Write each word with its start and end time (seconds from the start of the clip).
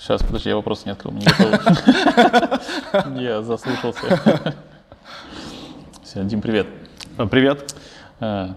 Сейчас, 0.00 0.22
подожди, 0.22 0.48
я 0.48 0.56
вопрос 0.56 0.86
не 0.86 0.92
открыл. 0.92 1.12
Не 1.12 1.26
готов. 1.26 3.16
Я 3.20 3.42
заслушался. 3.42 4.56
Все, 6.02 6.24
Дим, 6.24 6.40
привет. 6.40 6.68
А, 7.18 7.26
Привет. 7.26 7.74
Э, 8.18 8.54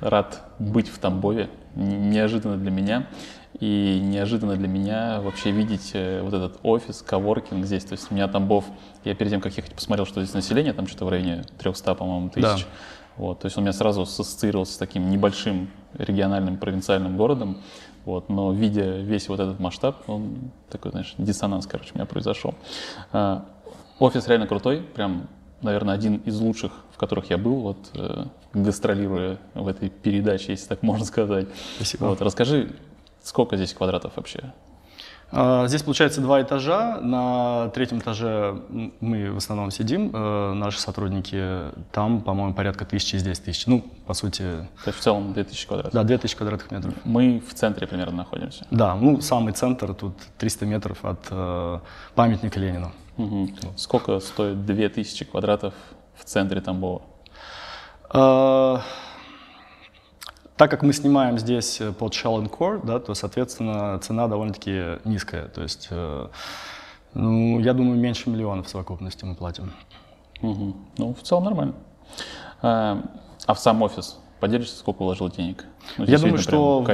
Рад 0.00 0.42
быть 0.58 0.88
в 0.90 0.98
Тамбове. 0.98 1.48
Неожиданно 1.74 2.58
для 2.58 2.70
меня. 2.70 3.06
И 3.60 3.98
неожиданно 3.98 4.56
для 4.56 4.68
меня 4.68 5.22
вообще 5.22 5.52
видеть 5.52 5.92
э, 5.94 6.20
вот 6.20 6.34
этот 6.34 6.58
офис, 6.62 7.00
коворкинг 7.00 7.64
здесь. 7.64 7.86
То 7.86 7.92
есть 7.94 8.12
у 8.12 8.14
меня 8.14 8.28
Тамбов, 8.28 8.66
я 9.04 9.14
перед 9.14 9.30
тем, 9.30 9.40
как 9.40 9.56
ехать, 9.56 9.74
посмотрел, 9.74 10.04
что 10.04 10.22
здесь 10.22 10.34
население, 10.34 10.74
там 10.74 10.86
что-то 10.86 11.06
в 11.06 11.08
районе 11.08 11.44
300, 11.58 11.94
по-моему, 11.94 12.28
тысяч. 12.28 12.42
Да. 12.42 12.68
Вот, 13.16 13.40
то 13.40 13.46
есть 13.46 13.56
он 13.56 13.62
у 13.62 13.64
меня 13.64 13.72
сразу 13.72 14.02
ассоциировался 14.02 14.74
с 14.74 14.76
таким 14.76 15.10
небольшим 15.10 15.70
региональным 15.94 16.58
провинциальным 16.58 17.16
городом. 17.16 17.58
Вот, 18.04 18.28
но 18.28 18.52
видя 18.52 18.98
весь 18.98 19.28
вот 19.28 19.40
этот 19.40 19.60
масштаб, 19.60 20.08
он 20.08 20.50
такой, 20.70 20.92
знаешь, 20.92 21.14
диссонанс, 21.18 21.66
короче, 21.66 21.92
у 21.94 21.98
меня 21.98 22.06
произошел. 22.06 22.54
А, 23.12 23.44
Офис 23.98 24.28
реально 24.28 24.46
крутой, 24.46 24.80
прям, 24.80 25.28
наверное, 25.60 25.94
один 25.94 26.16
из 26.18 26.40
лучших, 26.40 26.72
в 26.92 26.96
которых 26.96 27.30
я 27.30 27.38
был, 27.38 27.56
вот, 27.60 27.78
э, 27.94 28.24
гастролируя 28.54 29.38
в 29.54 29.66
этой 29.66 29.90
передаче, 29.90 30.52
если 30.52 30.68
так 30.68 30.82
можно 30.82 31.04
сказать. 31.04 31.48
Спасибо. 31.76 32.04
Вот, 32.04 32.22
расскажи, 32.22 32.74
сколько 33.22 33.56
здесь 33.56 33.74
квадратов 33.74 34.12
вообще? 34.16 34.52
А, 35.30 35.66
Здесь 35.66 35.82
получается 35.82 36.20
два 36.20 36.40
этажа. 36.42 36.98
На 37.00 37.68
третьем 37.74 37.98
этаже 37.98 38.60
мы 39.00 39.30
в 39.32 39.36
основном 39.36 39.70
сидим, 39.70 40.10
э, 40.12 40.52
наши 40.54 40.80
сотрудники. 40.80 41.64
Там, 41.92 42.22
по-моему, 42.22 42.54
порядка 42.54 42.84
тысячи, 42.86 43.16
здесь 43.16 43.38
тысячи. 43.38 43.68
Ну, 43.68 43.84
по 44.06 44.14
сути, 44.14 44.42
То 44.84 44.88
есть 44.88 44.98
в 44.98 45.02
целом 45.02 45.32
2000 45.34 45.66
квадратов. 45.66 45.92
да, 45.92 46.02
2000 46.04 46.36
квадратных 46.36 46.70
метров. 46.70 46.94
Мы 47.04 47.42
в 47.46 47.52
центре 47.54 47.86
примерно 47.86 48.18
находимся. 48.18 48.66
Да, 48.70 48.94
ну, 48.94 49.20
самый 49.20 49.52
центр, 49.52 49.92
тут 49.94 50.14
300 50.38 50.66
метров 50.66 51.04
от 51.04 51.20
э, 51.30 51.78
памятника 52.14 52.58
Ленину. 52.58 52.92
Мгм. 53.18 53.50
Сколько 53.76 54.20
стоит 54.20 54.64
2000 54.64 55.24
квадратов 55.26 55.74
в 56.16 56.24
центре 56.24 56.60
Тамбова? 56.60 57.02
А, 58.10 58.80
Так 60.58 60.70
как 60.72 60.82
мы 60.82 60.92
снимаем 60.92 61.38
здесь 61.38 61.80
э, 61.80 61.92
под 61.92 62.12
Shell 62.12 62.42
and 62.42 62.50
Core, 62.50 62.84
да, 62.84 62.98
то, 62.98 63.14
соответственно, 63.14 63.98
цена 64.00 64.26
довольно-таки 64.26 64.98
низкая. 65.04 65.46
То 65.46 65.62
есть, 65.62 65.86
э, 65.90 66.26
ну, 67.14 67.60
я 67.60 67.72
думаю, 67.74 67.96
меньше 67.98 68.28
миллиона 68.28 68.64
в 68.64 68.68
совокупности 68.68 69.24
мы 69.24 69.36
платим. 69.36 69.72
Мгм. 70.42 70.74
Ну, 70.98 71.14
в 71.14 71.22
целом 71.22 71.44
нормально. 71.44 71.74
А, 72.60 73.00
а 73.46 73.54
в 73.54 73.58
сам 73.60 73.80
офис 73.82 74.18
поделишься, 74.40 74.76
сколько 74.76 75.04
вложил 75.04 75.30
денег? 75.30 75.64
Ну, 75.96 76.04
Я 76.04 76.18
думаю, 76.18 76.38
что 76.38 76.82
в, 76.82 76.84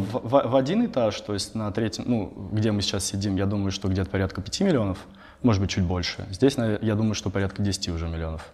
в- 0.00 0.28
в- 0.28 0.48
в 0.50 0.56
один 0.56 0.84
этаж, 0.84 1.20
то 1.20 1.32
есть 1.32 1.54
на 1.54 1.70
третьем, 1.70 2.04
ну, 2.08 2.32
где 2.50 2.72
мы 2.72 2.82
сейчас 2.82 3.04
сидим, 3.04 3.36
я 3.36 3.46
думаю, 3.46 3.70
что 3.70 3.86
где-то 3.88 4.10
порядка 4.10 4.40
5 4.42 4.60
миллионов, 4.62 4.98
может 5.42 5.62
быть, 5.62 5.70
чуть 5.70 5.84
больше. 5.84 6.26
Здесь, 6.30 6.56
я 6.58 6.94
думаю, 6.96 7.14
что 7.14 7.30
порядка 7.30 7.62
10 7.62 7.88
уже 7.90 8.08
миллионов. 8.08 8.52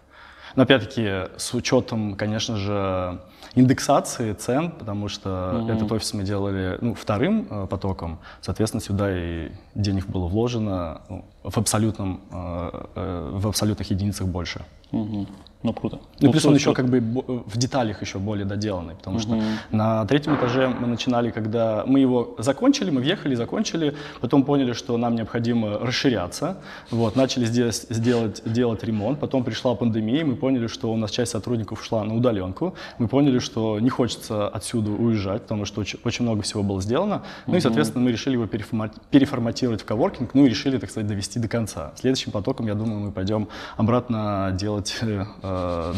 Но 0.55 0.63
опять-таки, 0.63 1.27
с 1.37 1.53
учетом, 1.53 2.15
конечно 2.15 2.55
же, 2.55 3.19
индексации 3.59 4.33
цен, 4.33 4.71
потому 4.71 5.07
что 5.07 5.65
этот 5.69 5.91
офис 5.91 6.13
мы 6.13 6.23
делали 6.23 6.77
ну, 6.81 6.93
вторым 6.93 7.47
э, 7.49 7.67
потоком, 7.67 8.19
соответственно, 8.41 8.81
сюда 8.81 9.07
и 9.11 9.51
денег 9.75 10.05
было 10.07 10.27
вложено 10.27 11.01
ну, 11.09 11.25
в, 11.43 11.57
абсолютном, 11.57 12.21
э, 12.31 12.85
э, 12.95 13.29
в 13.33 13.47
абсолютных 13.47 13.89
единицах 13.89 14.27
больше. 14.27 14.65
Мгм. 14.91 15.27
Ну, 15.67 15.73
круто. 15.73 15.99
Ну, 16.21 16.31
плюс 16.31 16.45
он 16.45 16.55
еще 16.55 16.73
как 16.73 16.85
бы 16.87 17.01
в 17.45 17.57
деталях 17.57 18.01
еще 18.01 18.19
более 18.19 18.45
доделанный, 18.45 18.95
потому 18.95 19.19
что 19.19 19.37
на 19.69 20.05
третьем 20.05 20.35
этаже 20.35 20.69
мы 20.69 20.87
начинали, 20.87 21.29
когда 21.29 21.83
мы 21.85 21.99
его 21.99 22.35
закончили, 22.37 22.89
мы 22.89 23.01
въехали, 23.01 23.35
закончили, 23.35 23.93
потом 24.21 24.43
поняли, 24.43 24.71
что 24.71 24.97
нам 24.97 25.15
необходимо 25.15 25.79
расширяться, 25.79 26.55
вот, 26.89 27.17
начали 27.17 27.43
здесь 27.43 27.85
сделать, 27.89 28.41
делать 28.45 28.81
ремонт, 28.85 29.19
потом 29.19 29.43
пришла 29.43 29.75
пандемия, 29.75 30.23
мы 30.23 30.37
поняли, 30.37 30.67
что 30.67 30.93
у 30.93 30.95
нас 30.95 31.11
часть 31.11 31.33
сотрудников 31.33 31.81
ушла 31.81 32.05
на 32.05 32.15
удаленку, 32.15 32.73
мы 32.97 33.09
поняли, 33.09 33.39
что 33.39 33.81
не 33.81 33.89
хочется 33.89 34.47
отсюда 34.47 34.91
уезжать, 34.91 35.41
потому 35.41 35.65
что 35.65 35.81
очень, 35.81 35.99
очень 36.05 36.23
много 36.23 36.43
всего 36.43 36.63
было 36.63 36.81
сделано, 36.81 37.23
ну 37.45 37.57
и, 37.57 37.59
соответственно, 37.59 38.05
мы 38.05 38.11
решили 38.13 38.35
его 38.35 38.45
переформат- 38.45 38.95
переформатировать 39.11 39.81
в 39.81 39.85
коворкинг, 39.85 40.33
ну 40.33 40.45
и 40.45 40.49
решили, 40.49 40.77
так 40.77 40.89
сказать, 40.89 41.07
довести 41.09 41.39
до 41.39 41.49
конца. 41.49 41.91
Следующим 41.95 42.31
потоком, 42.31 42.67
я 42.67 42.73
думаю, 42.73 42.99
мы 42.99 43.11
пойдем 43.11 43.49
обратно 43.75 44.51
делать, 44.53 44.95
э, 45.01 45.25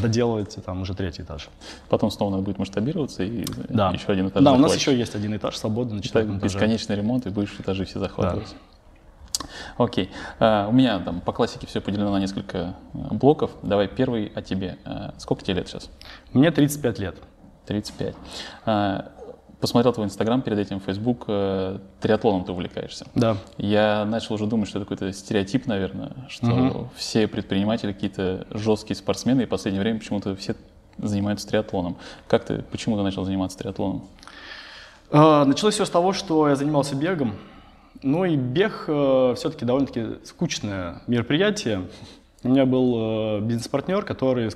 доделывать 0.01 0.57
там 0.65 0.81
уже 0.81 0.93
третий 0.93 1.23
этаж. 1.23 1.49
Потом 1.89 2.11
снова 2.11 2.31
надо 2.31 2.43
будет 2.43 2.57
масштабироваться 2.59 3.23
и 3.23 3.45
Да. 3.69 3.89
еще 3.91 4.11
один 4.11 4.27
этаж 4.29 4.43
Да, 4.43 4.53
у 4.53 4.57
нас 4.57 4.75
еще 4.75 4.97
есть 4.97 5.15
один 5.15 5.35
этаж 5.35 5.57
свободный 5.57 5.97
на 5.97 6.01
четвертом 6.03 6.37
этаже. 6.39 6.55
бесконечный 6.55 6.95
ремонт, 6.95 7.25
и 7.27 7.29
будешь 7.29 7.55
этажи 7.59 7.85
все 7.85 7.99
захватывать. 7.99 8.53
Окей. 9.77 10.09
А, 10.39 10.67
у 10.67 10.71
меня 10.73 10.99
там 10.99 11.21
по 11.21 11.31
классике 11.31 11.65
все 11.67 11.79
поделено 11.79 12.11
на 12.11 12.17
несколько 12.19 12.75
э, 12.93 12.97
блоков. 13.11 13.51
Давай 13.63 13.87
первый 13.87 14.31
о 14.35 14.41
тебе. 14.41 14.77
Сколько 15.17 15.43
тебе 15.43 15.55
лет 15.55 15.67
сейчас? 15.69 15.89
Мне 16.33 16.51
35 16.51 16.99
лет. 16.99 17.15
35. 17.65 18.15
А, 18.65 19.11
посмотрел 19.59 19.93
твой 19.93 20.05
инстаграм 20.07 20.41
перед 20.41 20.57
этим, 20.59 20.79
фейсбук. 20.79 21.25
э, 21.27 21.79
Триатлоном 22.01 22.43
ты 22.45 22.51
увлекаешься. 22.51 23.07
Да. 23.15 23.37
Я 23.57 24.05
начал 24.05 24.35
уже 24.35 24.45
думать, 24.45 24.69
что 24.69 24.79
это 24.79 24.85
какой-то 24.85 25.11
стереотип, 25.13 25.65
наверное, 25.67 26.11
что 26.29 26.89
все 26.95 27.27
предприниматели 27.27 27.91
какие-то 27.93 28.47
жесткие 28.51 28.95
спортсмены, 28.95 29.41
и 29.41 29.45
в 29.45 29.49
последнее 29.49 29.81
время 29.81 29.99
почему-то 29.99 30.35
все 30.35 30.55
занимаются 30.97 31.47
триатлоном. 31.47 31.97
Как 32.27 32.45
ты, 32.45 32.63
почему 32.71 32.97
ты 32.97 33.03
начал 33.03 33.25
заниматься 33.25 33.57
триатлоном? 33.57 34.05
Э, 35.11 35.43
Началось 35.45 35.75
все 35.75 35.85
с 35.85 35.89
того, 35.89 36.13
что 36.13 36.47
я 36.47 36.55
занимался 36.55 36.95
бегом. 36.95 37.35
Ну 38.01 38.23
и 38.23 38.37
бег 38.37 38.83
все-таки 38.85 39.65
довольно-таки 39.65 40.23
скучное 40.25 41.01
мероприятие. 41.07 41.87
У 42.43 42.47
меня 42.47 42.65
был 42.65 43.39
э, 43.39 43.41
бизнес-партнер, 43.41 44.03
который 44.05 44.49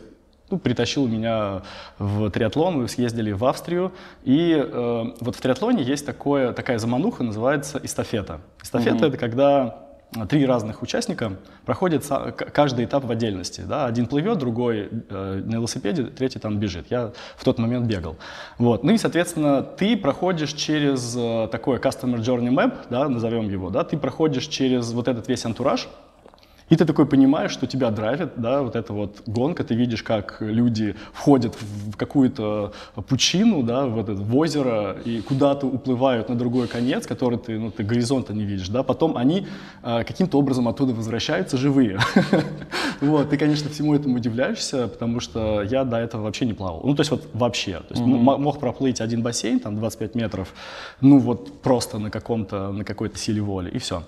ну, 0.49 0.59
притащил 0.59 1.07
меня 1.07 1.61
в 1.99 2.29
триатлон. 2.29 2.77
Мы 2.81 2.87
съездили 2.87 3.31
в 3.31 3.43
Австрию. 3.45 3.91
И 4.23 4.53
э, 4.55 5.03
вот 5.19 5.35
в 5.35 5.41
триатлоне 5.41 5.83
есть 5.83 6.05
такое, 6.05 6.53
такая 6.53 6.77
замануха, 6.79 7.23
называется 7.23 7.79
эстафета. 7.83 8.41
Эстафета 8.61 9.07
это 9.07 9.17
когда 9.17 9.79
три 10.29 10.45
разных 10.45 10.83
участника 10.83 11.37
к- 12.31 12.51
каждый 12.51 12.85
этап 12.85 13.03
в 13.05 13.09
отдельности. 13.09 13.61
Да? 13.61 13.85
Один 13.85 14.05
плывет, 14.05 14.37
другой 14.37 14.89
э, 15.09 15.41
на 15.43 15.55
велосипеде, 15.55 16.03
третий 16.03 16.39
там 16.39 16.59
бежит. 16.59 16.85
Я 16.91 17.13
в 17.35 17.43
тот 17.43 17.57
момент 17.57 17.87
бегал. 17.87 18.17
Вот. 18.59 18.83
Ну 18.83 18.91
и, 18.91 18.97
соответственно, 18.97 19.63
ты 19.63 19.97
проходишь 19.97 20.53
через 20.53 21.15
э, 21.17 21.47
такое 21.51 21.79
Customer 21.79 22.17
Journey 22.17 22.49
Map, 22.49 22.73
да, 22.91 23.09
назовем 23.09 23.49
его, 23.49 23.71
да, 23.71 23.83
ты 23.83 23.97
проходишь 23.97 24.45
через 24.45 24.91
вот 24.93 25.07
этот 25.07 25.27
весь 25.27 25.45
антураж, 25.45 25.87
и 26.73 26.75
ты 26.75 26.85
такой 26.85 27.05
понимаешь, 27.05 27.51
что 27.51 27.67
тебя 27.67 27.91
драйвит, 27.91 28.31
да, 28.35 28.63
вот 28.63 28.75
эта 28.75 28.93
вот 28.93 29.21
гонка, 29.27 29.63
ты 29.63 29.75
видишь, 29.75 30.01
как 30.01 30.37
люди 30.39 30.95
входят 31.13 31.55
в 31.55 31.95
какую-то 31.97 32.73
пучину, 33.07 33.61
да, 33.61 33.85
в, 33.85 33.99
это, 33.99 34.13
в 34.13 34.35
озеро 34.35 34.97
и 35.05 35.21
куда-то 35.21 35.67
уплывают 35.67 36.29
на 36.29 36.35
другой 36.35 36.67
конец, 36.67 37.05
который 37.05 37.37
ты, 37.37 37.59
ну, 37.59 37.69
ты 37.69 37.83
горизонта 37.83 38.33
не 38.33 38.43
видишь, 38.43 38.69
да, 38.69 38.81
потом 38.81 39.17
они 39.17 39.45
э, 39.83 40.03
каким-то 40.03 40.39
образом 40.39 40.67
оттуда 40.67 40.93
возвращаются 40.93 41.57
живые. 41.57 41.99
Вот, 43.01 43.29
ты, 43.29 43.37
конечно, 43.37 43.69
всему 43.69 43.95
этому 43.95 44.15
удивляешься, 44.15 44.87
потому 44.87 45.19
что 45.19 45.61
я 45.61 45.83
до 45.83 45.97
этого 45.97 46.21
вообще 46.21 46.45
не 46.45 46.53
плавал. 46.53 46.81
Ну, 46.85 46.95
то 46.95 47.01
есть 47.01 47.11
вот 47.11 47.27
вообще. 47.33 47.79
То 47.79 47.95
есть 47.95 48.01
м- 48.01 48.23
мог 48.23 48.59
проплыть 48.59 49.01
один 49.01 49.21
бассейн, 49.21 49.59
там 49.59 49.75
25 49.75 50.15
метров, 50.15 50.53
ну 51.01 51.19
вот 51.19 51.61
просто 51.61 51.99
на 51.99 52.09
каком-то, 52.09 52.71
на 52.71 52.85
какой-то 52.85 53.17
силе 53.17 53.41
воли, 53.41 53.69
и 53.69 53.77
все. 53.77 54.03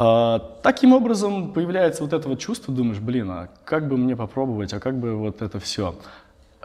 А, 0.00 0.38
таким 0.62 0.92
образом 0.92 1.52
появляется 1.52 2.04
вот 2.04 2.12
это 2.12 2.28
вот 2.28 2.38
чувство, 2.38 2.72
думаешь, 2.72 3.00
блин, 3.00 3.28
а 3.32 3.48
как 3.64 3.88
бы 3.88 3.96
мне 3.96 4.14
попробовать, 4.14 4.72
а 4.72 4.78
как 4.78 4.96
бы 4.96 5.16
вот 5.16 5.42
это 5.42 5.58
все. 5.58 5.96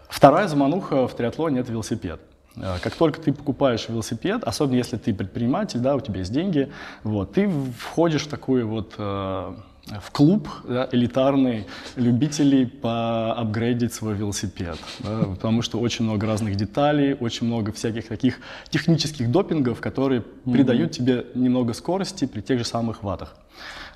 Вторая 0.07 0.47
замануха 0.47 1.07
в 1.07 1.15
триатлоне– 1.15 1.59
это 1.61 1.71
велосипед. 1.71 2.21
А, 2.61 2.77
Как 2.77 2.93
только 2.93 3.19
ты 3.19 3.33
покупаешь 3.33 3.89
велосипед, 3.89 4.43
особенно 4.43 4.75
если 4.75 4.97
ты 4.97 5.15
предприниматель, 5.15 5.79
да, 5.79 5.95
у 5.95 5.99
тебя 5.99 6.19
есть 6.19 6.31
деньги, 6.31 6.71
вот, 7.03 7.33
ты 7.33 7.49
входишь 7.75 8.25
в 8.25 8.29
такой 8.29 8.65
вот 8.65 8.93
э, 8.99 9.53
в 9.85 10.11
клуб 10.11 10.47
да, 10.63 10.87
элитарный 10.91 11.65
любителей 11.95 12.65
поапгрейдить 12.65 13.93
свой 13.93 14.13
велосипед, 14.15 14.77
да, 14.99 15.23
потому 15.23 15.61
что 15.61 15.79
очень 15.79 16.05
много 16.05 16.25
разных 16.25 16.55
деталей, 16.55 17.15
очень 17.19 17.47
много 17.47 17.71
всяких 17.73 18.07
таких 18.07 18.39
технических 18.69 19.29
допингов, 19.29 19.81
которые 19.81 20.21
придают 20.45 20.91
тебе 20.91 21.25
немного 21.35 21.73
скорости 21.73 22.25
при 22.25 22.41
тех 22.41 22.59
же 22.59 22.65
самых 22.65 23.03
ватах. 23.03 23.35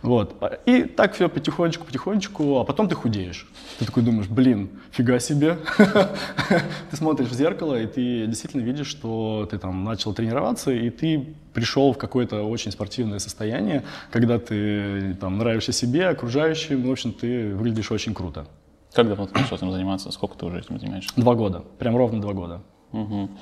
Вот. 0.02 0.36
И 0.66 0.84
так 0.84 1.14
все 1.14 1.28
потихонечку, 1.28 1.86
потихонечку, 1.86 2.60
а 2.60 2.64
потом 2.64 2.88
ты 2.88 2.96
худеешь. 2.96 3.48
Ты 3.80 3.86
такой 3.86 4.04
думаешь, 4.04 4.28
блин, 4.28 4.70
фига 4.92 5.20
себе. 5.20 5.58
Ты 6.90 6.96
смотришь 6.96 7.30
в 7.30 7.34
зеркало, 7.34 7.76
и 7.76 7.88
ты 7.88 8.28
действительно 8.28 8.62
видишь, 8.62 8.88
что 8.88 9.48
ты 9.50 9.58
там 9.58 9.84
начал 9.84 10.14
тренироваться, 10.14 10.72
и 10.72 10.90
ты 10.90 11.36
пришел 11.54 11.94
в 11.94 11.98
какое-то 11.98 12.44
очень 12.44 12.72
спортивное 12.72 13.20
состояние, 13.20 13.84
когда 14.12 14.40
ты 14.40 15.16
там 15.20 15.38
нравишься 15.38 15.72
себе, 15.72 16.08
окружающим, 16.08 16.88
в 16.88 16.92
общем, 16.92 17.14
ты 17.14 17.54
выглядишь 17.54 17.92
очень 17.92 18.14
круто. 18.14 18.48
Как 18.94 19.08
давно 19.08 19.28
ты 19.28 19.40
начал 19.40 19.56
этим 19.56 19.72
заниматься? 19.72 20.12
Сколько 20.12 20.38
ты 20.38 20.46
уже 20.46 20.60
этим 20.60 20.80
занимаешься? 20.80 21.12
Два 21.16 21.36
года, 21.36 21.64
прям 21.80 21.98
ровно 21.98 22.22
два 22.22 22.34
года. 22.34 22.64
Мгм. 22.92 23.38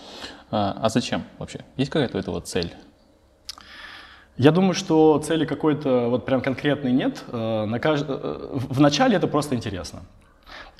А, 0.51 0.77
а 0.81 0.89
зачем 0.89 1.23
вообще? 1.37 1.61
Есть 1.77 1.91
какая-то 1.91 2.17
у 2.17 2.19
этого 2.19 2.41
цель? 2.41 2.73
Я 4.37 4.51
думаю, 4.51 4.73
что 4.73 5.17
цели 5.19 5.45
какой-то 5.45 6.09
вот 6.09 6.25
прям 6.25 6.41
конкретной 6.41 6.91
нет. 6.91 7.23
Э. 7.31 7.65
Э, 7.65 8.57
в 8.69 8.79
начале 8.81 9.15
это 9.15 9.27
просто 9.27 9.55
интересно. 9.55 10.01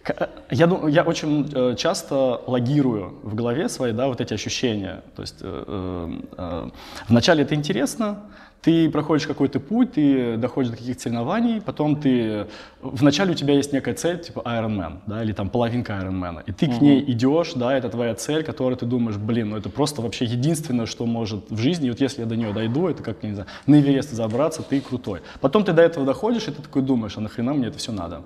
Э, 0.08 0.28
я, 0.52 0.68
думаю, 0.68 0.92
я 0.92 1.04
очень 1.04 1.76
часто 1.78 2.42
логирую 2.48 3.16
в 3.24 3.34
голове 3.34 3.70
свои 3.70 3.94
да, 3.94 4.08
вот 4.08 4.20
эти 4.20 4.34
ощущения. 4.34 5.04
То 5.16 5.22
есть 5.22 5.38
э, 5.42 6.20
э, 6.38 6.70
вначале 7.08 7.44
это 7.44 7.56
интересно, 7.56 8.24
ты 8.66 8.90
проходишь 8.90 9.28
какой-то 9.28 9.60
путь, 9.60 9.92
ты 9.92 10.38
доходишь 10.38 10.72
до 10.72 10.78
каких-то 10.78 11.04
соревнований, 11.04 11.62
потом 11.62 12.02
ты... 12.02 12.48
Вначале 12.82 13.34
у 13.34 13.36
тебя 13.36 13.54
есть 13.54 13.72
некая 13.72 13.94
цель, 13.94 14.20
типа 14.20 14.40
Ironman, 14.40 15.02
да, 15.06 15.22
или 15.24 15.34
там 15.34 15.50
половинка 15.50 15.94
Ironman, 15.94 16.42
и 16.48 16.52
ты 16.52 16.66
угу. 16.66 16.78
к 16.78 16.82
ней 16.82 17.04
идешь, 17.12 17.54
да, 17.54 17.78
это 17.78 17.90
твоя 17.90 18.16
цель, 18.16 18.44
которую 18.44 18.76
ты 18.76 18.88
думаешь, 18.88 19.18
блин, 19.18 19.50
ну 19.50 19.58
это 19.58 19.70
просто 19.70 20.02
вообще 20.02 20.26
единственное, 20.26 20.88
что 20.88 21.06
может 21.06 21.52
в 21.52 21.60
жизни, 21.60 21.86
и 21.86 21.90
вот 21.92 22.02
если 22.02 22.22
я 22.22 22.26
до 22.26 22.36
нее 22.36 22.54
дойду, 22.54 22.88
это 22.88 23.04
как, 23.04 23.22
не 23.22 23.34
знаю, 23.34 23.48
на 23.68 23.80
Эверест 23.80 24.12
забраться, 24.12 24.64
ты 24.64 24.82
крутой. 24.82 25.22
Потом 25.42 25.64
ты 25.64 25.72
до 25.72 25.84
этого 25.84 26.04
доходишь, 26.04 26.48
и 26.48 26.52
ты 26.52 26.64
такой 26.64 26.82
думаешь, 26.82 27.16
а 27.18 27.22
нахрена 27.22 27.54
мне 27.54 27.68
это 27.68 27.78
все 27.78 27.92
надо? 27.92 28.24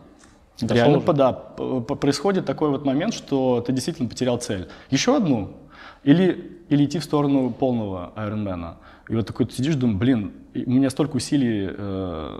Дошел 0.62 0.76
Реально, 0.76 0.98
уже? 1.00 1.14
да, 1.14 1.34
происходит 1.34 2.46
такой 2.46 2.70
вот 2.70 2.86
момент, 2.86 3.14
что 3.14 3.60
ты 3.60 3.74
действительно 3.74 4.08
потерял 4.08 4.38
цель. 4.38 4.70
Еще 4.90 5.18
одну, 5.18 5.58
или, 6.04 6.62
или 6.70 6.86
идти 6.86 7.00
в 7.00 7.04
сторону 7.04 7.50
полного 7.50 8.14
Ironman. 8.16 8.76
И 9.10 9.16
вот 9.16 9.26
такой 9.26 9.50
сидишь, 9.50 9.76
думаешь, 9.76 10.00
блин, 10.00 10.34
у 10.54 10.70
меня 10.72 10.90
столько 10.90 11.18
усилий 11.18 11.70
э, 11.72 12.40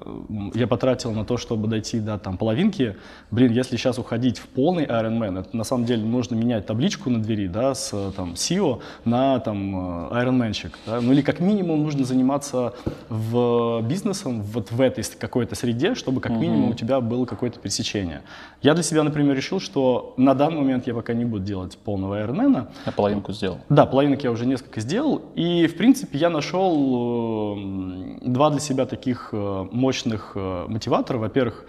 я 0.56 0.68
потратил 0.68 1.12
на 1.12 1.26
то, 1.26 1.38
чтобы 1.38 1.68
дойти 1.68 2.00
до 2.00 2.18
там, 2.18 2.38
половинки. 2.38 2.96
Блин, 3.30 3.52
если 3.52 3.78
сейчас 3.78 4.00
уходить 4.00 4.40
в 4.40 4.48
полный 4.48 4.86
Ironman, 4.86 5.42
это 5.42 5.56
на 5.56 5.64
самом 5.64 5.86
деле 5.86 6.04
нужно 6.04 6.36
менять 6.36 6.66
табличку 6.66 7.10
на 7.10 7.20
двери 7.20 7.48
да, 7.48 7.76
с 7.76 8.12
там, 8.16 8.34
SEO 8.34 8.82
на 9.06 9.40
там, 9.40 10.10
э, 10.10 10.24
Ironmanщик. 10.24 10.72
Да? 10.86 11.02
Ну 11.02 11.14
или 11.14 11.22
как 11.22 11.40
минимум 11.40 11.84
нужно 11.84 12.04
заниматься 12.04 12.74
в 13.10 13.82
бизнесом 13.84 14.42
вот 14.42 14.72
в 14.72 14.82
этой 14.82 15.04
какой-то 15.20 15.56
среде, 15.56 15.96
чтобы 15.96 16.22
как 16.22 16.32
минимум 16.32 16.72
у 16.72 16.74
тебя 16.74 17.02
было 17.02 17.26
какое-то 17.26 17.60
пересечение. 17.60 18.22
Я 18.62 18.74
для 18.74 18.84
себя, 18.84 19.04
например, 19.04 19.36
решил, 19.36 19.60
что 19.60 20.14
на 20.18 20.34
данный 20.34 20.58
момент 20.58 20.88
я 20.88 20.94
пока 20.94 21.14
не 21.14 21.26
буду 21.26 21.44
делать 21.44 21.78
полного 21.78 22.22
Ironman. 22.24 22.68
А 22.86 22.92
половинку 22.92 23.34
сделал? 23.34 23.60
Да, 23.70 23.86
половинок 23.86 24.24
я 24.24 24.32
уже 24.32 24.46
несколько 24.46 24.82
сделал. 24.82 25.22
И, 25.36 25.68
в 25.68 25.78
принципе, 25.78 26.18
я 26.18 26.30
нашел 26.30 27.56
э, 27.58 27.99
два 28.22 28.50
для 28.50 28.60
себя 28.60 28.86
таких 28.86 29.30
э, 29.32 29.68
мощных 29.72 30.34
э, 30.36 30.66
мотиватора. 30.68 31.18
Во-первых, 31.18 31.66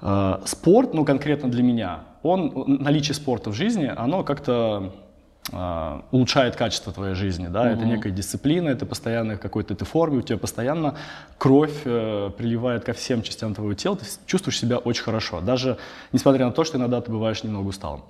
э, 0.00 0.38
спорт, 0.44 0.94
ну 0.94 1.04
конкретно 1.04 1.50
для 1.50 1.62
меня, 1.62 2.00
он, 2.22 2.52
наличие 2.66 3.14
спорта 3.14 3.50
в 3.50 3.54
жизни, 3.54 3.92
оно 3.94 4.24
как-то 4.24 4.92
улучшает 6.12 6.54
качество 6.54 6.92
твоей 6.92 7.14
жизни, 7.14 7.48
да, 7.48 7.66
mm-hmm. 7.66 7.74
это 7.74 7.84
некая 7.84 8.10
дисциплина, 8.12 8.68
это 8.68 8.86
постоянно 8.86 9.36
какой-то 9.36 9.74
ты 9.74 9.84
форме, 9.84 10.18
у 10.18 10.22
тебя 10.22 10.38
постоянно 10.38 10.94
кровь 11.36 11.80
э, 11.84 12.30
приливает 12.38 12.84
ко 12.84 12.92
всем 12.92 13.22
частям 13.22 13.52
твоего 13.52 13.74
тела, 13.74 13.96
ты 13.96 14.06
чувствуешь 14.24 14.60
себя 14.60 14.78
очень 14.78 15.02
хорошо, 15.02 15.40
даже 15.40 15.78
несмотря 16.12 16.46
на 16.46 16.52
то, 16.52 16.62
что 16.62 16.78
иногда 16.78 17.00
ты 17.00 17.10
бываешь 17.10 17.42
немного 17.42 17.66
усталым. 17.66 18.02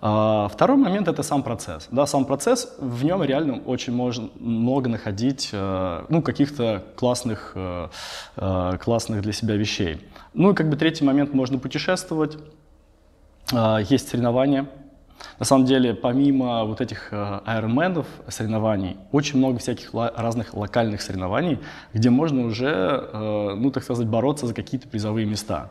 А, 0.00 0.48
второй 0.48 0.76
момент– 0.76 1.08
это 1.08 1.22
сам 1.22 1.42
процесс. 1.42 1.88
Да, 1.90 2.06
сам 2.06 2.24
процесс, 2.24 2.74
в 2.78 3.04
нем 3.04 3.22
реально 3.22 3.60
очень 3.64 3.94
можно 3.94 4.28
много 4.38 4.88
находить 4.88 5.50
э, 5.52 6.04
ну, 6.08 6.22
каких-то 6.22 6.84
классных, 6.96 7.52
э, 7.54 7.88
э, 8.36 8.78
классных 8.82 9.22
для 9.22 9.32
себя 9.32 9.56
вещей. 9.56 10.00
Ну 10.34 10.50
и 10.50 10.54
как 10.54 10.68
бы 10.68 10.76
третий 10.76 11.04
момент– 11.04 11.32
можно 11.34 11.58
путешествовать, 11.58 12.36
есть 13.88 14.08
соревнования. 14.08 14.66
На 15.38 15.46
самом 15.46 15.64
деле, 15.64 15.94
помимо 15.94 16.64
вот 16.64 16.80
этих 16.80 17.10
айронменов 17.12 18.06
соревнований, 18.28 18.96
очень 19.12 19.38
много 19.38 19.58
всяких 19.58 19.94
разных 19.94 20.52
локальных 20.52 21.00
соревнований, 21.00 21.60
где 21.94 22.10
можно 22.10 22.44
уже, 22.44 23.08
ну, 23.56 23.70
так 23.70 23.84
сказать, 23.84 24.06
бороться 24.06 24.46
за 24.46 24.52
какие-то 24.52 24.88
призовые 24.88 25.26
места. 25.26 25.70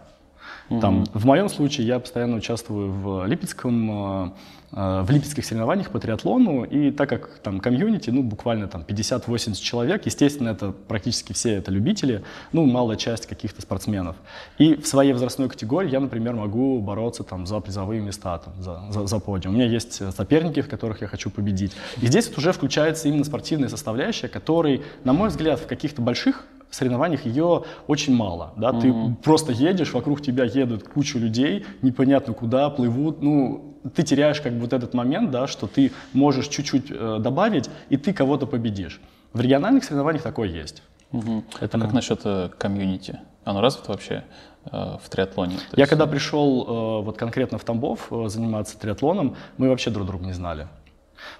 Угу. 0.69 0.79
Там, 0.79 1.05
в 1.13 1.25
моем 1.25 1.49
случае 1.49 1.85
я 1.87 1.99
постоянно 1.99 2.37
участвую 2.37 2.91
в 2.91 3.25
Липецком, 3.27 3.91
э, 3.91 4.31
э, 4.71 5.01
в 5.03 5.11
липецких 5.11 5.45
соревнованиях 5.45 5.91
по 5.91 5.99
триатлону, 5.99 6.63
и 6.63 6.89
так 6.89 7.07
как 7.09 7.39
там 7.43 7.59
комьюнити, 7.59 8.09
ну, 8.09 8.23
буквально 8.23 8.67
там 8.67 8.81
50-80 8.81 9.61
человек, 9.61 10.05
естественно, 10.05 10.49
это 10.49 10.71
практически 10.71 11.33
все 11.33 11.53
это 11.53 11.71
любители, 11.71 12.23
ну, 12.51 12.65
малая 12.65 12.97
часть 12.97 13.27
каких-то 13.27 13.61
спортсменов. 13.61 14.15
И 14.57 14.75
в 14.75 14.87
своей 14.87 15.13
возрастной 15.13 15.49
категории 15.49 15.91
я, 15.91 15.99
например, 15.99 16.33
могу 16.33 16.79
бороться 16.79 17.23
там 17.23 17.45
за 17.45 17.59
призовые 17.59 18.01
места, 18.01 18.39
там, 18.39 18.53
за, 18.59 18.81
за, 18.89 19.05
за 19.05 19.19
подиум. 19.19 19.53
У 19.53 19.57
меня 19.57 19.67
есть 19.67 20.01
соперники, 20.15 20.61
в 20.61 20.67
которых 20.67 21.01
я 21.01 21.07
хочу 21.07 21.29
победить. 21.29 21.73
И 22.01 22.07
здесь 22.07 22.27
вот 22.27 22.39
уже 22.39 22.53
включается 22.53 23.07
именно 23.07 23.23
спортивная 23.23 23.69
составляющая, 23.69 24.27
который, 24.27 24.81
на 25.03 25.13
мой 25.13 25.29
взгляд, 25.29 25.59
в 25.59 25.67
каких-то 25.67 26.01
больших 26.01 26.45
соревнованиях 26.75 27.25
ее 27.25 27.63
очень 27.87 28.15
мало. 28.15 28.53
Да? 28.57 28.71
Mm-hmm. 28.71 29.15
Ты 29.15 29.15
просто 29.23 29.51
едешь, 29.51 29.93
вокруг 29.93 30.21
тебя 30.21 30.43
едут 30.43 30.83
куча 30.83 31.17
людей, 31.17 31.65
непонятно 31.81 32.33
куда, 32.33 32.69
плывут. 32.69 33.21
Ну, 33.21 33.75
ты 33.93 34.03
теряешь 34.03 34.41
как 34.41 34.53
бы 34.53 34.61
вот 34.61 34.73
этот 34.73 34.93
момент, 34.93 35.31
да, 35.31 35.47
что 35.47 35.67
ты 35.67 35.91
можешь 36.13 36.47
чуть-чуть 36.47 36.85
э, 36.89 37.17
добавить, 37.19 37.69
и 37.89 37.97
ты 37.97 38.13
кого-то 38.13 38.45
победишь. 38.45 39.01
В 39.33 39.41
региональных 39.41 39.83
соревнованиях 39.83 40.23
такое 40.23 40.49
есть. 40.49 40.83
Угу. 41.11 41.43
Это 41.61 41.79
как 41.79 41.93
насчет 41.93 42.21
э, 42.25 42.49
комьюнити? 42.57 43.19
Оно 43.43 43.61
развито 43.61 43.91
вообще 43.91 44.23
э, 44.65 44.97
в 45.01 45.09
триатлоне? 45.09 45.57
Я 45.73 45.81
есть... 45.81 45.89
когда 45.89 46.07
пришел 46.07 46.63
э, 46.63 47.05
вот 47.05 47.17
конкретно 47.17 47.57
в 47.57 47.63
Тамбов 47.63 48.07
э, 48.11 48.27
заниматься 48.27 48.77
триатлоном, 48.77 49.35
мы 49.57 49.69
вообще 49.69 49.91
друг 49.91 50.07
друга 50.07 50.25
не 50.25 50.33
знали. 50.33 50.67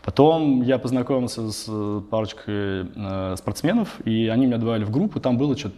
Потом 0.03 0.61
я 0.61 0.77
познакомился 0.77 1.51
с 1.51 1.65
э, 1.67 2.01
парочкой 2.09 2.87
э, 2.95 3.35
спортсменов, 3.37 3.99
и 4.05 4.27
они 4.27 4.45
меня 4.45 4.57
добавили 4.57 4.83
в 4.83 4.91
группу, 4.91 5.19
там 5.19 5.37
было 5.37 5.57
что-то 5.57 5.75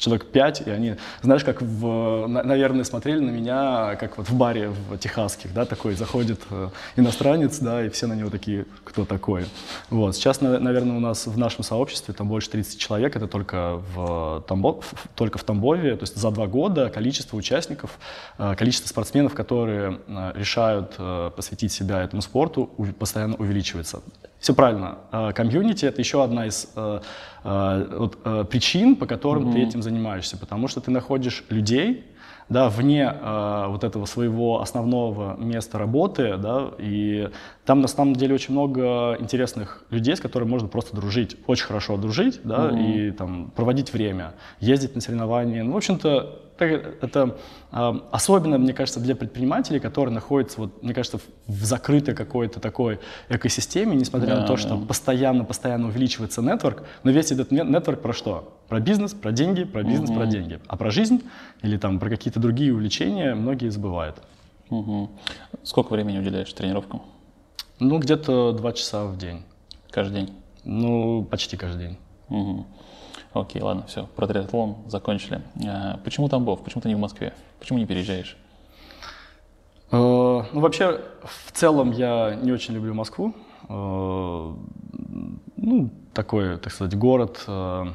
человек 0.00 0.26
пять, 0.26 0.62
и 0.66 0.70
они, 0.70 0.96
знаешь, 1.22 1.44
как, 1.44 1.62
в, 1.62 2.26
наверное, 2.26 2.84
смотрели 2.84 3.20
на 3.20 3.30
меня, 3.30 3.96
как 3.96 4.18
вот 4.18 4.28
в 4.28 4.34
баре 4.34 4.70
в 4.70 4.98
техасских, 4.98 5.52
да, 5.54 5.64
такой 5.64 5.94
заходит 5.94 6.40
э, 6.50 6.70
иностранец, 6.96 7.58
да, 7.58 7.84
и 7.84 7.90
все 7.90 8.06
на 8.06 8.14
него 8.14 8.30
такие, 8.30 8.64
кто 8.82 9.04
такой. 9.04 9.44
Вот. 9.90 10.16
Сейчас, 10.16 10.40
наверное, 10.40 10.96
у 10.96 11.00
нас 11.00 11.26
в 11.26 11.38
нашем 11.38 11.62
сообществе 11.62 12.14
там 12.14 12.28
больше 12.28 12.50
30 12.50 12.80
человек, 12.80 13.14
это 13.14 13.28
только 13.28 13.82
в, 13.94 14.44
Тамбов, 14.48 14.92
только 15.14 15.38
в 15.38 15.44
Тамбове, 15.44 15.96
то 15.96 16.02
есть 16.02 16.16
за 16.16 16.30
два 16.30 16.46
года 16.46 16.88
количество 16.88 17.36
участников, 17.36 17.98
э, 18.38 18.54
количество 18.56 18.88
спортсменов, 18.88 19.34
которые 19.34 20.00
э, 20.06 20.32
решают 20.34 20.96
посвятить 21.36 21.72
себя 21.72 22.02
этому 22.02 22.22
спорту, 22.22 22.70
постоянно 22.98 23.36
увеличивается. 23.36 24.00
Все 24.40 24.54
правильно. 24.54 24.98
Комьюнити— 25.34 25.84
это 25.86 26.00
еще 26.00 26.24
одна 26.24 26.46
из 26.46 26.68
вот, 27.44 28.48
причин, 28.48 28.96
по 28.96 29.06
которым 29.06 29.48
mm-hmm. 29.48 29.52
ты 29.52 29.62
этим 29.62 29.82
занимаешься, 29.82 30.36
потому 30.36 30.66
что 30.66 30.80
ты 30.80 30.90
находишь 30.90 31.44
людей, 31.50 32.04
да, 32.50 32.68
вне 32.68 33.04
э, 33.04 33.64
вот 33.68 33.84
этого 33.84 34.06
своего 34.06 34.60
основного 34.60 35.36
места 35.36 35.78
работы, 35.78 36.36
да, 36.36 36.72
и 36.78 37.30
там 37.64 37.80
на 37.80 37.86
самом 37.86 38.16
деле 38.16 38.34
очень 38.34 38.52
много 38.52 39.16
интересных 39.20 39.84
людей, 39.90 40.16
с 40.16 40.20
которыми 40.20 40.50
можно 40.50 40.66
просто 40.66 40.96
дружить, 40.96 41.36
очень 41.46 41.66
хорошо 41.66 41.96
дружить, 41.96 42.40
да, 42.42 42.70
mm-hmm. 42.70 43.08
и 43.08 43.10
там 43.12 43.52
проводить 43.54 43.92
время, 43.92 44.32
ездить 44.58 44.96
на 44.96 45.00
соревнования. 45.00 45.62
Ну, 45.62 45.74
в 45.74 45.76
общем-то, 45.76 46.49
это 46.64 47.36
э, 47.72 47.92
особенно, 48.10 48.58
мне 48.58 48.72
кажется, 48.72 49.00
для 49.00 49.16
предпринимателей, 49.16 49.80
которые 49.80 50.14
находятся, 50.14 50.60
вот, 50.60 50.82
мне 50.82 50.94
кажется, 50.94 51.18
в 51.46 51.64
закрытой 51.64 52.14
какой-то 52.14 52.60
такой 52.60 53.00
экосистеме, 53.28 53.96
несмотря 53.96 54.34
да, 54.34 54.40
на 54.40 54.46
то, 54.46 54.56
что 54.56 54.76
постоянно-постоянно 54.76 55.88
увеличивается 55.88 56.42
нетворк, 56.42 56.84
но 57.02 57.10
весь 57.10 57.32
этот 57.32 57.50
нетворк 57.50 58.00
про 58.00 58.12
что? 58.12 58.56
Про 58.68 58.80
бизнес, 58.80 59.14
про 59.14 59.32
деньги, 59.32 59.64
про 59.64 59.82
бизнес, 59.82 60.10
угу. 60.10 60.18
про 60.18 60.26
деньги. 60.26 60.60
А 60.66 60.76
про 60.76 60.90
жизнь 60.90 61.22
или 61.62 61.76
там 61.76 61.98
про 61.98 62.08
какие-то 62.08 62.40
другие 62.40 62.72
увлечения 62.72 63.34
многие 63.34 63.68
забывают. 63.70 64.16
Угу. 64.70 65.10
Сколько 65.64 65.92
времени 65.92 66.18
уделяешь 66.18 66.52
тренировкам? 66.52 67.02
Ну, 67.80 67.98
где-то 67.98 68.52
два 68.52 68.72
часа 68.72 69.06
в 69.06 69.18
день. 69.18 69.42
Каждый 69.90 70.22
день? 70.22 70.34
Ну, 70.64 71.24
почти 71.24 71.56
каждый 71.56 71.88
день. 71.88 71.98
Угу. 72.28 72.66
Окей, 73.32 73.62
ладно, 73.62 73.84
все, 73.86 74.06
про 74.16 74.26
триатлон 74.26 74.76
закончили. 74.86 75.42
А, 75.66 76.00
почему 76.04 76.28
Тамбов? 76.28 76.64
Почему 76.64 76.82
ты 76.82 76.88
не 76.88 76.96
в 76.96 76.98
Москве? 76.98 77.32
Почему 77.60 77.78
не 77.78 77.86
переезжаешь? 77.86 78.36
Э, 79.92 80.42
ну, 80.52 80.60
вообще, 80.60 81.00
в 81.22 81.52
целом 81.52 81.92
я 81.92 82.34
не 82.34 82.52
очень 82.52 82.74
люблю 82.74 82.94
Москву. 82.94 83.34
Э, 83.68 84.54
ну, 85.56 85.90
такой, 86.12 86.58
так 86.58 86.72
сказать, 86.72 86.96
город 86.96 87.44
э, 87.46 87.86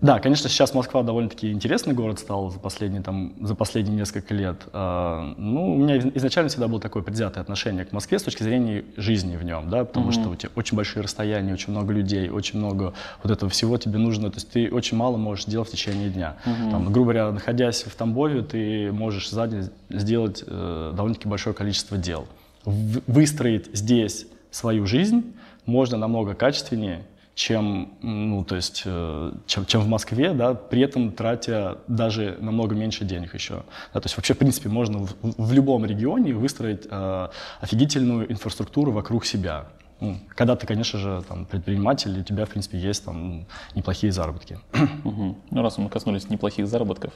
да, 0.00 0.18
конечно, 0.18 0.48
сейчас 0.48 0.72
Москва 0.72 1.02
довольно-таки 1.02 1.52
интересный 1.52 1.92
город 1.92 2.18
стал 2.18 2.50
за 2.50 2.58
последние, 2.58 3.02
там, 3.02 3.34
за 3.40 3.54
последние 3.54 3.96
несколько 3.96 4.32
лет. 4.32 4.56
А, 4.72 5.34
ну, 5.36 5.74
у 5.74 5.76
меня 5.76 5.98
изначально 5.98 6.48
всегда 6.48 6.68
было 6.68 6.80
такое 6.80 7.02
предвзятое 7.02 7.42
отношение 7.42 7.84
к 7.84 7.92
Москве 7.92 8.18
с 8.18 8.22
точки 8.22 8.42
зрения 8.42 8.84
жизни 8.96 9.36
в 9.36 9.44
нем, 9.44 9.68
да, 9.68 9.84
потому 9.84 10.08
mm-hmm. 10.08 10.12
что 10.12 10.28
у 10.30 10.36
тебя 10.36 10.50
очень 10.56 10.74
большие 10.74 11.02
расстояния, 11.02 11.52
очень 11.52 11.72
много 11.72 11.92
людей, 11.92 12.30
очень 12.30 12.58
много 12.58 12.94
вот 13.22 13.30
этого 13.30 13.50
всего 13.50 13.76
тебе 13.76 13.98
нужно, 13.98 14.30
то 14.30 14.36
есть 14.36 14.50
ты 14.50 14.70
очень 14.70 14.96
мало 14.96 15.18
можешь 15.18 15.44
делать 15.44 15.68
в 15.68 15.72
течение 15.72 16.08
дня. 16.08 16.36
Mm-hmm. 16.46 16.70
Там, 16.70 16.92
грубо 16.92 17.12
говоря, 17.12 17.30
находясь 17.30 17.82
в 17.82 17.94
Тамбове, 17.94 18.40
ты 18.40 18.92
можешь 18.92 19.28
сзади 19.28 19.64
сделать 19.90 20.42
э, 20.46 20.92
довольно-таки 20.96 21.28
большое 21.28 21.54
количество 21.54 21.98
дел. 21.98 22.26
В- 22.64 23.02
выстроить 23.06 23.68
здесь 23.74 24.26
свою 24.50 24.86
жизнь 24.86 25.34
можно 25.66 25.98
намного 25.98 26.34
качественнее, 26.34 27.02
чем, 27.40 27.94
ну, 28.02 28.44
то 28.44 28.54
есть, 28.54 28.82
э, 28.84 29.32
чем, 29.46 29.64
чем 29.64 29.80
в 29.80 29.88
Москве, 29.88 30.34
да, 30.34 30.52
при 30.52 30.82
этом 30.82 31.10
тратя 31.10 31.78
даже 31.88 32.36
намного 32.38 32.74
меньше 32.74 33.06
денег 33.06 33.32
еще. 33.32 33.62
Да, 33.94 34.00
то 34.00 34.04
есть 34.04 34.16
вообще, 34.18 34.34
в 34.34 34.38
принципе, 34.38 34.68
можно 34.68 34.98
в, 34.98 35.14
в 35.22 35.52
любом 35.54 35.86
регионе 35.86 36.34
выстроить 36.34 36.86
э, 36.90 37.28
офигительную 37.62 38.30
инфраструктуру 38.30 38.92
вокруг 38.92 39.24
себя. 39.24 39.68
Ну, 40.00 40.18
когда 40.36 40.54
ты, 40.54 40.66
конечно 40.66 40.98
же, 40.98 41.22
там, 41.26 41.46
предприниматель, 41.46 42.14
и 42.14 42.20
у 42.20 42.24
тебя, 42.24 42.44
в 42.44 42.50
принципе, 42.50 42.76
есть 42.76 43.06
там 43.06 43.46
неплохие 43.74 44.12
заработки. 44.12 44.58
Угу. 45.04 45.38
Ну, 45.50 45.62
раз 45.62 45.78
мы 45.78 45.88
коснулись 45.88 46.28
неплохих 46.28 46.66
заработков, 46.66 47.14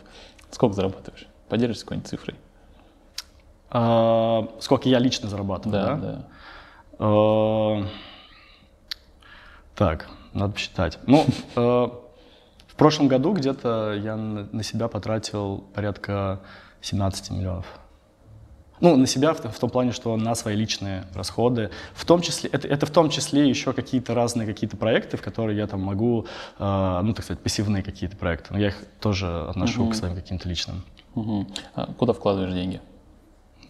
сколько 0.51 0.75
зарабатываешь? 0.75 1.27
Поделишься 1.51 1.85
какой-нибудь 1.85 2.09
цифрой? 2.09 2.37
А, 3.69 4.49
сколько 4.59 4.89
я 4.89 5.01
лично 5.01 5.29
зарабатываю, 5.29 5.73
да? 5.73 5.95
Да, 5.97 6.01
да. 6.01 6.25
А, 6.99 7.87
так, 9.77 10.09
надо 10.33 10.53
посчитать. 10.55 10.99
Ну, 11.07 11.25
э, 11.57 11.61
в 12.67 12.77
прошлом 12.77 13.09
году 13.09 13.33
где-то 13.33 13.95
я 13.95 14.17
на 14.17 14.63
себя 14.63 14.89
потратил 14.89 15.65
порядка 15.75 16.41
17 16.81 17.31
миллионов. 17.31 17.67
Ну, 18.81 18.97
на 18.97 19.07
себя 19.07 19.33
в, 19.33 19.41
в 19.41 19.59
том 19.59 19.71
плане, 19.71 19.93
что 19.93 20.17
на 20.17 20.35
свои 20.35 20.57
личные 20.57 21.05
расходы. 21.15 21.71
В 21.95 22.05
том 22.05 22.21
числе, 22.21 22.51
это, 22.51 22.67
это 22.69 22.87
в 22.87 22.91
том 22.91 23.09
числе 23.09 23.49
еще 23.49 23.73
какие-то 23.73 24.15
разные 24.15 24.47
какие-то 24.47 24.77
проекты, 24.77 25.17
в 25.17 25.23
которые 25.23 25.57
я 25.57 25.67
там 25.67 25.81
могу, 25.81 26.27
э, 26.59 27.01
ну, 27.03 27.15
так 27.15 27.25
сказать, 27.25 27.43
пассивные 27.43 27.83
какие-то 27.83 28.17
проекты. 28.17 28.53
Но 28.53 28.59
я 28.59 28.69
их 28.69 28.77
тоже 29.01 29.47
отношу 29.49 29.85
Мгм. 29.85 29.93
к 29.93 29.95
своим 29.95 30.15
каким-то 30.17 30.49
личным. 30.49 30.83
Угу. 31.15 31.47
А 31.77 31.87
куда 31.95 32.13
вкладываешь 32.13 32.53
деньги? 32.53 32.81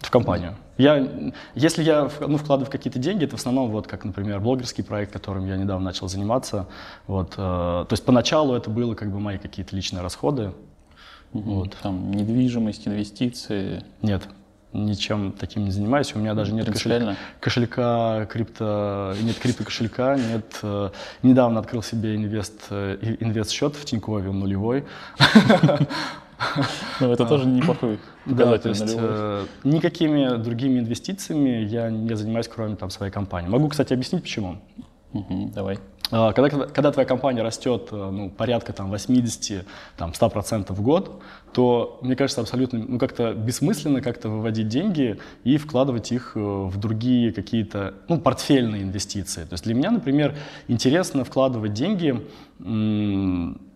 В 0.05 0.11
компанию. 0.11 0.55
Я, 0.77 1.07
если 1.55 1.81
я 1.81 2.09
ну, 2.19 2.37
вкладываю 2.37 2.71
какие-то 2.71 2.99
деньги, 2.99 3.23
это 3.25 3.37
в 3.37 3.39
основном 3.39 3.71
вот 3.71 3.87
как, 3.87 4.05
например, 4.05 4.39
блогерский 4.39 4.83
проект, 4.83 5.11
которым 5.11 5.47
я 5.47 5.57
недавно 5.57 5.85
начал 5.85 6.07
заниматься. 6.07 6.67
Вот, 7.07 7.33
э, 7.33 7.35
то 7.37 7.87
есть 7.89 8.05
поначалу 8.05 8.53
это 8.55 8.69
было 8.69 8.93
как 8.93 9.11
бы 9.11 9.19
мои 9.19 9.39
какие-то 9.39 9.75
личные 9.75 10.03
расходы. 10.03 10.53
Вот. 11.31 11.75
Там 11.81 12.11
недвижимость, 12.11 12.87
инвестиции. 12.87 13.83
Нет, 14.03 14.27
ничем 14.73 15.31
таким 15.31 15.65
не 15.65 15.71
занимаюсь. 15.71 16.13
У 16.13 16.19
меня 16.19 16.35
даже 16.35 16.53
нет 16.53 16.67
кошелька, 16.67 17.15
кошелька 17.39 18.27
крипто, 18.27 19.15
нет 19.23 19.39
крипто 19.39 19.63
кошелька, 19.63 20.17
нет. 20.17 20.59
э, 20.61 20.91
недавно 21.23 21.59
открыл 21.59 21.81
себе 21.81 22.15
инвест, 22.15 22.67
э, 22.69 23.15
инвест 23.19 23.49
счет 23.49 23.75
в 23.75 23.85
Тинькове, 23.85 24.29
он 24.29 24.39
нулевой. 24.39 24.85
Ну, 26.99 27.11
это 27.11 27.25
тоже 27.25 27.45
неплохой 27.45 27.99
Да, 28.25 28.45
показатель 28.45 28.69
есть 28.69 28.85
нулевой. 28.85 29.09
э, 29.11 29.45
никакими 29.63 30.37
другими 30.37 30.79
инвестициями 30.79 31.63
я 31.65 31.89
не 31.89 32.15
занимаюсь, 32.15 32.47
кроме 32.47 32.75
там 32.75 32.89
своей 32.89 33.11
компании. 33.11 33.49
Могу, 33.49 33.67
кстати, 33.69 33.93
объяснить 33.93 34.23
почему. 34.23 34.57
Давай. 35.13 35.77
А, 36.11 36.33
Когда, 36.33 36.67
когда, 36.67 36.91
твоя 36.91 37.07
компания 37.07 37.41
растет 37.41 37.87
э, 37.91 37.95
ну, 38.11 38.29
порядка 38.29 38.73
там, 38.73 38.91
80, 38.91 39.65
там, 39.97 40.11
100% 40.11 40.71
в 40.73 40.81
год, 40.81 41.21
то, 41.51 41.97
мне 42.01 42.15
кажется, 42.15 42.41
абсолютно 42.41 42.79
ну, 42.79 42.99
как-то 42.99 43.33
бессмысленно 43.33 44.01
как-то 44.01 44.29
выводить 44.29 44.67
деньги 44.67 45.19
и 45.43 45.57
вкладывать 45.57 46.11
их 46.11 46.33
э, 46.35 46.39
в 46.39 46.77
другие 46.77 47.31
какие-то 47.33 47.95
ну, 48.07 48.19
портфельные 48.19 48.83
инвестиции. 48.83 49.45
То 49.45 49.53
есть 49.53 49.63
для 49.63 49.73
меня, 49.73 49.89
например, 49.89 50.35
интересно 50.67 51.23
вкладывать 51.23 51.73
деньги 51.73 52.21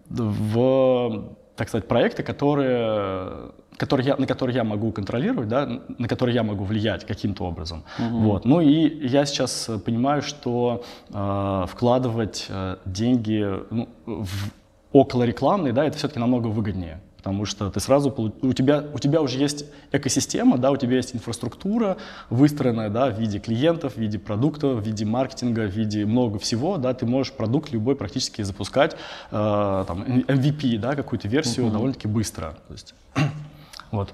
в, 0.09 1.35
так 1.59 1.67
сказать, 1.67 1.87
проекты, 1.87 2.23
которые 2.23 3.51
которые 3.77 4.07
я, 4.07 4.15
на 4.17 4.27
которые 4.27 4.55
я 4.55 4.63
могу 4.63 4.91
контролировать, 4.91 5.47
да, 5.47 5.81
на 5.97 6.07
которые 6.07 6.35
я 6.35 6.43
могу 6.43 6.63
влиять 6.63 7.05
каким-то 7.05 7.43
образом. 7.45 7.83
Вот. 7.97 8.45
Ну 8.45 8.61
и 8.61 9.07
я 9.07 9.25
сейчас 9.25 9.69
понимаю, 9.85 10.21
что 10.21 10.83
э, 11.13 11.65
вкладывать 11.67 12.47
э, 12.49 12.77
деньги 12.85 13.45
ну, 13.69 13.87
в 14.05 14.51
около 14.91 15.23
рекламной, 15.23 15.71
да, 15.71 15.85
это 15.85 15.97
все-таки 15.97 16.19
намного 16.19 16.47
выгоднее. 16.47 16.99
Потому 17.19 17.43
что 17.43 17.69
ты 17.69 17.81
сразу 17.81 18.15
у 18.17 18.53
тебя 18.53 18.81
у 18.93 18.97
тебя 18.97 19.21
уже 19.21 19.39
есть 19.39 19.65
экосистема, 19.91 20.57
да, 20.57 20.71
у 20.71 20.77
тебя 20.77 20.95
есть 20.95 21.13
инфраструктура 21.13 21.97
выстроенная, 22.29 22.89
да, 22.89 23.09
в 23.09 23.19
виде 23.19 23.39
клиентов, 23.39 23.95
в 23.95 23.97
виде 23.97 24.17
продуктов, 24.17 24.79
в 24.79 24.85
виде 24.85 25.03
маркетинга, 25.03 25.67
в 25.67 25.71
виде 25.71 26.05
много 26.05 26.39
всего, 26.39 26.77
да, 26.77 26.93
ты 26.93 27.05
можешь 27.05 27.33
продукт 27.33 27.73
любой 27.73 27.97
практически 27.97 28.41
запускать, 28.41 28.93
э, 29.31 29.83
там 29.85 30.03
MVP, 30.03 30.77
да, 30.77 30.95
какую-то 30.95 31.27
версию 31.27 31.69
довольно-таки 31.71 32.07
быстро. 32.07 32.57
То 32.67 32.73
есть, 32.73 32.95
вот. 33.91 34.13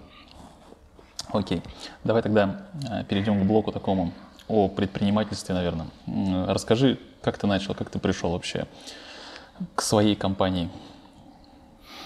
Окей. 1.31 1.61
Давай 2.03 2.23
тогда 2.23 2.65
э, 2.89 3.03
перейдем 3.03 3.39
к 3.39 3.45
блоку 3.45 3.71
такому 3.71 4.13
о 4.47 4.67
предпринимательстве, 4.67 5.53
наверное. 5.53 5.87
Расскажи, 6.47 6.97
как 7.21 7.37
ты 7.37 7.45
начал, 7.45 7.75
как 7.75 7.91
ты 7.91 7.99
пришел 7.99 8.31
вообще 8.31 8.65
к 9.75 9.83
своей 9.83 10.15
компании? 10.15 10.71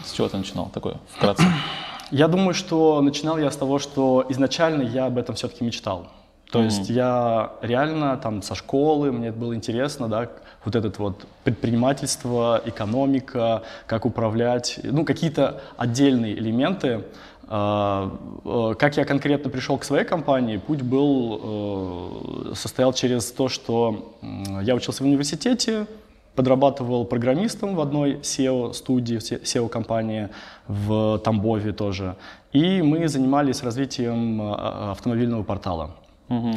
С 0.06 0.12
чего 0.14 0.28
ты 0.28 0.38
начинал? 0.38 0.70
Такое, 0.74 0.98
вкратце. 1.16 1.44
Я 2.12 2.28
думаю, 2.28 2.54
что 2.56 3.02
начинал 3.02 3.38
я 3.38 3.52
с 3.52 3.56
того, 3.56 3.78
что 3.78 4.26
изначально 4.30 4.82
я 4.82 5.06
об 5.06 5.20
этом 5.20 5.36
все-таки 5.36 5.64
мечтал. 5.64 6.08
То 6.52 6.64
есть 6.64 6.90
я 6.90 7.52
реально 7.62 8.18
там 8.18 8.42
со 8.42 8.56
школы, 8.56 9.12
мне 9.12 9.32
было 9.32 9.54
интересно, 9.54 10.08
да, 10.08 10.28
вот 10.66 10.76
этот 10.76 10.98
вот 10.98 11.26
предпринимательство, 11.44 12.60
экономика, 12.66 13.62
как 13.86 14.06
управлять, 14.06 14.80
ну, 14.84 15.06
какие-то 15.06 15.62
отдельные 15.78 16.34
элементы. 16.34 17.04
А, 17.52 18.12
э, 18.46 18.76
Как 18.78 18.98
я 18.98 19.06
конкретно 19.06 19.50
пришел 19.50 19.78
к 19.78 19.84
своей 19.84 20.06
компании, 20.06 20.58
путь 20.58 20.82
был, 20.82 22.52
э, 22.52 22.56
состоял 22.56 22.94
через 22.94 23.32
то, 23.32 23.48
что 23.50 24.16
я 24.62 24.76
учился 24.76 25.04
в 25.04 25.06
университете, 25.06 25.86
подрабатывал 26.40 27.04
программистом 27.04 27.76
в 27.76 27.82
одной 27.82 28.20
SEO-студии, 28.22 29.18
SEO-компании 29.18 30.30
в 30.70 31.18
Тамбове 31.18 31.74
тоже. 31.74 32.16
И 32.54 32.82
мы 32.82 33.10
занимались 33.10 33.62
развитием 33.62 34.42
а, 34.42 34.92
автомобильного 34.92 35.44
портала. 35.44 35.92
Мгм. 36.30 36.56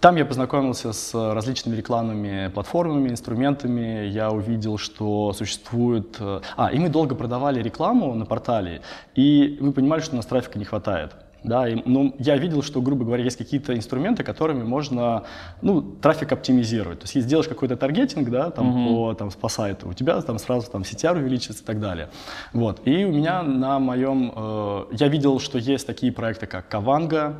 Там 0.00 0.14
я 0.14 0.24
познакомился 0.24 0.92
с 0.92 1.34
различными 1.34 1.74
рекламными 1.74 2.48
платформами, 2.54 3.08
инструментами. 3.08 4.06
Я 4.06 4.30
увидел, 4.30 4.78
что 4.78 5.32
существует... 5.32 6.16
э, 6.20 6.40
А, 6.56 6.68
и 6.68 6.78
мы 6.78 6.88
долго 6.88 7.16
продавали 7.16 7.60
рекламу 7.60 8.14
на 8.14 8.24
портале, 8.24 8.82
и 9.16 9.58
мы 9.60 9.72
понимали, 9.72 10.00
что 10.00 10.12
у 10.12 10.16
нас 10.16 10.26
трафика 10.26 10.60
не 10.60 10.64
хватает. 10.64 11.16
Да, 11.44 11.68
и, 11.68 11.80
ну, 11.84 12.14
я 12.18 12.36
видел, 12.36 12.62
что, 12.62 12.82
грубо 12.82 13.04
говоря, 13.04 13.22
есть 13.22 13.36
какие-то 13.36 13.76
инструменты, 13.76 14.24
которыми 14.24 14.64
можно 14.64 15.24
ну, 15.62 15.82
трафик 15.82 16.32
оптимизировать. 16.32 16.98
То 16.98 17.04
есть, 17.04 17.14
если 17.14 17.28
сделаешь 17.28 17.48
какой-то 17.48 17.76
таргетинг 17.76 18.28
да, 18.28 18.50
там, 18.50 18.88
по, 18.88 19.14
там, 19.14 19.30
по 19.30 19.48
сайту, 19.48 19.88
у 19.88 19.92
тебя 19.92 20.20
там 20.20 20.38
сразу 20.38 20.70
там, 20.70 20.82
CTR 20.82 21.16
увеличится 21.16 21.62
и 21.62 21.66
так 21.66 21.80
далее. 21.80 22.08
Вот. 22.52 22.80
И 22.86 23.04
у 23.04 23.12
меня 23.12 23.42
на 23.42 23.78
моем... 23.78 24.32
э, 24.34 24.84
я 24.92 25.08
видел, 25.08 25.38
что 25.38 25.58
есть 25.58 25.86
такие 25.86 26.12
проекты, 26.12 26.46
как 26.46 26.68
Каванга, 26.68 27.36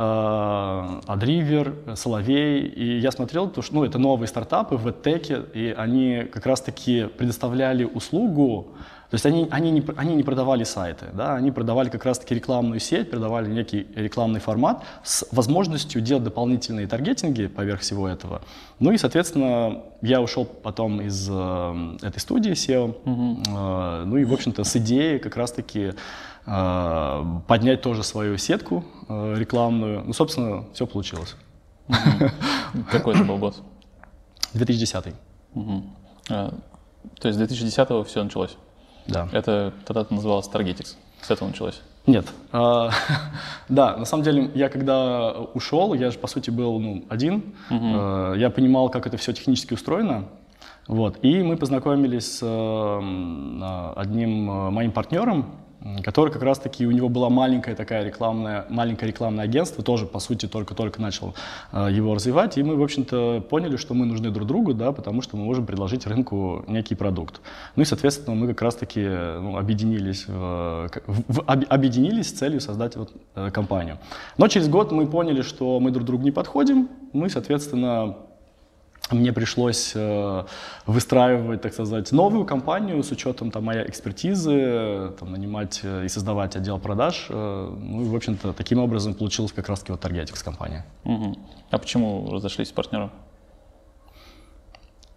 Адривер, 0.00 1.74
Соловей. 1.94 2.62
И 2.62 2.98
я 3.00 3.10
смотрел, 3.10 3.50
то, 3.50 3.60
что 3.62 3.74
ну, 3.74 3.84
это 3.84 3.98
новые 3.98 4.28
стартапы 4.28 4.76
в 4.76 4.92
теке, 4.92 5.42
и 5.52 5.74
они 5.76 6.24
как 6.32 6.46
раз-таки 6.46 7.04
предоставляли 7.04 7.84
услугу, 7.84 8.68
то 9.10 9.16
есть 9.16 9.26
они, 9.26 9.48
они, 9.50 9.72
не, 9.72 9.84
они 9.96 10.14
не 10.14 10.22
продавали 10.22 10.62
сайты, 10.62 11.06
да, 11.12 11.34
они 11.34 11.50
продавали 11.50 11.88
как 11.88 12.04
раз-таки 12.04 12.32
рекламную 12.32 12.78
сеть, 12.78 13.10
продавали 13.10 13.50
некий 13.50 13.88
рекламный 13.96 14.38
формат 14.38 14.84
с 15.02 15.26
возможностью 15.32 16.00
делать 16.00 16.22
дополнительные 16.22 16.86
таргетинги 16.86 17.48
поверх 17.48 17.80
всего 17.80 18.06
этого. 18.06 18.40
Ну 18.78 18.92
и, 18.92 18.98
соответственно, 18.98 19.82
я 20.00 20.22
ушел 20.22 20.44
потом 20.44 21.00
из 21.00 21.28
э, 21.28 21.96
этой 22.02 22.20
студии 22.20 22.52
SEO, 22.52 22.94
э, 23.04 24.04
ну 24.04 24.16
и, 24.16 24.24
в 24.24 24.32
общем-то, 24.32 24.62
с 24.62 24.76
идеей 24.76 25.18
как 25.18 25.36
раз-таки 25.36 25.92
э, 26.46 27.24
поднять 27.48 27.82
тоже 27.82 28.04
свою 28.04 28.38
сетку 28.38 28.84
э, 29.08 29.34
рекламную. 29.36 30.04
Ну, 30.06 30.12
собственно, 30.12 30.66
все 30.72 30.86
получилось. 30.86 31.34
Какой 32.92 33.14
это 33.16 33.24
был 33.24 33.38
год? 33.38 33.60
2010. 34.54 35.14
Мгм. 35.54 35.96
А, 36.30 36.54
То 37.18 37.26
есть 37.26 37.34
с 37.34 37.38
2010 37.38 38.06
все 38.06 38.22
началось? 38.22 38.56
Да. 39.10 39.28
Это 39.32 39.72
тогда 39.84 40.02
это 40.02 40.14
называлось 40.14 40.48
Targetix. 40.48 40.96
С 41.20 41.30
этого 41.30 41.48
началось? 41.48 41.80
Нет. 42.06 42.26
А, 42.52 42.90
да, 43.68 43.96
на 43.96 44.04
самом 44.04 44.24
деле, 44.24 44.50
я 44.54 44.68
когда 44.68 45.32
ушел, 45.54 45.94
я 45.94 46.10
же, 46.10 46.18
по 46.18 46.26
сути, 46.26 46.50
был 46.50 46.78
ну, 46.80 47.04
один. 47.08 47.54
Э, 47.70 48.34
Я 48.36 48.50
понимал, 48.50 48.88
как 48.88 49.06
это 49.06 49.16
все 49.16 49.32
технически 49.32 49.74
устроено. 49.74 50.24
Вот. 50.86 51.18
И 51.22 51.42
мы 51.42 51.56
познакомились 51.56 52.38
с 52.38 52.42
э, 52.42 52.46
м, 52.46 53.60
а, 53.62 53.92
одним 53.96 54.50
э, 54.50 54.70
моим 54.70 54.92
партнером, 54.92 55.46
который 56.02 56.32
как 56.32 56.42
раз-таки, 56.42 56.86
у 56.86 56.90
него 56.90 57.08
была 57.08 57.30
маленькая 57.30 57.74
такая 57.74 58.04
рекламная, 58.04 58.66
маленькое 58.68 59.10
рекламное 59.10 59.44
агентство, 59.44 59.82
тоже, 59.82 60.06
по 60.06 60.18
сути, 60.18 60.46
только-только 60.46 61.00
начал 61.00 61.34
э, 61.72 61.88
его 61.90 62.14
развивать. 62.14 62.58
И 62.58 62.62
мы, 62.62 62.76
в 62.76 62.82
общем-то, 62.82 63.40
поняли, 63.48 63.76
что 63.76 63.94
мы 63.94 64.06
нужны 64.06 64.30
друг 64.30 64.46
другу, 64.46 64.74
да, 64.74 64.92
потому 64.92 65.22
что 65.22 65.36
мы 65.36 65.44
можем 65.44 65.66
предложить 65.66 66.06
рынку 66.06 66.64
некий 66.68 66.94
продукт. 66.94 67.40
Ну 67.76 67.82
и, 67.82 67.86
соответственно, 67.86 68.36
мы 68.36 68.48
как 68.48 68.62
раз-таки 68.62 69.00
ну, 69.02 69.56
объединились, 69.56 70.26
в, 70.26 70.90
в- 71.06 71.40
об- 71.46 71.64
объединились 71.68 72.28
с 72.28 72.32
целью 72.32 72.60
создать 72.60 72.96
вот, 72.96 73.12
э, 73.34 73.50
компанию. 73.50 73.98
Но 74.38 74.48
через 74.48 74.68
год 74.68 74.92
мы 74.92 75.06
поняли, 75.06 75.42
что 75.42 75.80
мы 75.80 75.90
друг 75.90 76.04
другу 76.04 76.24
не 76.24 76.30
подходим. 76.32 76.88
Мы, 77.12 77.30
соответственно, 77.30 78.16
мне 79.10 79.32
пришлось 79.32 79.92
э, 79.94 80.44
выстраивать, 80.86 81.62
так 81.62 81.72
сказать, 81.72 82.12
новую 82.12 82.44
компанию 82.44 83.02
с 83.02 83.10
учетом 83.10 83.50
там, 83.50 83.64
моей 83.64 83.88
экспертизы, 83.88 85.12
там, 85.18 85.32
нанимать 85.32 85.80
э, 85.82 86.04
и 86.04 86.08
создавать 86.08 86.56
отдел 86.56 86.78
продаж. 86.78 87.26
Э, 87.28 87.74
ну 87.78 88.02
и, 88.02 88.08
в 88.08 88.14
общем-то, 88.14 88.52
таким 88.52 88.78
образом 88.78 89.14
получилась 89.14 89.52
как 89.52 89.68
раз-таки 89.68 89.92
вот 89.92 90.04
Targetix 90.04 90.44
компания. 90.44 90.84
Угу. 91.04 91.38
А 91.70 91.78
почему 91.78 92.30
разошлись 92.30 92.68
с 92.68 92.72
партнером? 92.72 93.10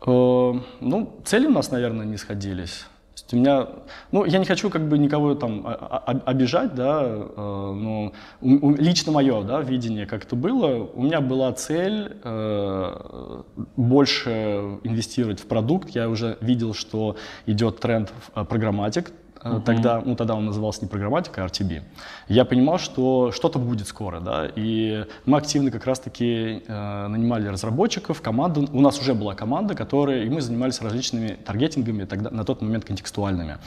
Ну, 0.06 1.22
цели 1.24 1.48
у 1.48 1.52
нас, 1.52 1.72
наверное, 1.72 2.06
не 2.06 2.18
сходились 2.18 2.86
есть 3.34 3.36
у 3.36 3.36
меня, 3.36 3.68
ну, 4.12 4.26
я 4.26 4.40
не 4.40 4.46
хочу 4.46 4.70
как 4.70 4.88
бы 4.88 4.98
никого 4.98 5.36
там 5.36 5.66
обижать, 6.26 6.76
да, 6.76 7.04
э, 7.04 7.26
но 7.36 8.14
лично 8.42 9.12
мое, 9.12 9.44
да, 9.44 9.62
видение, 9.62 10.06
как 10.06 10.26
это 10.26 10.36
было, 10.36 10.90
у 10.94 11.04
меня 11.04 11.22
была 11.22 11.52
цель 11.54 12.18
э, 12.24 13.42
больше 13.76 14.30
инвестировать 14.84 15.40
в 15.40 15.48
продукт. 15.48 15.90
Я 15.90 16.10
уже 16.10 16.38
видел, 16.42 16.74
что 16.74 17.16
идет 17.46 17.80
тренд 17.80 18.10
в 18.10 18.42
э, 18.42 18.46
программатик, 18.46 19.12
Uh-huh. 19.44 19.62
Тогда, 19.62 20.02
ну, 20.04 20.16
тогда 20.16 20.36
он 20.36 20.46
назывался 20.46 20.82
не 20.82 20.88
программатика, 20.88 21.44
а 21.44 21.48
RTB. 21.48 21.82
Я 22.30 22.46
понимал, 22.46 22.78
что 22.80 23.32
что-то 23.32 23.60
будет 23.60 23.88
скоро, 23.88 24.22
да, 24.22 24.48
и 24.56 25.06
мы 25.26 25.38
активно 25.38 25.70
как 25.70 25.86
раз-таки 25.86 26.64
э, 26.66 27.08
нанимали 27.08 27.48
разработчиков, 27.48 28.22
команду. 28.22 28.68
У 28.72 28.80
нас 28.80 29.00
уже 29.00 29.14
была 29.14 29.36
команда, 29.36 29.76
которая, 29.76 30.24
и 30.24 30.30
мы 30.30 30.40
занимались 30.40 30.82
различными 30.82 31.38
таргетингами, 31.46 32.06
тогда, 32.06 32.30
на 32.30 32.46
тот 32.46 32.62
момент 32.62 32.86
контекстуальными. 32.86 33.58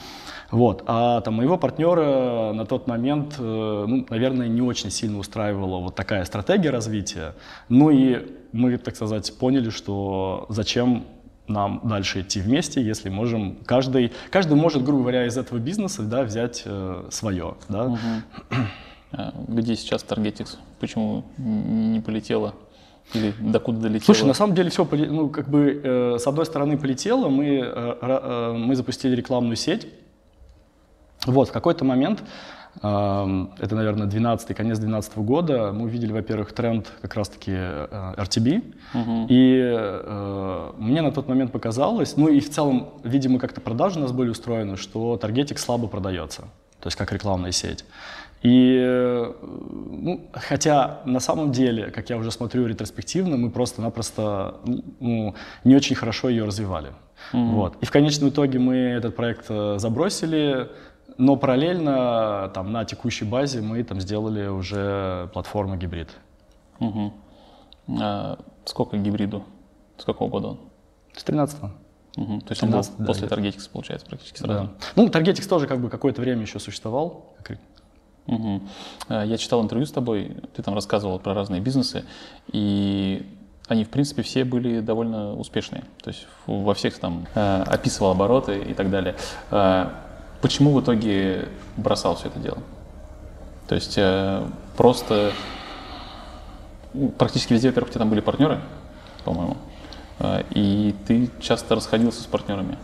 Вот. 0.49 0.83
А 0.87 1.21
там 1.21 1.35
моего 1.35 1.57
партнера 1.57 2.53
на 2.53 2.65
тот 2.65 2.87
момент, 2.87 3.35
э, 3.37 3.85
ну, 3.87 4.05
наверное, 4.09 4.47
не 4.47 4.61
очень 4.61 4.89
сильно 4.89 5.19
устраивала 5.19 5.79
вот 5.79 5.95
такая 5.95 6.25
стратегия 6.25 6.71
развития. 6.71 7.35
Ну 7.69 7.91
и 7.91 8.35
мы, 8.51 8.77
так 8.77 8.95
сказать, 8.95 9.37
поняли, 9.37 9.69
что 9.69 10.45
зачем 10.49 11.05
нам 11.47 11.81
дальше 11.83 12.21
идти 12.21 12.39
вместе, 12.41 12.81
если 12.81 13.09
можем, 13.09 13.57
каждый, 13.65 14.11
каждый 14.29 14.55
может, 14.55 14.83
грубо 14.83 15.01
говоря, 15.01 15.25
из 15.25 15.37
этого 15.37 15.59
бизнеса 15.59 16.03
да, 16.03 16.23
взять 16.23 16.63
э, 16.65 17.05
свое. 17.09 17.55
Да? 17.69 17.85
Угу. 17.85 17.97
Где 19.47 19.75
сейчас 19.75 20.03
Targetix? 20.03 20.57
Почему 20.79 21.23
не 21.37 22.01
полетело? 22.01 22.53
Или 23.13 23.33
докуда 23.39 23.79
долетело? 23.79 24.05
Слушай, 24.05 24.27
на 24.27 24.33
самом 24.33 24.53
деле 24.53 24.69
все, 24.69 24.85
ну, 24.91 25.29
как 25.29 25.47
бы, 25.47 25.81
э, 25.81 26.17
с 26.19 26.27
одной 26.27 26.45
стороны 26.45 26.77
полетело, 26.77 27.29
мы, 27.29 27.45
э, 27.45 27.97
э, 28.01 28.53
мы 28.57 28.75
запустили 28.75 29.15
рекламную 29.15 29.55
сеть. 29.55 29.87
Вот, 31.25 31.49
в 31.49 31.51
какой-то 31.51 31.85
момент 31.85 32.23
это, 32.79 33.75
наверное, 33.75 34.07
12 34.07 34.55
конец 34.55 34.77
2012 34.77 35.17
года. 35.19 35.71
Мы 35.73 35.85
увидели, 35.85 36.11
во-первых, 36.11 36.53
тренд 36.53 36.91
как 37.01 37.15
раз-таки 37.15 37.51
э, 37.51 38.13
RTB. 38.17 38.75
Угу. 38.93 39.25
И 39.29 39.59
э, 39.59 40.71
мне 40.77 41.01
на 41.01 41.11
тот 41.11 41.27
момент 41.27 41.51
показалось, 41.51 42.17
ну 42.17 42.27
и 42.27 42.39
в 42.39 42.49
целом, 42.49 42.89
видимо, 43.03 43.39
как-то 43.39 43.61
продажи 43.61 43.99
у 43.99 44.01
нас 44.01 44.11
были 44.11 44.29
устроены, 44.29 44.77
что 44.77 45.17
Таргетик 45.17 45.57
слабо 45.59 45.87
продается, 45.87 46.41
то 46.79 46.87
есть 46.87 46.97
как 46.97 47.11
рекламная 47.11 47.51
сеть. 47.51 47.83
И, 48.43 48.77
э, 48.79 49.33
ну, 49.41 50.29
хотя 50.33 51.01
на 51.05 51.19
самом 51.19 51.51
деле, 51.51 51.87
как 51.87 52.09
я 52.09 52.17
уже 52.17 52.31
смотрю 52.31 52.67
ретроспективно, 52.67 53.37
мы 53.37 53.49
просто-напросто 53.49 54.57
ну, 54.99 55.33
не 55.63 55.75
очень 55.75 55.95
хорошо 55.95 56.29
ее 56.29 56.45
развивали. 56.45 56.89
Mm-hmm. 57.33 57.51
Вот. 57.51 57.77
И 57.81 57.85
в 57.85 57.91
конечном 57.91 58.29
итоге 58.29 58.59
мы 58.59 58.75
этот 58.75 59.15
проект 59.15 59.45
э, 59.49 59.77
забросили, 59.79 60.69
но 61.17 61.35
параллельно 61.35 62.51
там, 62.53 62.71
на 62.71 62.85
текущей 62.85 63.25
базе 63.25 63.61
мы 63.61 63.83
там 63.83 63.99
сделали 63.99 64.47
уже 64.47 65.29
платформу 65.33 65.75
гибрид. 65.75 66.09
Угу. 66.79 67.13
А 68.01 68.39
сколько 68.65 68.97
гибриду? 68.97 69.43
С 69.97 70.03
какого 70.03 70.29
года 70.29 70.47
он? 70.49 70.59
С 71.13 71.23
13-го. 71.25 71.71
Угу. 72.17 72.41
То 72.41 72.51
есть 72.51 72.61
13, 72.61 72.63
он 72.63 72.69
был 72.71 72.83
да, 72.99 73.05
после 73.05 73.27
Targetix, 73.27 73.69
получается, 73.71 74.07
практически 74.07 74.39
сразу? 74.39 74.65
Да. 74.65 74.71
Ну, 74.95 75.07
Targetix 75.07 75.47
тоже 75.47 75.67
как 75.67 75.81
бы 75.81 75.89
какое-то 75.89 76.21
время 76.21 76.41
еще 76.41 76.59
существовал. 76.59 77.33
Угу. 78.27 78.61
Я 79.09 79.37
читал 79.37 79.63
интервью 79.63 79.85
с 79.85 79.91
тобой, 79.91 80.35
ты 80.55 80.61
там 80.61 80.73
рассказывал 80.73 81.17
про 81.17 81.33
разные 81.33 81.61
бизнесы, 81.61 82.03
и 82.51 83.25
они, 83.67 83.83
в 83.83 83.89
принципе, 83.89 84.21
все 84.21 84.43
были 84.43 84.81
довольно 84.81 85.33
успешные. 85.33 85.83
То 86.01 86.09
есть 86.09 86.27
во 86.45 86.73
всех 86.73 86.99
там 86.99 87.25
э, 87.35 87.63
описывал 87.63 88.11
обороты 88.11 88.59
и 88.59 88.73
так 88.73 88.89
далее. 88.89 89.15
Почему 90.41 90.73
в 90.73 90.81
итоге 90.81 91.49
бросал 91.77 92.15
все 92.15 92.27
это 92.27 92.39
дело? 92.39 92.59
То 93.67 93.75
есть 93.75 93.95
э, 93.97 94.45
просто 94.75 95.31
ну, 96.93 97.09
практически 97.09 97.53
везде, 97.53 97.69
во-первых, 97.69 97.89
у 97.89 97.93
тебя 97.93 97.99
там 97.99 98.09
были 98.09 98.21
партнеры, 98.21 98.59
по-моему, 99.23 99.57
э, 100.19 100.43
и 100.51 100.95
ты 101.05 101.29
часто 101.39 101.75
расходился 101.75 102.21
с 102.21 102.25
партнерами. 102.25 102.77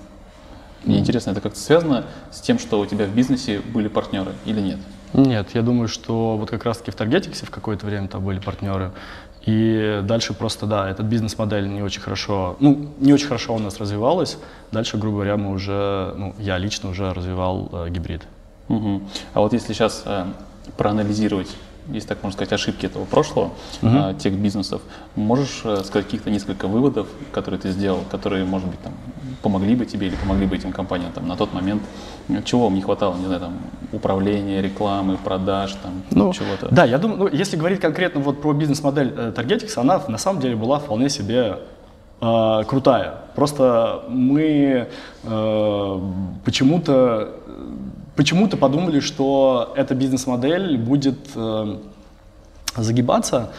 Мне 0.83 0.99
интересно, 0.99 1.31
это 1.31 1.41
как-то 1.41 1.59
связано 1.59 2.05
с 2.31 2.41
тем, 2.41 2.59
что 2.59 2.79
у 2.79 2.85
тебя 2.85 3.05
в 3.05 3.15
бизнесе 3.15 3.61
были 3.61 3.87
партнеры 3.87 4.33
или 4.45 4.59
нет? 4.59 4.79
Нет, 5.13 5.49
я 5.53 5.61
думаю, 5.61 5.87
что 5.87 6.37
вот 6.37 6.49
как 6.49 6.65
раз-таки 6.65 6.91
в 6.91 6.95
Таргетиксе 6.95 7.45
в 7.45 7.51
какое-то 7.51 7.85
время 7.85 8.07
там 8.07 8.25
были 8.25 8.39
партнеры. 8.39 8.91
И 9.45 10.01
дальше 10.03 10.33
просто, 10.33 10.65
да, 10.65 10.89
этот 10.89 11.05
бизнес-модель 11.05 11.67
не 11.67 11.81
очень 11.81 12.01
хорошо, 12.01 12.55
ну, 12.59 12.89
не 12.99 13.11
очень 13.11 13.27
хорошо 13.27 13.55
у 13.55 13.59
нас 13.59 13.77
развивалась. 13.77 14.37
Дальше, 14.71 14.97
грубо 14.97 15.17
говоря, 15.17 15.37
мы 15.37 15.51
уже, 15.51 16.13
ну, 16.17 16.33
я 16.39 16.57
лично 16.57 16.89
уже 16.89 17.13
развивал 17.13 17.69
э, 17.73 17.89
гибрид. 17.89 18.21
Угу. 18.69 19.01
А 19.33 19.39
вот 19.41 19.51
если 19.51 19.73
сейчас 19.73 20.03
э, 20.05 20.25
проанализировать 20.77 21.49
если 21.91 22.07
так 22.09 22.23
можно 22.23 22.33
сказать, 22.37 22.53
ошибки 22.53 22.85
этого 22.85 23.05
прошлого, 23.05 23.51
угу. 23.81 23.87
uh 23.87 24.17
тех 24.17 24.33
бизнесов. 24.33 24.81
Можешь 25.15 25.61
э, 25.63 25.83
сказать 25.83 26.05
каких-то 26.05 26.29
несколько 26.29 26.67
выводов, 26.67 27.07
которые 27.31 27.59
ты 27.59 27.71
сделал, 27.71 27.99
которые, 28.09 28.45
может 28.45 28.67
быть, 28.67 28.79
там, 28.81 28.93
помогли 29.41 29.75
бы 29.75 29.85
тебе 29.85 30.07
или 30.07 30.15
помогли 30.15 30.45
бы 30.45 30.55
этим 30.55 30.71
компаниям 30.71 31.11
там, 31.11 31.27
на 31.27 31.35
тот 31.35 31.53
момент? 31.53 31.83
Чего 32.45 32.63
вам 32.63 32.75
не 32.75 32.81
хватало, 32.81 33.15
не 33.17 33.25
знаю, 33.25 33.41
там, 33.41 33.53
управления, 33.91 34.61
рекламы, 34.61 35.17
продаж, 35.17 35.73
там, 35.83 36.03
ну, 36.11 36.33
чего-то? 36.33 36.69
Да, 36.71 36.85
я 36.85 36.97
думаю, 36.97 37.19
ну, 37.19 37.27
если 37.27 37.57
говорить 37.57 37.79
конкретно 37.79 38.21
вот 38.21 38.41
про 38.41 38.53
бизнес-модель 38.53 39.13
э, 39.15 39.33
Targetix, 39.35 39.77
она 39.77 40.01
на 40.07 40.17
самом 40.17 40.41
деле 40.41 40.55
была 40.55 40.79
вполне 40.79 41.09
себе 41.09 41.59
э, 42.21 42.63
крутая. 42.67 43.15
Просто 43.35 44.03
мы 44.09 44.87
э, 45.23 45.99
почему-то 46.45 47.33
почему-то 48.15 48.57
подумали, 48.57 48.99
что 48.99 49.73
эта 49.75 49.95
бизнес-модель 49.95 50.77
будет 50.77 51.17
э, 51.35 51.77
загибаться, 52.75 53.51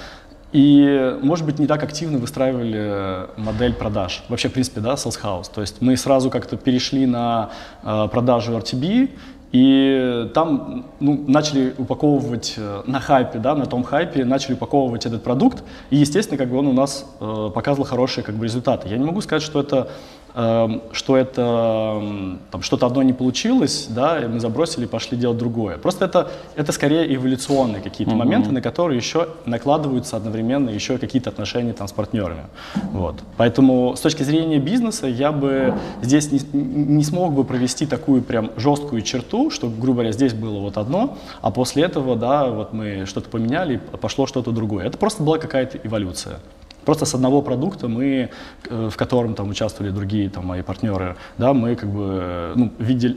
и, 0.53 1.19
может 1.21 1.45
быть, 1.45 1.59
не 1.59 1.67
так 1.67 1.83
активно 1.83 2.19
выстраивали 2.19 3.27
модель 3.37 3.75
продаж. 3.75 4.23
Вообще, 4.29 4.49
в 4.49 4.53
принципе, 4.53 4.81
да, 4.81 4.95
Sales 4.95 5.21
House. 5.21 5.51
То 5.53 5.61
есть 5.61 5.81
мы 5.81 5.97
сразу 5.97 6.31
как-то 6.31 6.57
перешли 6.57 7.07
на 7.07 7.51
э, 7.83 8.09
продажу 8.09 8.53
RTB, 8.53 9.11
и 9.51 10.31
там 10.35 10.85
ну, 10.99 11.25
начали 11.29 11.75
упаковывать 11.79 12.55
э, 12.57 12.83
на 12.87 12.99
хайпе, 12.99 13.39
да, 13.39 13.55
на 13.55 13.67
том 13.67 13.85
хайпе, 13.85 14.25
начали 14.25 14.55
упаковывать 14.55 15.07
этот 15.07 15.23
продукт. 15.23 15.63
И, 15.91 15.97
естественно, 15.97 16.39
как 16.39 16.51
бы 16.51 16.59
он 16.59 16.67
у 16.67 16.73
нас 16.73 17.05
э, 17.21 17.51
показывал 17.55 17.87
хорошие 17.87 18.25
как 18.25 18.35
бы, 18.35 18.45
результаты. 18.45 18.89
Я 18.89 18.97
не 18.97 19.05
могу 19.05 19.21
сказать, 19.21 19.43
что 19.43 19.61
это 19.61 19.91
что 20.35 21.17
это 21.17 22.03
там, 22.51 22.63
что-то 22.63 22.87
одно 22.87 23.05
не 23.05 23.13
получилось, 23.13 23.87
да, 23.89 24.21
и 24.21 24.27
мы 24.27 24.41
забросили 24.41 24.85
и 24.85 24.89
пошли 24.89 25.17
делать 25.17 25.39
другое. 25.39 25.79
Просто 25.79 26.07
это, 26.07 26.33
это 26.57 26.73
скорее 26.73 27.15
эволюционные 27.15 27.81
какие-то 27.81 28.15
mm-hmm. 28.15 28.17
моменты, 28.17 28.51
на 28.51 28.61
которые 28.61 28.99
еще 28.99 29.29
накладываются 29.47 30.17
одновременно 30.17 30.71
еще 30.71 30.99
какие-то 30.99 31.31
отношения 31.31 31.73
там, 31.73 31.87
с 31.87 31.93
партнерами. 31.93 32.47
Вот. 32.91 33.15
Поэтому 33.37 33.95
с 33.97 34.01
точки 34.01 34.25
зрения 34.25 34.59
бизнеса 34.59 35.07
я 35.07 35.31
бы 35.31 35.75
здесь 36.03 36.33
не, 36.33 36.41
не 36.53 37.05
смог 37.05 37.33
бы 37.33 37.45
провести 37.45 37.87
такую 37.87 38.21
прям 38.23 38.51
жесткую 38.57 39.03
черту, 39.03 39.51
что, 39.51 39.69
грубо 39.69 39.99
говоря, 39.99 40.11
здесь 40.11 40.35
было 40.35 40.59
вот 40.59 40.79
одно, 40.79 41.17
а 41.43 41.53
после 41.53 41.85
этого, 41.85 42.17
да, 42.17 42.47
вот 42.47 42.73
мы 42.73 43.07
что-то 43.07 43.31
поменяли, 43.31 43.77
пошло 44.01 44.27
что-то 44.27 44.51
другое. 44.51 44.85
Это 44.87 44.99
просто 44.99 45.23
была 45.23 45.39
какая-то 45.39 45.79
эволюция. 45.85 46.41
Просто 46.85 47.07
с 47.07 47.15
одного 47.15 47.43
продукта 47.43 47.89
мы, 47.89 48.31
э, 48.69 48.89
в 48.91 48.97
котором 48.97 49.35
там 49.35 49.49
участвовали 49.49 49.91
другие 49.91 50.29
там, 50.29 50.47
мои 50.47 50.63
партнеры, 50.63 51.17
да, 51.39 51.55
мы 51.55 51.77
как 51.77 51.91
бы 51.91 52.53
ну, 52.55 52.73
видели, 52.79 53.17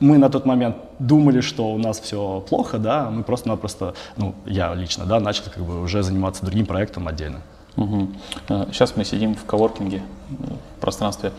мы 0.00 0.18
на 0.18 0.28
тот 0.28 0.44
момент 0.44 0.76
думали, 0.98 1.40
что 1.40 1.72
у 1.72 1.78
нас 1.78 2.00
все 2.00 2.44
плохо, 2.48 2.78
да, 2.78 3.10
мы 3.10 3.22
просто-напросто, 3.22 3.94
ну, 4.16 4.34
я 4.44 4.74
лично, 4.74 5.06
да, 5.06 5.20
начал 5.20 5.44
как 5.54 5.64
бы 5.64 5.82
уже 5.82 6.02
заниматься 6.02 6.44
другим 6.44 6.66
проектом 6.66 7.08
отдельно. 7.08 7.40
Угу. 7.76 8.08
Сейчас 8.72 8.96
мы 8.96 9.04
сидим 9.04 9.34
в 9.34 9.44
коворкинге, 9.44 10.02
э, 10.30 10.32
в 10.76 10.80
пространстве. 10.80 11.32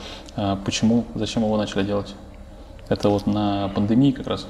Почему, 0.66 1.06
зачем 1.16 1.44
его 1.44 1.58
начали 1.58 1.84
делать? 1.84 2.16
Это 2.90 3.10
вот 3.10 3.28
на 3.28 3.70
пандемии 3.76 4.12
как 4.12 4.28
раз? 4.28 4.48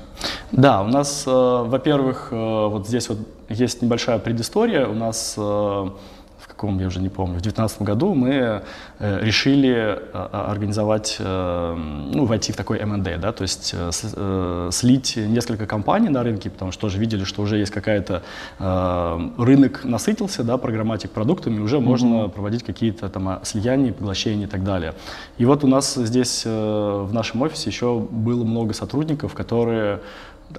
Да, 0.51 0.81
у 0.83 0.87
нас, 0.87 1.23
во-первых, 1.25 2.27
вот 2.31 2.87
здесь 2.87 3.09
вот 3.09 3.17
есть 3.49 3.81
небольшая 3.81 4.19
предыстория. 4.19 4.85
У 4.85 4.93
нас 4.93 5.35
каком, 6.57 6.79
я 6.79 6.87
уже 6.87 6.99
не 6.99 7.09
помню, 7.09 7.37
в 7.37 7.41
2019 7.41 7.81
году 7.83 8.15
мы 8.15 8.63
э, 8.99 9.19
решили 9.21 9.69
э, 9.69 10.27
организовать, 10.31 11.17
э, 11.19 11.75
ну, 11.75 12.25
войти 12.25 12.51
в 12.51 12.55
такой 12.55 12.79
M&A, 12.79 13.17
да, 13.17 13.31
то 13.31 13.43
есть 13.43 13.75
слить 14.71 15.17
несколько 15.17 15.65
компаний 15.67 16.09
на 16.09 16.23
рынке, 16.23 16.49
потому 16.49 16.71
что 16.71 16.81
тоже 16.81 16.97
видели, 16.97 17.23
что 17.25 17.43
уже 17.43 17.57
есть 17.57 17.71
какая-то, 17.71 18.23
рынок 19.37 19.83
насытился, 19.83 20.43
да, 20.43 20.57
программатик 20.57 21.11
продуктами, 21.11 21.59
уже 21.59 21.77
mm-hmm. 21.77 21.81
можно 21.81 22.29
проводить 22.29 22.63
какие-то 22.63 23.09
там 23.09 23.27
а, 23.29 23.41
слияния, 23.43 23.93
поглощения 23.93 24.45
и 24.45 24.49
так 24.49 24.63
далее. 24.63 24.93
И 25.37 25.45
вот 25.45 25.63
у 25.63 25.67
нас 25.67 25.95
здесь 25.95 26.45
в 26.45 27.09
нашем 27.11 27.41
офисе 27.41 27.69
еще 27.69 27.99
было 27.99 28.43
много 28.43 28.73
сотрудников, 28.73 29.33
которые 29.33 29.99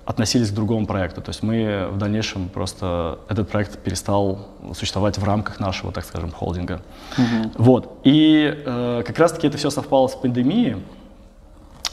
относились 0.04 0.50
к 0.50 0.54
другому 0.54 0.86
проекту. 0.86 1.20
То 1.20 1.30
есть 1.30 1.42
мы 1.42 1.88
в 1.90 1.98
дальнейшем 1.98 2.48
просто 2.48 3.18
этот 3.28 3.48
проект 3.48 3.78
перестал 3.78 4.48
существовать 4.74 5.18
в 5.18 5.24
рамках 5.24 5.60
нашего, 5.60 5.92
так 5.92 6.04
скажем, 6.04 6.30
холдинга. 6.30 6.80
Угу. 7.16 7.50
Вот. 7.56 8.00
И 8.04 8.62
э, 8.64 9.02
как 9.06 9.18
раз-таки 9.18 9.46
это 9.46 9.56
все 9.56 9.70
совпало 9.70 10.08
с 10.08 10.14
пандемией. 10.14 10.76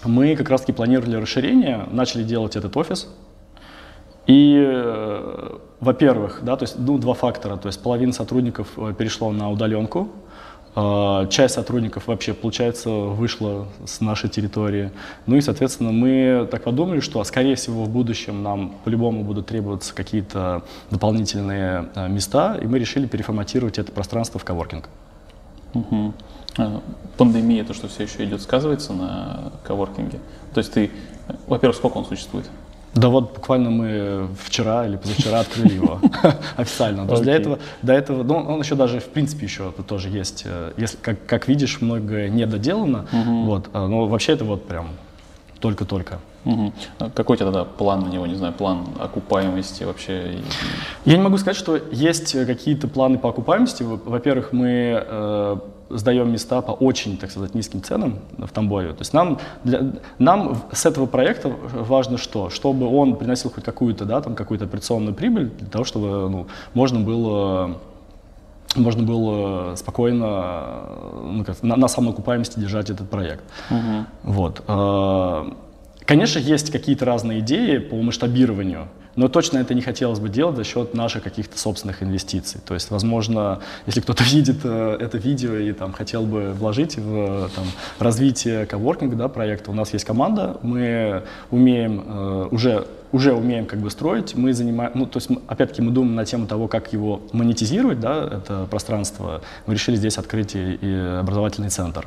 Мы 0.04 0.36
как 0.36 0.50
раз-таки 0.50 0.74
планировали 0.74 1.16
расширение, 1.16 1.88
начали 1.92 2.24
делать 2.24 2.56
этот 2.56 2.76
офис. 2.78 3.08
И, 4.28 4.56
э, 4.58 5.58
во-первых, 5.80 6.40
да, 6.44 6.56
то 6.56 6.64
есть, 6.64 6.78
ну, 6.78 6.98
два 6.98 7.14
фактора. 7.14 7.58
То 7.58 7.68
есть 7.68 7.82
половина 7.82 8.12
сотрудников 8.12 8.68
э, 8.78 8.94
перешло 8.98 9.32
на 9.32 9.52
удаленку, 9.52 10.10
часть 11.30 11.56
сотрудников 11.56 12.08
вообще, 12.08 12.34
получается, 12.34 12.90
вышла 12.90 13.68
с 13.86 14.02
нашей 14.02 14.30
территории. 14.30 14.92
Ну 15.26 15.38
и, 15.38 15.42
соответственно, 15.42 15.94
мы 15.94 16.48
так 16.52 16.64
подумали, 16.64 17.00
что, 17.00 17.24
скорее 17.24 17.56
всего, 17.56 17.86
в 17.86 17.90
будущем 17.90 18.44
нам 18.44 18.76
по-любому 18.84 19.24
будут 19.24 19.46
требоваться 19.46 19.96
какие-то 19.96 20.64
дополнительные 20.92 21.88
а, 21.96 22.08
места, 22.10 22.58
и 22.62 22.68
мы 22.68 22.78
решили 22.78 23.08
переформатировать 23.08 23.80
это 23.80 23.94
пространство 23.94 24.38
в 24.38 24.44
коворкинг. 24.44 24.90
Угу. 25.76 26.14
Пандемия, 27.18 27.64
то, 27.64 27.74
что 27.74 27.88
все 27.88 28.04
еще 28.04 28.26
идет, 28.26 28.42
сказывается 28.42 28.92
на 28.92 29.54
коворкинге? 29.64 30.20
То 30.54 30.60
есть 30.60 30.74
ты, 30.74 30.92
во-первых, 31.48 31.78
сколько 31.78 31.98
он 31.98 32.06
существует? 32.06 32.46
Да 32.96 33.10
вот 33.10 33.34
буквально 33.36 33.70
мы 33.70 34.30
вчера 34.42 34.88
или 34.88 34.96
позавчера 34.96 35.42
открыли 35.42 35.74
его 35.74 36.00
официально. 36.56 37.06
То 37.06 37.14
есть 37.14 37.24
для 37.24 37.36
этого, 37.36 37.60
до 37.82 37.94
этого, 37.94 38.24
ну 38.24 38.36
он 38.36 38.62
еще 38.62 38.76
даже 38.76 39.00
в 39.02 39.10
принципе 39.10 39.46
еще 39.46 39.72
тоже 39.86 40.10
есть, 40.10 40.44
э, 40.46 40.72
если, 40.78 40.98
как, 40.98 41.26
как 41.26 41.48
видишь, 41.50 41.82
многое 41.82 42.30
недоделано, 42.30 43.06
вот, 43.12 43.70
а, 43.74 43.88
но 43.88 44.08
вообще 44.08 44.32
это 44.32 44.46
вот 44.46 44.66
прям 44.66 44.88
только-только. 45.66 46.20
Угу. 46.46 46.74
Какой 47.16 47.34
у 47.34 47.38
тебя 47.38 47.48
тогда 47.48 47.64
план 47.64 48.02
на 48.02 48.10
него, 48.10 48.28
не 48.28 48.36
знаю, 48.36 48.54
план 48.54 48.86
окупаемости 49.00 49.84
вообще? 49.84 50.38
Я 51.04 51.18
не 51.18 51.24
могу 51.24 51.40
сказать, 51.40 51.58
что 51.58 51.76
есть 51.92 52.34
какие-то 52.46 52.88
планы 52.88 53.18
по 53.18 53.30
окупаемости. 53.30 53.82
Во-первых, 53.82 54.54
мы 54.54 55.04
э, 55.04 55.58
сдаем 55.90 56.32
места 56.32 56.62
по 56.62 56.74
очень, 56.74 57.18
так 57.18 57.32
сказать, 57.32 57.56
низким 57.56 57.82
ценам 57.82 58.20
в 58.38 58.52
Тамбове. 58.52 58.90
То 58.90 59.02
есть 59.02 59.14
нам, 59.14 59.40
для, 59.64 59.94
нам 60.20 60.62
с 60.72 60.86
этого 60.86 61.08
проекта 61.08 61.52
важно 61.74 62.20
что? 62.20 62.52
Чтобы 62.52 62.96
он 62.96 63.16
приносил 63.16 63.50
хоть 63.50 63.64
какую-то, 63.64 64.06
да, 64.06 64.22
там, 64.22 64.36
какую-то 64.36 64.66
операционную 64.66 65.16
прибыль, 65.16 65.50
для 65.50 65.68
того, 65.68 65.84
чтобы 65.84 66.30
ну, 66.30 66.48
можно 66.76 67.00
было 67.00 67.80
можно 68.76 69.04
было 69.04 69.76
спокойно 69.76 70.90
ну, 71.24 71.44
как, 71.46 71.62
на, 71.64 71.76
на 71.76 71.88
самоокупаемости 71.88 72.60
держать 72.60 72.90
этот 72.90 73.10
проект. 73.10 73.44
Угу. 73.70 74.34
Вот. 74.34 74.64
А, 74.68 75.56
конечно, 76.06 76.40
есть 76.40 76.72
какие-то 76.72 77.06
разные 77.06 77.40
идеи 77.40 77.78
по 77.78 77.96
масштабированию. 78.02 78.88
Но 79.16 79.28
точно 79.28 79.60
это 79.60 79.74
не 79.74 79.82
хотелось 79.82 80.20
бы 80.20 80.30
делать 80.30 80.56
за 80.56 80.64
счет 80.64 80.94
наших 80.94 81.24
каких-то 81.24 81.58
собственных 81.58 82.04
инвестиций. 82.04 82.60
То 82.66 82.74
есть, 82.74 82.92
возможно, 82.92 83.60
если 83.86 84.02
кто-то 84.02 84.24
видит 84.36 84.58
э, 84.64 84.98
это 85.00 85.18
видео 85.18 85.56
и 85.56 85.72
там, 85.72 85.94
хотел 85.94 86.24
бы 86.24 86.52
вложить 86.52 86.98
в 86.98 87.50
там, 87.56 87.66
развитие 88.00 88.66
коворкинга 88.66 89.16
да, 89.16 89.28
проекта, 89.28 89.72
у 89.72 89.74
нас 89.74 89.94
есть 89.94 90.06
команда, 90.06 90.58
мы 90.62 91.24
умеем 91.52 92.04
э, 92.06 92.48
уже 92.52 92.86
уже 93.12 93.34
умеем 93.34 93.66
как 93.66 93.80
бы 93.80 93.90
строить, 93.90 94.36
мы 94.36 94.52
занимаем, 94.52 94.92
ну, 94.94 95.06
то 95.06 95.18
есть, 95.18 95.30
опять-таки, 95.48 95.82
мы 95.82 95.92
думаем 95.92 96.16
на 96.16 96.26
тему 96.26 96.48
того, 96.48 96.68
как 96.68 96.92
его 96.92 97.22
монетизировать, 97.32 98.02
да, 98.02 98.28
это 98.30 98.68
пространство. 98.70 99.42
Мы 99.68 99.76
решили 99.76 99.96
здесь 99.96 100.18
открыть 100.18 100.54
и, 100.56 100.74
и 100.82 100.94
образовательный 101.22 101.70
центр. 101.70 102.06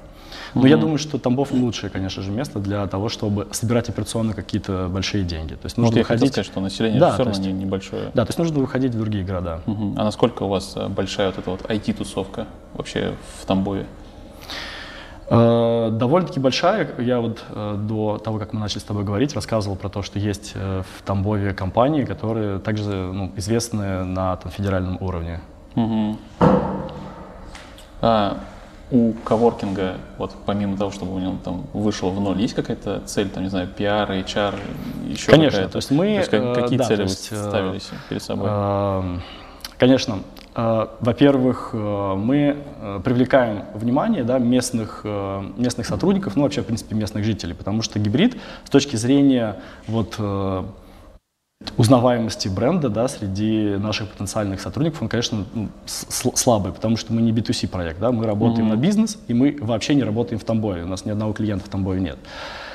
Но 0.55 0.63
mm-hmm. 0.63 0.69
я 0.69 0.77
думаю, 0.77 0.99
что 0.99 1.19
Тамбов 1.19 1.53
лучшее, 1.53 1.91
конечно 1.91 2.23
же, 2.23 2.31
место 2.31 2.59
для 2.59 2.87
того, 2.87 3.09
чтобы 3.09 3.49
собирать 3.53 3.89
операционно 3.89 4.35
какие-то 4.35 4.89
большие 4.91 5.25
деньги. 5.25 5.55
То 5.55 5.65
есть 5.65 5.77
нужно 5.77 5.97
вот 5.97 5.99
выходить... 5.99 6.45
что 6.45 6.61
население 6.61 7.01
да, 7.01 7.13
все 7.13 7.25
равно 7.25 7.43
есть, 7.43 7.55
небольшое. 7.55 8.11
Да, 8.15 8.25
то 8.25 8.31
есть 8.31 8.39
нужно 8.39 8.61
выходить 8.61 8.95
в 8.95 8.99
другие 8.99 9.25
города. 9.25 9.61
Mm-hmm. 9.67 9.95
А 9.97 10.05
насколько 10.05 10.45
у 10.45 10.49
вас 10.49 10.75
э, 10.77 10.89
большая 10.89 11.29
вот 11.29 11.39
эта 11.39 11.51
вот 11.51 11.63
IT-тусовка 11.63 12.47
вообще 12.75 13.15
в 13.41 13.47
Тамбове? 13.47 13.87
Э, 15.29 15.91
довольно-таки 15.93 16.41
большая. 16.41 16.89
Я 16.99 17.21
вот 17.21 17.45
э, 17.51 17.77
до 17.79 18.19
того, 18.19 18.39
как 18.39 18.53
мы 18.53 18.61
начали 18.61 18.79
с 18.79 18.85
тобой 18.85 19.05
говорить, 19.05 19.35
рассказывал 19.35 19.77
про 19.77 19.89
то, 19.89 20.03
что 20.03 20.19
есть 20.19 20.55
в 20.55 21.03
Тамбове 21.05 21.53
компании, 21.53 22.05
которые 22.05 22.59
также 22.59 22.91
ну, 22.91 23.33
известны 23.37 24.05
на 24.05 24.37
там, 24.37 24.51
федеральном 24.51 24.97
уровне. 25.01 25.41
Угу. 25.75 26.17
А, 28.01 28.39
у 28.91 29.13
коворкинга, 29.25 29.97
вот 30.17 30.35
помимо 30.47 30.77
того, 30.77 30.91
чтобы 30.91 31.15
у 31.15 31.19
него 31.19 31.37
там 31.45 31.67
вышел 31.73 32.11
в 32.11 32.21
ноль, 32.21 32.41
есть 32.41 32.55
какая-то 32.55 33.03
цель, 33.05 33.29
там, 33.29 33.43
не 33.43 33.51
знаю, 33.51 33.69
пиар, 33.69 34.11
HR, 34.11 34.55
еще 35.07 35.31
Конечно, 35.31 35.69
то 35.69 35.77
есть 35.77 35.91
мы... 35.91 36.07
То 36.07 36.13
есть, 36.13 36.31
как, 36.31 36.55
какие 36.55 36.79
да, 36.79 36.85
цели 36.85 37.03
есть, 37.03 37.31
вы 37.31 37.37
э, 37.37 37.49
ставили 37.49 37.81
перед 38.09 38.23
собой? 38.23 38.49
Э, 38.51 39.19
конечно. 39.77 40.21
Э, 40.55 40.87
во-первых, 41.01 41.75
мы 41.75 42.57
привлекаем 43.05 43.65
внимание 43.75 44.25
да, 44.25 44.39
местных, 44.39 45.05
местных 45.05 45.87
сотрудников, 45.87 46.37
ну 46.37 46.45
вообще, 46.45 46.63
в 46.63 46.67
принципе, 46.67 46.95
местных 46.95 47.25
жителей, 47.25 47.55
потому 47.55 47.83
что 47.83 47.99
гибрид 47.99 48.39
с 48.65 48.71
точки 48.71 48.97
зрения 48.97 49.57
вот, 49.87 50.17
узнаваемости 51.77 52.49
бренда 52.49 52.89
да, 52.89 53.09
среди 53.09 53.77
наших 53.77 54.09
потенциальных 54.09 54.61
сотрудников, 54.61 55.03
он, 55.03 55.09
конечно, 55.09 55.45
ну, 55.55 55.69
слабый, 55.87 56.73
потому 56.73 56.97
что 56.97 57.13
мы 57.13 57.23
не 57.23 57.33
B2C 57.33 57.69
проект, 57.69 58.01
да, 58.01 58.11
мы 58.13 58.27
работаем 58.27 58.69
mm-hmm. 58.69 58.77
на 58.77 58.81
бизнес, 58.81 59.19
и 59.29 59.35
мы 59.35 59.57
вообще 59.61 59.95
не 59.95 60.03
работаем 60.03 60.39
в 60.39 60.45
Тамбове, 60.45 60.83
у 60.83 60.87
нас 60.87 61.05
ни 61.05 61.11
одного 61.11 61.33
клиента 61.33 61.67
в 61.67 61.69
Тамбове 61.69 62.01
нет. 62.01 62.19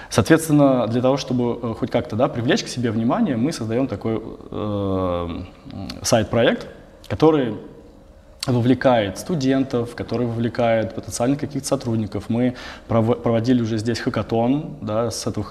Соответственно, 0.09 0.85
для 0.87 1.01
того, 1.01 1.17
чтобы 1.17 1.59
э, 1.61 1.73
хоть 1.79 1.89
как-то 1.89 2.15
да, 2.15 2.27
привлечь 2.27 2.63
к 2.63 2.67
себе 2.67 2.91
внимание, 2.91 3.35
мы 3.35 3.51
создаем 3.51 3.87
такой 3.87 4.21
э, 4.51 5.41
сайт-проект, 6.03 6.67
который 7.07 7.55
вовлекает 8.47 9.17
студентов, 9.19 9.95
который 9.95 10.27
вовлекает 10.27 10.93
потенциальных 10.95 11.39
каких-то 11.39 11.67
сотрудников. 11.67 12.25
Мы 12.27 12.55
проводили 12.87 13.61
уже 13.61 13.77
здесь 13.77 13.99
хакатон, 13.99 14.75
да, 14.81 15.11
с 15.11 15.25
этого, 15.25 15.45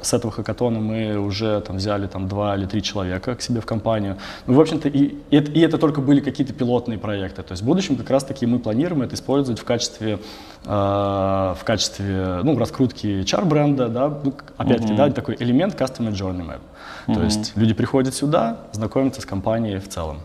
с 0.00 0.14
этого 0.14 0.32
хакатона 0.32 0.80
мы 0.80 1.18
уже 1.18 1.60
там 1.60 1.76
взяли 1.76 2.06
там 2.06 2.28
два 2.28 2.56
или 2.56 2.64
три 2.64 2.82
человека 2.82 3.34
к 3.34 3.42
себе 3.42 3.60
в 3.60 3.66
компанию. 3.66 4.16
Ну, 4.46 4.54
в 4.54 4.60
общем-то, 4.60 4.88
и, 4.88 5.16
и, 5.30 5.36
это, 5.36 5.50
и 5.52 5.60
это 5.60 5.76
только 5.76 6.00
были 6.00 6.20
какие-то 6.20 6.54
пилотные 6.54 6.98
проекты. 6.98 7.42
То 7.42 7.52
есть 7.52 7.62
в 7.62 7.66
будущем 7.66 7.96
как 7.96 8.08
раз-таки 8.08 8.46
мы 8.46 8.58
планируем 8.58 9.02
это 9.02 9.16
использовать 9.16 9.60
в 9.60 9.64
качестве, 9.64 10.18
э, 10.64 10.68
в 10.68 11.60
качестве 11.64 12.40
ну, 12.42 12.58
раскрутки 12.58 13.22
HR-бренда, 13.22 13.88
да, 13.88 14.08
ну, 14.08 14.32
опять-таки, 14.56 14.94
mm-hmm. 14.94 14.96
да, 14.96 15.10
такой 15.10 15.36
элемент 15.40 15.74
Customer 15.74 16.12
Journey 16.12 16.46
Map. 16.46 16.60
Mm-hmm. 17.06 17.14
То 17.14 17.22
есть 17.22 17.52
люди 17.56 17.74
приходят 17.74 18.14
сюда, 18.14 18.60
знакомятся 18.72 19.20
с 19.20 19.26
компанией 19.26 19.78
в 19.78 19.88
целом. 19.88 20.20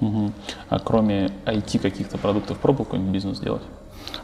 Угу. 0.00 0.32
А 0.68 0.78
кроме 0.78 1.30
IT 1.44 1.78
каких-то 1.78 2.18
продуктов 2.18 2.58
пробовал 2.58 2.84
какой-нибудь 2.84 3.12
бизнес 3.12 3.40
делать? 3.40 3.62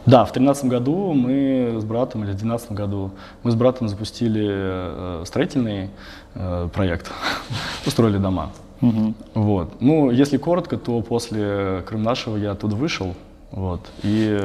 Да, 0.05 0.23
в 0.23 0.31
2013 0.31 0.65
году 0.65 1.13
мы 1.13 1.75
с 1.79 1.83
братом, 1.83 2.23
или 2.23 2.31
в 2.31 2.37
2012 2.37 2.71
году, 2.71 3.11
мы 3.43 3.51
с 3.51 3.55
братом 3.55 3.87
запустили 3.89 4.47
э, 4.47 5.23
строительный 5.25 5.89
э, 6.35 6.69
проект, 6.73 7.11
устроили 7.85 8.17
дома. 8.17 8.51
Угу. 8.81 9.13
Вот. 9.33 9.81
Ну, 9.81 10.11
если 10.11 10.37
коротко, 10.37 10.77
то 10.77 11.01
после 11.01 11.83
Крым 11.87 12.03
нашего 12.03 12.37
я 12.37 12.51
оттуда 12.51 12.75
вышел, 12.75 13.15
вот. 13.55 13.79
И, 14.03 14.37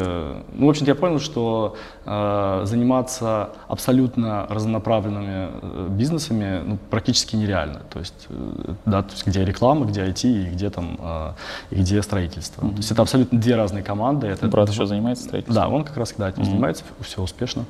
ну, 0.53 0.67
в 0.67 0.71
общем-то, 0.71 0.93
я 0.93 0.95
понял, 0.95 1.19
что 1.19 1.75
э, 2.07 2.61
заниматься 2.65 3.51
абсолютно 3.67 4.47
разнонаправленными 4.49 5.51
э, 5.51 5.89
бизнесами 5.91 6.63
ну, 6.65 6.79
практически 6.91 7.35
нереально. 7.35 7.81
То 7.91 7.99
есть, 7.99 8.29
э, 8.29 8.75
да, 8.87 9.03
то 9.03 9.11
есть, 9.11 9.27
где 9.27 9.45
реклама, 9.45 9.87
где 9.87 10.03
IT 10.03 10.29
и 10.29 10.51
где 10.51 10.71
там, 10.71 10.97
э, 11.01 11.33
и 11.73 11.81
где 11.81 12.01
строительство. 12.03 12.63
Mm-hmm. 12.63 12.71
То 12.71 12.77
есть 12.77 12.93
это 12.93 13.03
абсолютно 13.03 13.41
две 13.41 13.57
разные 13.57 13.83
команды. 13.83 14.29
Это, 14.29 14.47
Брат 14.47 14.69
еще 14.69 14.87
занимается 14.87 15.25
строительством? 15.25 15.61
Да, 15.61 15.69
он 15.69 15.83
как 15.83 15.97
раз 15.97 16.15
да, 16.17 16.29
этим 16.29 16.43
mm-hmm. 16.43 16.45
занимается, 16.45 16.85
все 17.01 17.21
успешно. 17.21 17.65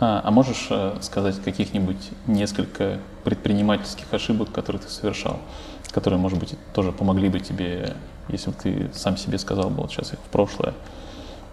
А, 0.00 0.22
а 0.24 0.30
можешь 0.32 0.66
э, 0.70 0.96
сказать 1.02 1.40
каких-нибудь 1.40 2.10
несколько 2.26 2.98
предпринимательских 3.22 4.12
ошибок, 4.12 4.50
которые 4.50 4.82
ты 4.82 4.88
совершал, 4.88 5.38
которые, 5.96 6.20
может 6.20 6.38
быть, 6.38 6.54
тоже 6.74 6.92
помогли 6.92 7.28
бы 7.28 7.40
тебе 7.40 7.96
если 8.28 8.50
бы 8.50 8.56
ты 8.62 8.90
сам 8.92 9.16
себе 9.16 9.38
сказал 9.38 9.70
бы 9.70 9.82
вот 9.82 9.90
сейчас 9.90 10.12
их 10.12 10.18
в 10.18 10.30
прошлое, 10.30 10.74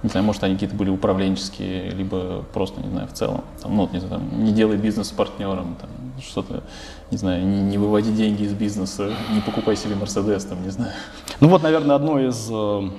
не 0.02 0.10
знаю, 0.10 0.26
может, 0.26 0.44
они 0.44 0.56
какие-то 0.56 0.76
были 0.76 0.90
управленческие, 0.90 1.92
либо 1.92 2.44
просто, 2.54 2.82
не 2.82 2.90
знаю, 2.90 3.08
в 3.08 3.14
целом, 3.14 3.44
там, 3.62 3.76
ну, 3.78 3.90
не 3.94 4.00
знаю, 4.00 4.22
там, 4.22 4.44
не 4.44 4.52
делай 4.52 4.76
бизнес 4.76 5.08
с 5.08 5.12
партнером, 5.12 5.78
там, 5.80 5.90
что-то, 6.22 6.64
не 7.10 7.18
знаю, 7.18 7.46
не, 7.46 7.62
не 7.62 7.78
выводи 7.78 8.12
деньги 8.12 8.44
из 8.44 8.54
бизнеса, 8.54 9.14
не 9.34 9.40
покупай 9.40 9.78
себе 9.78 9.96
Мерседес, 9.96 10.44
там, 10.44 10.62
не 10.62 10.72
знаю. 10.72 10.92
Ну 11.40 11.48
вот, 11.48 11.64
наверное, 11.64 11.96
одно 11.96 12.20
из, 12.20 12.50
э, 12.52 12.90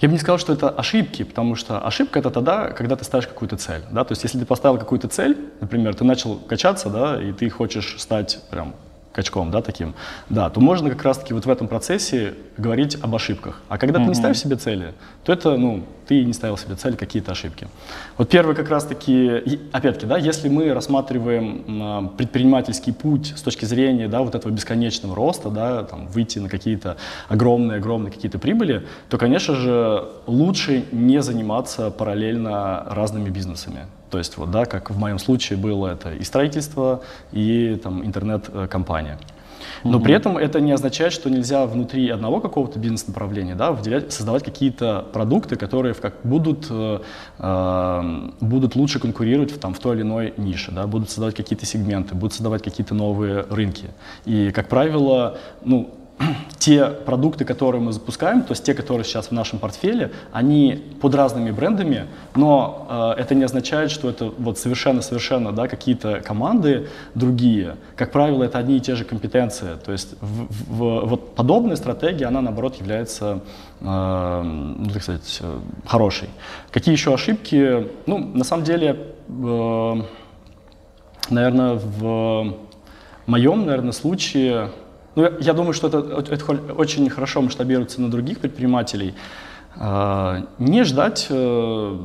Я 0.00 0.08
бы 0.08 0.14
не 0.14 0.18
сказал, 0.18 0.38
что 0.38 0.52
это 0.52 0.70
ошибки, 0.70 1.22
потому 1.22 1.54
что 1.54 1.78
ошибка 1.78 2.18
это 2.18 2.30
тогда, 2.30 2.70
когда 2.70 2.96
ты 2.96 3.04
ставишь 3.04 3.28
какую-то 3.28 3.56
цель. 3.56 3.82
Да? 3.92 4.02
То 4.04 4.12
есть 4.12 4.24
если 4.24 4.40
ты 4.40 4.46
поставил 4.46 4.76
какую-то 4.76 5.06
цель, 5.06 5.36
например, 5.60 5.94
ты 5.94 6.04
начал 6.04 6.34
качаться, 6.36 6.90
да, 6.90 7.22
и 7.22 7.32
ты 7.32 7.48
хочешь 7.48 7.94
стать 8.00 8.40
прям 8.50 8.74
качком, 9.14 9.50
да, 9.50 9.62
таким, 9.62 9.94
да, 10.28 10.50
то 10.50 10.60
можно 10.60 10.90
как 10.90 11.02
раз-таки 11.04 11.32
вот 11.32 11.46
в 11.46 11.50
этом 11.50 11.68
процессе 11.68 12.34
говорить 12.58 12.96
об 13.00 13.14
ошибках. 13.14 13.62
А 13.68 13.78
когда 13.78 13.98
mm-hmm. 14.00 14.02
ты 14.02 14.08
не 14.08 14.14
ставишь 14.14 14.38
себе 14.38 14.56
цели, 14.56 14.92
то 15.22 15.32
это, 15.32 15.56
ну, 15.56 15.84
ты 16.06 16.24
не 16.24 16.32
ставил 16.32 16.56
себе 16.56 16.74
цели, 16.74 16.96
какие-то 16.96 17.32
ошибки. 17.32 17.68
Вот 18.18 18.28
первый 18.28 18.54
как 18.54 18.68
раз-таки, 18.68 19.60
опять-таки, 19.72 20.06
да, 20.06 20.18
если 20.18 20.48
мы 20.48 20.72
рассматриваем 20.72 22.10
предпринимательский 22.16 22.92
путь 22.92 23.34
с 23.36 23.42
точки 23.42 23.64
зрения, 23.64 24.08
да, 24.08 24.22
вот 24.22 24.34
этого 24.34 24.52
бесконечного 24.52 25.14
роста, 25.14 25.50
да, 25.50 25.82
там, 25.84 26.06
выйти 26.06 26.38
на 26.38 26.48
какие-то 26.48 26.96
огромные-огромные 27.28 28.12
какие-то 28.12 28.38
прибыли, 28.38 28.86
то, 29.08 29.18
конечно 29.18 29.54
же, 29.54 30.08
лучше 30.26 30.84
не 30.92 31.22
заниматься 31.22 31.90
параллельно 31.90 32.84
разными 32.86 33.30
бизнесами. 33.30 33.86
То 34.10 34.18
есть, 34.18 34.36
вот, 34.36 34.50
да, 34.50 34.64
как 34.64 34.90
в 34.90 34.98
моем 34.98 35.18
случае 35.18 35.58
было 35.58 35.88
это 35.88 36.12
и 36.12 36.22
строительство, 36.22 37.02
и 37.32 37.80
там, 37.82 38.04
интернет-компания. 38.04 39.18
Но 39.84 40.00
при 40.00 40.14
этом 40.14 40.38
это 40.38 40.60
не 40.60 40.72
означает, 40.72 41.12
что 41.12 41.30
нельзя 41.30 41.66
внутри 41.66 42.08
одного 42.08 42.40
какого-то 42.40 42.78
бизнес-направления 42.78 43.54
да, 43.54 43.76
создавать 44.08 44.42
какие-то 44.42 45.04
продукты, 45.12 45.56
которые 45.56 45.94
как, 45.94 46.14
будут, 46.24 46.66
э, 46.70 47.00
э, 47.38 48.30
будут 48.40 48.76
лучше 48.76 48.98
конкурировать 48.98 49.52
в, 49.52 49.58
там, 49.58 49.74
в 49.74 49.78
той 49.78 49.96
или 49.96 50.02
иной 50.02 50.34
нише, 50.36 50.72
да, 50.72 50.86
будут 50.86 51.10
создавать 51.10 51.34
какие-то 51.34 51.66
сегменты, 51.66 52.14
будут 52.14 52.32
создавать 52.32 52.62
какие-то 52.62 52.94
новые 52.94 53.42
рынки. 53.50 53.90
И, 54.24 54.50
как 54.52 54.68
правило, 54.68 55.38
ну, 55.64 55.90
те 56.58 56.86
продукты, 56.86 57.44
которые 57.44 57.80
мы 57.80 57.92
запускаем, 57.92 58.42
то 58.42 58.52
есть 58.52 58.64
те, 58.64 58.74
которые 58.74 59.04
сейчас 59.04 59.28
в 59.28 59.32
нашем 59.32 59.58
портфеле, 59.58 60.12
они 60.32 60.82
под 61.00 61.14
разными 61.14 61.50
брендами, 61.50 62.06
но 62.34 63.14
э, 63.16 63.20
это 63.20 63.34
не 63.34 63.44
означает, 63.44 63.90
что 63.90 64.08
это 64.08 64.32
вот 64.38 64.58
совершенно-совершенно 64.58 65.52
да, 65.52 65.68
какие-то 65.68 66.20
команды 66.20 66.88
другие. 67.14 67.76
Как 67.96 68.12
правило, 68.12 68.44
это 68.44 68.58
одни 68.58 68.76
и 68.76 68.80
те 68.80 68.94
же 68.94 69.04
компетенции. 69.04 69.76
То 69.84 69.92
есть 69.92 70.14
в, 70.20 70.46
в, 70.72 71.06
вот 71.06 71.34
подобная 71.34 71.76
стратегия, 71.76 72.26
она 72.26 72.40
наоборот 72.40 72.76
является, 72.76 73.40
э, 73.80 74.42
ну, 74.42 74.90
так 74.90 75.02
сказать, 75.02 75.38
э, 75.40 75.58
хорошей. 75.86 76.28
Какие 76.70 76.94
еще 76.94 77.12
ошибки? 77.12 77.88
Ну, 78.06 78.18
на 78.18 78.44
самом 78.44 78.64
деле, 78.64 78.98
э, 79.28 79.94
наверное, 81.30 81.74
в 81.74 82.54
моем, 83.26 83.66
наверное, 83.66 83.92
случае 83.92 84.70
ну, 85.14 85.30
я 85.40 85.52
думаю, 85.52 85.72
что 85.72 85.88
это, 85.88 85.98
это 86.32 86.52
очень 86.72 87.08
хорошо 87.08 87.42
масштабируется 87.42 88.00
на 88.00 88.10
других 88.10 88.38
предпринимателей. 88.38 89.14
А, 89.76 90.46
не 90.58 90.84
ждать, 90.84 91.26
э, 91.30 91.98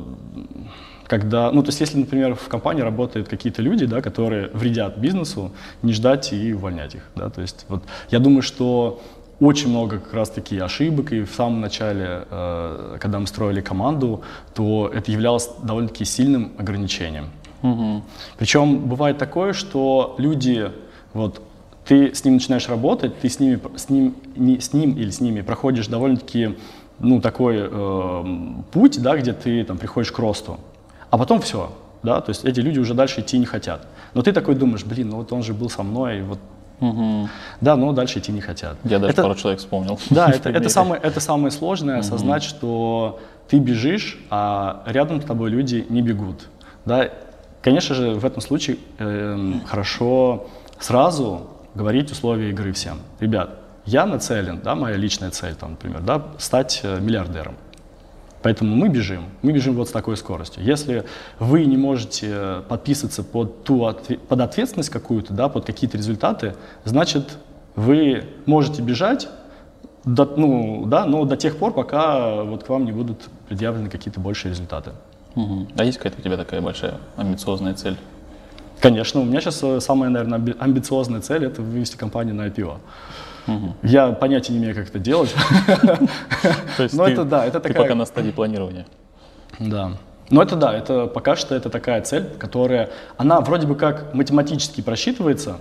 когда, 1.06 1.50
ну, 1.50 1.62
то 1.62 1.68
есть, 1.68 1.80
если, 1.80 1.98
например, 1.98 2.34
в 2.34 2.48
компании 2.48 2.82
работают 2.82 3.28
какие-то 3.28 3.62
люди, 3.62 3.86
да, 3.86 4.00
которые 4.00 4.48
вредят 4.52 4.98
бизнесу, 4.98 5.52
не 5.82 5.92
ждать 5.92 6.32
и 6.32 6.52
увольнять 6.52 6.94
их, 6.94 7.02
да, 7.16 7.30
то 7.30 7.40
есть, 7.40 7.66
вот, 7.68 7.82
я 8.10 8.18
думаю, 8.18 8.42
что 8.42 9.00
очень 9.40 9.70
много 9.70 9.98
как 9.98 10.14
раз-таки 10.14 10.58
ошибок, 10.58 11.12
и 11.12 11.22
в 11.22 11.32
самом 11.32 11.60
начале, 11.60 12.26
э, 12.30 12.96
когда 13.00 13.18
мы 13.18 13.26
строили 13.26 13.60
команду, 13.60 14.22
то 14.54 14.90
это 14.94 15.10
являлось 15.10 15.48
довольно-таки 15.62 16.04
сильным 16.04 16.52
ограничением. 16.58 17.30
Угу. 17.62 18.02
Причем 18.38 18.78
бывает 18.80 19.18
такое, 19.18 19.52
что 19.52 20.14
люди 20.18 20.70
вот 21.14 21.42
ты 21.90 22.14
с 22.14 22.24
ним 22.24 22.34
начинаешь 22.34 22.68
работать, 22.68 23.18
ты 23.18 23.28
с, 23.28 23.40
ними, 23.40 23.58
с, 23.74 23.88
ним, 23.88 24.14
не, 24.36 24.60
с 24.60 24.72
ним 24.72 24.92
или 24.92 25.10
с 25.10 25.20
ними 25.20 25.40
проходишь 25.40 25.88
довольно-таки 25.88 26.56
ну, 27.00 27.20
такой 27.20 27.56
э, 27.58 28.24
путь, 28.70 29.02
да, 29.02 29.16
где 29.16 29.32
ты 29.32 29.64
там, 29.64 29.76
приходишь 29.76 30.12
к 30.12 30.18
росту, 30.20 30.60
а 31.10 31.18
потом 31.18 31.40
все, 31.40 31.72
да, 32.04 32.20
то 32.20 32.30
есть 32.30 32.44
эти 32.44 32.60
люди 32.60 32.78
уже 32.78 32.94
дальше 32.94 33.22
идти 33.22 33.38
не 33.38 33.44
хотят. 33.44 33.88
Но 34.14 34.22
ты 34.22 34.32
такой 34.32 34.54
думаешь, 34.54 34.84
блин, 34.84 35.08
ну 35.08 35.16
вот 35.16 35.32
он 35.32 35.42
же 35.42 35.52
был 35.52 35.68
со 35.68 35.82
мной, 35.82 36.22
вот 36.22 36.38
Угу. 36.80 37.28
Да, 37.60 37.76
но 37.76 37.92
дальше 37.92 38.20
идти 38.20 38.32
не 38.32 38.40
хотят. 38.40 38.78
Я 38.84 38.98
даже 39.00 39.12
это, 39.12 39.22
пару 39.22 39.34
человек 39.34 39.58
вспомнил. 39.58 39.98
Да, 40.08 40.30
это, 40.34 40.48
это, 40.48 40.68
самое, 40.70 40.98
это 41.02 41.20
самое 41.20 41.50
сложное, 41.50 41.96
угу. 41.96 42.00
осознать, 42.00 42.42
что 42.42 43.18
ты 43.48 43.58
бежишь, 43.58 44.16
а 44.30 44.84
рядом 44.86 45.20
с 45.20 45.24
тобой 45.24 45.50
люди 45.50 45.84
не 45.88 46.02
бегут. 46.02 46.46
Да? 46.86 47.10
Конечно 47.60 47.94
же, 47.96 48.14
в 48.14 48.24
этом 48.24 48.40
случае 48.40 48.78
э, 48.98 49.54
хорошо 49.66 50.46
сразу 50.78 51.48
говорить 51.80 52.12
условия 52.12 52.50
игры 52.50 52.72
всем. 52.74 52.98
Ребят, 53.20 53.58
я 53.86 54.04
нацелен, 54.04 54.60
да, 54.62 54.74
моя 54.74 54.96
личная 54.96 55.30
цель, 55.30 55.54
там, 55.54 55.70
например, 55.70 56.02
да, 56.02 56.26
стать 56.36 56.80
э, 56.82 57.00
миллиардером. 57.00 57.54
Поэтому 58.42 58.76
мы 58.76 58.90
бежим, 58.90 59.24
мы 59.40 59.52
бежим 59.52 59.76
вот 59.76 59.88
с 59.88 59.90
такой 59.90 60.18
скоростью. 60.18 60.62
Если 60.62 61.04
вы 61.38 61.64
не 61.64 61.78
можете 61.78 62.62
подписываться 62.68 63.22
под, 63.22 63.64
ту, 63.64 63.96
под 64.28 64.40
ответственность 64.40 64.90
какую-то, 64.90 65.32
да, 65.32 65.48
под 65.48 65.64
какие-то 65.64 65.96
результаты, 65.96 66.54
значит, 66.84 67.38
вы 67.76 68.24
можете 68.44 68.82
бежать, 68.82 69.28
до, 70.04 70.26
ну, 70.36 70.84
да, 70.86 71.06
но 71.06 71.24
до 71.24 71.36
тех 71.38 71.56
пор, 71.56 71.72
пока 71.72 72.42
вот 72.44 72.64
к 72.64 72.68
вам 72.68 72.84
не 72.84 72.92
будут 72.92 73.22
предъявлены 73.48 73.88
какие-то 73.88 74.20
большие 74.20 74.50
результаты. 74.50 74.90
Угу. 75.34 75.68
А 75.78 75.84
есть 75.84 75.96
какая-то 75.96 76.20
у 76.20 76.22
тебя 76.22 76.36
такая 76.36 76.60
большая 76.60 76.98
амбициозная 77.16 77.72
цель? 77.72 77.96
Конечно, 78.80 79.20
у 79.20 79.24
меня 79.24 79.40
сейчас 79.40 79.62
э, 79.62 79.80
самая, 79.80 80.10
наверное, 80.10 80.54
амбициозная 80.58 81.20
цель– 81.20 81.44
это 81.46 81.62
вывести 81.62 81.96
компанию 81.96 82.34
на 82.34 82.46
IPO. 82.48 82.78
Угу. 83.46 83.74
Я 83.82 84.12
понятия 84.12 84.52
не 84.52 84.58
имею, 84.58 84.74
как 84.74 84.88
это 84.88 84.98
делать. 84.98 85.34
То 86.76 86.82
есть 86.82 86.94
Но 86.94 87.06
это, 87.06 87.24
да, 87.24 87.44
это 87.44 87.60
такая... 87.60 87.82
пока 87.82 87.94
на 87.94 88.06
стадии 88.06 88.30
планирования. 88.30 88.86
Да. 89.58 89.92
Но 90.30 90.42
это 90.42 90.56
да, 90.56 90.72
это 90.72 91.06
пока 91.06 91.36
что 91.36 91.54
это 91.54 91.70
такая 91.70 92.00
цель, 92.02 92.24
которая, 92.38 92.90
она 93.16 93.40
вроде 93.40 93.66
бы 93.66 93.74
как 93.74 94.14
математически 94.14 94.80
просчитывается, 94.80 95.56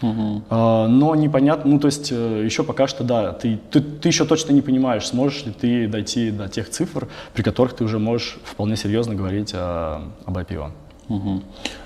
Угу. 0.00 0.42
но 0.50 1.14
непонятно, 1.14 1.70
ну 1.70 1.78
то 1.78 1.86
есть 1.86 2.10
э, 2.10 2.42
еще 2.44 2.64
пока 2.64 2.88
что 2.88 3.04
да, 3.04 3.32
ты, 3.32 3.60
ты, 3.70 3.80
ты 3.80 4.08
еще 4.08 4.24
точно 4.24 4.52
не 4.52 4.60
понимаешь, 4.60 5.06
сможешь 5.06 5.44
ли 5.44 5.52
ты 5.52 5.86
дойти 5.86 6.32
до 6.32 6.48
тех 6.48 6.68
цифр, 6.70 7.06
при 7.34 7.42
которых 7.42 7.74
ты 7.74 7.84
уже 7.84 8.00
можешь 8.00 8.38
вполне 8.42 8.74
серьезно 8.74 9.14
говорить 9.14 9.52
о, 9.54 10.02
об 10.24 10.36
IPO. 10.36 10.72
Угу. 11.08 11.42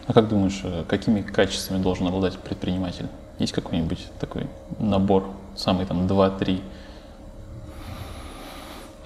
А 0.07 0.13
как 0.13 0.29
думаешь, 0.29 0.61
э, 0.63 0.85
какими 0.87 1.23
качествами 1.23 1.83
должен 1.83 2.07
обладать 2.07 2.39
предприниматель? 2.39 3.07
Есть 3.39 3.53
какой-нибудь 3.53 4.07
такой 4.21 4.47
набор, 4.79 5.29
самый 5.57 5.87
там 5.87 6.07
два-три? 6.07 6.63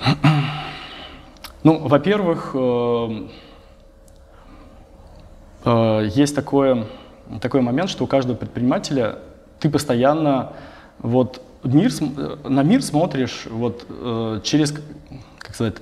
Ну, 1.63 1.79
во-первых, 1.79 2.53
э, 2.55 3.29
э, 5.67 6.09
есть 6.15 6.35
такое, 6.35 6.87
такой 7.43 7.61
момент, 7.61 7.91
что 7.91 8.05
у 8.05 8.07
каждого 8.07 8.35
предпринимателя 8.35 9.19
ты 9.59 9.69
постоянно 9.69 10.55
вот 11.01 11.43
мир, 11.63 11.91
на 12.49 12.63
мир 12.63 12.83
смотришь 12.83 13.47
вот 13.51 13.85
через, 14.43 14.73
как 15.39 15.55
сказать, 15.55 15.75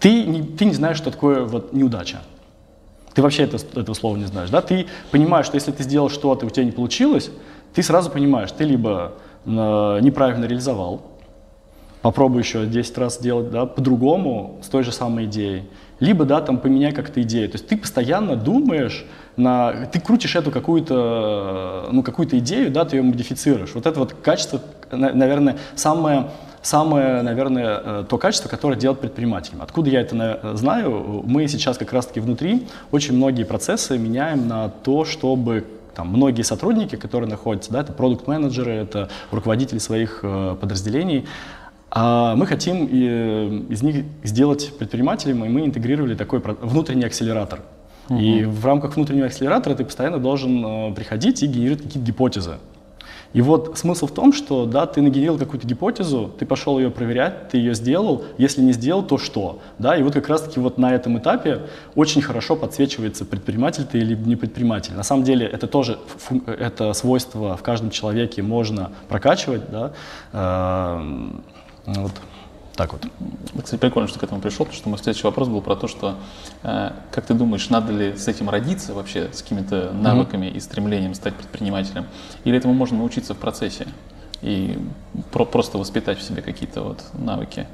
ты 0.00 0.24
не, 0.24 0.42
ты 0.42 0.64
не 0.64 0.74
знаешь, 0.74 0.96
что 0.96 1.12
такое 1.12 1.44
вот 1.44 1.72
неудача. 1.72 2.18
Ты 3.14 3.22
вообще 3.22 3.44
это, 3.44 3.56
этого 3.56 3.94
слова 3.94 4.16
не 4.16 4.24
знаешь, 4.24 4.50
да? 4.50 4.60
Ты 4.60 4.86
понимаешь, 5.10 5.46
что 5.46 5.54
если 5.54 5.70
ты 5.70 5.82
сделал 5.84 6.10
что-то, 6.10 6.46
у 6.46 6.50
тебя 6.50 6.64
не 6.64 6.72
получилось, 6.72 7.30
ты 7.72 7.82
сразу 7.82 8.10
понимаешь, 8.10 8.50
ты 8.52 8.64
либо 8.64 9.14
э, 9.46 9.50
неправильно 9.50 10.44
реализовал, 10.44 11.02
попробуй 12.02 12.42
еще 12.42 12.66
10 12.66 12.98
раз 12.98 13.18
сделать, 13.18 13.50
да, 13.50 13.66
по-другому, 13.66 14.58
с 14.62 14.66
той 14.66 14.82
же 14.82 14.92
самой 14.92 15.24
идеей, 15.26 15.62
либо, 16.00 16.24
да, 16.24 16.40
там, 16.40 16.58
поменяй 16.58 16.92
как-то 16.92 17.22
идею. 17.22 17.48
То 17.48 17.54
есть 17.54 17.68
ты 17.68 17.76
постоянно 17.76 18.36
думаешь, 18.36 19.06
на, 19.36 19.86
ты 19.86 20.00
крутишь 20.00 20.36
эту 20.36 20.50
какую-то, 20.50 21.88
ну, 21.92 22.02
какую-то 22.02 22.38
идею, 22.38 22.70
да, 22.70 22.84
ты 22.84 22.96
ее 22.96 23.02
модифицируешь. 23.02 23.74
Вот 23.74 23.86
это 23.86 23.98
вот 23.98 24.12
качество, 24.12 24.60
наверное, 24.90 25.56
самое 25.76 26.30
самое, 26.64 27.22
наверное, 27.22 27.80
э, 27.84 28.04
то 28.08 28.18
качество, 28.18 28.48
которое 28.48 28.76
делает 28.76 29.00
предпринимателем. 29.00 29.62
Откуда 29.62 29.90
я 29.90 30.00
это 30.00 30.56
знаю? 30.56 31.22
Мы 31.24 31.46
сейчас 31.46 31.78
как 31.78 31.92
раз-таки 31.92 32.20
внутри 32.20 32.66
очень 32.90 33.14
многие 33.14 33.44
процессы 33.44 33.98
меняем 33.98 34.48
на 34.48 34.70
то, 34.70 35.04
чтобы 35.04 35.64
там, 35.94 36.08
многие 36.08 36.42
сотрудники, 36.42 36.96
которые 36.96 37.30
находятся, 37.30 37.70
да, 37.70 37.80
это 37.80 37.92
продукт-менеджеры, 37.92 38.72
это 38.72 39.08
руководители 39.30 39.78
своих 39.78 40.20
э, 40.22 40.56
подразделений, 40.60 41.26
а 41.90 42.34
мы 42.34 42.46
хотим 42.46 42.88
э, 42.90 43.62
из 43.68 43.82
них 43.82 44.04
сделать 44.24 44.72
предпринимателем, 44.76 45.44
и 45.44 45.48
мы 45.48 45.64
интегрировали 45.64 46.14
такой 46.14 46.40
внутренний 46.40 47.04
акселератор. 47.04 47.60
Угу. 48.08 48.18
И 48.18 48.44
в 48.44 48.64
рамках 48.66 48.96
внутреннего 48.96 49.26
акселератора 49.26 49.74
ты 49.74 49.84
постоянно 49.84 50.18
должен 50.18 50.94
приходить 50.94 51.42
и 51.42 51.46
генерировать 51.46 51.84
какие-то 51.84 52.06
гипотезы. 52.06 52.54
И 53.34 53.42
вот 53.42 53.76
смысл 53.76 54.06
в 54.06 54.12
том, 54.12 54.32
что 54.32 54.64
да, 54.64 54.86
ты 54.86 55.02
нагенерил 55.02 55.36
какую-то 55.36 55.66
гипотезу, 55.66 56.32
ты 56.38 56.46
пошел 56.46 56.78
ее 56.78 56.90
проверять, 56.90 57.48
ты 57.48 57.58
ее 57.58 57.74
сделал, 57.74 58.24
если 58.38 58.62
не 58.62 58.72
сделал, 58.72 59.02
то 59.02 59.18
что? 59.18 59.58
Да, 59.78 59.96
и 59.96 60.02
вот 60.02 60.14
как 60.14 60.28
раз-таки 60.28 60.60
вот 60.60 60.78
на 60.78 60.94
этом 60.94 61.18
этапе 61.18 61.62
очень 61.96 62.22
хорошо 62.22 62.54
подсвечивается 62.54 63.24
предприниматель 63.24 63.84
ты 63.84 63.98
или 63.98 64.14
не 64.14 64.36
предприниматель. 64.36 64.94
На 64.94 65.02
самом 65.02 65.24
деле 65.24 65.46
это 65.46 65.66
тоже 65.66 65.98
это 66.46 66.92
свойство 66.92 67.56
в 67.56 67.62
каждом 67.62 67.90
человеке 67.90 68.40
можно 68.42 68.92
прокачивать, 69.08 69.62
да, 69.68 69.92
эм, 70.32 71.42
вот. 71.86 72.12
Так 72.76 72.92
вот. 72.92 73.06
Кстати, 73.62 73.80
прикольно, 73.80 74.08
что 74.08 74.18
к 74.18 74.24
этому 74.24 74.40
пришел, 74.40 74.66
потому 74.66 74.76
что 74.76 74.88
мой 74.88 74.98
следующий 74.98 75.26
вопрос 75.26 75.48
был 75.48 75.60
про 75.60 75.76
то, 75.76 75.86
что 75.86 76.16
э, 76.62 76.90
как 77.12 77.24
ты 77.24 77.34
думаешь, 77.34 77.68
надо 77.70 77.92
ли 77.92 78.16
с 78.16 78.26
этим 78.26 78.50
родиться 78.50 78.94
вообще, 78.94 79.30
с 79.32 79.42
какими-то 79.42 79.92
навыками 79.92 80.46
mm-hmm. 80.46 80.56
и 80.56 80.60
стремлением 80.60 81.14
стать 81.14 81.34
предпринимателем, 81.34 82.06
или 82.42 82.56
этому 82.56 82.74
можно 82.74 82.98
научиться 82.98 83.34
в 83.34 83.38
процессе 83.38 83.86
и 84.42 84.76
про- 85.30 85.44
просто 85.44 85.78
воспитать 85.78 86.18
в 86.18 86.22
себе 86.22 86.42
какие-то 86.42 86.82
вот 86.82 87.04
навыки? 87.14 87.68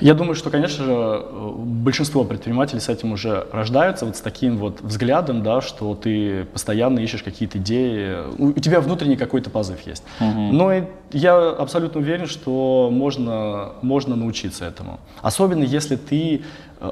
Я 0.00 0.14
думаю, 0.14 0.34
что, 0.34 0.50
конечно 0.50 0.84
же, 0.84 1.24
большинство 1.58 2.24
предпринимателей 2.24 2.80
с 2.80 2.88
этим 2.88 3.12
уже 3.12 3.46
рождаются, 3.52 4.06
вот 4.06 4.16
с 4.16 4.20
таким 4.20 4.58
вот 4.58 4.80
взглядом, 4.80 5.42
да, 5.42 5.60
что 5.60 5.94
ты 5.94 6.44
постоянно 6.46 6.98
ищешь 6.98 7.22
какие-то 7.22 7.58
идеи, 7.58 8.16
у 8.38 8.52
тебя 8.52 8.80
внутренний 8.80 9.16
какой-то 9.16 9.50
позыв 9.50 9.86
есть. 9.86 10.02
Угу. 10.20 10.40
Но 10.52 10.72
я 11.12 11.50
абсолютно 11.50 12.00
уверен, 12.00 12.26
что 12.26 12.88
можно, 12.90 13.72
можно 13.82 14.16
научиться 14.16 14.64
этому. 14.64 14.98
Особенно 15.20 15.64
если 15.64 15.96
ты 15.96 16.42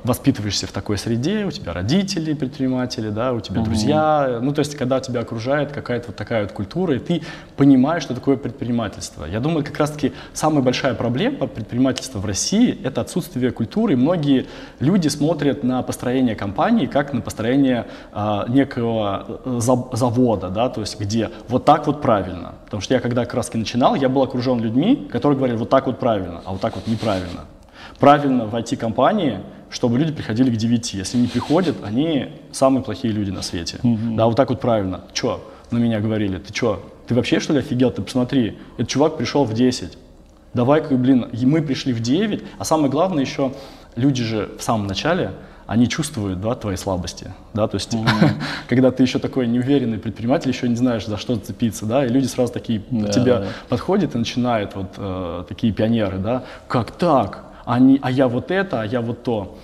воспитываешься 0.04 0.66
в 0.66 0.72
такой 0.72 0.98
среде, 0.98 1.44
у 1.44 1.50
тебя 1.50 1.72
родители 1.72 2.32
предприниматели, 2.32 3.10
да, 3.10 3.32
у 3.32 3.40
тебя 3.40 3.60
угу. 3.60 3.70
друзья, 3.70 4.38
ну 4.40 4.52
то 4.52 4.60
есть 4.60 4.76
когда 4.76 5.00
тебя 5.00 5.20
окружает 5.20 5.72
какая-то 5.72 6.08
вот 6.08 6.16
такая 6.16 6.42
вот 6.42 6.52
культура, 6.52 6.94
и 6.94 6.98
ты 6.98 7.22
понимаешь, 7.56 8.04
что 8.04 8.14
такое 8.14 8.36
предпринимательство. 8.36 9.24
Я 9.24 9.40
думаю, 9.40 9.64
как 9.64 9.76
раз-таки 9.78 10.12
самая 10.32 10.62
большая 10.62 10.94
проблема 10.94 11.46
предпринимательства 11.48 12.20
в 12.20 12.24
России– 12.24 12.78
это 12.84 13.00
отсутствие 13.00 13.50
культуры. 13.50 13.96
Многие 13.96 14.46
люди 14.78 15.08
смотрят 15.08 15.64
на 15.64 15.82
построение 15.82 16.36
компании 16.36 16.86
как 16.86 17.12
на 17.12 17.20
построение 17.20 17.86
а, 18.12 18.46
некого 18.48 19.40
э, 19.44 19.58
завода, 19.60 20.50
да, 20.50 20.68
то 20.68 20.80
есть 20.82 21.00
где 21.00 21.30
вот 21.48 21.64
так 21.64 21.86
вот 21.86 22.00
правильно. 22.00 22.54
Потому 22.64 22.80
что 22.80 22.94
я 22.94 23.00
когда 23.00 23.24
как 23.24 23.34
раз 23.34 23.52
начинал, 23.52 23.96
я 23.96 24.08
был 24.08 24.22
окружен 24.22 24.60
людьми, 24.60 25.08
которые 25.10 25.36
говорили 25.36 25.58
вот 25.58 25.68
так 25.68 25.86
вот 25.86 25.98
правильно, 25.98 26.42
а 26.44 26.52
вот 26.52 26.60
так 26.60 26.76
вот 26.76 26.86
неправильно. 26.86 27.46
Правильно 27.98 28.46
в 28.46 28.54
IT-компании– 28.54 29.40
чтобы 29.70 29.98
люди 29.98 30.12
приходили 30.12 30.50
к 30.50 30.56
9. 30.56 30.94
Если 30.94 31.16
не 31.18 31.28
приходят, 31.28 31.76
они 31.82 32.28
самые 32.52 32.82
плохие 32.82 33.12
люди 33.12 33.30
на 33.30 33.42
свете. 33.42 33.78
Mm-hmm. 33.82 34.16
Да, 34.16 34.26
вот 34.26 34.36
так 34.36 34.50
вот 34.50 34.60
правильно. 34.60 35.02
Чё? 35.12 35.40
На 35.70 35.78
меня 35.78 36.00
говорили, 36.00 36.38
ты 36.38 36.52
чё? 36.52 36.82
Ты 37.06 37.14
вообще 37.14 37.40
что 37.40 37.52
ли 37.52 37.60
офигел? 37.60 37.90
Ты 37.90 38.02
посмотри, 38.02 38.58
этот 38.76 38.88
чувак 38.88 39.16
пришел 39.16 39.44
в 39.44 39.54
10. 39.54 39.96
Давай-ка, 40.52 40.94
блин, 40.96 41.28
мы 41.32 41.62
пришли 41.62 41.92
в 41.92 42.00
9. 42.00 42.42
А 42.58 42.64
самое 42.64 42.90
главное 42.90 43.22
еще, 43.22 43.52
люди 43.94 44.24
же 44.24 44.50
в 44.58 44.62
самом 44.62 44.88
начале, 44.88 45.32
они 45.70 45.88
чувствуют, 45.88 46.40
да, 46.40 46.56
твои 46.56 46.74
слабости, 46.74 47.32
да, 47.54 47.68
то 47.68 47.76
есть, 47.76 47.94
mm-hmm. 47.94 48.30
когда 48.68 48.90
ты 48.90 49.04
еще 49.04 49.20
такой 49.20 49.46
неуверенный 49.46 49.98
предприниматель, 49.98 50.50
еще 50.50 50.68
не 50.68 50.74
знаешь, 50.74 51.06
за 51.06 51.16
что 51.16 51.36
зацепиться, 51.36 51.86
да, 51.86 52.04
и 52.04 52.08
люди 52.08 52.26
сразу 52.26 52.52
такие 52.52 52.80
к 52.80 53.10
тебе 53.10 53.38
да. 53.38 53.46
подходят 53.68 54.16
и 54.16 54.18
начинают 54.18 54.74
вот 54.74 54.94
э, 54.96 55.44
такие 55.48 55.72
пионеры, 55.72 56.18
да, 56.18 56.42
как 56.66 56.90
так, 56.90 57.49
а, 57.64 57.78
не, 57.78 57.98
а 58.02 58.10
я 58.10 58.28
вот 58.28 58.50
это, 58.50 58.82
а 58.82 58.84
я 58.84 59.00
вот 59.00 59.22
то. 59.22 59.58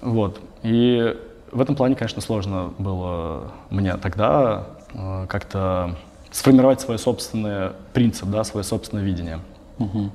Вот. 0.00 0.40
И 0.62 1.16
в 1.52 1.60
этом 1.60 1.76
плане, 1.76 1.94
конечно, 1.94 2.20
сложно 2.20 2.72
было 2.78 3.52
мне 3.70 3.96
тогда 3.96 4.66
э, 4.94 5.26
как-то 5.28 5.96
сформировать 6.30 6.80
свой 6.80 6.98
собственный 6.98 7.72
принцип, 7.92 8.28
да, 8.28 8.44
свое 8.44 8.64
собственное 8.64 9.02
видение. 9.04 9.40
Угу. 9.80 10.10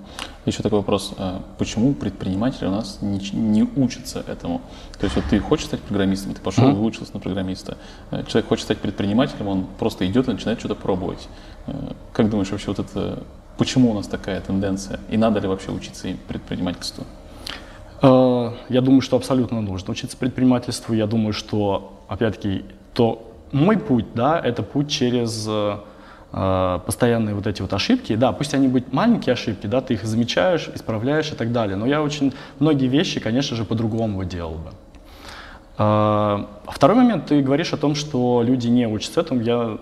Еще 0.46 0.62
такой 0.62 0.80
вопрос. 0.80 1.14
А 1.18 1.42
почему 1.58 1.94
предприниматели 1.94 2.68
у 2.68 2.72
нас 2.72 3.00
не, 3.02 3.20
не 3.34 3.64
учатся 3.64 4.24
этому? 4.28 4.62
То 5.00 5.06
есть 5.06 5.16
вот 5.16 5.26
ты 5.26 5.40
хочешь 5.40 5.66
стать 5.66 5.82
программистом, 5.82 6.36
ты 6.36 6.42
пошел 6.42 6.70
и 6.70 6.74
выучился 6.74 7.14
на 7.16 7.20
программиста. 7.20 7.78
Э, 8.12 8.24
человек 8.28 8.48
хочет 8.48 8.66
стать 8.66 8.78
предпринимателем, 8.78 9.48
он 9.48 9.66
просто 9.80 10.06
идет 10.06 10.28
и 10.28 10.32
начинает 10.32 10.60
что-то 10.60 10.76
пробовать. 10.76 11.28
Э, 11.66 11.94
как 12.14 12.30
думаешь 12.30 12.52
вообще 12.52 12.68
вот 12.68 12.80
это, 12.80 13.24
почему 13.58 13.92
у 13.92 13.94
нас 13.94 14.08
такая 14.08 14.42
тенденция? 14.42 15.00
И 15.10 15.18
надо 15.18 15.40
ли 15.40 15.48
вообще 15.48 15.72
учиться 15.72 16.08
предпринимательству? 16.28 17.06
Э, 18.02 18.52
я 18.70 18.82
думаю, 18.82 19.02
что 19.02 19.18
абсолютно 19.18 19.62
нужно 19.62 19.92
учиться 19.92 20.18
предпринимательству. 20.18 20.94
Я 20.94 21.08
думаю, 21.08 21.34
что, 21.34 22.00
опять-таки, 22.08 22.66
то 22.94 23.32
мой 23.52 23.78
путь, 23.78 24.06
да, 24.14 24.40
это 24.40 24.64
путь 24.64 24.90
через 24.90 25.48
э, 25.48 26.80
постоянные 26.86 27.36
вот 27.36 27.48
эти 27.48 27.62
вот 27.62 27.74
ошибки. 27.74 28.16
Да, 28.16 28.32
пусть 28.32 28.54
они 28.54 28.68
будут 28.68 28.94
маленькие 28.94 29.34
ошибки, 29.34 29.68
да, 29.68 29.82
ты 29.82 29.94
их 29.94 30.04
замечаешь, 30.04 30.70
исправляешь 30.74 31.32
и 31.32 31.36
так 31.36 31.52
далее. 31.52 31.78
Но 31.78 31.86
я 31.86 32.02
очень 32.02 32.34
многие 32.60 32.88
вещи, 32.88 33.20
конечно 33.20 33.56
же, 33.56 33.64
по-другому 33.64 34.24
делал 34.26 34.56
бы. 34.56 34.72
Второй 35.76 36.96
момент, 36.96 37.26
ты 37.26 37.42
говоришь 37.42 37.74
о 37.74 37.78
том, 37.78 37.96
что 37.96 38.42
люди 38.44 38.70
не 38.70 38.88
учатся 38.88 39.20
этому. 39.20 39.42
Я, 39.42 39.78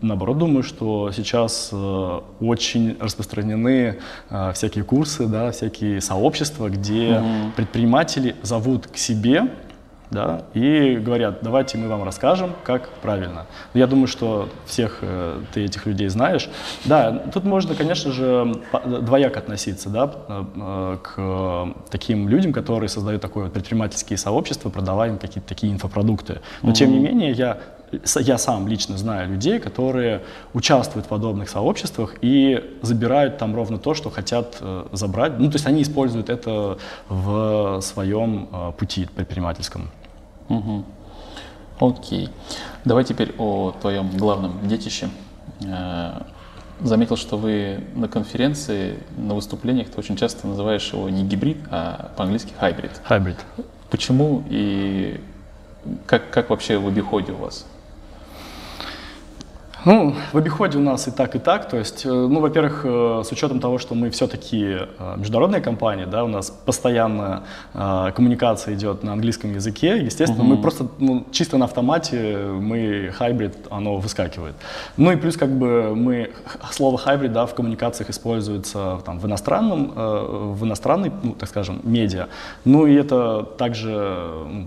наоборот, 0.00 0.38
думаю, 0.38 0.62
что 0.62 1.10
сейчас 1.12 1.70
э, 1.72 2.20
очень 2.40 2.96
распространены 3.00 3.98
э, 4.30 4.52
всякие 4.52 4.84
курсы, 4.84 5.26
да, 5.26 5.50
всякие 5.50 6.00
сообщества, 6.00 6.68
где 6.68 7.18
угу. 7.18 7.52
предприниматели 7.56 8.36
зовут 8.42 8.86
к 8.86 8.96
себе 8.96 9.48
да, 10.14 10.42
и 10.54 10.96
говорят, 10.96 11.38
давайте 11.42 11.76
мы 11.78 11.88
вам 11.88 12.04
расскажем, 12.04 12.52
как 12.62 12.88
правильно. 13.02 13.46
Я 13.74 13.86
думаю, 13.86 14.06
что 14.06 14.48
всех 14.66 14.98
э, 15.00 15.40
ты 15.52 15.64
этих 15.64 15.86
людей 15.86 16.08
знаешь. 16.08 16.48
Да, 16.84 17.10
тут 17.32 17.44
можно, 17.44 17.74
конечно 17.74 18.12
же, 18.12 18.54
двояко 18.84 19.40
относиться 19.40 19.88
да, 19.90 20.12
э, 20.28 20.98
к 21.02 21.74
таким 21.90 22.28
людям, 22.28 22.52
которые 22.52 22.88
создают 22.88 23.22
такое 23.22 23.44
вот 23.44 23.52
предпринимательские 23.52 24.16
сообщества, 24.16 24.70
продавая 24.70 25.10
им 25.10 25.18
какие-то 25.18 25.48
такие 25.48 25.72
инфопродукты. 25.72 26.40
Но, 26.62 26.70
mm-hmm. 26.70 26.74
тем 26.74 26.92
не 26.92 26.98
менее, 27.00 27.32
я 27.32 27.58
я 28.20 28.38
сам 28.38 28.68
лично 28.68 28.96
знаю 28.98 29.28
людей, 29.28 29.58
которые 29.58 30.22
участвуют 30.52 31.06
в 31.06 31.08
подобных 31.08 31.48
сообществах 31.48 32.14
и 32.20 32.76
забирают 32.82 33.38
там 33.38 33.54
ровно 33.54 33.78
то, 33.78 33.94
что 33.94 34.10
хотят 34.10 34.58
э, 34.60 34.86
забрать. 34.92 35.38
Ну, 35.38 35.50
то 35.50 35.56
есть 35.56 35.66
они 35.66 35.82
используют 35.82 36.30
это 36.30 36.78
в 37.08 37.80
своем 37.80 38.48
э, 38.52 38.72
пути 38.78 39.06
предпринимательском. 39.14 39.90
Угу. 40.48 40.84
Окей. 41.80 42.30
Давай 42.84 43.04
теперь 43.04 43.34
о 43.38 43.74
твоем 43.80 44.10
главном 44.16 44.68
детище. 44.68 45.08
Э, 45.62 46.22
заметил, 46.80 47.16
что 47.16 47.36
вы 47.36 47.84
на 47.94 48.08
конференции, 48.08 48.98
на 49.16 49.34
выступлениях 49.34 49.90
ты 49.90 49.98
очень 49.98 50.16
часто 50.16 50.46
называешь 50.46 50.92
его 50.92 51.08
не 51.08 51.24
гибрид, 51.24 51.58
а 51.70 52.10
по-английски 52.16 52.52
hybrid. 52.60 52.92
Hybrid. 53.08 53.36
Почему 53.90 54.42
и 54.48 55.20
как, 56.06 56.30
как 56.30 56.50
вообще 56.50 56.78
в 56.78 56.86
обиходе 56.86 57.32
у 57.32 57.36
вас? 57.36 57.66
Ну, 59.84 60.14
в 60.32 60.38
обиходе 60.38 60.78
у 60.78 60.80
нас 60.80 61.08
и 61.08 61.10
так, 61.10 61.36
и 61.36 61.38
так. 61.38 61.68
То 61.68 61.76
есть, 61.76 62.06
э, 62.06 62.08
ну, 62.08 62.40
во-первых, 62.40 62.82
э, 62.84 63.22
с 63.24 63.30
учетом 63.32 63.60
того, 63.60 63.78
что 63.78 63.94
мы 63.94 64.08
все-таки 64.10 64.78
э, 64.78 65.14
международная 65.16 65.60
компания, 65.60 66.06
да, 66.06 66.24
у 66.24 66.28
нас 66.28 66.50
постоянно 66.50 67.42
коммуникация 67.72 68.74
идет 68.74 69.02
на 69.02 69.12
английском 69.12 69.52
языке, 69.52 69.98
естественно, 69.98 70.42
угу. 70.42 70.54
мы 70.54 70.62
просто 70.62 70.86
ну, 70.98 71.26
чисто 71.32 71.58
на 71.58 71.64
автомате, 71.64 72.36
мы 72.38 73.10
хайбрид, 73.14 73.54
оно 73.70 73.96
выскакивает. 73.96 74.54
Ну 74.96 75.12
и 75.12 75.16
плюс 75.16 75.36
как 75.36 75.50
бы 75.50 75.94
мы, 75.94 76.30
слово 76.70 76.98
хайбрид, 76.98 77.32
да, 77.32 77.46
в 77.46 77.54
коммуникациях 77.54 78.10
используется 78.10 79.00
там, 79.04 79.18
в 79.18 79.26
иностранном, 79.26 79.92
в 80.54 80.64
иностранной, 80.64 81.12
ну, 81.22 81.32
так 81.32 81.48
скажем, 81.48 81.80
медиа. 81.82 82.28
Ну 82.64 82.86
и 82.86 82.94
это 82.94 83.42
также 83.58 84.66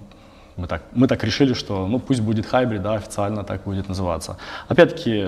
мы 0.58 0.68
так, 0.68 0.82
мы 0.92 1.08
так 1.08 1.24
решили, 1.24 1.54
что 1.54 1.88
ну 1.88 2.00
пусть 2.00 2.22
будет 2.22 2.46
хайбрид, 2.46 2.82
да, 2.82 2.96
официально 2.96 3.44
так 3.44 3.64
будет 3.64 3.88
называться. 3.88 4.38
Опять-таки, 4.68 5.26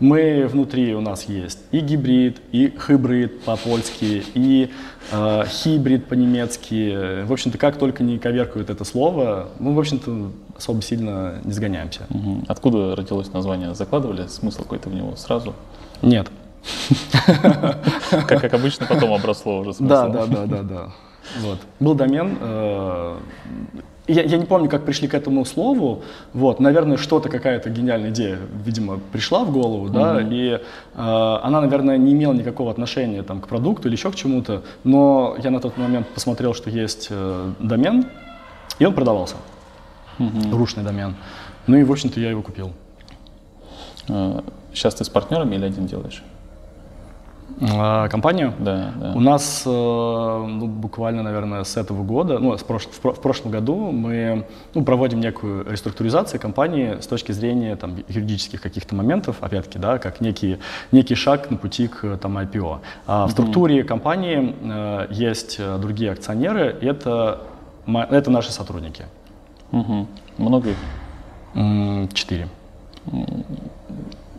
мы 0.00 0.48
внутри 0.50 0.94
у 0.94 1.00
нас 1.00 1.24
есть 1.24 1.60
и 1.70 1.80
гибрид, 1.80 2.40
и 2.50 2.74
хибрид 2.86 3.42
по-польски, 3.42 4.24
и 4.34 4.70
э, 5.12 5.44
хибрид 5.46 6.06
по-немецки. 6.06 7.22
В 7.24 7.32
общем-то, 7.32 7.58
как 7.58 7.76
только 7.76 8.02
не 8.02 8.18
коверкают 8.18 8.70
это 8.70 8.84
слово, 8.84 9.48
мы, 9.58 9.74
в 9.74 9.78
общем-то, 9.78 10.32
особо 10.56 10.82
сильно 10.82 11.40
не 11.44 11.52
сгоняемся. 11.52 12.06
Угу. 12.10 12.44
Откуда 12.48 12.96
родилось 12.96 13.32
название? 13.32 13.74
Закладывали 13.74 14.26
смысл 14.26 14.62
какой-то 14.62 14.88
в 14.88 14.94
него 14.94 15.14
сразу? 15.16 15.54
Нет. 16.00 16.28
Как, 18.10 18.40
как 18.40 18.54
обычно, 18.54 18.86
потом 18.86 19.12
обросло 19.12 19.60
уже 19.60 19.74
смыслом. 19.74 20.12
Да, 20.12 20.26
да, 20.26 20.26
да, 20.26 20.46
да, 20.46 20.62
да. 20.62 20.92
Вот. 21.40 21.58
Был 21.80 21.94
домен, 21.94 22.38
э, 22.40 23.18
я, 24.12 24.22
я 24.22 24.36
не 24.36 24.44
помню, 24.44 24.68
как 24.68 24.84
пришли 24.84 25.08
к 25.08 25.14
этому 25.14 25.44
слову, 25.44 26.02
вот, 26.32 26.60
наверное, 26.60 26.96
что-то, 26.96 27.28
какая-то 27.28 27.70
гениальная 27.70 28.10
идея, 28.10 28.38
видимо, 28.64 29.00
пришла 29.12 29.44
в 29.44 29.52
голову, 29.52 29.88
mm-hmm. 29.88 29.92
да, 29.92 30.20
и 30.20 30.48
э, 30.50 30.58
она, 30.94 31.60
наверное, 31.60 31.96
не 31.98 32.12
имела 32.12 32.32
никакого 32.32 32.70
отношения 32.70 33.22
там, 33.22 33.40
к 33.40 33.48
продукту 33.48 33.88
или 33.88 33.96
еще 33.96 34.10
к 34.10 34.14
чему-то, 34.14 34.62
но 34.84 35.36
я 35.42 35.50
на 35.50 35.60
тот 35.60 35.76
момент 35.76 36.06
посмотрел, 36.08 36.54
что 36.54 36.70
есть 36.70 37.08
э, 37.10 37.52
домен, 37.58 38.06
и 38.78 38.84
он 38.84 38.94
продавался, 38.94 39.36
mm-hmm. 40.18 40.56
рушный 40.56 40.84
домен. 40.84 41.16
Ну 41.66 41.76
и, 41.76 41.84
в 41.84 41.92
общем-то, 41.92 42.20
я 42.20 42.30
его 42.30 42.42
купил. 42.42 42.72
Сейчас 44.06 44.94
э, 44.94 44.98
ты 44.98 45.04
с 45.04 45.08
партнерами 45.08 45.54
или 45.54 45.64
один 45.64 45.86
делаешь? 45.86 46.22
А, 47.70 48.08
компанию? 48.08 48.54
Да, 48.58 48.92
да. 48.96 49.12
У 49.14 49.20
нас 49.20 49.62
э, 49.64 49.70
ну, 49.70 50.66
буквально, 50.66 51.22
наверное, 51.22 51.64
с 51.64 51.76
этого 51.76 52.02
года, 52.02 52.38
ну, 52.38 52.56
с 52.56 52.62
прош... 52.62 52.86
в 52.86 53.20
прошлом 53.20 53.52
году 53.52 53.92
мы 53.92 54.46
ну, 54.74 54.82
проводим 54.82 55.20
некую 55.20 55.70
реструктуризацию 55.70 56.40
компании 56.40 56.98
с 57.00 57.06
точки 57.06 57.32
зрения 57.32 57.76
там, 57.76 57.96
юридических 58.08 58.60
каких-то 58.60 58.94
моментов, 58.94 59.36
опять-таки, 59.40 59.78
да, 59.78 59.98
как 59.98 60.20
некий, 60.20 60.58
некий 60.90 61.14
шаг 61.14 61.50
на 61.50 61.56
пути 61.56 61.88
к 61.88 62.16
там, 62.16 62.36
IPO. 62.38 62.78
А 63.06 63.26
в 63.26 63.30
структуре 63.30 63.84
компании 63.84 64.54
э, 64.62 65.06
есть 65.10 65.60
другие 65.80 66.12
акционеры, 66.12 66.76
это, 66.80 67.42
это 67.86 68.30
наши 68.30 68.50
сотрудники. 68.50 69.04
Угу. 69.70 70.06
Много 70.38 70.70
их? 70.70 72.12
Четыре. 72.12 72.48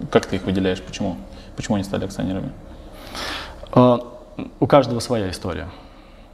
Как 0.09 0.25
ты 0.25 0.35
их 0.35 0.45
выделяешь? 0.45 0.81
Почему? 0.81 1.15
Почему 1.55 1.75
они 1.75 1.83
стали 1.83 2.05
акционерами? 2.05 2.51
А, 3.71 3.99
у 4.59 4.67
каждого 4.67 4.99
своя 4.99 5.29
история. 5.29 5.69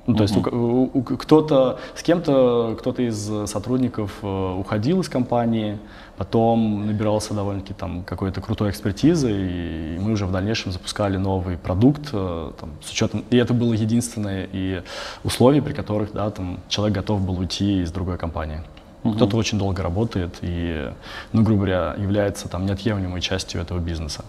Ну, 0.07 0.15
то 0.15 0.23
есть 0.23 0.36
у, 0.36 0.41
у, 0.41 0.91
у, 0.91 1.03
кто-то 1.03 1.77
с 1.93 2.01
кем-то, 2.01 2.75
кто-то 2.80 3.03
из 3.03 3.47
сотрудников 3.47 4.11
э, 4.23 4.55
уходил 4.57 5.01
из 5.01 5.09
компании, 5.09 5.77
потом 6.17 6.88
набирался 6.88 7.36
довольно-таки 7.36 7.75
там 7.75 8.03
какой-то 8.03 8.41
крутой 8.41 8.71
экспертизы, 8.71 9.32
и 9.32 9.99
мы 9.99 10.13
уже 10.13 10.25
в 10.25 10.32
дальнейшем 10.32 10.71
запускали 10.71 11.17
новый 11.17 11.57
продукт 11.57 12.09
э, 12.11 12.51
там, 12.59 12.71
с 12.84 12.91
учетом, 12.91 13.23
и 13.30 13.38
это 13.38 13.53
было 13.53 13.73
единственное 13.73 14.49
и 14.51 14.82
условие, 15.23 15.61
при 15.61 15.73
которых 15.73 16.11
да, 16.11 16.32
там, 16.32 16.59
человек 16.69 16.95
готов 16.95 17.21
был 17.21 17.38
уйти 17.38 17.84
из 17.84 17.91
другой 17.91 18.17
компании. 18.17 18.61
Угу. 19.03 19.13
Кто-то 19.13 19.38
очень 19.38 19.59
долго 19.59 19.84
работает 19.84 20.39
и, 20.41 20.91
ну, 21.34 21.43
грубо 21.43 21.65
говоря, 21.65 21.95
является 21.97 22.49
там 22.49 22.65
неотъемлемой 22.65 23.21
частью 23.21 23.61
этого 23.61 23.77
бизнеса. 23.77 24.25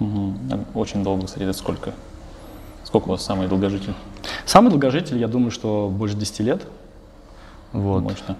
Угу. 0.00 0.34
Очень 0.74 1.04
долго, 1.04 1.26
кстати, 1.26 1.44
это 1.44 1.52
сколько? 1.52 1.92
Сколько 2.84 3.08
у 3.08 3.10
вас 3.10 3.24
самый 3.24 3.46
долгожитель? 3.46 3.94
Самый 4.46 4.70
долгожитель, 4.70 5.18
я 5.18 5.28
думаю, 5.28 5.50
что 5.50 5.88
больше 5.88 6.16
10 6.16 6.40
лет. 6.40 6.62
Вот. 7.72 8.02
Мощно. 8.02 8.36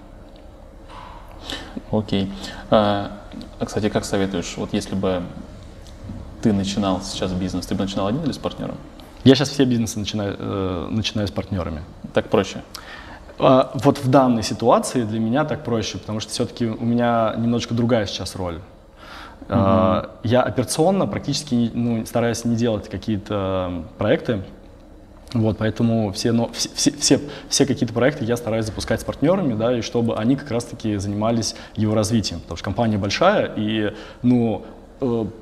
Окей. 1.91 2.31
А, 2.69 3.11
а, 3.59 3.65
кстати, 3.65 3.89
как 3.89 4.05
советуешь, 4.05 4.55
вот 4.57 4.73
если 4.73 4.95
бы 4.95 5.23
ты 6.41 6.51
начинал 6.51 7.01
сейчас 7.01 7.31
бизнес, 7.31 7.65
ты 7.67 7.75
бы 7.75 7.83
начинал 7.83 8.07
один 8.07 8.23
или 8.23 8.31
с 8.31 8.37
партнером? 8.37 8.75
Я 9.23 9.35
сейчас 9.35 9.49
все 9.49 9.65
бизнесы 9.65 9.99
начинаю, 9.99 10.35
э, 10.37 10.87
начинаю 10.89 11.27
с 11.27 11.31
партнерами. 11.31 11.83
Так 12.13 12.29
проще? 12.29 12.63
А, 13.37 13.71
вот 13.75 13.99
в 13.99 14.09
данной 14.09 14.43
ситуации 14.43 15.03
для 15.03 15.19
меня 15.19 15.45
так 15.45 15.63
проще, 15.63 15.97
потому 15.97 16.19
что 16.19 16.31
все-таки 16.31 16.65
у 16.65 16.83
меня 16.83 17.33
немножечко 17.37 17.73
другая 17.73 18.05
сейчас 18.07 18.35
роль. 18.35 18.59
Uh-huh. 19.51 20.09
Я 20.23 20.43
операционно 20.43 21.07
практически 21.07 21.69
ну, 21.73 22.05
стараюсь 22.05 22.45
не 22.45 22.55
делать 22.55 22.87
какие-то 22.87 23.83
проекты, 23.97 24.43
вот, 25.33 25.57
поэтому 25.57 26.11
все, 26.11 26.31
но, 26.31 26.51
все, 26.53 26.91
все, 26.91 27.19
все 27.49 27.65
какие-то 27.65 27.93
проекты 27.93 28.25
я 28.25 28.35
стараюсь 28.35 28.65
запускать 28.65 29.01
с 29.01 29.03
партнерами, 29.03 29.53
да, 29.53 29.77
и 29.77 29.81
чтобы 29.81 30.15
они 30.17 30.35
как 30.35 30.51
раз-таки 30.51 30.97
занимались 30.97 31.55
его 31.75 31.95
развитием, 31.95 32.41
потому 32.41 32.57
что 32.57 32.65
компания 32.65 32.97
большая, 32.97 33.51
и, 33.55 33.93
ну, 34.23 34.65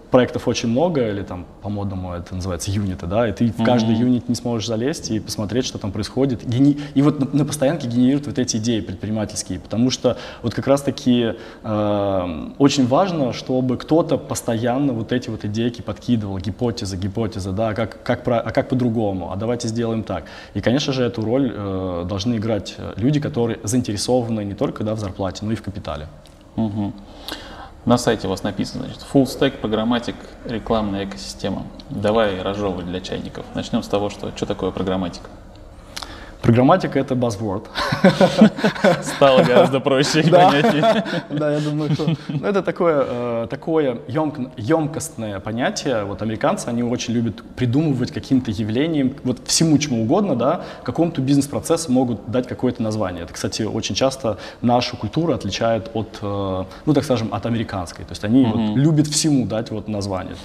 проектов 0.10 0.47
очень 0.47 0.70
много, 0.70 1.10
или 1.10 1.22
там 1.22 1.45
по-модному 1.62 2.14
это 2.14 2.34
называется 2.34 2.72
юниты, 2.72 3.07
да, 3.07 3.28
и 3.28 3.34
ты 3.34 3.45
mm-hmm. 3.45 3.62
в 3.62 3.66
каждый 3.66 3.95
юнит 3.95 4.30
не 4.30 4.36
сможешь 4.36 4.68
залезть 4.68 5.12
и 5.12 5.20
посмотреть, 5.20 5.66
что 5.66 5.78
там 5.78 5.91
происходит. 5.91 6.47
Гени... 6.47 6.80
И 6.93 7.01
вот 7.01 7.20
на, 7.20 7.39
на 7.39 7.45
постоянке 7.45 7.88
генерируют 7.88 8.26
вот 8.28 8.39
эти 8.39 8.57
идеи 8.57 8.80
предпринимательские, 8.80 9.60
потому 9.60 9.91
что 9.91 10.18
вот 10.41 10.53
как 10.53 10.66
раз-таки 10.68 11.34
э, 11.64 12.49
очень 12.57 12.88
важно, 12.88 13.34
чтобы 13.34 13.78
кто-то 13.78 14.18
постоянно 14.18 14.93
вот 14.93 15.12
эти 15.12 15.30
вот 15.30 15.43
идейки 15.43 15.82
подкидывал, 15.82 16.38
гипотезы, 16.38 16.95
гипотезы, 16.95 17.51
да, 17.51 17.74
как, 17.74 18.01
как, 18.01 18.24
про, 18.24 18.39
а 18.39 18.51
как 18.51 18.70
по-другому, 18.70 19.32
а 19.32 19.36
давайте 19.36 19.68
сделаем 19.68 20.03
так. 20.03 20.24
И, 20.53 20.62
конечно 20.62 20.93
же, 20.93 21.03
эту 21.03 21.24
роль 21.24 21.51
э, 21.53 22.05
должны 22.07 22.38
играть 22.38 22.78
люди, 22.95 23.20
которые 23.20 23.60
заинтересованы 23.64 24.45
не 24.45 24.53
только 24.53 24.86
да, 24.86 24.95
в 24.95 24.99
зарплате, 24.99 25.45
но 25.45 25.51
и 25.51 25.55
в 25.55 25.62
капитале. 25.62 26.07
Mm-hmm. 26.55 26.93
На 27.86 27.97
сайте 27.97 28.27
у 28.27 28.30
вас 28.30 28.43
написано, 28.43 28.86
значит, 28.86 29.05
full 29.13 29.23
stack, 29.23 29.57
программатик, 29.57 30.15
рекламная 30.45 31.05
экосистема. 31.05 31.63
Давай 31.89 32.41
разжевывать 32.41 32.86
для 32.86 32.99
чайников. 32.99 33.45
Начнем 33.55 33.84
с 33.84 33.88
того, 33.88 34.09
что, 34.09 34.36
что 34.36 34.45
такое 34.45 34.71
программатика. 34.71 35.30
Программатика— 36.42 37.00
это 37.00 37.16
buzzword. 37.16 37.66
Стало 39.04 39.44
гораздо 39.44 39.80
проще 39.82 40.22
и 40.22 40.30
понятнее. 40.30 41.04
Да, 41.30 41.52
я 41.52 41.60
думаю, 41.60 41.94
что 41.94 42.16
ну, 42.30 42.46
это 42.46 42.64
такое, 42.64 43.06
э, 43.08 43.48
такое 43.50 43.98
емкостное 44.58 45.40
понятие. 45.40 46.06
Вот 46.06 46.22
американцы, 46.22 46.68
они 46.70 46.82
очень 46.82 47.14
любят 47.14 47.44
придумывать 47.56 48.12
каким-то 48.12 48.52
явлением, 48.52 49.16
вот 49.24 49.40
всему 49.46 49.78
чему 49.78 50.04
угодно, 50.04 50.36
да, 50.36 50.62
какому-то 50.84 51.22
бизнес-процессу 51.22 51.92
могут 51.92 52.32
дать 52.32 52.48
какое-то 52.48 52.82
название. 52.82 53.24
Это, 53.24 53.34
кстати, 53.34 53.64
очень 53.64 53.96
часто 53.96 54.38
нашу 54.62 54.98
культуру 54.98 55.34
отличает 55.34 55.92
от, 55.94 56.20
э, 56.22 56.64
ну, 56.86 56.94
так 56.94 57.04
скажем, 57.04 57.34
от 57.34 57.46
американской. 57.46 58.06
То 58.06 58.12
есть 58.12 58.24
они 58.24 58.46
вот 58.46 58.78
любят 58.78 59.08
всему 59.08 59.46
дать 59.46 59.72
вот 59.72 59.90
название. 59.90 60.36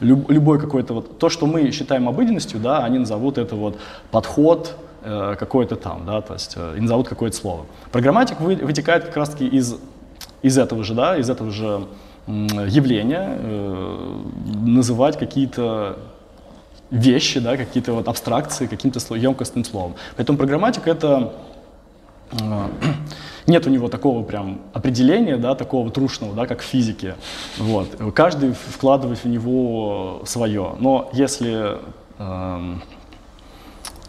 Любой 0.00 0.58
какой-то 0.58 0.94
вот, 0.94 1.18
то, 1.18 1.28
что 1.28 1.46
мы 1.46 1.70
считаем 1.70 2.08
обыденностью, 2.08 2.58
да, 2.58 2.84
они 2.84 2.98
назовут 2.98 3.38
это 3.38 3.54
вот 3.54 3.78
подход, 4.10 4.76
Э, 5.02 5.36
какое-то 5.38 5.76
там, 5.76 6.04
да, 6.04 6.20
то 6.20 6.34
есть 6.34 6.54
э, 6.56 6.74
и 6.76 6.80
назовут 6.80 7.08
какое-то 7.08 7.36
слово. 7.36 7.66
Программатик 7.92 8.40
вы, 8.40 8.56
вытекает 8.56 9.04
как 9.04 9.16
раз-таки 9.16 9.46
из, 9.46 9.76
из 10.42 10.58
этого 10.58 10.82
же, 10.82 10.94
да, 10.94 11.16
из 11.16 11.30
этого 11.30 11.52
же 11.52 11.86
явления, 12.26 13.38
э, 13.38 14.20
называть 14.64 15.16
какие-то 15.16 15.98
вещи, 16.90 17.38
да, 17.38 17.56
какие-то 17.56 17.92
вот 17.92 18.08
абстракции 18.08 18.66
каким-то 18.66 18.98
емкостным 19.14 19.64
словом. 19.64 19.94
Поэтому 20.16 20.36
программатик 20.36 20.88
это 20.88 21.32
э, 22.32 22.68
нет 23.46 23.66
у 23.68 23.70
него 23.70 23.88
такого 23.88 24.24
прям 24.24 24.62
определения, 24.72 25.36
да, 25.36 25.54
такого 25.54 25.92
трушного, 25.92 26.34
да, 26.34 26.46
как 26.46 26.60
в 26.60 26.64
физике. 26.64 27.14
Вот. 27.56 27.88
Каждый 28.14 28.52
вкладывает 28.52 29.22
в 29.22 29.28
него 29.28 30.22
свое. 30.26 30.74
Но 30.80 31.08
если 31.12 31.74
э, 31.74 31.78
а, 32.18 32.78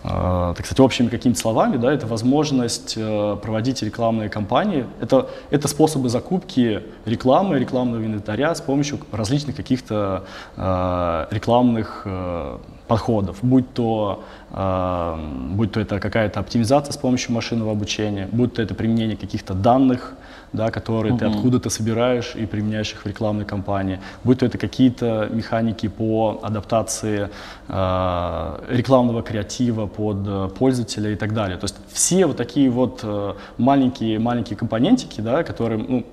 так 0.02 0.66
сказать, 0.66 0.80
общими 0.80 1.10
какими-то 1.10 1.40
словами, 1.40 1.76
да, 1.76 1.92
это 1.92 2.08
возможность 2.08 2.94
э, 2.96 3.38
проводить 3.42 3.82
рекламные 3.82 4.30
кампании. 4.30 4.86
Это, 5.02 5.30
это 5.50 5.68
способы 5.68 6.08
закупки 6.08 6.84
рекламы, 7.06 7.60
рекламного 7.60 8.06
инвентаря 8.06 8.56
с 8.56 8.62
помощью 8.62 9.00
различных 9.12 9.58
каких-то 9.58 10.24
э, 10.56 11.26
рекламных 11.32 12.04
э, 12.06 12.58
подходов, 12.88 13.40
будь 13.42 13.74
то, 13.74 14.24
э, 14.52 15.16
будь 15.52 15.74
то 15.74 15.82
это 15.82 16.00
какая-то 16.00 16.40
оптимизация 16.40 16.94
с 16.94 16.98
помощью 16.98 17.34
машинного 17.34 17.72
обучения, 17.72 18.30
будь 18.32 18.54
то 18.54 18.62
это 18.62 18.76
применение 18.76 19.18
каких-то 19.18 19.54
данных, 19.54 20.16
да, 20.54 20.72
которые 20.72 21.14
uh-huh. 21.14 21.20
ты 21.20 21.26
откуда-то 21.26 21.70
собираешь 21.70 22.36
и 22.36 22.46
применяешь 22.46 22.94
их 22.94 23.04
в 23.04 23.06
рекламной 23.06 23.46
кампании, 23.46 24.00
будь 24.24 24.40
то 24.40 24.46
это 24.46 24.58
какие-то 24.58 25.30
механики 25.32 25.88
по 25.88 26.40
адаптации 26.44 27.30
э, 27.68 28.66
рекламного 28.70 29.22
креатива 29.22 29.88
под 29.88 30.18
э, 30.26 30.50
пользователя 30.58 31.12
и 31.12 31.16
так 31.16 31.34
далее. 31.34 31.58
То 31.58 31.66
есть 31.66 31.76
все 31.92 32.26
вот 32.26 32.38
такие 32.38 32.70
вот 32.70 33.02
э, 33.04 33.34
маленькие 33.58 34.20
маленькие 34.20 34.58
компонентики, 34.58 35.22
да, 35.22 35.44
которые 35.44 35.78
ну, 35.78 36.06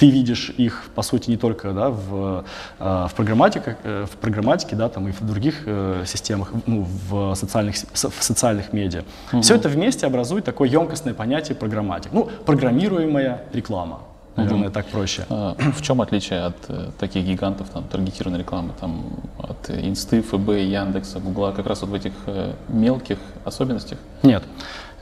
ты 0.00 0.10
видишь 0.10 0.50
их, 0.56 0.88
по 0.94 1.02
сути, 1.02 1.30
не 1.30 1.36
только 1.36 1.72
да, 1.72 1.90
в, 1.90 2.44
э, 2.78 3.06
в, 3.10 3.14
программатике, 3.14 3.76
э, 3.84 4.06
в 4.10 4.16
программатике, 4.16 4.74
да, 4.74 4.88
там, 4.88 5.08
и 5.08 5.12
в 5.12 5.20
других 5.20 5.62
э, 5.66 6.04
системах, 6.06 6.52
ну, 6.66 6.86
в, 7.08 7.34
социальных, 7.34 7.76
в 7.76 8.22
социальных 8.22 8.72
медиа. 8.72 9.02
Угу. 9.32 9.42
Все 9.42 9.56
это 9.56 9.68
вместе 9.68 10.06
образует 10.06 10.44
такое 10.46 10.70
емкостное 10.70 11.12
понятие 11.12 11.54
программатик. 11.54 12.12
Ну, 12.14 12.30
программируемая 12.46 13.42
реклама. 13.52 13.98
Наверное, 14.36 14.68
угу. 14.68 14.72
так 14.72 14.86
проще. 14.86 15.26
А, 15.28 15.54
в 15.76 15.82
чем 15.82 16.00
отличие 16.00 16.46
от 16.46 16.56
э, 16.68 16.90
таких 16.98 17.26
гигантов 17.26 17.68
там, 17.68 17.84
таргетированной 17.84 18.38
рекламы, 18.38 18.72
там, 18.80 19.04
от 19.36 19.68
Инсты, 19.68 20.22
ФБ, 20.22 20.48
Яндекса, 20.48 21.20
Гугла, 21.20 21.52
как 21.52 21.66
раз 21.66 21.82
вот 21.82 21.90
в 21.90 21.94
этих 21.94 22.12
э, 22.26 22.54
мелких 22.68 23.18
особенностях? 23.44 23.98
Нет. 24.22 24.42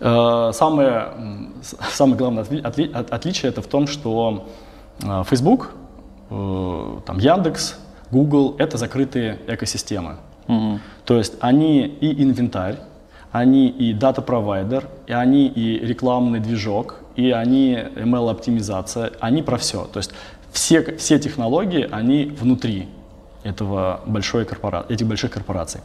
Э, 0.01 0.51
самое, 0.53 1.12
самое 1.92 2.16
главное 2.16 2.42
отли, 2.42 2.61
отли, 2.61 2.90
отличие 2.92 3.51
это 3.53 3.62
в 3.62 3.68
том, 3.68 3.86
что 3.86 4.44
Facebook, 5.24 5.72
э, 6.30 6.99
там 7.07 7.18
Яндекс, 7.18 7.78
Google— 8.11 8.57
это 8.59 8.78
закрытые 8.78 9.38
экосистемы. 9.46 10.16
Угу. 10.49 10.80
То 11.05 11.18
есть 11.18 11.34
они 11.40 11.86
и 11.86 12.22
инвентарь, 12.22 12.76
они 13.30 13.68
и 13.68 13.92
дата-провайдер, 13.92 14.88
и 15.07 15.12
они 15.12 15.46
и 15.46 15.78
рекламный 15.78 16.40
движок, 16.40 17.01
и 17.16 17.30
они 17.30 17.74
ML-оптимизация, 17.74 19.12
они 19.20 19.42
про 19.42 19.59
все. 19.59 19.84
То 19.84 19.99
есть 19.99 20.12
все, 20.53 20.96
все 20.96 21.18
технологии, 21.18 21.86
они 21.90 22.24
внутри 22.24 22.88
этого 23.42 24.01
большой 24.07 24.44
корпора... 24.44 24.86
этих 24.88 25.07
больших 25.07 25.30
корпораций. 25.32 25.80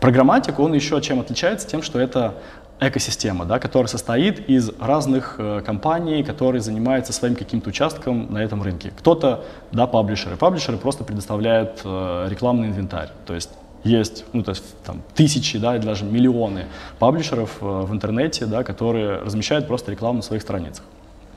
Программатик, 0.00 0.58
он 0.58 0.72
еще 0.72 1.00
чем 1.02 1.20
отличается? 1.20 1.68
Тем, 1.68 1.82
что 1.82 1.98
это 1.98 2.34
экосистема, 2.80 3.44
да, 3.44 3.58
которая 3.58 3.88
состоит 3.88 4.48
из 4.48 4.70
разных 4.78 5.36
э, 5.38 5.62
компаний, 5.64 6.22
которые 6.22 6.62
занимаются 6.62 7.12
своим 7.12 7.36
каким-то 7.36 7.68
участком 7.68 8.32
на 8.32 8.38
этом 8.38 8.62
рынке. 8.62 8.92
Кто-то, 8.98 9.44
да, 9.70 9.86
паблишеры. 9.86 10.36
Паблишеры 10.36 10.78
просто 10.78 11.04
предоставляют 11.04 11.82
э, 11.84 12.26
рекламный 12.28 12.68
инвентарь. 12.68 13.10
То 13.26 13.34
есть 13.34 13.50
есть, 13.84 14.24
ну, 14.32 14.42
то 14.42 14.50
есть 14.50 14.64
там 14.84 15.02
тысячи, 15.14 15.58
да, 15.58 15.76
и 15.76 15.78
даже 15.78 16.04
миллионы 16.04 16.66
паблишеров 16.98 17.58
э, 17.60 17.64
в 17.64 17.92
интернете, 17.92 18.46
да, 18.46 18.62
которые 18.62 19.18
размещают 19.18 19.66
просто 19.66 19.90
рекламу 19.90 20.16
на 20.16 20.22
своих 20.22 20.42
страницах. 20.42 20.84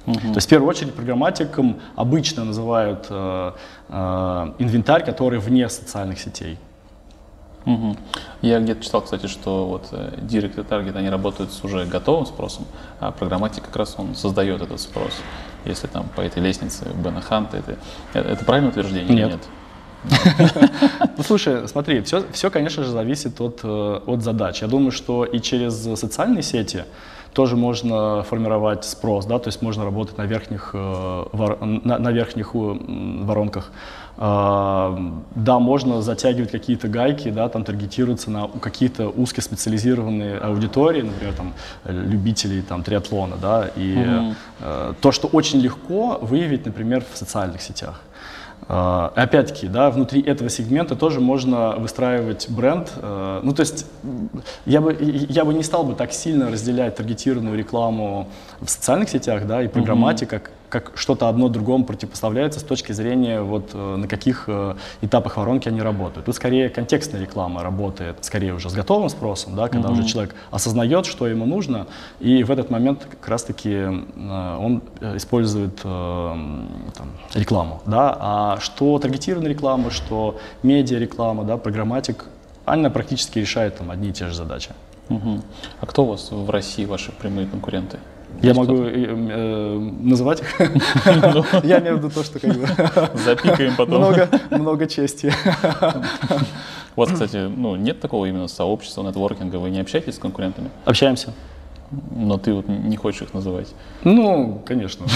Угу. 0.05 0.19
То 0.19 0.35
есть 0.35 0.47
в 0.47 0.49
первую 0.49 0.69
очередь 0.69 0.93
программатиком 0.93 1.79
обычно 1.95 2.43
называют 2.43 3.07
э, 3.09 3.51
э, 3.89 4.53
инвентарь, 4.59 5.05
который 5.05 5.39
вне 5.39 5.69
социальных 5.69 6.19
сетей. 6.19 6.57
Угу. 7.65 7.95
Я 8.41 8.59
где-то 8.59 8.83
читал, 8.83 9.01
кстати, 9.01 9.27
что 9.27 9.67
вот 9.67 9.87
э, 9.91 10.15
Direct 10.17 10.59
и 10.59 10.63
Target, 10.63 10.97
они 10.97 11.09
работают 11.09 11.51
с 11.51 11.63
уже 11.63 11.85
готовым 11.85 12.25
спросом, 12.25 12.65
а 12.99 13.11
программатик 13.11 13.63
как 13.63 13.75
раз 13.75 13.95
он 13.97 14.15
создает 14.15 14.61
этот 14.61 14.81
спрос. 14.81 15.13
Если 15.65 15.87
там 15.87 16.07
по 16.15 16.21
этой 16.21 16.43
лестнице 16.43 16.85
Бена 16.93 17.21
Ханта, 17.21 17.57
это, 17.57 17.77
э, 18.13 18.19
это 18.19 18.43
правильное 18.43 18.71
утверждение 18.71 19.15
нет. 19.15 19.19
или 19.19 19.33
нет? 19.33 19.41
Ну, 21.15 21.23
слушай, 21.23 21.67
смотри, 21.67 22.01
все, 22.01 22.25
все, 22.33 22.49
конечно 22.49 22.83
же, 22.83 22.89
зависит 22.91 23.39
от, 23.39 23.61
э, 23.63 23.99
от 24.05 24.21
задач. 24.21 24.61
Я 24.61 24.67
думаю, 24.67 24.91
что 24.91 25.23
и 25.23 25.39
через 25.39 25.75
социальные 25.97 26.43
сети 26.43 26.83
тоже 27.31 27.55
можно 27.55 28.23
формировать 28.23 28.83
спрос, 28.83 29.25
да, 29.25 29.39
то 29.39 29.47
есть 29.47 29.61
можно 29.61 29.85
работать 29.85 30.17
на 30.17 30.25
верхних, 30.25 30.73
на, 30.73 31.97
на 31.97 32.11
верхних 32.11 32.53
воронках. 32.53 33.71
Да, 34.15 35.59
можно 35.59 36.01
затягивать 36.03 36.51
какие-то 36.51 36.87
гайки, 36.87 37.31
да, 37.31 37.49
там 37.49 37.63
таргетироваться 37.63 38.29
на 38.29 38.47
какие-то 38.47 39.09
узкоспециализированные 39.09 40.37
аудитории, 40.37 41.01
например, 41.01 41.33
там, 41.33 41.53
любителей 41.85 42.61
там, 42.61 42.83
триатлона, 42.83 43.37
да, 43.41 43.69
и 43.75 43.97
угу. 43.97 44.95
то, 45.01 45.11
что 45.11 45.27
очень 45.27 45.59
легко 45.61 46.19
выявить, 46.21 46.65
например, 46.65 47.03
в 47.11 47.17
социальных 47.17 47.61
сетях. 47.61 48.01
Uh, 48.67 49.11
опять-таки, 49.15 49.67
да, 49.67 49.89
внутри 49.89 50.21
этого 50.21 50.49
сегмента 50.49 50.95
тоже 50.95 51.19
можно 51.19 51.75
выстраивать 51.75 52.49
бренд. 52.49 52.93
Uh, 52.95 53.41
ну, 53.43 53.53
то 53.53 53.59
есть 53.59 53.85
я 54.65 54.79
бы, 54.79 54.95
я 55.01 55.43
бы 55.43 55.53
не 55.53 55.63
стал 55.63 55.83
бы 55.83 55.95
так 55.95 56.13
сильно 56.13 56.49
разделять 56.49 56.95
таргетированную 56.95 57.57
рекламу 57.57 58.29
в 58.61 58.69
социальных 58.69 59.09
сетях, 59.09 59.45
да, 59.47 59.61
и 59.61 59.67
программатик, 59.67 60.29
uh-huh. 60.29 60.39
как 60.39 60.51
как 60.73 60.93
что-то 60.95 61.29
одно 61.29 61.49
другому 61.49 61.85
противопоставляется 61.85 62.59
с 62.59 62.63
точки 62.63 62.93
зрения 62.93 63.41
вот 63.41 63.69
э, 63.75 63.95
на 63.95 64.07
каких 64.07 64.45
э, 64.47 64.73
этапах 65.01 65.37
воронки 65.37 65.67
они 65.69 65.83
работают. 65.83 66.25
Тут 66.25 66.35
скорее 66.35 66.69
контекстная 66.69 67.21
реклама 67.21 67.61
работает, 67.61 68.17
скорее 68.21 68.55
уже 68.55 68.71
с 68.71 68.73
готовым 68.73 69.09
спросом, 69.09 69.55
да, 69.55 69.67
когда 69.67 69.89
mm-hmm. 69.89 69.91
уже 69.91 70.03
человек 70.05 70.35
осознает, 70.49 71.05
что 71.05 71.27
ему 71.27 71.45
нужно, 71.45 71.85
и 72.19 72.43
в 72.43 72.49
этот 72.49 72.71
момент 72.71 73.05
как 73.07 73.27
раз-таки 73.27 73.69
э, 73.69 74.57
он 74.59 74.81
использует 75.15 75.75
там, 75.75 76.67
рекламу. 77.35 77.83
Да? 77.85 78.17
А 78.19 78.59
что 78.59 78.97
таргетированная 78.97 79.51
реклама, 79.51 79.91
что 79.91 80.39
медиа-реклама, 80.63 81.43
да, 81.43 81.57
программатик, 81.57 82.25
она 82.65 82.89
практически 82.89 83.37
решает 83.37 83.77
там, 83.77 83.91
одни 83.91 84.09
и 84.09 84.11
те 84.11 84.25
же 84.25 84.33
задачи. 84.33 84.71
Угу. 85.09 85.41
А 85.81 85.85
кто 85.85 86.03
у 86.05 86.07
вас 86.07 86.31
в 86.31 86.49
России 86.49 86.85
ваши 86.85 87.11
прямые 87.11 87.45
конкуренты? 87.45 87.99
Я 88.41 88.53
могу 88.53 88.83
э, 88.83 88.91
э, 88.93 89.77
называть 90.01 90.41
их. 90.41 90.59
Ну. 91.05 91.45
Я 91.63 91.79
имею 91.79 91.95
в 91.95 91.97
виду 91.99 92.09
то, 92.09 92.23
что 92.23 92.39
как 92.39 92.53
бы... 92.57 92.67
Запикаем 93.13 93.75
потом. 93.77 93.99
Много, 93.99 94.29
много 94.49 94.87
чести. 94.87 95.33
У 96.95 97.01
вас, 97.01 97.11
кстати, 97.11 97.37
ну, 97.37 97.75
нет 97.75 97.99
такого 97.99 98.25
именно 98.25 98.47
сообщества, 98.47 99.01
нетворкинга, 99.03 99.57
вы 99.57 99.69
не 99.69 99.79
общаетесь 99.79 100.15
с 100.15 100.19
конкурентами? 100.19 100.69
Общаемся. 100.85 101.33
Но 102.15 102.37
ты 102.37 102.53
вот 102.53 102.67
не 102.67 102.95
хочешь 102.95 103.23
их 103.23 103.33
называть. 103.33 103.73
Ну, 104.03 104.61
конечно. 104.65 105.05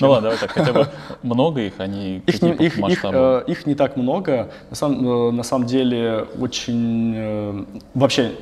Ну 0.00 0.10
ладно, 0.10 0.30
давай 0.30 0.38
так, 0.38 0.50
хотя 0.50 0.72
бы 0.72 0.88
много 1.22 1.60
их, 1.60 1.74
они 1.78 2.22
их 2.26 2.42
их, 2.42 2.78
их, 2.78 3.04
э, 3.04 3.42
их 3.46 3.66
не 3.66 3.74
так 3.74 3.96
много. 3.96 4.50
На 4.70 4.76
самом, 4.76 5.28
э, 5.28 5.30
на 5.32 5.42
самом 5.42 5.66
деле 5.66 6.26
очень... 6.38 7.12
Э, 7.16 7.64
вообще, 7.94 8.32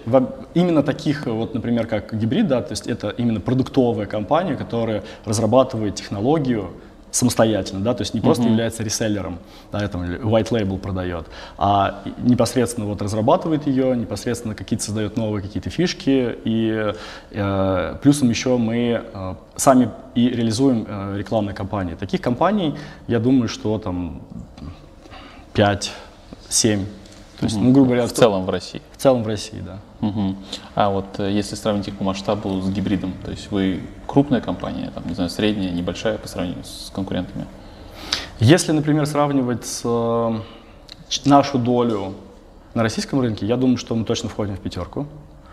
именно 0.55 0.83
таких, 0.83 1.27
вот, 1.27 1.55
например, 1.55 1.87
как 1.87 2.15
гибрид, 2.15 2.49
да, 2.49 2.63
то 2.63 2.73
есть 2.73 2.87
это 2.87 3.11
именно 3.11 3.41
продуктовая 3.41 4.07
компания, 4.07 4.57
которая 4.57 5.03
разрабатывает 5.25 5.95
технологию, 5.95 6.71
самостоятельно, 7.11 7.81
да, 7.81 7.95
то 7.95 8.03
есть 8.03 8.15
не 8.15 8.21
просто 8.21 8.45
uh-huh. 8.45 8.51
является 8.51 8.83
реселлером, 8.83 9.39
да, 9.73 9.87
там, 9.89 10.03
white 10.03 10.51
label 10.51 10.79
продает, 10.79 11.27
а 11.57 12.03
непосредственно 12.19 12.87
вот 12.87 13.01
разрабатывает 13.03 13.67
ее, 13.67 13.97
непосредственно 13.97 14.55
какие-то 14.55 14.85
создает 14.85 15.17
новые 15.17 15.43
какие-то 15.43 15.71
фишки, 15.71 16.37
и 16.45 16.93
э, 17.31 17.97
плюсом 18.03 18.29
еще 18.29 18.57
мы 18.57 19.03
э, 19.13 19.35
сами 19.57 19.91
и 20.15 20.29
реализуем 20.29 20.87
э, 20.87 21.19
рекламные 21.19 21.55
кампании. 21.55 21.95
Таких 21.95 22.21
компаний, 22.21 22.75
я 23.07 23.19
думаю, 23.21 23.49
что 23.49 23.79
там 23.79 24.23
5-7 25.55 26.85
то 27.39 27.45
есть, 27.45 27.57
ну, 27.57 27.71
грубо 27.73 27.91
говоря, 27.91 28.07
в 28.07 28.13
целом 28.13 28.45
в 28.45 28.51
России. 28.51 28.83
В 28.93 28.97
целом 28.97 29.23
в 29.23 29.27
России, 29.29 29.61
да. 29.61 29.79
Угу. 30.01 30.37
А 30.75 30.91
вот 30.91 31.19
э, 31.19 31.31
если 31.33 31.57
сравнить 31.57 31.89
их 31.89 31.97
по 31.97 32.05
масштабу 32.05 32.61
с 32.61 32.69
гибридом, 32.71 33.13
то 33.25 33.31
есть 33.31 33.51
вы 33.51 33.83
крупная 34.07 34.41
компания, 34.41 34.91
там, 34.95 35.07
не 35.09 35.15
знаю, 35.15 35.29
средняя, 35.29 35.73
небольшая 35.73 36.19
по 36.19 36.29
сравнению 36.29 36.65
с 36.65 36.91
конкурентами? 36.95 37.47
Если, 38.39 38.71
например, 38.71 39.07
сравнивать 39.07 39.67
с, 39.67 39.83
э, 39.85 40.41
нашу 41.25 41.59
долю 41.59 42.15
на 42.75 42.83
российском 42.83 43.21
рынке, 43.21 43.47
я 43.47 43.57
думаю, 43.57 43.77
что 43.77 43.97
мы 43.97 44.05
точно 44.05 44.29
входим 44.29 44.55
в 44.55 44.61
пятерку. 44.61 45.07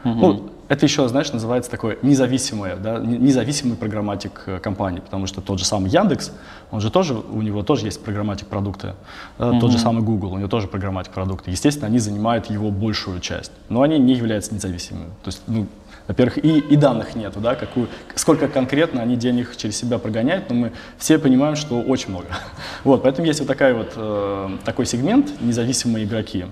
Угу. 0.06 0.14
Ну, 0.14 0.50
это 0.68 0.86
еще, 0.86 1.08
знаешь, 1.08 1.32
называется 1.32 1.70
такое 1.70 1.98
независимое, 2.02 2.76
да, 2.76 3.00
независимый 3.00 3.76
программатик 3.76 4.44
э, 4.46 4.60
компании, 4.60 5.00
потому 5.00 5.28
что 5.28 5.42
тот 5.42 5.60
же 5.60 5.66
самый 5.66 5.90
Яндекс, 5.90 6.32
он 6.72 6.80
же 6.80 6.90
тоже, 6.90 7.16
у 7.16 7.42
него 7.42 7.64
тоже 7.64 7.88
есть 7.88 8.04
программатик 8.04 8.48
продукты, 8.48 8.94
да, 9.38 9.50
угу. 9.50 9.60
тот 9.60 9.72
же 9.72 9.78
самый 9.78 10.04
Google, 10.04 10.34
у 10.34 10.38
него 10.38 10.48
тоже 10.48 10.68
программатик 10.68 11.12
продукты. 11.12 11.52
Естественно, 11.52 11.88
они 11.88 12.00
занимают 12.00 12.48
его 12.50 12.72
большую 12.72 13.20
часть, 13.20 13.52
но 13.70 13.82
они 13.82 14.00
не 14.00 14.14
являются 14.14 14.54
независимыми. 14.54 15.10
То 15.24 15.28
есть, 15.28 15.42
ну, 15.48 15.68
во-первых, 16.08 16.38
и, 16.44 16.60
и 16.60 16.76
данных 16.76 17.16
нету, 17.16 17.40
да, 17.40 17.56
какую, 17.56 17.88
сколько 18.14 18.48
конкретно 18.48 19.02
они 19.02 19.16
денег 19.16 19.56
через 19.58 19.76
себя 19.76 19.98
прогоняют, 19.98 20.50
но 20.50 20.56
мы 20.56 20.72
все 21.00 21.18
понимаем, 21.18 21.56
что 21.56 21.82
очень 21.82 22.10
много. 22.10 22.28
Вот, 22.84 23.02
поэтому 23.02 23.26
есть 23.28 23.40
вот 23.40 23.48
такая 23.48 23.74
вот, 23.74 23.94
э, 23.96 24.58
такой 24.64 24.86
сегмент 24.86 25.42
независимые 25.42 26.06
игроки. 26.06 26.46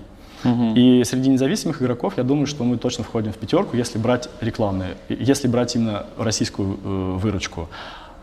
Угу. 0.44 0.74
И 0.74 1.04
среди 1.04 1.30
независимых 1.30 1.82
игроков, 1.82 2.14
я 2.16 2.22
думаю, 2.22 2.46
что 2.46 2.64
мы 2.64 2.76
точно 2.76 3.04
входим 3.04 3.32
в 3.32 3.36
пятерку, 3.36 3.76
если 3.76 3.98
брать 3.98 4.28
рекламные, 4.40 4.96
если 5.08 5.48
брать 5.48 5.74
именно 5.74 6.06
российскую 6.18 6.78
э, 6.84 7.16
выручку. 7.18 7.68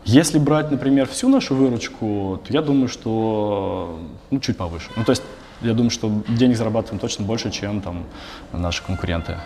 Если 0.04 0.38
брать, 0.38 0.70
например, 0.70 1.06
всю 1.06 1.28
нашу 1.28 1.54
выручку, 1.54 2.40
то 2.46 2.52
я 2.52 2.62
думаю, 2.62 2.88
что 2.88 4.00
ну, 4.30 4.40
чуть 4.40 4.56
повыше. 4.56 4.90
Ну, 4.96 5.04
то 5.04 5.10
есть 5.10 5.22
я 5.60 5.74
думаю, 5.74 5.90
что 5.90 6.10
денег 6.28 6.56
зарабатываем 6.56 6.98
точно 6.98 7.24
больше, 7.24 7.50
чем 7.50 7.80
там 7.80 8.04
наши 8.52 8.82
конкуренты. 8.82 9.36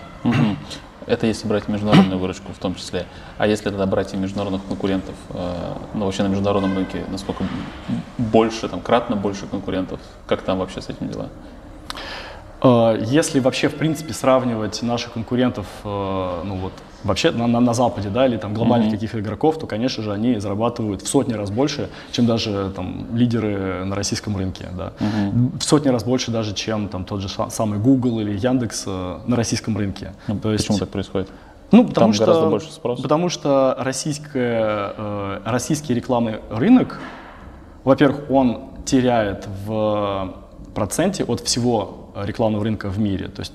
Это 1.06 1.26
если 1.26 1.46
брать 1.46 1.68
международную 1.68 2.18
выручку 2.18 2.52
в 2.52 2.58
том 2.58 2.74
числе. 2.74 3.06
А 3.38 3.46
если 3.46 3.64
тогда 3.64 3.86
брать 3.86 4.12
и 4.12 4.16
международных 4.16 4.64
конкурентов, 4.66 5.14
э, 5.30 5.74
ну 5.94 6.04
вообще 6.04 6.24
на 6.24 6.28
международном 6.28 6.74
рынке, 6.74 7.04
насколько 7.08 7.44
больше, 8.18 8.68
там, 8.68 8.80
кратно 8.80 9.14
больше 9.14 9.46
конкурентов, 9.46 10.00
как 10.26 10.42
там 10.42 10.58
вообще 10.58 10.82
с 10.82 10.88
этим 10.88 11.08
дела? 11.08 11.28
Э, 12.62 12.96
если 13.00 13.40
вообще, 13.40 13.68
в 13.68 13.74
принципе, 13.74 14.12
сравнивать 14.12 14.82
наших 14.82 15.12
конкурентов, 15.12 15.66
э, 15.84 16.42
ну 16.44 16.56
вот, 16.56 16.72
вообще 17.04 17.30
на, 17.30 17.46
на, 17.46 17.60
на 17.60 17.74
Западе, 17.74 18.08
да, 18.08 18.26
или 18.26 18.36
там 18.36 18.54
глобальных 18.54 18.88
mm-hmm. 18.88 18.94
каких-то 18.94 19.20
игроков, 19.20 19.58
то, 19.58 19.66
конечно 19.66 20.02
же, 20.02 20.12
они 20.12 20.38
зарабатывают 20.38 21.02
в 21.02 21.08
сотни 21.08 21.34
раз 21.34 21.50
больше, 21.50 21.88
чем 22.12 22.26
даже 22.26 22.72
там 22.74 23.06
лидеры 23.14 23.84
на 23.84 23.94
российском 23.94 24.36
рынке, 24.36 24.68
да. 24.76 24.92
Mm-hmm. 24.98 25.58
В 25.58 25.64
сотни 25.64 25.88
раз 25.88 26.04
больше 26.04 26.30
даже, 26.30 26.54
чем 26.54 26.88
там 26.88 27.04
тот 27.04 27.20
же 27.20 27.28
самый 27.50 27.78
Google 27.78 28.20
или 28.20 28.36
Яндекс 28.36 28.84
э, 28.86 29.18
на 29.26 29.36
российском 29.36 29.76
рынке. 29.76 30.12
Mm-hmm. 30.26 30.40
То 30.40 30.52
есть, 30.52 30.66
Почему 30.66 30.78
так 30.78 30.88
происходит? 30.88 31.28
Ну, 31.72 31.84
потому 31.84 32.06
Там 32.06 32.12
что, 32.12 32.26
гораздо 32.26 32.48
больше 32.48 32.70
спроса. 32.70 33.02
Потому 33.02 33.28
что 33.28 33.74
российская, 33.78 34.94
э, 34.96 35.40
российский 35.44 35.94
рекламный 35.94 36.36
рынок, 36.50 37.00
во-первых, 37.84 38.30
он 38.30 38.70
теряет 38.84 39.48
в 39.66 40.34
проценте 40.74 41.24
от 41.24 41.40
всего 41.40 42.05
рекламного 42.24 42.64
рынка 42.64 42.88
в 42.88 42.98
мире. 42.98 43.28
То 43.28 43.40
есть, 43.40 43.52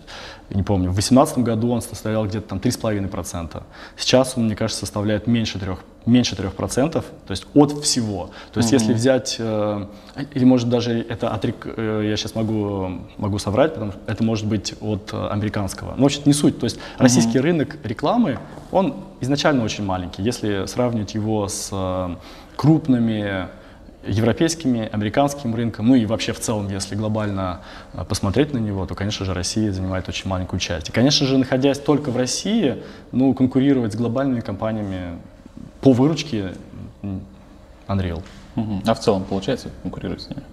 не 0.49 0.63
помню, 0.63 0.89
в 0.89 0.93
2018 0.93 1.39
году 1.39 1.71
он 1.71 1.81
составлял 1.81 2.25
где-то 2.25 2.49
там 2.49 2.59
3,5%. 2.59 3.63
Сейчас 3.97 4.37
он, 4.37 4.45
мне 4.45 4.55
кажется, 4.55 4.81
составляет 4.85 5.27
меньше 5.27 5.57
3%, 5.57 5.77
меньше 6.05 6.35
3%, 6.35 6.91
то 6.91 7.03
есть 7.29 7.45
от 7.53 7.71
всего. 7.83 8.31
То 8.51 8.59
есть, 8.59 8.71
mm-hmm. 8.71 8.73
если 8.73 8.93
взять, 8.93 9.35
э, 9.39 9.85
или 10.33 10.45
может 10.45 10.69
даже 10.69 10.99
это 10.99 11.29
от, 11.29 11.45
э, 11.45 12.07
я 12.09 12.17
сейчас 12.17 12.35
могу, 12.35 13.01
могу 13.17 13.39
соврать, 13.39 13.73
потому 13.73 13.91
что 13.91 14.01
это 14.07 14.23
может 14.23 14.45
быть 14.45 14.73
от 14.81 15.13
э, 15.13 15.27
американского. 15.27 15.93
Но 15.95 16.03
вообще 16.03 16.21
не 16.25 16.33
суть. 16.33 16.59
То 16.59 16.65
есть, 16.65 16.77
mm-hmm. 16.77 16.97
российский 16.97 17.39
рынок 17.39 17.77
рекламы, 17.83 18.39
он 18.71 18.95
изначально 19.21 19.63
очень 19.63 19.85
маленький. 19.85 20.23
Если 20.23 20.65
сравнивать 20.65 21.13
его 21.13 21.47
с 21.47 21.69
э, 21.71 22.15
крупными 22.55 23.47
европейскими, 24.05 24.89
американским 24.91 25.53
рынком, 25.55 25.87
ну 25.87 25.95
и 25.95 26.05
вообще 26.05 26.33
в 26.33 26.39
целом, 26.39 26.69
если 26.69 26.95
глобально 26.95 27.61
э, 27.93 28.03
посмотреть 28.03 28.53
на 28.53 28.57
него, 28.57 28.85
то, 28.85 28.95
конечно 28.95 29.25
же, 29.25 29.33
Россия 29.33 29.71
занимает 29.71 30.09
очень 30.09 30.29
маленькую 30.29 30.59
часть. 30.59 30.89
И, 30.89 30.91
конечно 30.91 31.27
же, 31.27 31.37
находясь 31.37 31.79
только 31.79 32.09
в 32.09 32.17
России, 32.17 32.83
ну, 33.11 33.33
конкурировать 33.33 33.93
с 33.93 33.95
глобальными 33.95 34.39
компаниями 34.39 35.19
по 35.81 35.93
выручке 35.93 36.53
Unreal. 37.87 38.23
Угу. 38.55 38.81
А 38.85 38.93
в 38.93 38.99
целом 38.99 39.23
получается 39.23 39.69
конкурировать 39.83 40.21
с 40.21 40.29
ними? 40.29 40.43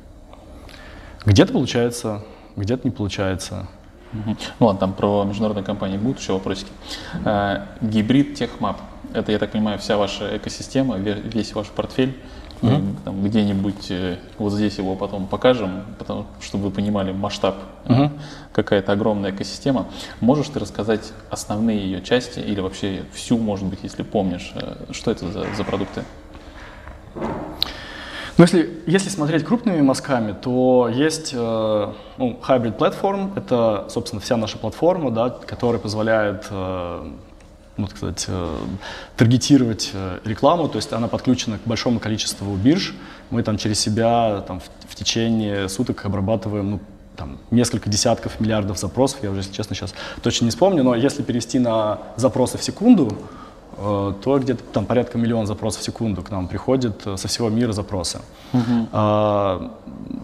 Где-то 1.25 1.53
получается, 1.53 2.23
где-то 2.57 2.87
не 2.87 2.91
получается. 2.91 3.67
Угу. 4.13 4.37
Ну 4.61 4.67
ладно, 4.67 4.81
там 4.81 4.93
про 4.93 5.25
международные 5.25 5.65
компании 5.65 5.97
будут 5.97 6.21
еще 6.21 6.33
вопросики. 6.33 6.71
А, 7.25 7.67
гибрид 7.81 8.35
Техмап. 8.35 8.81
Это, 9.15 9.33
я 9.33 9.39
так 9.39 9.53
понимаю, 9.53 9.79
вся 9.79 9.97
ваша 9.97 10.37
экосистема, 10.37 10.97
весь 10.97 11.55
ваш 11.55 11.69
портфель. 11.69 12.17
Мы 12.61 12.71
mm 12.71 12.95
там, 13.05 13.23
где-нибудь 13.23 13.91
э, 13.91 14.19
вот 14.39 14.53
здесь 14.53 14.79
его 14.79 14.97
потом 14.97 15.27
покажем, 15.27 15.85
потому, 15.99 16.27
чтобы 16.41 16.65
вы 16.65 16.71
понимали 16.71 17.13
масштаб, 17.13 17.57
mm 17.87 18.11
какая-то 18.53 18.93
огромная 18.93 19.31
экосистема. 19.31 19.87
Можешь 20.21 20.49
ты 20.49 20.59
рассказать 20.59 21.13
основные 21.31 21.79
ее 21.79 22.03
части 22.03 22.41
или 22.41 22.61
вообще 22.61 23.05
всю, 23.13 23.39
может 23.39 23.67
быть, 23.67 23.81
если 23.83 24.03
помнишь, 24.03 24.53
э, 24.55 24.93
что 24.93 25.11
это 25.11 25.31
за, 25.31 25.47
за 25.55 25.65
продукты? 25.65 26.03
Ну, 28.39 28.45
если, 28.45 28.71
если 28.87 29.09
смотреть 29.09 29.45
крупными 29.45 29.81
мазками, 29.81 30.33
то 30.33 30.89
есть 30.93 31.33
э, 31.35 31.93
ну, 32.19 32.39
Hybrid 32.49 32.77
Platform, 32.77 33.37
это, 33.37 33.87
собственно, 33.91 34.21
вся 34.21 34.37
наша 34.37 34.59
платформа, 34.59 35.11
да, 35.11 35.31
которая 35.31 35.81
позволяет 35.81 36.47
э, 36.51 37.11
ну, 37.79 37.87
так 37.87 37.97
сказать, 37.97 38.25
э, 38.29 38.57
таргетировать 39.17 39.91
э, 39.95 40.19
рекламу, 40.25 40.69
то 40.69 40.77
есть 40.77 40.93
она 40.93 41.07
подключена 41.07 41.59
к 41.59 41.63
большому 41.65 42.01
количеству 42.01 42.55
бирж. 42.57 42.93
Мы 43.31 43.43
там 43.45 43.57
через 43.57 43.79
себя 43.79 44.45
там, 44.47 44.61
в, 44.61 44.65
в 44.89 44.95
течение 44.97 45.69
суток 45.69 46.05
обрабатываем 46.05 46.71
ну, 46.73 46.81
там, 47.17 47.39
несколько 47.53 47.89
десятков 47.89 48.41
миллиардов 48.41 48.79
запросов, 48.79 49.21
я 49.23 49.31
уже, 49.31 49.41
если 49.41 49.53
честно, 49.53 49.77
сейчас 49.77 49.95
точно 50.23 50.47
не 50.47 50.51
вспомню, 50.51 50.83
но 50.83 50.97
если 50.97 51.23
перевести 51.23 51.61
на 51.61 52.01
запросы 52.17 52.59
в 52.59 52.65
секунду, 52.65 53.17
э, 53.77 54.13
то 54.25 54.39
где-то 54.41 54.65
там 54.73 54.85
порядка 54.85 55.17
миллиона 55.17 55.47
запросов 55.47 55.83
в 55.83 55.85
секунду 55.85 56.23
к 56.23 56.31
нам 56.31 56.49
приходит 56.49 57.03
со 57.17 57.29
всего 57.29 57.49
мира 57.49 57.71
запросы. 57.71 58.19
Uh-huh. 58.53 59.71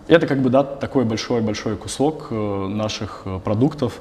Это 0.08 0.26
как 0.26 0.42
бы 0.42 0.50
да, 0.50 0.64
такой 0.64 1.04
большой-большой 1.04 1.76
кусок 1.76 2.32
наших 2.32 3.26
продуктов. 3.44 4.00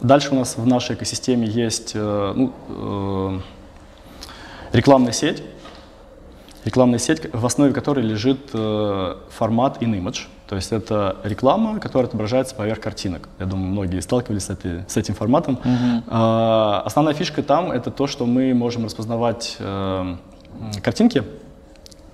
Дальше 0.00 0.30
у 0.32 0.36
нас 0.36 0.56
в 0.56 0.66
нашей 0.66 0.94
экосистеме 0.94 1.46
есть 1.46 1.92
э, 1.94 2.32
ну, 2.34 2.52
э, 2.68 3.40
рекламная 4.72 5.12
сеть, 5.12 5.42
рекламная 6.64 6.98
сеть, 6.98 7.22
в 7.32 7.44
основе 7.44 7.72
которой 7.72 8.04
лежит 8.04 8.50
э, 8.52 9.16
формат 9.30 9.82
in-image. 9.82 10.26
То 10.48 10.56
есть 10.56 10.72
это 10.72 11.16
реклама, 11.24 11.80
которая 11.80 12.08
отображается 12.08 12.54
поверх 12.54 12.80
картинок. 12.80 13.28
Я 13.38 13.46
думаю, 13.46 13.70
многие 13.70 14.00
сталкивались 14.00 14.44
с, 14.44 14.50
этой, 14.50 14.84
с 14.88 14.96
этим 14.96 15.14
форматом. 15.14 15.58
Uh-huh. 15.62 16.82
Основная 16.86 17.12
фишка 17.12 17.42
там 17.42 17.70
это 17.70 17.90
то, 17.90 18.06
что 18.06 18.24
мы 18.24 18.54
можем 18.54 18.86
распознавать 18.86 19.58
картинки, 20.82 21.22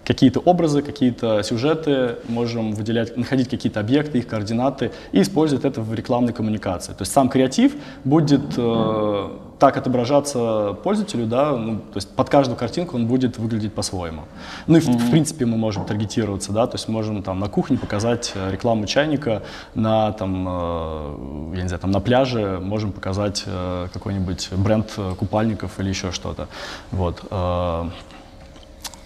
какие-то 0.05 0.41
образы, 0.41 0.83
какие-то 0.83 1.43
сюжеты, 1.43 2.17
можем 2.29 2.73
выделять, 2.73 3.17
находить 3.17 3.49
какие-то 3.49 3.81
объекты, 3.81 4.19
их 4.19 4.27
координаты 4.27 4.93
и 5.13 5.23
использовать 5.23 5.65
это 5.65 5.81
в 5.81 5.95
рекламной 5.95 6.33
коммуникации. 6.33 6.93
То 6.93 7.03
есть 7.03 7.13
сам 7.13 7.29
креатив 7.29 7.75
будет 8.05 8.43
э, 8.57 9.29
так 9.59 9.77
отображаться 9.77 10.77
пользователю, 10.83 11.27
да, 11.27 11.57
ну, 11.57 11.77
то 11.77 11.97
есть 11.97 12.11
под 12.11 12.29
каждую 12.29 12.57
картинку 12.57 12.97
он 12.97 13.07
будет 13.07 13.39
выглядеть 13.39 13.73
по-своему. 13.73 14.23
Ну 14.67 14.77
и 14.77 14.81
в, 14.81 14.89
mm-hmm. 14.89 14.99
в 14.99 15.11
принципе 15.11 15.47
мы 15.47 15.57
можем 15.57 15.85
таргетироваться, 15.85 16.53
да, 16.53 16.67
то 16.67 16.75
есть 16.75 16.89
можем 16.89 17.23
там 17.23 17.41
на 17.41 17.49
кухне 17.49 17.79
показать 17.79 18.33
э, 18.35 18.51
рекламу 18.53 18.87
чайника, 18.87 19.43
на 19.75 20.13
там, 20.13 20.47
э, 20.49 21.57
я 21.57 21.63
не 21.63 21.69
знаю, 21.69 21.81
там 21.81 21.91
на 21.91 22.01
пляже 22.01 22.61
можем 22.63 22.93
показать 22.93 23.45
э, 23.47 23.89
какой-нибудь 23.93 24.51
бренд 24.53 24.93
э, 24.97 25.15
купальников 25.19 25.81
или 25.81 25.89
еще 25.89 26.13
что-то. 26.13 26.49
Вот. 26.91 27.23
Э, 27.31 27.89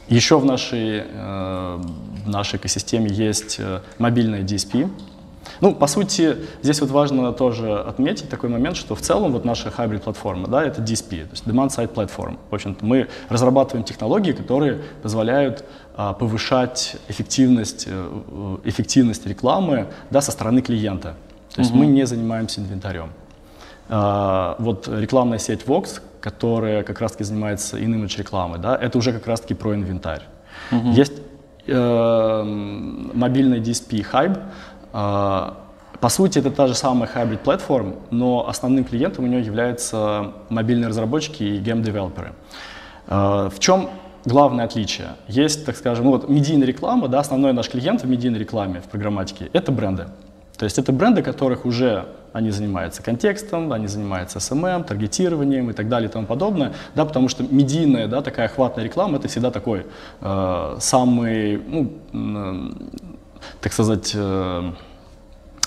еще 0.09 0.39
в 0.39 0.45
нашей, 0.45 1.05
э, 1.05 1.83
в 2.25 2.29
нашей 2.29 2.57
экосистеме 2.57 3.11
есть 3.11 3.57
э, 3.59 3.81
мобильная 3.99 4.43
DSP. 4.43 4.91
Ну, 5.61 5.75
по 5.75 5.87
сути, 5.87 6.37
здесь 6.63 6.81
вот 6.81 6.91
важно 6.91 7.33
тоже 7.33 7.75
отметить 7.75 8.29
такой 8.29 8.49
момент, 8.49 8.77
что 8.77 8.95
в 8.95 9.01
целом 9.01 9.33
вот 9.33 9.45
наша 9.45 9.69
hybrid 9.71 10.01
платформа, 10.01 10.47
да, 10.47 10.65
это 10.65 10.83
DSP, 10.83 11.25
то 11.25 11.31
есть 11.33 11.47
Demand 11.47 11.69
Side 11.69 11.93
Platform. 11.93 12.39
В 12.51 12.55
общем-то, 12.55 12.85
мы 12.85 13.09
разрабатываем 13.29 13.85
технологии, 13.85 14.33
которые 14.33 14.83
позволяют 15.03 15.65
а, 15.97 16.13
повышать 16.13 16.97
эффективность, 17.09 17.87
э, 17.89 18.57
эффективность 18.65 19.27
рекламы, 19.27 19.89
да, 20.11 20.21
со 20.21 20.31
стороны 20.33 20.63
клиента. 20.63 21.17
То 21.55 21.63
есть 21.63 21.73
mm-hmm. 21.73 21.77
мы 21.77 21.87
не 21.87 22.07
занимаемся 22.07 22.61
инвентарем. 22.61 23.11
А, 23.89 24.55
вот 24.59 24.87
рекламная 24.87 25.39
сеть 25.39 25.63
Vox, 25.65 26.01
которая 26.29 26.83
как 26.83 27.01
раз-таки 27.01 27.25
занимается 27.25 27.79
in-image 27.79 28.19
рекламой, 28.19 28.59
да, 28.59 28.77
это 28.77 28.99
уже 28.99 29.13
как 29.13 29.27
раз-таки 29.27 29.55
про 29.55 29.75
инвентарь. 29.75 30.23
Uh-huh. 30.71 30.93
Есть 30.93 31.15
э, 31.67 32.43
мобильный 33.15 33.61
DSP 33.61 34.05
Hype, 34.13 34.39
э, 34.93 35.53
по 36.01 36.09
сути, 36.09 36.39
это 36.39 36.51
та 36.51 36.67
же 36.67 36.75
самая 36.75 37.09
hybrid 37.15 37.43
platform, 37.43 37.95
но 38.11 38.47
основным 38.49 38.85
клиентом 38.85 39.25
у 39.25 39.29
нее 39.29 39.41
являются 39.41 40.33
мобильные 40.51 40.89
разработчики 40.89 41.43
и 41.43 41.59
game-девелоперы. 41.59 42.33
Э, 43.07 43.49
в 43.51 43.59
чем 43.59 43.89
главное 44.27 44.67
отличие? 44.67 45.09
Есть, 45.29 45.65
так 45.65 45.77
скажем, 45.77 46.05
ну 46.05 46.11
вот 46.11 46.29
медийная 46.29 46.67
реклама, 46.67 47.09
да, 47.09 47.21
основной 47.21 47.53
наш 47.53 47.71
клиент 47.71 48.03
в 48.03 48.09
медийной 48.09 48.39
рекламе, 48.39 48.81
в 48.81 48.85
программатике, 48.85 49.49
это 49.55 49.73
бренды. 49.73 50.09
То 50.59 50.65
есть 50.65 50.79
это 50.79 50.93
бренды, 50.93 51.23
которых 51.23 51.65
уже 51.65 52.07
они 52.33 52.51
занимаются 52.51 53.03
контекстом, 53.03 53.73
они 53.73 53.87
занимаются 53.87 54.39
SMM, 54.39 54.85
таргетированием 54.85 55.71
и 55.71 55.73
так 55.73 55.89
далее 55.89 56.09
и 56.09 56.13
тому 56.13 56.27
подобное, 56.27 56.73
да, 56.95 57.05
потому 57.05 57.29
что 57.29 57.45
медийная, 57.49 58.09
да, 58.09 58.23
такая 58.23 58.47
охватная 58.47 58.85
реклама, 58.85 59.19
это 59.19 59.29
всегда 59.29 59.51
такой 59.51 59.87
э, 60.21 60.77
самый, 60.81 61.57
ну, 61.57 61.93
э, 62.13 62.71
так 63.61 63.73
сказать, 63.73 64.13
э, 64.15 64.73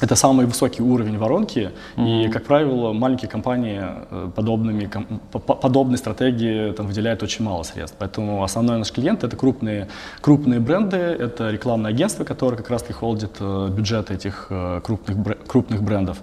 это 0.02 0.16
самый 0.16 0.46
высокий 0.46 0.82
уровень 0.82 1.18
воронки, 1.18 1.72
mm-hmm. 1.96 2.26
и, 2.26 2.30
как 2.30 2.44
правило, 2.44 2.92
маленькие 2.92 3.30
компании 3.30 3.82
э, 3.82 4.30
подобными, 4.36 4.90
подобной 5.32 5.98
стратегии 5.98 6.72
там, 6.72 6.88
выделяют 6.88 7.24
очень 7.24 7.46
мало 7.46 7.64
средств. 7.64 7.96
Поэтому 8.00 8.44
основной 8.44 8.78
наш 8.78 8.92
клиент— 8.92 9.24
это 9.24 9.38
крупные, 9.38 9.88
крупные 10.20 10.60
бренды, 10.60 10.98
это 10.98 11.52
рекламное 11.52 11.92
агентство, 11.92 12.24
которое 12.24 12.58
как 12.58 12.70
раз-таки 12.70 12.94
холдит 12.94 13.32
э, 13.40 13.70
бюджет 13.70 14.10
этих 14.10 14.48
э, 14.50 14.82
крупных, 14.84 15.38
крупных 15.48 15.84
брендов. 15.84 16.18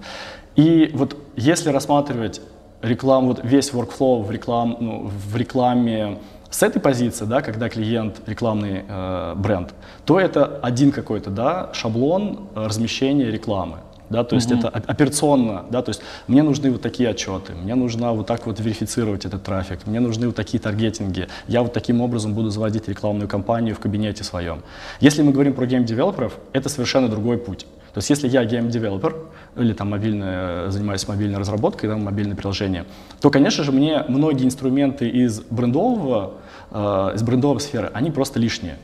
И 0.56 0.90
вот 0.94 1.16
если 1.36 1.70
рассматривать 1.70 2.40
рекламу, 2.82 3.28
вот 3.28 3.40
весь 3.44 3.70
workflow 3.72 4.24
в, 4.24 4.30
реклам, 4.30 4.76
ну, 4.80 5.10
в 5.30 5.36
рекламе 5.36 6.18
с 6.50 6.62
этой 6.62 6.80
позиции, 6.80 7.24
да, 7.24 7.42
когда 7.42 7.68
клиент 7.68 8.20
рекламный 8.26 8.84
э, 8.88 9.34
бренд, 9.36 9.74
то 10.04 10.18
это 10.18 10.58
один 10.62 10.92
какой-то 10.92 11.30
да, 11.30 11.70
шаблон 11.72 12.48
размещения 12.54 13.30
рекламы. 13.30 13.78
Да, 14.10 14.24
то 14.24 14.36
есть 14.36 14.50
угу. 14.50 14.58
это 14.58 14.68
операционно, 14.68 15.66
да, 15.70 15.82
то 15.82 15.90
есть 15.90 16.00
мне 16.28 16.42
нужны 16.42 16.70
вот 16.70 16.80
такие 16.80 17.10
отчеты, 17.10 17.52
мне 17.52 17.74
нужно 17.74 18.12
вот 18.14 18.26
так 18.26 18.46
вот 18.46 18.58
верифицировать 18.58 19.26
этот 19.26 19.42
трафик, 19.42 19.86
мне 19.86 20.00
нужны 20.00 20.28
вот 20.28 20.36
такие 20.36 20.58
таргетинги, 20.58 21.28
я 21.46 21.62
вот 21.62 21.74
таким 21.74 22.00
образом 22.00 22.32
буду 22.32 22.48
заводить 22.48 22.88
рекламную 22.88 23.28
кампанию 23.28 23.74
в 23.74 23.80
кабинете 23.80 24.24
своем. 24.24 24.62
Если 25.00 25.20
мы 25.20 25.32
говорим 25.32 25.52
про 25.52 25.66
game-девелоперов, 25.66 26.38
это 26.54 26.70
совершенно 26.70 27.08
другой 27.08 27.36
путь. 27.36 27.66
То 27.92 27.98
есть 27.98 28.10
если 28.10 28.28
я 28.28 28.44
game-девелопер 28.44 29.16
или 29.56 29.72
там 29.72 29.90
мобильная, 29.90 30.70
занимаюсь 30.70 31.06
мобильной 31.08 31.38
разработкой, 31.38 31.88
там, 31.88 32.04
мобильное 32.04 32.36
приложение, 32.36 32.84
то, 33.20 33.30
конечно 33.30 33.64
же, 33.64 33.72
мне 33.72 34.04
многие 34.08 34.44
инструменты 34.44 35.08
из 35.08 35.40
брендового, 35.40 36.34
э, 36.70 37.12
из 37.14 37.22
брендовой 37.22 37.60
сферы, 37.60 37.90
они 37.94 38.10
просто 38.10 38.38
лишние. 38.38 38.76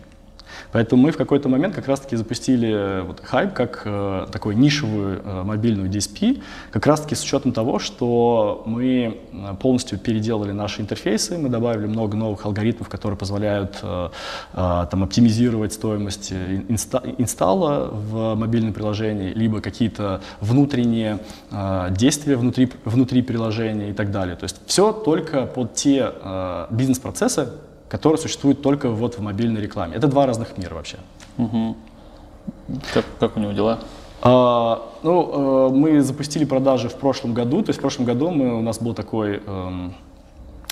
Поэтому 0.75 1.03
мы 1.03 1.13
в 1.13 1.17
какой-то 1.17 1.49
момент 1.49 1.73
как 1.77 1.87
раз-таки 1.87 2.17
запустили 2.17 2.69
э, 2.69 3.03
вот 3.03 3.23
Hype 3.31 3.53
как 3.53 3.83
э, 3.85 4.27
такую 4.33 4.59
нишевую 4.59 5.23
э, 5.25 5.43
мобильную 5.45 5.89
DSP, 5.89 6.43
как 6.73 6.85
раз-таки 6.89 7.15
с 7.15 7.23
учетом 7.23 7.53
того, 7.53 7.79
что 7.79 8.65
мы 8.67 9.21
э, 9.33 9.55
полностью 9.61 10.01
переделали 10.01 10.51
наши 10.51 10.83
интерфейсы, 10.83 11.39
мы 11.39 11.49
добавили 11.49 11.87
много 11.87 12.17
новых 12.17 12.45
алгоритмов, 12.45 12.89
которые 12.89 13.17
позволяют 13.17 13.79
э, 13.83 14.09
э, 14.55 14.87
там, 14.91 15.05
оптимизировать 15.05 15.73
стоимость 15.73 16.33
инста 16.33 17.05
инсталла 17.19 17.91
в 17.93 18.35
мобильном 18.35 18.73
приложении, 18.73 19.33
либо 19.33 19.61
какие-то 19.61 20.23
внутренние 20.41 21.21
э, 21.53 21.87
действия 21.93 22.35
внутри, 22.35 22.69
внутри 22.85 23.23
приложения 23.23 23.91
и 23.91 23.93
так 23.93 24.11
далее. 24.11 24.35
То 24.35 24.43
есть 24.43 24.57
все 24.67 24.91
только 24.93 25.47
под 25.47 25.75
те 25.75 26.11
э, 26.13 26.67
бизнес-процессы, 26.71 27.51
который 27.95 28.17
существует 28.17 28.61
только 28.61 28.89
вот 28.91 29.19
в 29.19 29.21
мобильной 29.21 29.61
рекламе. 29.61 29.95
Это 29.95 30.09
два 30.09 30.27
разных 30.27 30.59
мира 30.59 30.75
вообще. 30.75 30.99
Угу. 31.39 31.77
Как, 32.93 33.05
как 33.21 33.37
у 33.37 33.41
него 33.41 33.53
дела? 33.53 33.79
А, 34.21 34.83
ну, 35.05 35.69
э, 35.69 35.73
мы 35.73 36.01
запустили 36.01 36.45
продажи 36.45 36.89
в 36.89 36.97
прошлом 36.97 37.35
году. 37.35 37.63
То 37.63 37.71
есть 37.71 37.79
в 37.79 37.83
прошлом 37.83 38.05
году 38.05 38.33
мы, 38.33 38.59
у 38.59 38.63
нас 38.63 38.81
был 38.81 38.95
такой 38.95 39.41
эм, 39.47 39.95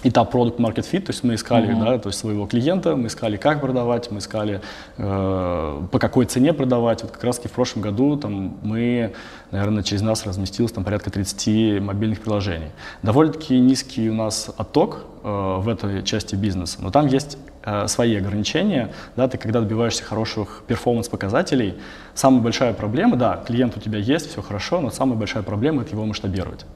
этап 0.02 0.34
product 0.34 0.56
market 0.58 0.84
fit, 0.90 1.00
то 1.00 1.12
есть 1.12 1.22
мы 1.22 1.34
искали, 1.34 1.68
mm-hmm. 1.68 1.84
да, 1.84 1.98
то 1.98 2.08
есть 2.08 2.18
своего 2.18 2.46
клиента, 2.46 2.96
мы 2.96 3.06
искали, 3.06 3.36
как 3.36 3.60
продавать, 3.60 4.10
мы 4.10 4.18
искали, 4.18 4.60
э, 4.96 5.82
по 5.90 5.98
какой 5.98 6.26
цене 6.26 6.52
продавать. 6.52 7.02
Вот 7.02 7.12
как 7.12 7.22
раз 7.24 7.36
таки 7.36 7.48
в 7.48 7.52
прошлом 7.52 7.82
году 7.82 8.16
там 8.16 8.58
мы, 8.62 9.12
наверное, 9.50 9.82
через 9.82 10.02
нас 10.02 10.26
разместилось 10.26 10.72
там 10.72 10.84
порядка 10.84 11.10
30 11.10 11.80
мобильных 11.80 12.20
приложений. 12.20 12.70
Довольно-таки 13.02 13.58
низкий 13.58 14.10
у 14.10 14.14
нас 14.14 14.50
отток 14.56 15.04
э, 15.22 15.56
в 15.58 15.68
этой 15.68 16.02
части 16.02 16.34
бизнеса, 16.34 16.78
но 16.80 16.90
там 16.90 17.06
есть 17.06 17.38
э, 17.64 17.86
свои 17.86 18.16
ограничения, 18.16 18.92
да, 19.16 19.28
ты 19.28 19.38
когда 19.38 19.60
добиваешься 19.60 20.02
хороших 20.02 20.64
перформанс-показателей, 20.66 21.74
самая 22.14 22.42
большая 22.42 22.74
проблема, 22.74 23.16
да, 23.16 23.42
клиент 23.46 23.76
у 23.76 23.80
тебя 23.80 23.98
есть, 23.98 24.30
все 24.30 24.42
хорошо, 24.42 24.80
но 24.80 24.90
самая 24.90 25.16
большая 25.16 25.42
проблема— 25.42 25.82
это 25.82 25.92
его 25.92 26.04
масштабировать. 26.04 26.66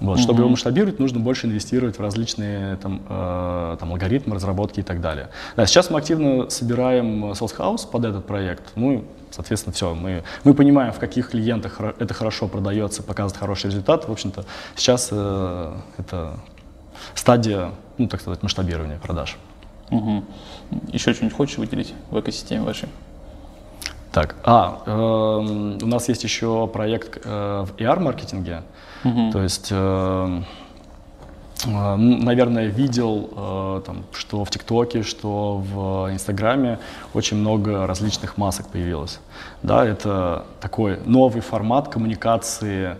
Вот. 0.00 0.18
Чтобы 0.18 0.40
его 0.40 0.48
масштабировать, 0.48 0.98
нужно 0.98 1.20
больше 1.20 1.46
инвестировать 1.46 1.98
в 1.98 2.00
различные 2.00 2.76
там, 2.76 3.02
э, 3.08 3.76
там, 3.78 3.92
алгоритмы, 3.92 4.34
разработки 4.34 4.80
и 4.80 4.82
так 4.82 5.00
далее. 5.00 5.30
Да, 5.56 5.66
сейчас 5.66 5.90
мы 5.90 5.98
активно 5.98 6.50
собираем 6.50 7.26
Sales 7.32 7.56
House 7.56 7.88
под 7.88 8.04
этот 8.04 8.26
проект. 8.26 8.72
Ну, 8.74 9.04
соответственно, 9.30 9.72
все. 9.72 9.94
Мы, 9.94 10.24
мы 10.42 10.54
понимаем, 10.54 10.92
в 10.92 10.98
каких 10.98 11.30
клиентах 11.30 11.80
это 11.98 12.12
хорошо 12.12 12.48
продается, 12.48 13.02
показывает 13.02 13.38
хороший 13.38 13.66
результат. 13.66 14.08
В 14.08 14.12
общем-то, 14.12 14.44
сейчас 14.74 15.08
э, 15.12 15.76
это 15.98 16.40
стадия, 17.14 17.70
ну, 17.98 18.08
так 18.08 18.20
сказать, 18.20 18.42
масштабирования 18.42 18.98
продаж. 18.98 19.36
Угу. 19.90 20.24
Еще 20.92 21.12
что-нибудь 21.12 21.36
хочешь 21.36 21.58
выделить 21.58 21.94
в 22.10 22.18
экосистеме 22.18 22.62
вашей? 22.62 22.88
Так, 24.12 24.36
а, 24.44 24.82
э, 24.86 25.82
у 25.82 25.86
нас 25.86 26.08
есть 26.08 26.22
еще 26.24 26.68
проект 26.68 27.20
э, 27.24 27.64
в 27.66 27.76
ER-маркетинге. 27.76 28.62
То 29.32 29.42
есть, 29.42 29.68
э, 29.70 30.42
э, 31.66 31.96
наверное, 31.96 32.66
видел, 32.66 33.30
э, 33.36 33.82
там, 33.86 34.04
что 34.12 34.44
в 34.44 34.50
ТикТоке, 34.50 35.02
что 35.02 35.58
в 35.58 36.12
Инстаграме 36.12 36.78
очень 37.12 37.36
много 37.36 37.86
различных 37.86 38.38
масок 38.38 38.68
появилось. 38.68 39.20
Да, 39.62 39.84
это 39.84 40.46
такой 40.60 40.98
новый 41.04 41.42
формат 41.42 41.88
коммуникации, 41.88 42.96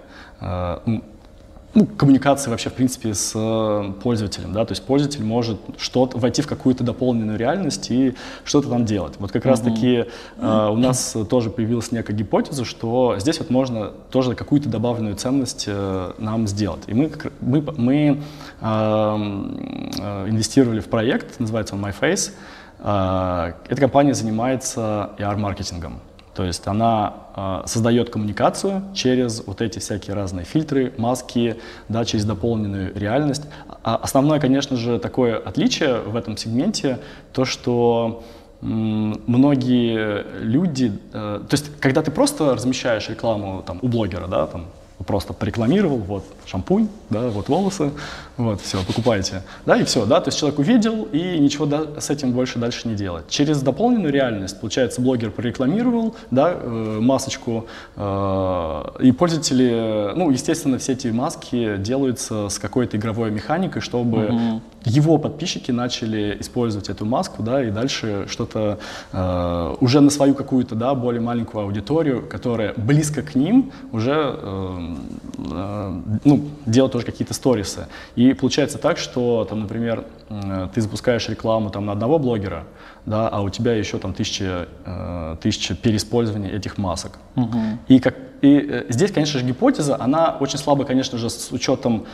ну, 1.75 1.87
коммуникации 1.87 2.51
вообще, 2.51 2.71
в 2.71 2.75
принципе, 2.75 3.15
с 3.15 3.33
э, 3.35 3.93
пользователем, 4.03 4.53
да, 4.53 4.65
то 4.65 4.73
есть 4.73 4.85
пользователь 4.85 5.25
может 5.25 5.59
что-то, 5.77 6.19
войти 6.19 6.41
в 6.41 6.47
какую-то 6.47 6.85
дополненную 6.85 7.37
реальность 7.37 7.91
и 7.91 8.15
что-то 8.45 8.69
там 8.69 8.85
делать. 8.85 9.15
Вот 9.19 9.33
как 9.33 9.45
mm-hmm. 9.45 9.49
раз-таки 9.49 10.05
э, 10.39 10.69
у 10.71 10.77
нас 10.77 11.17
тоже 11.29 11.51
появилась 11.51 11.91
некая 11.91 12.13
гипотеза, 12.13 12.65
что 12.65 13.17
здесь 13.19 13.39
вот 13.41 13.51
можно 13.51 13.89
тоже 14.11 14.35
какую-то 14.35 14.69
добавленную 14.69 15.17
ценность 15.17 15.65
э, 15.67 16.13
нам 16.19 16.47
сделать. 16.47 16.83
И 16.87 16.95
мы, 16.95 17.11
мы, 17.41 17.61
мы 17.77 17.95
э, 17.97 18.17
э, 18.61 20.29
инвестировали 20.29 20.81
в 20.81 20.87
проект, 20.87 21.41
называется 21.41 21.75
он 21.75 21.85
MyFace. 21.85 22.31
Э, 22.79 23.53
эта 23.69 23.81
компания 23.81 24.15
занимается 24.15 25.11
AR-маркетингом. 25.19 26.01
То 26.35 26.43
есть 26.45 26.67
она 26.67 27.15
э, 27.37 27.63
создает 27.67 28.11
коммуникацию 28.11 28.83
через 28.95 29.47
вот 29.47 29.61
эти 29.61 29.79
всякие 29.79 30.15
разные 30.15 30.45
фильтры, 30.45 30.93
маски, 30.97 31.57
да, 31.89 32.05
через 32.05 32.25
дополненную 32.25 32.93
реальность. 32.99 33.45
А 33.83 33.97
основное, 33.97 34.41
конечно 34.41 34.77
же, 34.77 34.99
такое 34.99 35.39
отличие 35.39 36.01
в 36.01 36.17
этом 36.17 36.37
сегменте, 36.37 36.99
то, 37.33 37.45
что 37.45 38.25
многие 38.61 40.25
люди, 40.43 40.93
э, 41.13 41.41
то 41.49 41.55
есть 41.55 41.71
когда 41.81 42.03
ты 42.03 42.11
просто 42.11 42.55
размещаешь 42.55 43.09
рекламу 43.09 43.63
там, 43.67 43.79
у 43.83 43.89
блогера, 43.89 44.27
да, 44.27 44.47
там, 44.47 44.67
просто 45.07 45.33
порекламировал, 45.33 45.99
вот 45.99 46.25
шампунь, 46.47 46.89
да, 47.11 47.29
вот 47.29 47.49
волосы, 47.49 47.91
вот, 48.37 48.61
все, 48.61 48.83
покупайте, 48.85 49.43
да, 49.67 49.77
и 49.77 49.85
все, 49.85 50.07
да, 50.07 50.21
то 50.21 50.29
есть 50.29 50.39
человек 50.39 50.59
увидел 50.59 51.05
и 51.13 51.39
ничего 51.39 51.67
да, 51.67 52.01
с 52.01 52.11
этим 52.11 52.33
больше 52.33 52.59
дальше 52.59 52.87
не 52.89 52.95
делает. 52.95 53.29
Через 53.29 53.61
дополненную 53.63 54.13
реальность, 54.13 54.61
получается, 54.61 55.01
блогер 55.01 55.31
порекламировал, 55.31 56.15
да, 56.31 56.53
э, 56.55 56.99
масочку, 57.01 57.67
э, 57.97 58.85
и 59.01 59.13
пользователи, 59.13 60.13
ну, 60.15 60.31
естественно, 60.31 60.79
все 60.79 60.93
эти 60.93 61.09
маски 61.09 61.77
делаются 61.79 62.49
с 62.49 62.59
какой-то 62.59 62.97
игровой 62.97 63.31
механикой, 63.31 63.83
чтобы. 63.83 64.61
Его 64.85 65.19
подписчики 65.19 65.71
начали 65.71 66.37
использовать 66.41 66.89
эту 66.89 67.05
маску, 67.05 67.43
да, 67.43 67.65
и 67.65 67.71
дальше 67.71 68.27
что-то 68.29 68.79
э, 69.13 69.75
уже 69.81 70.01
на 70.01 70.11
свою 70.11 70.35
какую-то, 70.35 70.75
да, 70.75 70.95
более 70.95 71.21
маленькую 71.21 71.65
аудиторию, 71.65 72.27
которая 72.29 72.75
близко 72.77 73.23
к 73.23 73.35
ним, 73.35 73.73
уже 73.93 74.15
э, 74.15 74.97
Э, 75.39 76.01
ну, 76.25 76.49
делать 76.67 76.93
тоже 76.93 77.05
какие-то 77.05 77.35
сторисы. 77.35 77.87
И 78.17 78.35
получается 78.35 78.79
так, 78.79 78.99
что, 78.99 79.47
там, 79.49 79.61
например, 79.61 80.05
э, 80.29 80.69
ты 80.75 80.81
запускаешь 80.81 81.29
рекламу 81.29 81.71
там, 81.71 81.87
на 81.87 81.93
одного 81.93 82.19
блогера, 82.19 82.65
да, 83.07 83.29
а 83.29 83.43
у 83.43 83.51
тебя 83.51 83.75
еще 83.75 83.99
там 83.99 84.15
тысяча, 84.15 84.69
э, 84.85 85.37
тысяча 85.41 85.75
переиспользований 85.75 86.51
этих 86.51 86.79
масок. 86.79 87.19
Угу. 87.37 87.59
И, 87.89 87.99
как, 87.99 88.17
и 88.43 88.85
здесь, 88.89 89.13
конечно 89.13 89.39
же, 89.39 89.47
гипотеза, 89.47 90.01
она 90.01 90.37
очень 90.41 90.59
слабая, 90.59 90.87
конечно 90.87 91.19
же, 91.19 91.31
с 91.31 91.51
учетом 91.53 92.07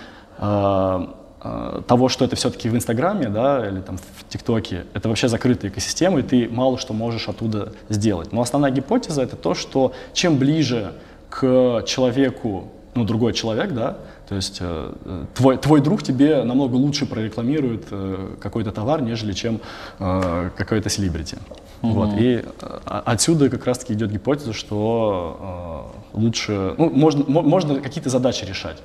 того, 1.87 2.09
что 2.09 2.25
это 2.25 2.37
все-таки 2.37 2.69
в 2.69 2.75
Инстаграме, 2.75 3.29
да, 3.29 3.67
или 3.67 3.81
там 3.81 3.97
в 3.97 4.29
ТикТоке, 4.29 4.85
это 4.93 5.09
вообще 5.09 5.29
закрытая 5.29 5.71
экосистема, 5.71 6.21
и 6.21 6.23
ты 6.23 6.49
мало 6.51 6.77
что 6.79 6.93
можешь 6.93 7.29
оттуда 7.29 7.73
сделать. 7.89 8.33
Но 8.33 8.43
основная 8.43 8.71
гипотеза 8.71 9.23
это 9.23 9.37
то, 9.37 9.55
что 9.55 9.93
чем 10.13 10.37
ближе 10.37 10.93
к 11.31 11.83
человеку, 11.87 12.69
ну, 12.95 13.05
другой 13.05 13.33
человек, 13.33 13.73
да, 13.73 13.97
то 14.29 14.37
есть 14.37 14.59
э, 14.61 14.93
твой, 15.35 15.57
твой 15.59 15.81
друг 15.81 16.03
тебе 16.03 16.45
намного 16.45 16.75
лучше 16.77 17.07
прорекламирует 17.07 17.87
э, 17.91 18.37
какой-то 18.41 18.71
товар, 18.71 19.03
нежели 19.03 19.33
чем 19.33 19.61
э, 19.99 20.51
какой-то 20.57 20.89
селебрити. 20.89 21.39
Угу. 21.83 21.93
Вот, 21.93 22.11
и 22.19 22.45
э, 22.45 22.79
отсюда 22.85 23.49
как 23.49 23.65
раз-таки 23.65 23.95
идет 23.95 24.11
гипотеза, 24.11 24.53
что 24.53 25.93
э, 26.15 26.19
лучше, 26.19 26.75
ну, 26.77 26.91
можно, 26.91 27.25
можно 27.27 27.81
какие-то 27.81 28.11
задачи 28.11 28.45
решать. 28.45 28.77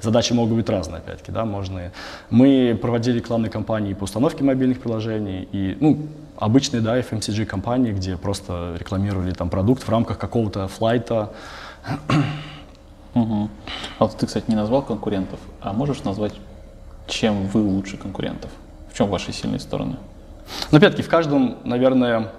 Задачи 0.00 0.32
могут 0.32 0.56
быть 0.56 0.68
разные, 0.68 0.98
опять-таки, 0.98 1.30
да, 1.30 1.44
можно. 1.44 1.92
Мы 2.30 2.76
проводили 2.80 3.18
рекламные 3.18 3.50
кампании 3.50 3.94
по 3.94 4.04
установке 4.04 4.42
мобильных 4.42 4.80
приложений, 4.80 5.48
и, 5.52 5.76
ну, 5.80 6.08
обычные, 6.36 6.80
да, 6.80 6.98
FMCG 6.98 7.46
компании, 7.46 7.92
где 7.92 8.16
просто 8.16 8.76
рекламировали 8.78 9.32
там 9.32 9.48
продукт 9.48 9.84
в 9.84 9.88
рамках 9.88 10.18
какого-то 10.18 10.66
флайта, 10.68 11.30
Угу. 13.14 13.50
А 13.98 14.04
вот 14.04 14.16
ты, 14.16 14.26
кстати, 14.26 14.44
не 14.48 14.56
назвал 14.56 14.82
конкурентов, 14.82 15.38
а 15.60 15.72
можешь 15.72 16.02
назвать, 16.04 16.32
чем 17.06 17.46
вы 17.48 17.60
лучше 17.60 17.96
конкурентов? 17.96 18.50
В 18.90 18.96
чем 18.96 19.08
ваши 19.08 19.32
сильные 19.32 19.60
стороны? 19.60 19.96
Ну, 20.70 20.78
опять-таки, 20.78 21.02
в 21.02 21.08
каждом, 21.08 21.58
наверное, 21.64 22.32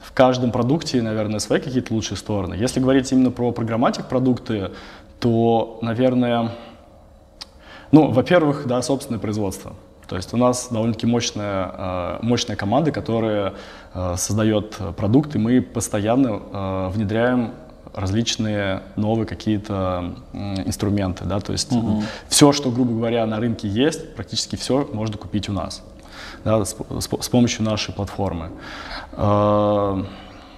в 0.00 0.12
каждом 0.12 0.52
продукте, 0.52 1.02
наверное, 1.02 1.40
свои 1.40 1.60
какие-то 1.60 1.92
лучшие 1.94 2.16
стороны. 2.16 2.54
Если 2.54 2.80
говорить 2.80 3.10
именно 3.12 3.30
про 3.30 3.52
программатик 3.52 4.06
продукты, 4.06 4.70
то, 5.18 5.78
наверное, 5.82 6.52
ну, 7.90 8.10
во-первых, 8.10 8.66
да, 8.66 8.82
собственное 8.82 9.20
производство. 9.20 9.74
То 10.06 10.16
есть 10.16 10.34
у 10.34 10.36
нас 10.36 10.68
довольно-таки 10.70 11.06
мощная, 11.06 11.70
э, 11.72 12.18
мощная 12.22 12.56
команда, 12.56 12.92
которая 12.92 13.54
э, 13.94 14.14
создает 14.16 14.76
продукты. 14.96 15.38
Мы 15.38 15.62
постоянно 15.62 16.40
э, 16.52 16.88
внедряем 16.92 17.52
различные 17.94 18.82
новые 18.96 19.26
какие-то 19.26 20.16
инструменты, 20.32 21.24
да, 21.24 21.38
то 21.38 21.52
есть 21.52 21.70
угу. 21.70 22.02
все, 22.28 22.50
что, 22.50 22.72
грубо 22.72 22.92
говоря, 22.92 23.24
на 23.24 23.38
рынке 23.38 23.68
есть, 23.68 24.16
практически 24.16 24.56
все 24.56 24.88
можно 24.92 25.16
купить 25.16 25.48
у 25.48 25.52
нас, 25.52 25.80
да, 26.44 26.64
с, 26.64 26.76
с, 27.00 27.28
помощью 27.28 27.64
нашей 27.64 27.94
платформы. 27.94 28.50
Э, 29.12 30.04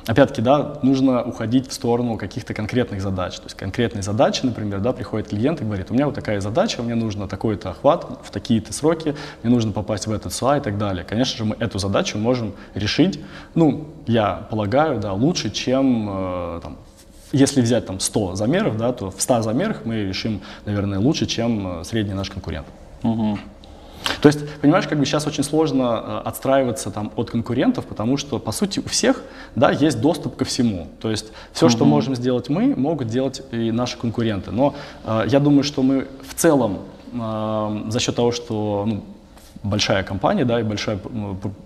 опять-таки, 0.06 0.42
да, 0.42 0.78
нужно 0.82 1.22
уходить 1.22 1.68
в 1.68 1.72
сторону 1.72 2.16
каких-то 2.16 2.54
конкретных 2.54 3.00
задач. 3.00 3.36
То 3.36 3.44
есть 3.44 3.56
конкретные 3.56 4.02
задачи, 4.02 4.40
например, 4.44 4.80
да, 4.80 4.92
приходит 4.92 5.28
клиент 5.28 5.60
и 5.60 5.64
говорит, 5.64 5.90
у 5.90 5.94
меня 5.94 6.06
вот 6.06 6.14
такая 6.14 6.40
задача, 6.40 6.82
мне 6.82 6.94
нужно 6.94 7.28
такой-то 7.28 7.70
охват 7.70 8.06
в 8.22 8.30
такие-то 8.30 8.72
сроки, 8.72 9.14
мне 9.42 9.52
нужно 9.52 9.72
попасть 9.72 10.06
в 10.06 10.12
этот 10.12 10.32
СУА 10.32 10.58
и 10.58 10.60
так 10.60 10.78
далее. 10.78 11.04
Конечно 11.04 11.36
же, 11.36 11.44
мы 11.44 11.56
эту 11.58 11.78
задачу 11.78 12.18
можем 12.18 12.54
решить, 12.74 13.20
ну, 13.54 13.88
я 14.06 14.46
полагаю, 14.50 15.00
да, 15.00 15.12
лучше, 15.12 15.50
чем 15.50 16.08
э, 16.08 16.60
там, 16.62 16.76
если 17.32 17.60
взять 17.60 17.86
там 17.86 18.00
100 18.00 18.36
замеров, 18.36 18.76
да, 18.76 18.92
то 18.92 19.10
в 19.10 19.20
100 19.20 19.42
замерах 19.42 19.84
мы 19.84 20.04
решим, 20.04 20.40
наверное, 20.64 20.98
лучше, 20.98 21.26
чем 21.26 21.80
э, 21.80 21.84
средний 21.84 22.14
наш 22.14 22.30
конкурент. 22.30 22.66
Угу. 23.02 23.38
То 24.20 24.28
есть, 24.28 24.48
понимаешь, 24.60 24.86
как 24.86 24.98
бы 24.98 25.04
сейчас 25.04 25.26
очень 25.26 25.44
сложно 25.44 26.02
э, 26.04 26.28
отстраиваться 26.28 26.90
там 26.90 27.12
от 27.16 27.30
конкурентов, 27.30 27.86
потому 27.86 28.16
что, 28.16 28.38
по 28.38 28.52
сути, 28.52 28.80
у 28.80 28.88
всех, 28.88 29.22
да, 29.54 29.70
есть 29.70 30.00
доступ 30.00 30.36
ко 30.36 30.44
всему. 30.44 30.88
То 31.00 31.10
есть 31.10 31.26
все, 31.52 31.66
угу. 31.66 31.72
что 31.72 31.84
можем 31.84 32.14
сделать 32.14 32.48
мы, 32.48 32.74
могут 32.76 33.08
делать 33.08 33.42
и 33.52 33.70
наши 33.70 33.96
конкуренты. 33.96 34.50
Но 34.50 34.74
э, 35.04 35.24
я 35.28 35.40
думаю, 35.40 35.64
что 35.64 35.82
мы 35.82 36.08
в 36.28 36.34
целом 36.34 36.78
э, 37.12 37.82
за 37.88 38.00
счет 38.00 38.16
того, 38.16 38.32
что 38.32 38.84
ну, 38.86 39.04
большая 39.62 40.02
компания, 40.02 40.44
да, 40.44 40.60
и 40.60 40.62
большая, 40.62 40.98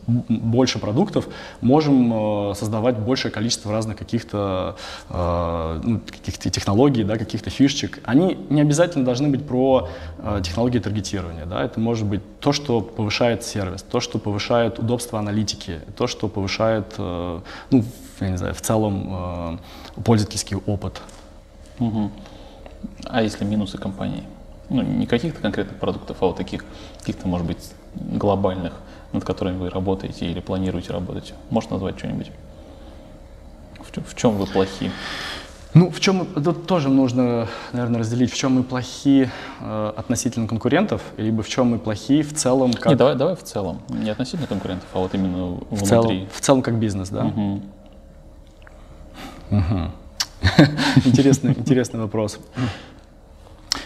больше 0.07 0.78
продуктов, 0.78 1.28
можем 1.61 2.51
э, 2.51 2.55
создавать 2.55 2.99
большее 2.99 3.32
количество 3.32 3.72
разных 3.72 3.97
каких-то 3.97 4.76
э, 5.09 5.80
ну, 5.82 6.01
каких 6.01 6.38
технологий, 6.38 7.05
да, 7.05 7.16
каких-то 7.16 7.51
фишечек. 7.51 8.01
Они 8.05 8.38
не 8.51 8.61
обязательно 8.61 9.05
должны 9.05 9.28
быть 9.28 9.47
про 9.47 9.88
э, 10.18 10.41
технологии 10.45 10.78
таргетирования, 10.78 11.47
да, 11.47 11.64
это 11.64 11.80
может 11.80 12.07
быть 12.07 12.22
то, 12.41 12.53
что 12.53 12.80
повышает 12.80 13.45
сервис, 13.45 13.82
то, 13.82 14.01
что 14.01 14.18
повышает 14.18 14.78
удобство 14.78 15.18
аналитики, 15.18 15.80
то, 15.97 16.07
что 16.07 16.28
повышает, 16.28 16.95
ну, 16.99 17.84
я 18.20 18.28
не 18.28 18.36
знаю, 18.36 18.55
в 18.55 18.61
целом 18.61 19.59
пользовательский 20.05 20.57
опыт. 20.66 21.01
Угу. 21.78 22.11
А 23.05 23.22
если 23.22 23.45
минусы 23.45 23.78
компании? 23.78 24.24
Ну, 24.68 24.82
не 24.82 25.07
каких-то 25.07 25.41
конкретных 25.41 25.78
продуктов, 25.78 26.18
а 26.20 26.26
вот 26.26 26.36
таких, 26.36 26.64
каких-то, 26.99 27.26
может 27.26 27.47
быть, 27.47 27.72
глобальных, 27.95 28.72
над 29.12 29.24
которыми 29.24 29.59
вы 29.59 29.70
работаете 29.70 30.26
или 30.26 30.41
планируете 30.41 30.93
работать? 30.93 31.34
Можешь 31.51 31.70
назвать 31.70 31.99
что-нибудь? 31.99 32.30
В, 33.80 34.11
в 34.11 34.14
чем 34.14 34.36
вы 34.36 34.47
плохи? 34.47 34.91
Ну, 35.72 35.88
в 35.91 36.01
чем 36.01 36.26
тут 36.26 36.66
тоже 36.66 36.88
нужно, 36.88 37.47
наверное, 37.72 38.01
разделить, 38.01 38.32
в 38.32 38.36
чем 38.36 38.55
мы 38.55 38.64
плохи 38.64 39.30
э, 39.61 39.93
относительно 39.97 40.49
конкурентов, 40.49 41.01
либо 41.16 41.45
в 41.45 41.49
чем 41.49 41.68
мы 41.68 41.78
плохи 41.78 42.22
в 42.22 42.34
целом 42.34 42.72
как... 42.72 42.86
Не, 42.86 42.97
давай, 42.97 43.14
давай 43.14 43.36
в 43.36 43.43
целом. 43.45 43.80
Не 43.88 44.11
относительно 44.11 44.49
конкурентов, 44.49 44.88
а 44.93 44.99
вот 44.99 45.14
именно 45.14 45.47
в 45.47 45.64
внутри. 45.70 45.86
Целом, 45.86 46.28
в 46.32 46.41
целом 46.41 46.62
как 46.62 46.74
бизнес, 46.74 47.11
да? 47.11 47.24
Угу. 47.24 47.62
Угу. 49.51 49.91
Интересный, 51.05 51.53
интересный 51.53 52.01
вопрос. 52.01 52.38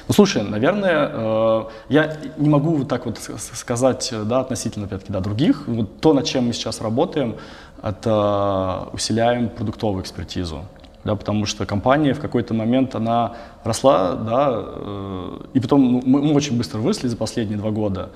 Ну, 0.06 0.14
слушай, 0.14 0.42
наверное, 0.42 1.10
э, 1.12 1.64
я 1.88 2.16
не 2.36 2.48
могу 2.48 2.74
вот 2.76 2.88
так 2.88 3.06
вот 3.06 3.18
сказать, 3.18 4.12
да, 4.24 4.40
относительно, 4.40 4.86
опять-таки, 4.86 5.12
да, 5.12 5.20
других. 5.20 5.66
Вот 5.66 6.00
то, 6.00 6.12
над 6.12 6.26
чем 6.26 6.46
мы 6.46 6.52
сейчас 6.52 6.82
работаем, 6.82 7.36
это 7.82 8.88
усиляем 8.92 9.48
продуктовую 9.48 10.02
экспертизу. 10.02 10.64
Да, 11.04 11.16
потому 11.16 11.44
что 11.44 11.66
компания 11.66 12.14
в 12.14 12.20
какой-то 12.20 12.54
момент 12.54 12.94
она 12.94 13.34
росла, 13.62 14.14
да, 14.14 14.50
э, 14.52 15.38
и 15.54 15.60
потом 15.60 15.92
ну, 15.92 16.02
мы, 16.04 16.22
мы 16.22 16.34
очень 16.34 16.56
быстро 16.56 16.78
выросли 16.78 17.08
за 17.08 17.16
последние 17.16 17.58
два 17.58 17.70
года. 17.70 18.10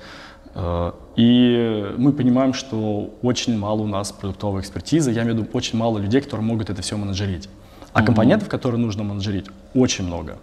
Э, 0.55 0.91
и 1.15 1.93
мы 1.97 2.11
понимаем, 2.13 2.53
что 2.53 3.11
очень 3.21 3.57
мало 3.57 3.81
у 3.81 3.87
нас 3.87 4.11
продуктовой 4.11 4.61
экспертизы, 4.61 5.11
я 5.11 5.21
имею 5.21 5.35
в 5.35 5.39
виду 5.39 5.49
очень 5.53 5.77
мало 5.77 5.99
людей, 5.99 6.21
которые 6.21 6.45
могут 6.45 6.69
это 6.69 6.81
все 6.81 6.97
менеджерить. 6.97 7.47
А 7.93 8.01
mm-hmm. 8.01 8.05
компонентов, 8.05 8.49
которые 8.49 8.79
нужно 8.79 9.03
менеджерить, 9.03 9.45
очень 9.75 10.05
много. 10.05 10.37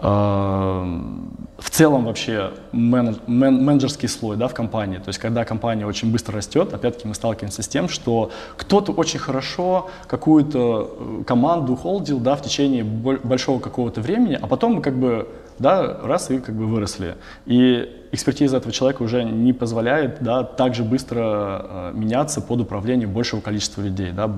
Эм, 0.00 1.48
в 1.58 1.70
целом 1.70 2.04
вообще 2.04 2.50
менедж, 2.72 3.16
мен, 3.26 3.64
менеджерский 3.64 4.08
слой 4.08 4.36
да, 4.36 4.48
в 4.48 4.54
компании. 4.54 4.98
То 4.98 5.08
есть 5.08 5.18
когда 5.18 5.44
компания 5.44 5.86
очень 5.86 6.10
быстро 6.10 6.36
растет, 6.36 6.74
опять-таки 6.74 7.06
мы 7.06 7.14
сталкиваемся 7.14 7.62
с 7.62 7.68
тем, 7.68 7.88
что 7.88 8.30
кто-то 8.56 8.92
очень 8.92 9.20
хорошо 9.20 9.88
какую-то 10.06 10.96
э, 10.98 11.24
команду 11.24 11.76
холдил 11.76 12.18
да, 12.18 12.34
в 12.34 12.42
течение 12.42 12.82
большого 12.84 13.60
какого-то 13.60 14.00
времени, 14.00 14.38
а 14.40 14.46
потом 14.46 14.82
как 14.82 14.96
бы 14.96 15.28
да, 15.58 15.98
раз 16.02 16.30
и 16.30 16.38
как 16.38 16.54
бы 16.54 16.66
выросли. 16.66 17.16
И 17.46 18.08
экспертиза 18.12 18.56
этого 18.58 18.72
человека 18.72 19.02
уже 19.02 19.24
не 19.24 19.52
позволяет 19.52 20.22
да, 20.22 20.42
так 20.44 20.74
же 20.74 20.84
быстро 20.84 21.20
э, 21.20 21.92
меняться 21.94 22.40
под 22.40 22.60
управлением 22.60 23.12
большего 23.12 23.40
количества 23.40 23.82
людей, 23.82 24.12
да, 24.12 24.30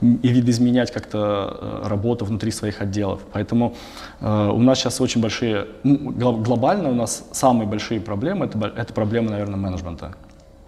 и 0.00 0.28
видоизменять 0.28 0.90
как-то 0.90 1.82
э, 1.84 1.88
работу 1.88 2.24
внутри 2.24 2.50
своих 2.50 2.80
отделов. 2.80 3.22
Поэтому 3.32 3.74
э, 4.20 4.50
у 4.52 4.58
нас 4.58 4.78
сейчас 4.78 5.00
очень 5.00 5.20
большие, 5.20 5.66
ну, 5.82 6.10
глобально 6.10 6.90
у 6.90 6.94
нас 6.94 7.24
самые 7.32 7.66
большие 7.66 8.00
проблемы, 8.00 8.46
это, 8.46 8.58
это 8.76 8.92
проблемы, 8.92 9.30
наверное, 9.30 9.56
менеджмента. 9.56 10.14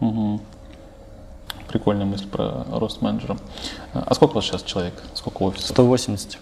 Угу. 0.01 0.41
Прикольная 1.69 2.07
мысль 2.07 2.29
про 2.29 2.65
рост 2.71 3.03
менеджера. 3.03 3.37
А 3.93 4.15
сколько 4.15 4.33
у 4.33 4.35
вас 4.37 4.45
сейчас 4.45 4.63
человек? 4.63 4.95
Сколько 5.15 5.43
офисов? 5.43 5.71
180. 5.71 6.39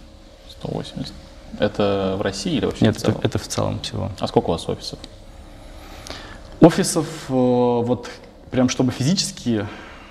180. 0.50 1.12
Это 1.59 2.16
в 2.18 2.22
России 2.22 2.57
или 2.57 2.66
вообще 2.66 2.84
Нет, 2.84 2.96
в 2.96 3.00
целом? 3.00 3.16
Это, 3.18 3.26
это 3.28 3.38
в 3.38 3.48
целом 3.48 3.80
всего. 3.80 4.11
А 4.18 4.26
сколько 4.26 4.46
у 4.50 4.53
вас 4.53 4.68
офисов? 4.68 4.98
Офисов, 6.61 7.07
э, 7.28 7.32
вот 7.32 8.09
прям 8.50 8.68
чтобы 8.68 8.92
физически, 8.92 9.66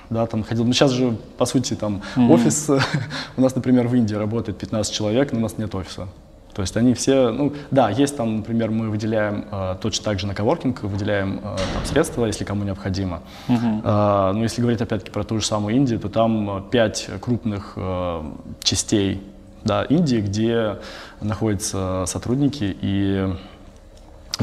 да, 0.10 0.26
там 0.28 0.44
ходил. 0.44 0.66
Ну, 0.66 0.74
сейчас 0.74 0.92
же, 0.92 1.18
по 1.38 1.46
сути, 1.46 1.74
там 1.76 2.02
mm-hmm. 2.16 2.34
офис, 2.34 2.70
у 3.38 3.42
нас, 3.42 3.56
например, 3.56 3.88
в 3.88 3.96
Индии 3.96 4.16
работает 4.16 4.58
15 4.58 4.94
человек, 4.94 5.32
но 5.32 5.39
у 5.39 5.42
нас 5.42 5.58
нет 5.58 5.74
офиса. 5.74 6.08
То 6.54 6.62
есть 6.62 6.76
они 6.76 6.94
все, 6.94 7.32
ну 7.32 7.54
да, 7.72 7.89
есть 7.89 8.18
там, 8.18 8.38
например, 8.38 8.72
мы 8.72 8.89
выделяем 8.89 9.46
э, 9.50 9.76
точно 9.82 10.04
так 10.06 10.20
же 10.20 10.28
на 10.28 10.36
коворкинг, 10.36 10.84
выделяем 10.84 11.39
э, 11.39 11.58
там 11.74 11.86
средства, 11.86 12.26
если 12.26 12.44
кому 12.44 12.66
необходимо. 12.66 13.22
Uh-huh. 13.48 13.82
Э, 13.84 14.34
но 14.34 14.44
если 14.44 14.62
говорить 14.62 14.82
опять-таки 14.82 15.12
про 15.12 15.24
ту 15.24 15.39
же 15.39 15.46
самую 15.46 15.76
Индию, 15.76 16.00
то 16.00 16.10
там 16.10 16.68
пять 16.70 17.08
крупных 17.22 17.74
э, 17.78 18.22
частей 18.64 19.22
да, 19.64 19.84
Индии, 19.84 20.22
где 20.22 20.78
находятся 21.22 22.05
сотрудники, 22.07 22.76
и 22.82 23.34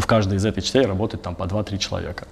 в 0.00 0.06
каждой 0.06 0.36
из 0.38 0.44
этих 0.44 0.64
частей 0.64 0.86
работает 0.86 1.22
там 1.22 1.34
по 1.34 1.44
2-3 1.44 1.78
человека. 1.78 2.26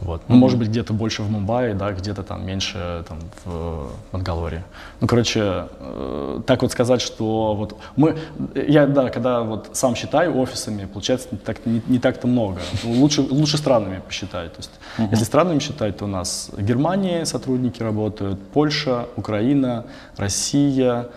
Вот. 0.00 0.22
Ну, 0.28 0.34
mm-hmm. 0.34 0.38
может 0.38 0.58
быть, 0.58 0.68
где-то 0.68 0.94
больше 0.94 1.22
в 1.22 1.30
Мумбаи, 1.30 1.72
да, 1.74 1.92
где-то 1.92 2.22
там 2.22 2.46
меньше 2.46 3.04
там, 3.06 3.18
в 3.44 3.90
Мангалоре. 4.12 4.64
Ну, 5.00 5.06
короче, 5.06 5.66
э, 5.78 6.40
так 6.46 6.62
вот 6.62 6.72
сказать, 6.72 7.02
что 7.02 7.54
вот 7.54 7.76
мы, 7.96 8.16
я, 8.54 8.86
да, 8.86 9.10
когда 9.10 9.42
вот 9.42 9.70
сам 9.74 9.94
считаю 9.94 10.38
офисами, 10.38 10.86
получается 10.86 11.28
не, 11.32 11.38
так, 11.38 11.66
не, 11.66 11.82
не 11.86 11.98
так-то 11.98 12.26
много. 12.26 12.60
Ну, 12.82 12.92
лучше, 12.92 13.20
лучше 13.20 13.58
странами 13.58 14.00
посчитать. 14.06 14.52
То 14.52 14.58
есть, 14.58 14.70
mm-hmm. 14.98 15.08
если 15.10 15.24
странами 15.24 15.58
считать, 15.58 15.98
то 15.98 16.06
у 16.06 16.08
нас 16.08 16.50
Германия 16.56 17.26
сотрудники 17.26 17.82
работают, 17.82 18.40
Польша, 18.54 19.06
Украина, 19.16 19.84
Россия, 20.16 21.08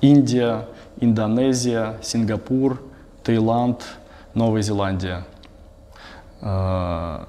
Индия, 0.00 0.66
Индонезия, 1.00 1.96
Сингапур, 2.02 2.82
Таиланд, 3.22 3.82
Новая 4.34 4.62
Зеландия. 4.62 5.24
Э, 6.40 7.24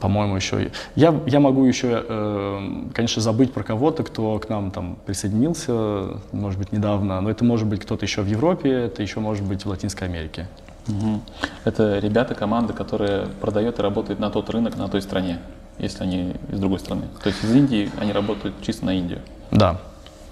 по-моему, 0.00 0.36
еще... 0.36 0.70
Я, 0.96 1.14
я 1.26 1.40
могу 1.40 1.64
еще, 1.64 2.04
э, 2.06 2.84
конечно, 2.92 3.22
забыть 3.22 3.52
про 3.52 3.62
кого-то, 3.62 4.02
кто 4.02 4.38
к 4.38 4.48
нам 4.48 4.70
там 4.70 4.98
присоединился, 5.06 6.18
может 6.32 6.58
быть, 6.58 6.72
недавно, 6.72 7.20
но 7.20 7.30
это 7.30 7.44
может 7.44 7.66
быть 7.66 7.80
кто-то 7.80 8.04
еще 8.04 8.22
в 8.22 8.26
Европе, 8.26 8.70
это 8.70 9.02
еще 9.02 9.20
может 9.20 9.44
быть 9.44 9.64
в 9.64 9.68
Латинской 9.68 10.08
Америке. 10.08 10.48
Угу. 10.88 11.20
Это 11.64 11.98
ребята, 11.98 12.34
команда, 12.34 12.72
которая 12.72 13.26
продает 13.40 13.78
и 13.78 13.82
работает 13.82 14.18
на 14.18 14.30
тот 14.30 14.50
рынок, 14.50 14.76
на 14.76 14.88
той 14.88 15.02
стране, 15.02 15.38
если 15.78 16.02
они 16.02 16.34
из 16.50 16.58
другой 16.58 16.80
страны. 16.80 17.04
То 17.22 17.28
есть 17.28 17.44
из 17.44 17.54
Индии 17.54 17.90
они 18.00 18.12
работают 18.12 18.56
чисто 18.62 18.86
на 18.86 18.98
Индию. 18.98 19.20
Да. 19.50 19.78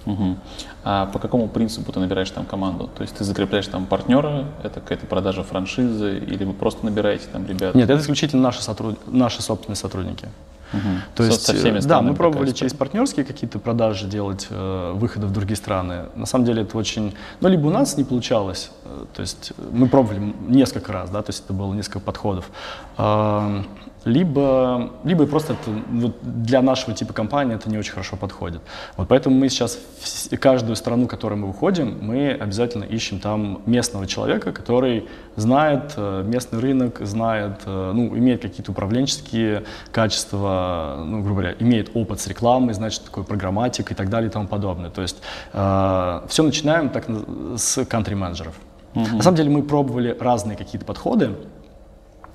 Угу. 0.07 0.36
А 0.84 1.07
по 1.07 1.18
какому 1.18 1.48
принципу 1.48 1.92
ты 1.92 2.00
набираешь 2.00 2.30
там 2.30 2.46
команду? 2.46 2.88
То 2.96 3.02
есть 3.02 3.16
ты 3.16 3.24
закрепляешь 3.24 3.66
там 3.66 3.86
партнера, 3.86 4.46
это 4.62 4.80
какая-то 4.80 5.07
продажа 5.07 5.42
франшизы, 5.42 6.18
или 6.18 6.44
вы 6.44 6.52
просто 6.52 6.84
набираете 6.84 7.26
там 7.32 7.46
ребят? 7.46 7.74
Нет, 7.74 7.90
это 7.90 8.00
исключительно 8.00 8.42
наши, 8.42 8.62
сотруд... 8.62 8.98
наши 9.07 9.42
собственные 9.42 9.76
сотрудники. 9.76 10.28
Угу. 10.72 10.80
То 11.14 11.24
есть, 11.24 11.42
со, 11.42 11.54
всеми 11.54 11.80
да, 11.80 12.02
мы 12.02 12.14
пробовали 12.14 12.50
через 12.50 12.74
партнерские 12.74 13.24
какие-то 13.24 13.59
продажи 13.59 14.07
делать, 14.07 14.46
э, 14.50 14.92
выходы 14.94 15.26
в 15.26 15.32
другие 15.32 15.57
страны. 15.57 16.07
На 16.16 16.26
самом 16.26 16.44
деле 16.44 16.62
это 16.62 16.76
очень, 16.76 17.14
ну, 17.40 17.48
либо 17.48 17.66
у 17.66 17.70
нас 17.70 17.96
не 17.96 18.04
получалось, 18.04 18.70
э, 18.84 19.04
то 19.14 19.22
есть 19.22 19.52
мы 19.72 19.88
пробовали 19.88 20.34
несколько 20.48 20.92
раз, 20.92 21.11
да, 21.11 21.22
то 21.22 21.30
есть 21.30 21.44
это 21.44 21.52
было 21.52 21.72
несколько 21.72 22.00
подходов. 22.00 22.50
Э, 22.98 23.62
либо, 24.07 24.92
либо 25.02 25.26
просто 25.26 25.54
это, 25.54 25.70
вот 25.90 26.16
для 26.22 26.62
нашего 26.62 26.94
типа 26.94 27.12
компании 27.12 27.57
это 27.57 27.68
не 27.68 27.76
очень 27.76 27.92
хорошо 27.92 28.16
подходит. 28.16 28.62
Вот 28.96 29.09
поэтому 29.09 29.36
мы 29.36 29.48
сейчас 29.48 29.78
в 30.00 30.36
каждую 30.38 30.76
страну, 30.76 31.07
в 31.07 31.09
которую 31.09 31.40
мы 31.40 31.48
выходим, 31.48 31.98
мы 32.00 32.30
обязательно 32.30 32.84
ищем 32.84 33.18
там 33.18 33.62
местного 33.66 34.07
человека, 34.07 34.52
который 34.52 35.09
знает 35.34 35.94
э, 35.96 36.22
местный 36.24 36.61
рынок, 36.61 37.00
знает, 37.00 37.62
э, 37.66 37.92
ну, 37.94 38.16
имеет 38.16 38.42
какие-то 38.42 38.70
управленческие 38.70 39.64
качества, 39.90 41.02
ну, 41.04 41.22
грубо 41.22 41.40
говоря, 41.40 41.57
имеет 41.59 41.90
опыт 41.94 42.20
с 42.20 42.28
рекламой, 42.28 42.74
значит, 42.74 43.04
такой 43.04 43.24
программатик 43.24 43.90
и 43.90 43.94
так 43.94 44.09
далее 44.09 44.30
и 44.30 44.32
тому 44.32 44.46
подобное. 44.46 44.90
То 44.90 45.02
есть 45.02 45.16
э, 45.52 46.20
все 46.28 46.42
начинаем 46.44 46.90
так 46.90 47.07
с 47.57 47.78
country-менеджеров. 47.78 48.54
Mm-hmm. 48.94 49.16
На 49.16 49.22
самом 49.22 49.36
деле 49.36 49.50
мы 49.50 49.62
пробовали 49.62 50.16
разные 50.18 50.57
какие-то 50.57 50.86
подходы, 50.86 51.30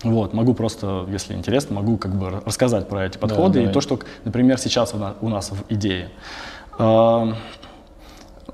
вот, 0.03 0.33
могу 0.33 0.53
просто, 0.53 1.05
если 1.09 1.33
интересно, 1.33 1.75
могу 1.75 1.97
как 1.97 2.15
бы 2.15 2.41
рассказать 2.45 2.87
про 2.87 3.05
эти 3.05 3.17
подходы 3.17 3.63
да, 3.63 3.69
и 3.69 3.73
то, 3.73 3.81
что, 3.81 3.99
например, 4.23 4.57
сейчас 4.57 4.93
у 5.21 5.29
нас, 5.29 5.51
в 5.51 5.63
идее. 5.69 6.09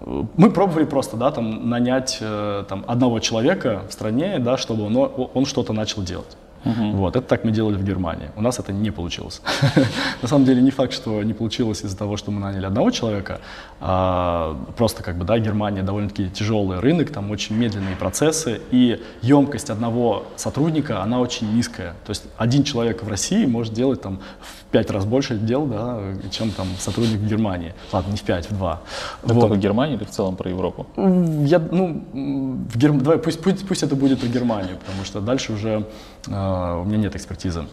Мы 0.02 0.52
пробовали 0.52 0.86
просто, 0.86 1.18
да, 1.18 1.32
там, 1.32 1.70
нанять 1.70 2.20
э, 2.22 2.66
там, 2.70 2.86
одного 2.88 3.20
человека 3.20 3.82
в 3.90 3.94
стране, 3.94 4.38
да, 4.40 4.58
чтобы 4.58 4.86
он, 4.86 5.30
он 5.34 5.46
что-то 5.46 5.74
начал 5.74 6.04
делать. 6.04 6.38
Uh-huh. 6.68 6.92
Вот, 6.92 7.16
это 7.16 7.26
так 7.28 7.44
мы 7.46 7.52
делали 7.52 7.76
в 7.76 7.84
Германии. 7.84 8.30
У 8.36 8.42
нас 8.42 8.60
это 8.60 8.74
не 8.74 8.92
получилось. 8.92 9.42
На 10.22 10.28
самом 10.28 10.46
деле 10.46 10.62
не 10.62 10.72
факт, 10.72 10.94
что 10.94 11.24
не 11.24 11.34
получилось 11.34 11.84
из-за 11.86 11.98
того, 11.98 12.18
что 12.18 12.32
мы 12.32 12.40
наняли 12.40 12.66
одного 12.66 12.92
человека, 12.92 13.40
а 13.80 14.58
просто 14.78 15.04
как 15.04 15.18
бы, 15.18 15.26
да, 15.26 15.40
Германия 15.40 15.84
довольно-таки 15.84 16.30
тяжелый 16.30 16.80
рынок, 16.80 17.12
там 17.12 17.32
очень 17.32 17.56
медленные 17.56 17.96
процессы, 17.96 18.60
и 18.72 19.02
емкость 19.22 19.70
одного 19.70 20.26
сотрудника, 20.36 21.02
она 21.02 21.20
очень 21.20 21.54
низкая. 21.56 21.94
То 22.06 22.12
есть 22.12 22.24
один 22.38 22.64
человек 22.64 23.04
в 23.04 23.08
России 23.08 23.46
может 23.46 23.74
делать 23.74 24.02
там 24.02 24.20
в 24.42 24.67
пять 24.72 24.92
раз 24.92 25.06
больше 25.06 25.38
дел, 25.38 25.66
да, 25.66 26.00
чем 26.32 26.52
там 26.52 26.68
сотрудник 26.78 27.20
в 27.20 27.28
Германии. 27.28 27.74
Ладно, 27.92 28.12
не 28.12 28.18
в 28.18 28.24
пять, 28.24 28.50
в 28.50 28.58
два. 28.58 28.82
Это 29.24 29.34
вот. 29.34 29.42
только 29.42 29.58
Германия 29.58 29.96
или 29.96 30.04
в 30.04 30.10
целом 30.10 30.36
про 30.36 30.50
Европу? 30.50 30.88
Я, 30.96 31.60
ну, 31.60 32.04
в 32.14 32.78
Гер... 32.78 32.92
Давай, 32.94 33.18
пусть, 33.18 33.42
пусть, 33.42 33.68
пусть 33.68 33.84
это 33.84 33.96
будет 33.96 34.20
про 34.20 34.28
Германию, 34.28 34.78
потому 34.78 35.06
что 35.06 35.22
дальше 35.22 35.54
уже 35.54 35.86
э, 36.28 36.82
у 36.82 36.84
меня 36.86 36.98
нет 36.98 37.16
экспертизы. 37.16 37.66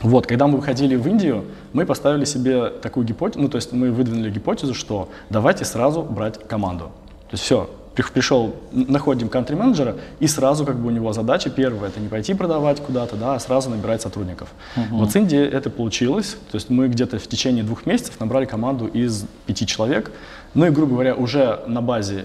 Вот, 0.00 0.26
когда 0.26 0.46
мы 0.46 0.56
выходили 0.56 0.96
в 0.96 1.06
Индию, 1.06 1.44
мы 1.72 1.86
поставили 1.86 2.24
себе 2.24 2.70
такую 2.70 3.06
гипотезу, 3.06 3.40
ну, 3.40 3.48
то 3.48 3.56
есть 3.56 3.72
мы 3.72 3.92
выдвинули 3.92 4.30
гипотезу, 4.30 4.74
что 4.74 5.08
давайте 5.30 5.64
сразу 5.64 6.02
брать 6.02 6.38
команду. 6.48 6.86
То 7.28 7.34
есть 7.34 7.44
все, 7.44 7.70
пришел, 7.94 8.54
находим 8.72 9.28
кантри-менеджера, 9.28 9.96
и 10.20 10.26
сразу 10.26 10.64
как 10.64 10.76
бы 10.76 10.88
у 10.88 10.90
него 10.90 11.12
задача 11.12 11.50
первая, 11.50 11.90
это 11.90 12.00
не 12.00 12.08
пойти 12.08 12.34
продавать 12.34 12.80
куда-то, 12.80 13.16
да, 13.16 13.34
а 13.34 13.38
сразу 13.38 13.70
набирать 13.70 14.02
сотрудников. 14.02 14.48
Uh-huh. 14.76 14.82
Вот 14.92 15.12
с 15.12 15.16
Индией 15.16 15.46
это 15.46 15.70
получилось, 15.70 16.36
то 16.50 16.56
есть 16.56 16.70
мы 16.70 16.88
где-то 16.88 17.18
в 17.18 17.26
течение 17.26 17.64
двух 17.64 17.86
месяцев 17.86 18.18
набрали 18.20 18.46
команду 18.46 18.86
из 18.86 19.26
пяти 19.46 19.66
человек, 19.66 20.10
ну 20.54 20.66
и, 20.66 20.70
грубо 20.70 20.92
говоря, 20.92 21.14
уже 21.14 21.60
на 21.66 21.82
базе, 21.82 22.24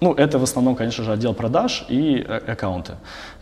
ну 0.00 0.12
это 0.14 0.38
в 0.38 0.42
основном, 0.42 0.76
конечно 0.76 1.04
же, 1.04 1.12
отдел 1.12 1.34
продаж 1.34 1.84
и 1.88 2.24
э, 2.26 2.52
аккаунты. 2.52 2.94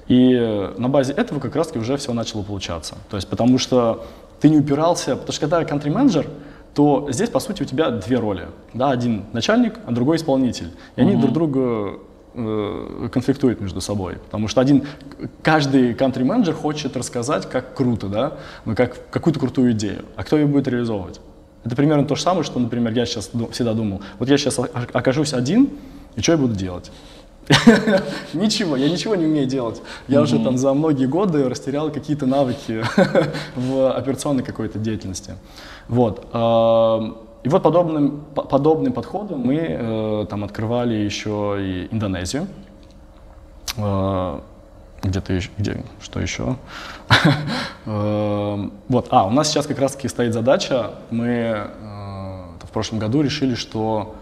И 0.07 0.71
на 0.77 0.89
базе 0.89 1.13
этого 1.13 1.41
как 1.41 1.57
раз-таки 1.57 1.79
уже 1.79 1.97
все 1.97 2.13
начало 2.13 2.43
получаться. 2.43 2.97
То 3.11 3.17
есть 3.17 3.29
потому 3.29 3.59
что 3.59 4.07
ты 4.41 4.51
не 4.51 4.59
упирался, 4.59 5.17
потому 5.17 5.33
что 5.33 5.41
когда 5.41 5.65
кантри-менеджер, 5.65 6.27
то 6.75 7.07
здесь, 7.11 7.31
по 7.31 7.41
сути, 7.41 7.63
у 7.63 7.67
тебя 7.67 7.91
две 7.91 8.19
роли. 8.19 8.49
Да, 8.73 8.91
один 8.91 9.25
начальник, 9.33 9.75
а 9.87 9.93
другой 9.93 10.17
исполнитель. 10.17 10.71
И 10.97 11.01
они 11.01 11.15
друг 11.17 11.33
друга 11.33 12.01
э, 12.35 13.09
конфликтуют 13.13 13.61
между 13.61 13.81
собой. 13.81 14.17
Потому 14.17 14.49
что 14.49 14.61
один, 14.61 14.85
каждый 15.43 15.95
кантри-менеджер 15.95 16.55
хочет 16.55 16.97
рассказать, 16.97 17.49
как 17.49 17.75
круто, 17.75 18.09
да, 18.09 18.33
ну, 18.65 18.75
как 18.75 19.09
какую-то 19.11 19.39
крутую 19.39 19.73
идею. 19.73 20.05
А 20.17 20.25
кто 20.25 20.37
ее 20.37 20.47
будет 20.47 20.67
реализовывать? 20.67 21.21
Это 21.65 21.77
примерно 21.77 22.05
то 22.05 22.17
же 22.17 22.23
самое, 22.23 22.43
что, 22.43 22.59
например, 22.59 22.93
я 22.93 23.07
сейчас 23.07 23.31
всегда 23.53 23.73
думал, 23.73 24.03
вот 24.19 24.29
я 24.29 24.37
сейчас 24.37 24.59
окажусь 24.93 25.33
один, 25.33 25.71
и 26.17 26.21
что 26.21 26.33
я 26.33 26.39
буду 26.39 26.55
делать? 26.55 26.91
Ничего, 28.33 28.77
я 28.77 28.89
ничего 28.89 29.15
не 29.15 29.27
умею 29.27 29.47
делать. 29.47 29.83
Я 30.09 30.23
уже 30.23 30.39
там 30.39 30.57
за 30.57 30.73
многие 30.73 31.07
годы 31.07 31.47
растерял 31.49 31.91
какие-то 31.91 32.25
навыки 32.25 32.83
в 33.55 33.93
операционной 33.93 34.43
какой-то 34.43 34.79
деятельности. 34.79 35.35
Вот. 35.89 36.27
И 37.45 37.49
вот 37.49 37.63
подобным, 37.63 38.25
подобным 38.35 38.93
подходом 38.95 39.41
мы 39.41 39.57
э, 39.57 40.27
там 40.31 40.45
открывали 40.45 40.95
еще 40.95 41.59
и 41.61 41.89
Индонезию. 41.95 42.47
Э, 43.77 44.41
где-то 45.03 45.35
еще, 45.35 45.51
где, 45.59 45.85
что 46.01 46.21
еще? 46.21 46.57
э, 47.85 48.69
вот, 48.89 49.09
а, 49.11 49.27
у 49.27 49.31
нас 49.31 49.51
сейчас 49.51 49.67
как 49.67 49.79
раз-таки 49.79 50.09
стоит 50.09 50.33
задача, 50.33 50.93
мы 51.11 51.27
э, 51.27 51.67
в 52.63 52.71
прошлом 52.73 52.99
году 52.99 53.21
решили, 53.21 53.55
что 53.55 54.15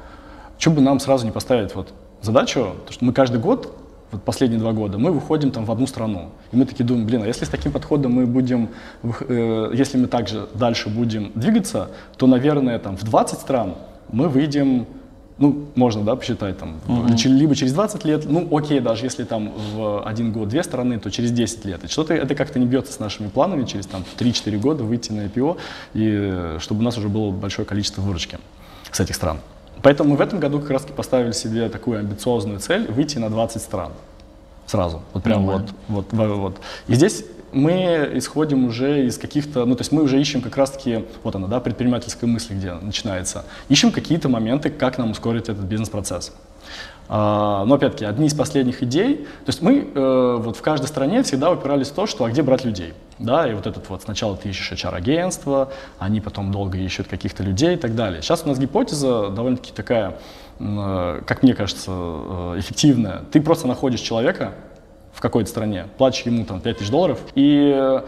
что 0.58 0.72
бы 0.72 0.80
нам 0.80 0.98
сразу 0.98 1.24
не 1.24 1.30
поставить 1.30 1.76
вот 1.76 1.92
задачу, 2.22 2.74
то, 2.86 2.92
что 2.92 3.04
мы 3.04 3.12
каждый 3.12 3.40
год 3.40 3.72
вот 4.12 4.22
последние 4.22 4.60
два 4.60 4.72
года, 4.72 4.98
мы 4.98 5.10
выходим 5.10 5.50
там 5.50 5.64
в 5.64 5.72
одну 5.72 5.86
страну. 5.86 6.30
И 6.52 6.56
мы 6.56 6.66
такие 6.66 6.84
думаем, 6.84 7.06
блин, 7.06 7.22
а 7.22 7.26
если 7.26 7.46
с 7.46 7.48
таким 7.48 7.72
подходом 7.72 8.12
мы 8.12 8.26
будем, 8.26 8.68
э, 9.02 9.72
если 9.74 9.96
мы 9.96 10.06
также 10.06 10.48
дальше 10.54 10.90
будем 10.90 11.32
двигаться, 11.34 11.88
то, 12.16 12.26
наверное, 12.26 12.78
там 12.78 12.96
в 12.96 13.02
20 13.04 13.40
стран 13.40 13.74
мы 14.12 14.28
выйдем, 14.28 14.86
ну, 15.38 15.66
можно, 15.74 16.02
да, 16.02 16.14
посчитать 16.14 16.58
там, 16.58 16.76
mm-hmm. 16.86 17.28
либо 17.28 17.54
через 17.54 17.72
20 17.72 18.04
лет, 18.04 18.26
ну, 18.28 18.46
окей, 18.54 18.80
даже 18.80 19.06
если 19.06 19.24
там 19.24 19.52
в 19.74 20.06
один 20.06 20.30
год 20.30 20.48
две 20.48 20.62
страны, 20.62 21.00
то 21.00 21.10
через 21.10 21.32
10 21.32 21.64
лет. 21.64 21.84
И 21.84 21.88
что-то 21.88 22.12
это 22.12 22.34
как-то 22.34 22.58
не 22.58 22.66
бьется 22.66 22.92
с 22.92 23.00
нашими 23.00 23.28
планами, 23.28 23.64
через 23.64 23.86
там 23.86 24.04
3-4 24.18 24.58
года 24.58 24.84
выйти 24.84 25.10
на 25.10 25.22
IPO, 25.22 25.56
и 25.94 26.10
э, 26.12 26.58
чтобы 26.60 26.80
у 26.80 26.84
нас 26.84 26.98
уже 26.98 27.08
было 27.08 27.30
большое 27.30 27.66
количество 27.66 28.02
выручки 28.02 28.38
с 28.90 29.00
этих 29.00 29.16
стран. 29.16 29.38
Поэтому 29.82 30.10
мы 30.10 30.16
в 30.16 30.20
этом 30.20 30.40
году 30.40 30.60
как 30.60 30.70
раз 30.70 30.82
поставили 30.82 31.32
себе 31.32 31.68
такую 31.68 31.98
амбициозную 31.98 32.60
цель 32.60 32.90
выйти 32.90 33.18
на 33.18 33.30
20 33.30 33.60
стран 33.60 33.92
сразу. 34.66 35.02
Вот 35.12 35.22
прям 35.22 35.44
вот, 35.46 35.62
вот, 35.88 36.06
вот. 36.12 36.56
И 36.88 36.94
здесь 36.94 37.24
мы 37.52 38.10
исходим 38.14 38.64
уже 38.64 39.06
из 39.06 39.18
каких-то, 39.18 39.64
ну 39.66 39.74
то 39.74 39.82
есть 39.82 39.92
мы 39.92 40.02
уже 40.02 40.20
ищем 40.20 40.40
как 40.40 40.56
раз-таки, 40.56 41.04
вот 41.22 41.34
она, 41.34 41.46
да, 41.46 41.60
предпринимательская 41.60 42.28
мысль, 42.28 42.54
где 42.54 42.72
начинается. 42.72 43.44
Ищем 43.68 43.92
какие-то 43.92 44.28
моменты, 44.28 44.70
как 44.70 44.98
нам 44.98 45.10
ускорить 45.10 45.48
этот 45.48 45.64
бизнес-процесс. 45.64 46.32
А, 47.14 47.66
но 47.66 47.74
опять-таки, 47.74 48.06
одни 48.06 48.26
из 48.26 48.32
последних 48.32 48.82
идей, 48.82 49.16
то 49.18 49.48
есть 49.48 49.60
мы 49.60 49.86
э, 49.94 50.36
вот 50.38 50.56
в 50.56 50.62
каждой 50.62 50.86
стране 50.86 51.22
всегда 51.22 51.50
упирались 51.50 51.88
в 51.88 51.92
то, 51.92 52.06
что 52.06 52.24
а 52.24 52.30
где 52.30 52.40
брать 52.40 52.64
людей, 52.64 52.94
да, 53.18 53.46
и 53.46 53.52
вот 53.52 53.66
этот 53.66 53.86
вот 53.90 54.00
сначала 54.00 54.34
ты 54.34 54.48
ищешь 54.48 54.72
HR-агентство, 54.72 55.70
они 55.98 56.22
потом 56.22 56.50
долго 56.50 56.78
ищут 56.78 57.08
каких-то 57.08 57.42
людей 57.42 57.74
и 57.74 57.76
так 57.76 57.94
далее. 57.94 58.22
Сейчас 58.22 58.44
у 58.46 58.48
нас 58.48 58.58
гипотеза 58.58 59.28
довольно-таки 59.28 59.72
такая, 59.74 60.20
э, 60.58 61.20
как 61.26 61.42
мне 61.42 61.52
кажется, 61.52 61.90
э, 61.90 62.54
эффективная. 62.60 63.24
Ты 63.30 63.42
просто 63.42 63.68
находишь 63.68 64.00
человека 64.00 64.54
в 65.12 65.20
какой-то 65.20 65.50
стране, 65.50 65.88
платишь 65.98 66.22
ему 66.22 66.46
там 66.46 66.62
5000 66.62 66.90
долларов, 66.90 67.20
и 67.34 68.00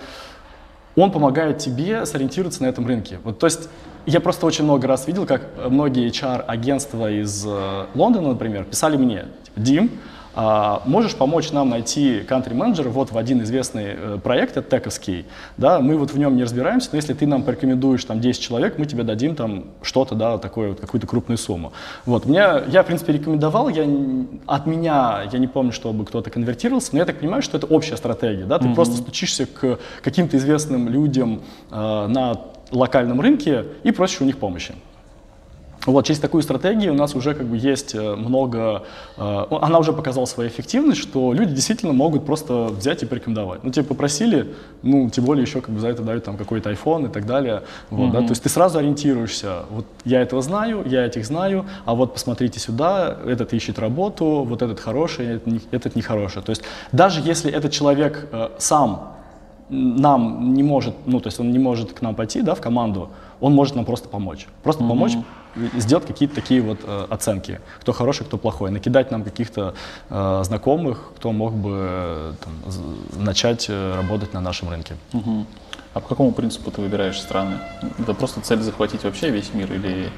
он 0.96 1.12
помогает 1.12 1.58
тебе 1.58 2.06
сориентироваться 2.06 2.62
на 2.62 2.68
этом 2.68 2.86
рынке. 2.86 3.18
Вот, 3.22 3.38
то 3.38 3.44
есть 3.44 3.68
я 4.06 4.20
просто 4.20 4.46
очень 4.46 4.64
много 4.64 4.86
раз 4.86 5.06
видел, 5.06 5.26
как 5.26 5.42
многие 5.68 6.08
HR-агентства 6.08 7.10
из 7.10 7.44
э, 7.46 7.86
Лондона, 7.94 8.28
например, 8.30 8.64
писали 8.64 8.96
мне, 8.96 9.26
типа, 9.44 9.60
Дим, 9.60 9.90
а, 10.36 10.82
можешь 10.84 11.14
помочь 11.14 11.52
нам 11.52 11.70
найти 11.70 12.20
country-менеджера 12.20 12.88
вот 12.88 13.12
в 13.12 13.18
один 13.18 13.42
известный 13.42 13.94
э, 13.96 14.18
проект, 14.22 14.56
это 14.56 14.68
тековский, 14.68 15.26
да, 15.56 15.78
мы 15.78 15.96
вот 15.96 16.10
в 16.10 16.18
нем 16.18 16.36
не 16.36 16.42
разбираемся, 16.42 16.88
но 16.90 16.96
если 16.96 17.14
ты 17.14 17.24
нам 17.26 17.44
порекомендуешь 17.44 18.04
там 18.04 18.20
10 18.20 18.42
человек, 18.42 18.76
мы 18.76 18.86
тебе 18.86 19.04
дадим 19.04 19.36
там 19.36 19.66
что-то, 19.82 20.16
да, 20.16 20.38
такое, 20.38 20.70
вот, 20.70 20.80
какую-то 20.80 21.06
крупную 21.06 21.38
сумму. 21.38 21.72
Вот, 22.04 22.26
меня, 22.26 22.64
я, 22.66 22.82
в 22.82 22.86
принципе, 22.86 23.12
рекомендовал, 23.12 23.68
я, 23.68 23.86
от 24.46 24.66
меня, 24.66 25.22
я 25.30 25.38
не 25.38 25.46
помню, 25.46 25.70
чтобы 25.70 26.04
кто-то 26.04 26.30
конвертировался, 26.30 26.90
но 26.92 26.98
я 26.98 27.04
так 27.04 27.20
понимаю, 27.20 27.42
что 27.42 27.56
это 27.56 27.66
общая 27.66 27.96
стратегия, 27.96 28.44
да, 28.44 28.58
ты 28.58 28.66
mm-hmm. 28.66 28.74
просто 28.74 28.96
стучишься 28.96 29.46
к 29.46 29.78
каким-то 30.02 30.36
известным 30.36 30.88
людям 30.88 31.42
э, 31.70 32.06
на 32.08 32.40
локальном 32.76 33.20
рынке 33.20 33.64
и 33.82 33.92
просишь 33.92 34.20
у 34.20 34.24
них 34.24 34.38
помощи. 34.38 34.74
Вот, 35.86 36.06
через 36.06 36.18
такую 36.18 36.42
стратегию 36.42 36.92
у 36.92 36.96
нас 36.96 37.14
уже 37.14 37.34
как 37.34 37.46
бы 37.46 37.56
есть 37.56 37.94
э, 37.94 38.14
много, 38.14 38.84
э, 39.16 39.44
она 39.50 39.78
уже 39.78 39.92
показала 39.92 40.24
свою 40.24 40.48
эффективность, 40.48 41.00
что 41.00 41.32
люди 41.34 41.52
действительно 41.52 41.92
могут 41.92 42.24
просто 42.24 42.64
взять 42.66 43.02
и 43.02 43.06
порекомендовать. 43.06 43.64
Ну, 43.64 43.70
тебе 43.70 43.84
попросили, 43.84 44.54
ну, 44.82 45.10
тем 45.10 45.24
более 45.24 45.42
еще 45.42 45.60
как 45.60 45.74
бы 45.74 45.80
за 45.80 45.88
это 45.88 46.02
дают 46.02 46.24
там 46.24 46.36
какой-то 46.38 46.70
iPhone 46.70 47.08
и 47.08 47.12
так 47.12 47.26
далее. 47.26 47.64
Вот, 47.90 48.08
mm-hmm. 48.08 48.12
да, 48.12 48.18
то 48.20 48.30
есть 48.30 48.42
ты 48.42 48.48
сразу 48.48 48.78
ориентируешься, 48.78 49.64
вот 49.70 49.84
я 50.04 50.22
этого 50.22 50.40
знаю, 50.40 50.84
я 50.86 51.04
этих 51.04 51.26
знаю, 51.26 51.66
а 51.84 51.94
вот 51.94 52.14
посмотрите 52.14 52.58
сюда, 52.60 53.18
этот 53.26 53.52
ищет 53.52 53.78
работу, 53.78 54.44
вот 54.48 54.62
этот 54.62 54.80
хороший, 54.80 55.26
этот, 55.26 55.46
не, 55.46 55.60
этот 55.70 55.96
нехороший. 55.96 56.42
То 56.42 56.50
есть 56.50 56.62
даже 56.92 57.20
если 57.20 57.52
этот 57.52 57.72
человек 57.72 58.28
э, 58.32 58.48
сам 58.58 59.14
нам 59.68 60.54
не 60.54 60.62
может, 60.62 60.94
ну, 61.06 61.20
то 61.20 61.28
есть 61.28 61.40
он 61.40 61.50
не 61.52 61.58
может 61.58 61.92
к 61.92 62.02
нам 62.02 62.14
пойти, 62.14 62.42
да, 62.42 62.54
в 62.54 62.60
команду, 62.60 63.08
он 63.40 63.54
может 63.54 63.74
нам 63.74 63.84
просто 63.84 64.08
помочь. 64.08 64.46
Просто 64.62 64.84
mm-hmm. 64.84 64.88
помочь 64.88 65.12
сделать 65.74 66.06
какие-то 66.06 66.34
такие 66.34 66.60
вот 66.60 66.80
э, 66.82 67.06
оценки, 67.10 67.60
кто 67.80 67.92
хороший, 67.92 68.24
кто 68.26 68.38
плохой, 68.38 68.70
накидать 68.70 69.10
нам 69.10 69.22
каких-то 69.22 69.74
э, 70.10 70.42
знакомых, 70.44 71.12
кто 71.16 71.32
мог 71.32 71.54
бы 71.54 71.70
э, 71.72 72.32
там, 72.42 73.24
начать 73.24 73.66
э, 73.68 73.94
работать 73.96 74.34
на 74.34 74.40
нашем 74.40 74.68
рынке. 74.70 74.96
Угу. 75.12 75.46
А 75.94 76.00
по 76.00 76.08
какому 76.08 76.32
принципу 76.32 76.70
ты 76.70 76.80
выбираешь 76.80 77.20
страны? 77.20 77.58
Это 77.98 78.14
просто 78.14 78.40
цель 78.40 78.60
захватить 78.60 79.04
вообще 79.04 79.30
весь 79.30 79.54
мир 79.54 79.72
или 79.72 80.10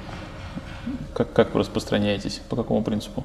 как, 1.14 1.32
как 1.32 1.54
вы 1.54 1.60
распространяетесь? 1.60 2.40
По 2.48 2.56
какому 2.56 2.82
принципу? 2.82 3.24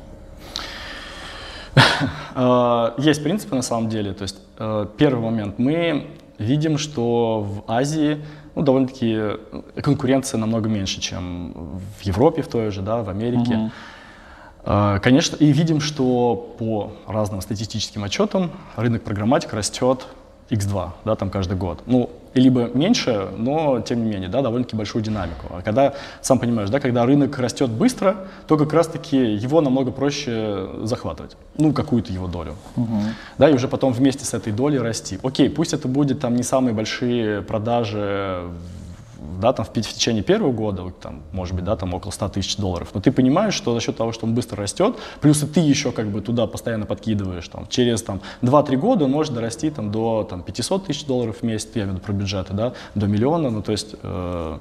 Э, 2.34 2.94
есть 2.98 3.24
принципы 3.24 3.56
на 3.56 3.62
самом 3.62 3.90
деле. 3.90 4.14
То 4.14 4.24
есть 4.24 4.38
э, 4.58 4.86
первый 4.98 5.22
момент. 5.22 5.60
Мы 5.60 6.08
видим, 6.38 6.78
что 6.78 7.42
в 7.42 7.72
Азии 7.72 8.24
ну, 8.56 8.62
довольно-таки 8.62 9.38
конкуренция 9.82 10.38
намного 10.38 10.70
меньше, 10.70 11.02
чем 11.02 11.54
в 12.00 12.02
Европе 12.02 12.42
в 12.42 12.48
той 12.48 12.72
же, 12.72 12.82
да, 12.82 13.04
в 13.04 13.10
Америке. 13.10 13.72
Uh-huh. 14.64 15.00
Конечно, 15.00 15.36
и 15.38 15.52
видим, 15.52 15.80
что 15.82 16.56
по 16.60 16.92
разным 17.08 17.42
статистическим 17.42 18.04
отчетам 18.04 18.52
рынок 18.76 19.02
программатик 19.02 19.54
растет 19.54 20.06
x2, 20.52 20.90
да, 21.04 21.16
там 21.16 21.30
каждый 21.30 21.58
год. 21.58 21.82
Ну, 21.86 22.10
либо 22.34 22.70
меньше, 22.74 23.30
но 23.38 23.82
тем 23.82 24.04
не 24.04 24.10
менее, 24.10 24.30
да, 24.30 24.42
довольно-таки 24.42 24.76
большую 24.76 25.04
динамику. 25.04 25.48
А 25.50 25.62
когда, 25.62 25.94
сам 26.22 26.40
понимаешь, 26.40 26.70
да, 26.70 26.80
когда 26.80 27.06
рынок 27.06 27.38
растет 27.40 27.70
быстро, 27.70 28.16
то 28.48 28.58
как 28.58 28.74
раз-таки 28.74 29.18
его 29.18 29.62
намного 29.62 29.92
проще 29.92 30.68
захватывать, 30.84 31.36
ну, 31.58 31.74
какую-то 31.74 32.14
его 32.14 32.28
долю. 32.28 32.56
Угу. 32.76 33.02
Да, 33.38 33.50
и 33.50 33.54
уже 33.54 33.68
потом 33.68 33.94
вместе 33.94 34.26
с 34.26 34.34
этой 34.34 34.54
долей 34.54 34.80
расти. 34.80 35.20
Окей, 35.24 35.50
пусть 35.50 35.74
это 35.74 35.88
будет 35.88 36.20
там 36.20 36.36
не 36.36 36.44
самые 36.44 36.74
большие 36.74 37.42
продажи 37.42 38.44
да, 39.40 39.54
там 39.54 39.66
в, 39.66 39.70
в 39.70 39.94
течение 39.94 40.24
первого 40.24 40.52
года, 40.52 40.92
там, 41.02 41.22
может 41.32 41.56
быть, 41.56 41.64
да, 41.64 41.76
там 41.76 41.94
около 41.94 42.12
100 42.12 42.30
тысяч 42.30 42.58
долларов, 42.58 42.90
но 42.94 43.02
ты 43.02 43.12
понимаешь, 43.12 43.54
что 43.54 43.74
за 43.74 43.80
счет 43.80 43.98
того, 43.98 44.12
что 44.12 44.26
он 44.26 44.34
быстро 44.34 44.62
растет, 44.62 44.98
плюс 45.20 45.44
и 45.44 45.48
ты 45.48 45.60
еще 45.60 45.92
как 45.92 46.08
бы 46.08 46.22
туда 46.22 46.48
постоянно 46.48 46.86
подкидываешь, 46.86 47.48
там, 47.48 47.68
через 47.68 48.02
там 48.02 48.22
2-3 48.42 48.76
года 48.78 49.06
он 49.06 49.12
может 49.12 49.34
дорасти 49.34 49.70
там 49.70 49.92
до 49.92 50.24
там 50.24 50.44
500 50.44 50.88
тысяч 50.88 51.06
долларов 51.06 51.38
в 51.42 51.44
месяц, 51.44 51.70
я 51.76 51.84
имею 51.84 51.92
в 51.92 51.96
виду 51.96 52.06
про 52.06 52.14
бюджеты, 52.14 52.54
да, 52.54 52.74
до 52.96 53.08
миллиона, 53.08 53.50
ну, 53.50 53.62
то 53.62 53.72
есть, 53.72 53.96
э, 54.02 54.58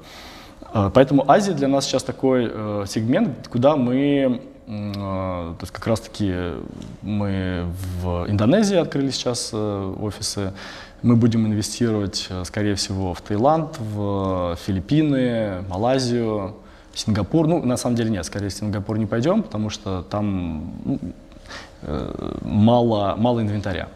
э, 0.74 0.90
поэтому 0.92 1.30
Азия 1.30 1.52
для 1.52 1.68
нас 1.68 1.86
сейчас 1.86 2.02
такой 2.02 2.50
э, 2.52 2.84
сегмент, 2.88 3.48
куда 3.48 3.76
мы 3.76 4.42
э, 4.66 4.92
то 4.92 5.56
есть 5.60 5.72
как 5.72 5.86
раз-таки 5.86 6.32
мы 7.02 7.64
в 8.00 8.26
Индонезии 8.28 8.76
открыли 8.76 9.10
сейчас 9.10 9.50
э, 9.52 9.94
офисы, 10.00 10.52
мы 11.02 11.16
будем 11.16 11.46
инвестировать, 11.46 12.26
э, 12.30 12.44
скорее 12.44 12.74
всего, 12.74 13.14
в 13.14 13.20
Таиланд, 13.20 13.78
в 13.78 14.56
Филиппины, 14.66 15.62
Малайзию, 15.68 16.56
Сингапур. 16.94 17.46
Ну, 17.46 17.64
на 17.64 17.76
самом 17.76 17.96
деле 17.96 18.10
нет, 18.10 18.24
скорее 18.24 18.48
в 18.48 18.52
Сингапур 18.52 18.98
не 18.98 19.06
пойдем, 19.06 19.42
потому 19.42 19.70
что 19.70 20.02
там 20.02 20.72
ну, 20.84 20.98
э, 21.82 22.38
мало, 22.42 23.14
мало 23.16 23.40
инвентаря, 23.40 23.88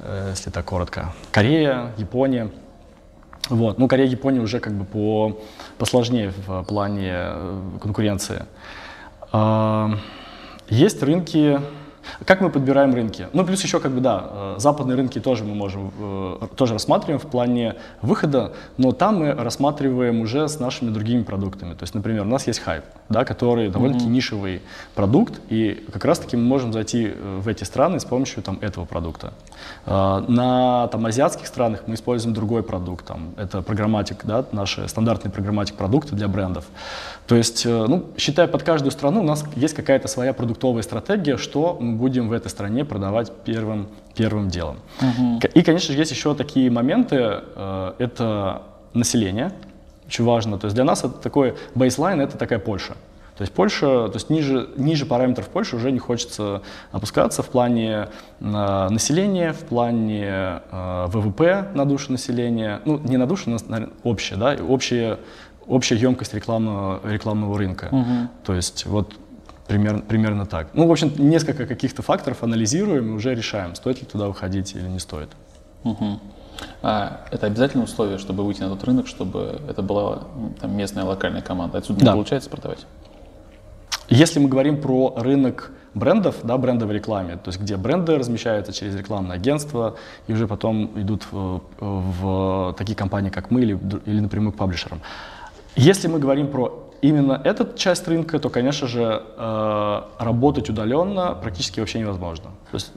э, 0.00 0.28
если 0.30 0.50
так 0.50 0.64
коротко. 0.64 1.14
Корея, 1.30 1.92
Япония. 1.96 2.50
Вот. 3.48 3.78
Ну, 3.78 3.88
Корея, 3.88 4.08
Япония 4.08 4.40
уже 4.40 4.60
как 4.60 4.72
бы 4.74 4.84
по, 4.84 5.40
посложнее 5.78 6.32
в 6.46 6.62
плане 6.64 7.26
конкуренции. 7.80 8.46
А, 9.32 9.90
есть 10.68 11.02
рынки, 11.02 11.60
как 12.24 12.40
мы 12.40 12.50
подбираем 12.50 12.94
рынки? 12.94 13.28
Ну, 13.32 13.44
плюс 13.44 13.62
еще, 13.62 13.80
как 13.80 13.92
бы, 13.92 14.00
да, 14.00 14.24
э, 14.30 14.54
западные 14.58 14.96
рынки 14.96 15.20
тоже 15.20 15.44
мы 15.44 15.54
можем, 15.54 15.92
э, 15.98 16.46
тоже 16.56 16.74
рассматриваем 16.74 17.18
в 17.18 17.26
плане 17.26 17.76
выхода, 18.02 18.52
но 18.76 18.92
там 18.92 19.18
мы 19.18 19.32
рассматриваем 19.32 20.20
уже 20.20 20.48
с 20.48 20.60
нашими 20.60 20.90
другими 20.90 21.22
продуктами. 21.22 21.74
То 21.74 21.82
есть, 21.82 21.94
например, 21.94 22.22
у 22.22 22.28
нас 22.28 22.46
есть 22.46 22.60
хайп, 22.60 22.84
да, 23.08 23.24
который 23.24 23.68
довольно-таки 23.70 24.06
mm-hmm. 24.06 24.12
нишевый 24.12 24.62
продукт, 24.94 25.40
и 25.48 25.84
как 25.92 26.04
раз-таки 26.04 26.36
мы 26.36 26.44
можем 26.44 26.72
зайти 26.72 27.12
э, 27.14 27.40
в 27.40 27.48
эти 27.48 27.64
страны 27.64 28.00
с 28.00 28.04
помощью 28.04 28.42
там, 28.42 28.58
этого 28.60 28.84
продукта. 28.84 29.32
На 29.86 30.88
там, 30.88 31.06
азиатских 31.06 31.46
странах 31.46 31.84
мы 31.86 31.94
используем 31.94 32.34
другой 32.34 32.62
продукт, 32.62 33.06
там, 33.06 33.34
это 33.36 33.62
программатик, 33.62 34.24
да, 34.24 34.44
наши 34.52 34.86
стандартные 34.88 35.32
программатик 35.32 35.76
продукты 35.76 36.14
для 36.14 36.28
брендов. 36.28 36.64
То 37.26 37.36
есть, 37.36 37.64
ну, 37.64 38.06
считая 38.18 38.46
под 38.46 38.62
каждую 38.62 38.92
страну, 38.92 39.20
у 39.20 39.24
нас 39.24 39.44
есть 39.56 39.74
какая-то 39.74 40.08
своя 40.08 40.34
продуктовая 40.34 40.82
стратегия, 40.82 41.38
что 41.38 41.78
мы 41.80 41.96
будем 41.96 42.28
в 42.28 42.32
этой 42.32 42.48
стране 42.48 42.84
продавать 42.84 43.32
первым, 43.44 43.88
первым 44.14 44.50
делом. 44.50 44.76
Угу. 45.00 45.40
И, 45.54 45.62
конечно 45.62 45.92
же, 45.92 45.98
есть 45.98 46.10
еще 46.10 46.34
такие 46.34 46.70
моменты, 46.70 47.16
э, 47.16 47.92
это 47.98 48.62
население, 48.92 49.52
очень 50.06 50.24
важно. 50.24 50.58
То 50.58 50.66
есть 50.66 50.74
для 50.74 50.84
нас 50.84 51.04
это 51.04 51.14
такой 51.14 51.54
бейслайн, 51.74 52.20
это 52.20 52.36
такая 52.36 52.58
Польша. 52.58 52.94
То 53.36 53.42
есть 53.42 53.52
Польша, 53.52 54.08
то 54.08 54.12
есть 54.14 54.30
ниже, 54.30 54.68
ниже 54.76 55.06
параметров 55.06 55.48
Польши 55.48 55.74
уже 55.74 55.90
не 55.90 55.98
хочется 55.98 56.62
опускаться 56.92 57.42
в 57.42 57.48
плане 57.48 58.08
э, 58.40 58.88
населения, 58.90 59.52
в 59.52 59.64
плане 59.64 60.60
э, 60.70 61.06
ВВП 61.08 61.68
на 61.74 61.84
душу 61.84 62.12
населения. 62.12 62.80
Ну, 62.84 62.98
не 62.98 63.16
на 63.16 63.26
душу, 63.26 63.50
но 63.50 63.58
общее, 64.04 64.38
да, 64.38 64.56
общая, 64.68 65.18
общая 65.66 65.96
емкость 65.96 66.34
рекламного, 66.34 67.00
рекламного 67.04 67.58
рынка. 67.58 67.88
Угу. 67.90 68.28
То 68.44 68.54
есть 68.54 68.86
вот 68.86 69.14
Примерно, 69.66 70.02
примерно 70.02 70.44
так. 70.44 70.68
Ну, 70.74 70.86
в 70.86 70.92
общем, 70.92 71.10
несколько 71.16 71.66
каких-то 71.66 72.02
факторов 72.02 72.42
анализируем 72.42 73.08
и 73.08 73.12
уже 73.12 73.34
решаем, 73.34 73.74
стоит 73.74 74.00
ли 74.02 74.06
туда 74.06 74.26
выходить 74.28 74.74
или 74.74 74.86
не 74.86 74.98
стоит. 74.98 75.30
Угу. 75.84 76.20
А 76.82 77.22
это 77.30 77.46
обязательное 77.46 77.86
условие, 77.86 78.18
чтобы 78.18 78.44
выйти 78.44 78.60
на 78.60 78.68
тот 78.68 78.84
рынок, 78.84 79.06
чтобы 79.06 79.60
это 79.68 79.82
была 79.82 80.24
там, 80.60 80.76
местная 80.76 81.04
локальная 81.04 81.40
команда. 81.40 81.78
Отсюда 81.78 82.00
не 82.00 82.04
да. 82.04 82.12
получается 82.12 82.50
продавать? 82.50 82.86
Если 84.10 84.38
мы 84.38 84.48
говорим 84.50 84.82
про 84.82 85.14
рынок 85.16 85.72
брендов, 85.94 86.36
да, 86.42 86.58
брендовой 86.58 86.96
рекламе, 86.96 87.36
то 87.36 87.48
есть 87.48 87.58
где 87.58 87.76
бренды 87.76 88.18
размещаются 88.18 88.72
через 88.72 88.94
рекламное 88.94 89.36
агентство 89.36 89.96
и 90.26 90.32
уже 90.34 90.46
потом 90.46 90.90
идут 91.00 91.26
в, 91.30 91.62
в 91.80 92.74
такие 92.76 92.96
компании, 92.96 93.30
как 93.30 93.50
мы, 93.50 93.62
или, 93.62 93.78
или 94.04 94.20
напрямую 94.20 94.52
к 94.52 94.56
паблишерам. 94.56 95.00
Если 95.76 96.08
мы 96.08 96.18
говорим 96.18 96.48
про 96.48 96.90
именно 97.02 97.40
эта 97.44 97.76
часть 97.76 98.08
рынка, 98.08 98.38
то, 98.38 98.48
конечно 98.48 98.86
же, 98.88 99.22
э, 99.36 100.02
работать 100.18 100.70
удаленно 100.70 101.34
практически 101.34 101.80
вообще 101.80 101.98
невозможно. 102.00 102.50
То 102.70 102.74
есть, 102.76 102.92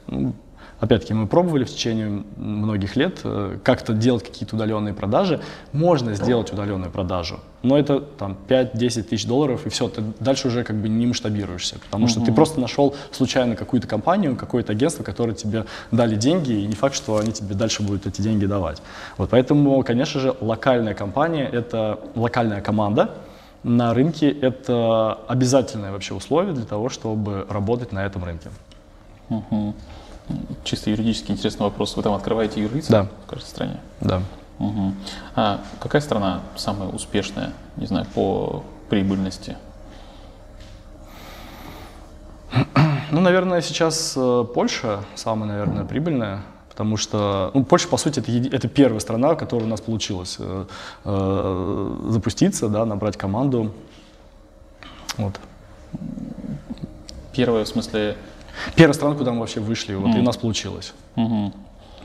опять-таки, 0.80 1.14
мы 1.14 1.28
пробовали 1.28 1.64
в 1.64 1.70
течение 1.70 2.24
многих 2.36 2.96
лет 2.96 3.20
э, 3.24 3.58
как-то 3.64 3.94
делать 3.94 4.24
какие-то 4.24 4.56
удаленные 4.56 4.94
продажи. 4.94 5.42
Можно 5.72 6.14
сделать 6.14 6.52
удаленную 6.52 6.92
продажу, 6.92 7.40
но 7.64 7.78
это 7.78 8.00
там 8.00 8.38
5-10 8.48 9.04
тысяч 9.04 9.26
долларов, 9.26 9.66
и 9.66 9.70
все, 9.70 9.88
ты 9.90 10.04
дальше 10.20 10.48
уже 10.48 10.64
как 10.64 10.76
бы 10.76 10.90
не 10.90 11.08
масштабируешься, 11.08 11.80
потому 11.80 12.06
mm-hmm. 12.06 12.10
что 12.10 12.22
ты 12.22 12.32
просто 12.32 12.60
нашел 12.60 12.96
случайно 13.12 13.56
какую-то 13.56 13.88
компанию, 13.88 14.36
какое-то 14.36 14.72
агентство, 14.74 15.04
которое 15.04 15.34
тебе 15.34 15.66
дали 15.92 16.16
деньги, 16.16 16.52
и 16.52 16.68
не 16.68 16.76
факт, 16.76 16.96
что 16.96 17.18
они 17.18 17.32
тебе 17.32 17.56
дальше 17.56 17.84
будут 17.84 18.06
эти 18.06 18.22
деньги 18.22 18.46
давать. 18.46 18.82
Вот 19.18 19.30
поэтому, 19.32 19.84
конечно 19.84 20.20
же, 20.20 20.36
локальная 20.40 20.94
компания— 20.94 21.50
это 21.52 22.00
локальная 22.16 22.62
команда, 22.62 23.16
на 23.64 23.94
рынке 23.94 24.30
это 24.30 25.14
обязательное 25.28 25.92
вообще 25.92 26.14
условие 26.14 26.54
для 26.54 26.66
того, 26.66 26.90
чтобы 26.90 27.46
работать 27.50 27.92
на 27.92 28.06
этом 28.06 28.24
рынке. 28.24 28.50
Угу. 29.30 29.74
Чисто 30.64 30.90
юридически 30.90 31.32
интересный 31.32 31.64
вопрос. 31.64 31.96
Вы 31.96 32.04
там 32.04 32.14
открываете 32.14 32.62
юрлица 32.62 32.92
да. 32.92 33.08
в 33.26 33.30
каждой 33.30 33.48
стране? 33.48 33.78
Да. 34.02 34.22
Угу. 34.60 34.94
А 35.36 35.62
какая 35.80 36.02
страна 36.02 36.42
самая 36.56 36.90
успешная, 36.90 37.54
не 37.78 37.86
знаю, 37.86 38.06
по 38.14 38.64
прибыльности? 38.90 39.56
Ну, 43.12 43.22
наверное, 43.22 43.62
сейчас 43.62 44.14
э, 44.18 44.46
Польша 44.54 45.04
самая, 45.16 45.50
наверное, 45.50 45.86
прибыльная. 45.86 46.42
Потому 46.70 46.98
что 46.98 47.52
ну, 47.54 47.64
Польша, 47.64 47.88
по 47.88 47.98
сути, 47.98 48.20
это, 48.20 48.56
это 48.56 48.68
первая 48.68 49.00
страна, 49.00 49.34
в 49.34 49.38
которой 49.38 49.64
у 49.64 49.68
нас 49.68 49.82
получилось 49.82 50.36
э, 50.40 50.66
э, 51.06 51.96
запуститься, 52.10 52.68
да, 52.68 52.86
набрать 52.86 53.18
команду. 53.18 53.72
Вот. 55.18 55.40
Первая, 57.34 57.64
в 57.64 57.68
смысле... 57.68 58.18
Первая 58.76 58.94
страна, 58.94 59.16
куда 59.16 59.32
мы 59.32 59.40
вообще 59.40 59.60
вышли, 59.60 59.96
вот, 59.96 60.10
mm. 60.10 60.18
и 60.18 60.20
у 60.20 60.24
нас 60.24 60.38
получилось. 60.38 60.94
Mm-hmm. 61.16 61.54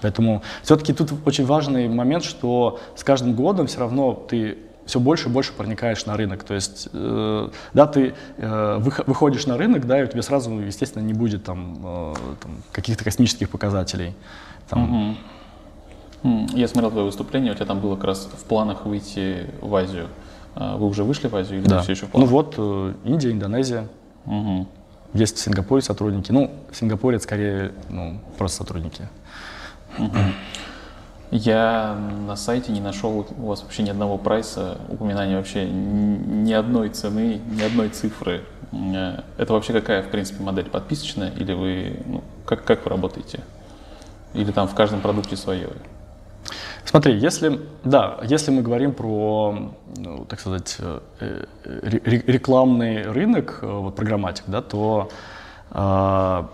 Поэтому 0.02 0.42
все-таки 0.62 0.92
тут 0.92 1.12
очень 1.24 1.46
важный 1.46 1.88
момент, 1.88 2.24
что 2.24 2.80
с 2.96 3.04
каждым 3.04 3.34
годом 3.34 3.66
все 3.66 3.80
равно 3.80 4.12
ты 4.14 4.58
все 4.84 4.98
больше 5.00 5.28
и 5.28 5.32
больше 5.32 5.52
проникаешь 5.52 6.04
на 6.06 6.16
рынок. 6.16 6.42
То 6.42 6.54
есть, 6.54 6.88
э, 6.92 7.48
да, 7.72 7.86
ты 7.86 8.14
э, 8.36 8.78
выходишь 9.06 9.46
на 9.46 9.56
рынок, 9.56 9.86
да, 9.86 10.00
и 10.00 10.04
у 10.04 10.06
тебя 10.06 10.22
сразу, 10.22 10.58
естественно, 10.58 11.02
не 11.02 11.12
будет 11.12 11.44
там, 11.44 11.78
э, 11.82 12.14
там 12.42 12.50
каких-то 12.72 13.04
космических 13.04 13.48
показателей. 13.48 14.14
Там. 14.68 15.16
Угу. 16.22 16.48
Я 16.54 16.68
смотрел 16.68 16.90
твое 16.90 17.06
выступление, 17.06 17.52
у 17.52 17.54
тебя 17.54 17.66
там 17.66 17.80
было 17.80 17.96
как 17.96 18.04
раз 18.04 18.28
в 18.32 18.44
планах 18.44 18.86
выйти 18.86 19.46
в 19.60 19.74
Азию. 19.74 20.08
А 20.54 20.76
вы 20.76 20.86
уже 20.86 21.04
вышли 21.04 21.28
в 21.28 21.34
Азию 21.34 21.60
или 21.60 21.68
да. 21.68 21.82
все 21.82 21.92
еще 21.92 22.06
в 22.06 22.10
планах? 22.10 22.28
Ну 22.28 22.36
вот, 22.36 22.54
э, 22.58 22.94
Индия, 23.04 23.30
Индонезия. 23.30 23.88
Угу. 24.26 24.66
Есть 25.14 25.36
в 25.36 25.40
Сингапуре 25.40 25.82
сотрудники. 25.82 26.32
Ну, 26.32 26.50
в 26.70 26.76
Сингапуре 26.76 27.16
это 27.16 27.24
скорее 27.24 27.72
ну, 27.90 28.20
просто 28.38 28.58
сотрудники. 28.58 29.08
Я 31.30 31.94
на 32.26 32.36
сайте 32.36 32.72
не 32.72 32.80
нашел 32.80 33.26
у 33.38 33.46
вас 33.46 33.62
вообще 33.62 33.82
ни 33.82 33.90
одного 33.90 34.18
прайса, 34.18 34.78
упоминания 34.88 35.36
вообще 35.36 35.66
ни 35.66 36.52
одной 36.52 36.90
цены, 36.90 37.40
ни 37.46 37.62
одной 37.62 37.88
цифры. 37.88 38.44
Это 39.38 39.52
вообще 39.52 39.72
какая, 39.72 40.02
в 40.02 40.10
принципе, 40.10 40.42
модель 40.42 40.66
подписочная 40.66 41.30
или 41.30 41.52
вы, 41.52 42.02
ну, 42.06 42.24
как, 42.44 42.64
как 42.64 42.84
вы 42.84 42.90
работаете? 42.90 43.40
Или 44.34 44.50
там 44.50 44.68
в 44.68 44.74
каждом 44.74 45.00
продукте 45.00 45.36
свое? 45.36 45.70
Смотри, 46.84 47.16
если, 47.16 47.60
да, 47.84 48.18
если 48.22 48.50
мы 48.50 48.62
говорим 48.62 48.92
про, 48.92 49.72
ну, 49.96 50.24
так 50.24 50.40
сказать, 50.40 50.76
э, 50.78 51.00
э, 51.20 51.44
рекламный 52.26 53.02
рынок, 53.02 53.60
э, 53.62 53.66
вот 53.66 53.96
программатик, 53.96 54.44
да, 54.46 54.62
то 54.62 55.10
э, 55.70 56.44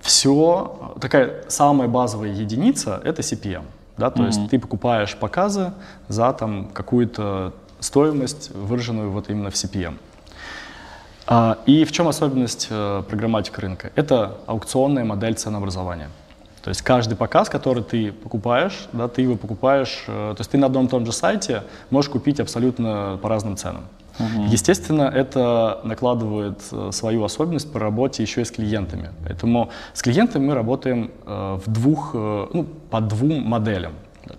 все, 0.00 0.94
такая 1.00 1.44
самая 1.48 1.88
базовая 1.88 2.30
единица— 2.30 3.00
это 3.04 3.22
CPM. 3.22 3.64
Да, 3.96 4.10
то 4.10 4.22
mm-hmm. 4.22 4.26
есть 4.26 4.50
ты 4.50 4.58
покупаешь 4.58 5.16
показы 5.16 5.72
за 6.08 6.32
там 6.32 6.68
какую-то 6.68 7.54
стоимость, 7.80 8.50
выраженную 8.54 9.10
вот 9.10 9.30
именно 9.30 9.50
в 9.50 9.54
CPM. 9.54 9.96
А, 11.26 11.58
и 11.66 11.84
в 11.84 11.92
чем 11.92 12.06
особенность 12.06 12.68
э, 12.70 13.02
программатика 13.08 13.60
рынка? 13.60 13.90
Это 13.96 14.38
аукционная 14.46 15.04
модель 15.04 15.34
ценообразования. 15.34 16.10
То 16.66 16.70
есть 16.70 16.82
каждый 16.82 17.14
показ, 17.14 17.48
который 17.48 17.84
ты 17.84 18.10
покупаешь, 18.10 18.88
да, 18.92 19.06
ты 19.06 19.22
его 19.22 19.36
покупаешь, 19.36 20.02
э, 20.08 20.34
то 20.36 20.40
есть 20.40 20.50
ты 20.50 20.58
на 20.58 20.66
одном 20.66 20.86
и 20.86 20.88
том 20.88 21.06
же 21.06 21.12
сайте 21.12 21.62
можешь 21.90 22.10
купить 22.10 22.40
абсолютно 22.40 23.20
по 23.22 23.28
разным 23.28 23.56
ценам. 23.56 23.84
Угу. 24.18 24.46
Естественно, 24.50 25.02
это 25.02 25.80
накладывает 25.84 26.58
э, 26.72 26.90
свою 26.90 27.22
особенность 27.22 27.72
по 27.72 27.78
работе 27.78 28.24
еще 28.24 28.40
и 28.40 28.44
с 28.44 28.50
клиентами. 28.50 29.10
Поэтому 29.24 29.70
с 29.94 30.02
клиентами 30.02 30.46
мы 30.46 30.54
работаем 30.54 31.12
э, 31.24 31.60
в 31.64 31.70
двух, 31.70 32.14
ну, 32.14 32.66
по 32.90 33.00
двум 33.00 33.42
моделям. 33.42 33.92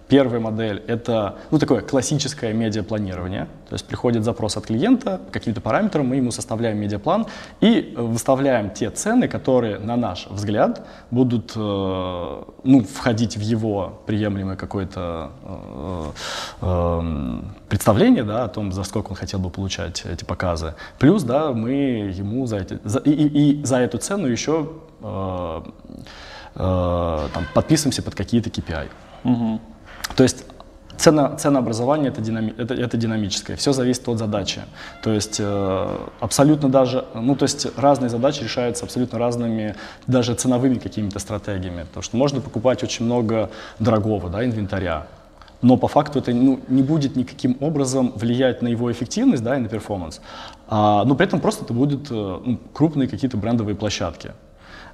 Первая 0.08 0.40
модель— 0.40 0.84
это 0.88 1.36
ну, 1.52 1.60
такое 1.60 1.82
классическое 1.82 2.54
медиапланирование. 2.54 3.48
То 3.70 3.74
есть 3.74 3.86
приходит 3.86 4.24
запрос 4.24 4.58
от 4.58 4.66
клиента, 4.66 5.20
каким-то 5.32 5.60
параметрам, 5.60 6.06
мы 6.06 6.16
ему 6.16 6.32
составляем 6.32 6.78
медиаплан 6.78 7.26
и 7.60 7.94
выставляем 7.98 8.70
те 8.70 8.90
цены, 8.90 9.28
которые, 9.28 9.80
на 9.80 9.98
наш 9.98 10.28
взгляд, 10.28 10.86
будут 11.12 11.54
э, 11.56 12.44
ну, 12.64 12.84
входить 12.84 13.36
в 13.38 13.42
его 13.42 14.02
приемлемое 14.06 14.56
какое-то 14.56 15.32
э, 15.44 16.12
э, 16.62 17.42
представление 17.68 18.24
да, 18.24 18.46
о 18.46 18.48
том, 18.48 18.72
за 18.72 18.84
сколько 18.84 19.10
он 19.10 19.16
хотел 19.16 19.40
бы 19.40 19.50
получать 19.50 20.06
эти 20.06 20.24
показы. 20.24 20.76
Плюс 21.00 21.24
да, 21.24 21.52
мы 21.52 21.72
ему 22.16 22.46
за, 22.46 22.58
эти, 22.58 22.80
за, 22.84 23.00
и, 23.00 23.12
и, 23.12 23.60
и 23.60 23.66
за 23.66 23.78
эту 23.80 23.98
цену 23.98 24.28
еще 24.28 24.70
э, 25.02 25.62
э, 26.56 27.28
там, 27.34 27.46
подписываемся 27.54 28.02
под 28.02 28.16
какие-то 28.16 28.50
KPI. 28.50 28.88
Угу. 29.24 29.62
То 30.16 30.24
есть 30.24 30.46
Цена, 30.98 31.36
ценообразование 31.36 32.10
это, 32.10 32.22
динами, 32.22 32.56
это, 32.58 32.74
это 32.74 32.98
динамическое, 32.98 33.56
все 33.56 33.72
зависит 33.72 34.08
от 34.10 34.18
задачи. 34.18 34.62
То 35.04 35.12
есть 35.12 35.36
э, 35.40 35.98
абсолютно 36.20 36.70
даже, 36.70 37.06
ну 37.14 37.36
то 37.36 37.44
есть 37.44 37.68
разные 37.78 38.10
задачи 38.10 38.42
решаются 38.42 38.84
абсолютно 38.84 39.20
разными, 39.20 39.76
даже 40.08 40.34
ценовыми 40.34 40.80
какими-то 40.80 41.20
стратегиями. 41.20 41.84
Потому 41.84 42.02
что 42.02 42.18
можно 42.18 42.42
покупать 42.42 42.84
очень 42.84 43.06
много 43.06 43.52
дорогого 43.78 44.30
да, 44.32 44.44
инвентаря, 44.44 45.06
но 45.62 45.78
по 45.78 45.88
факту 45.88 46.18
это 46.18 46.34
ну, 46.34 46.60
не 46.68 46.82
будет 46.82 47.16
никаким 47.16 47.58
образом 47.60 48.14
влиять 48.16 48.64
на 48.64 48.68
его 48.68 48.92
эффективность 48.92 49.44
да, 49.44 49.56
и 49.56 49.60
на 49.60 49.70
перформанс. 49.70 50.20
А, 50.68 51.04
но 51.06 51.14
при 51.14 51.28
этом 51.28 51.40
просто 51.40 51.64
это 51.64 51.74
будут 51.74 52.10
э, 52.10 52.14
ну, 52.14 52.60
крупные 52.74 53.08
какие-то 53.08 53.38
брендовые 53.38 53.76
площадки. 53.76 54.32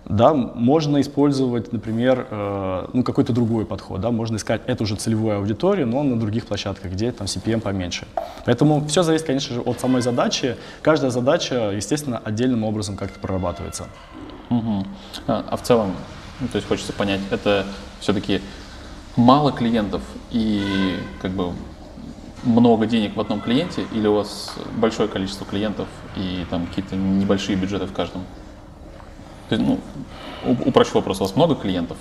Да, 0.05 0.33
можно 0.33 0.99
использовать, 0.99 1.71
например, 1.71 2.27
э, 2.29 2.87
ну, 2.91 3.03
какой-то 3.03 3.31
другой 3.31 3.65
подход. 3.65 4.01
Да, 4.01 4.11
можно 4.11 4.35
искать 4.35 4.61
эту 4.67 4.85
же 4.85 4.95
целевую 4.95 5.37
аудиторию, 5.37 5.87
но 5.87 6.03
на 6.03 6.19
других 6.19 6.45
площадках, 6.45 6.91
где 6.91 7.11
там 7.11 7.27
CPM 7.27 7.61
поменьше. 7.61 8.05
Поэтому 8.45 8.85
все 8.87 9.03
зависит, 9.03 9.25
конечно 9.25 9.55
же, 9.55 9.61
от 9.61 9.79
самой 9.79 10.01
задачи. 10.01 10.57
Каждая 10.81 11.09
задача, 11.09 11.71
естественно, 11.71 12.21
отдельным 12.23 12.65
образом 12.65 12.97
как-то 12.97 13.19
прорабатывается. 13.19 13.87
Угу. 14.49 14.85
А, 15.27 15.45
а 15.49 15.57
в 15.57 15.61
целом, 15.61 15.93
ну, 16.41 16.47
то 16.49 16.57
есть 16.57 16.67
хочется 16.67 16.91
понять, 16.91 17.21
это 17.31 17.65
все-таки 18.01 18.41
мало 19.15 19.53
клиентов 19.53 20.01
и 20.31 20.97
как 21.21 21.31
бы 21.31 21.53
много 22.43 22.85
денег 22.87 23.15
в 23.15 23.21
одном 23.21 23.39
клиенте, 23.39 23.85
или 23.93 24.07
у 24.07 24.15
вас 24.15 24.53
большое 24.75 25.07
количество 25.07 25.45
клиентов 25.45 25.87
и 26.17 26.45
там 26.49 26.67
какие-то 26.67 26.97
небольшие 26.97 27.57
бюджеты 27.57 27.85
в 27.85 27.93
каждом? 27.93 28.23
Ну, 29.49 29.79
упрощу 30.65 30.95
вопрос, 30.95 31.21
у 31.21 31.23
вас 31.23 31.35
много 31.35 31.55
клиентов? 31.55 31.97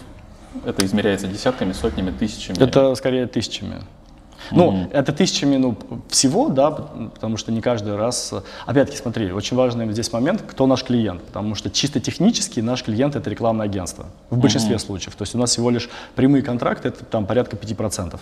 Это 0.66 0.85
измеряется 0.85 1.27
десятками, 1.27 1.73
сотнями, 1.73 2.10
тысячами? 2.10 2.59
Это 2.62 2.94
скорее 2.94 3.27
тысячами. 3.27 3.82
Ну, 4.51 4.73
mm-hmm. 4.73 4.93
это 4.93 5.12
тысячами 5.12 5.56
ну, 5.56 5.78
всего, 6.09 6.48
да, 6.48 6.70
потому 6.70 7.36
что 7.36 7.52
не 7.52 7.60
каждый 7.60 7.97
раз... 7.97 8.35
Опять-таки, 8.66 9.01
смотри, 9.01 9.32
очень 9.32 9.56
важный 9.56 9.90
здесь 9.93 10.12
момент, 10.12 10.43
кто 10.43 10.66
наш 10.66 10.82
клиент, 10.85 11.23
потому 11.23 11.55
что 11.55 11.70
чисто 11.70 12.01
технически 12.01 12.60
наш 12.60 12.82
клиент— 12.82 13.16
это 13.16 13.31
рекламное 13.31 13.66
агентство 13.66 14.06
в 14.31 14.39
большинстве 14.39 14.77
mm-hmm. 14.77 14.78
случаев. 14.78 15.14
То 15.14 15.23
есть 15.23 15.35
у 15.35 15.39
нас 15.39 15.51
всего 15.51 15.70
лишь 15.70 15.89
прямые 16.16 16.43
контракты— 16.43 16.89
это 16.90 17.05
там 17.05 17.27
порядка 17.27 17.56
5% 17.56 18.19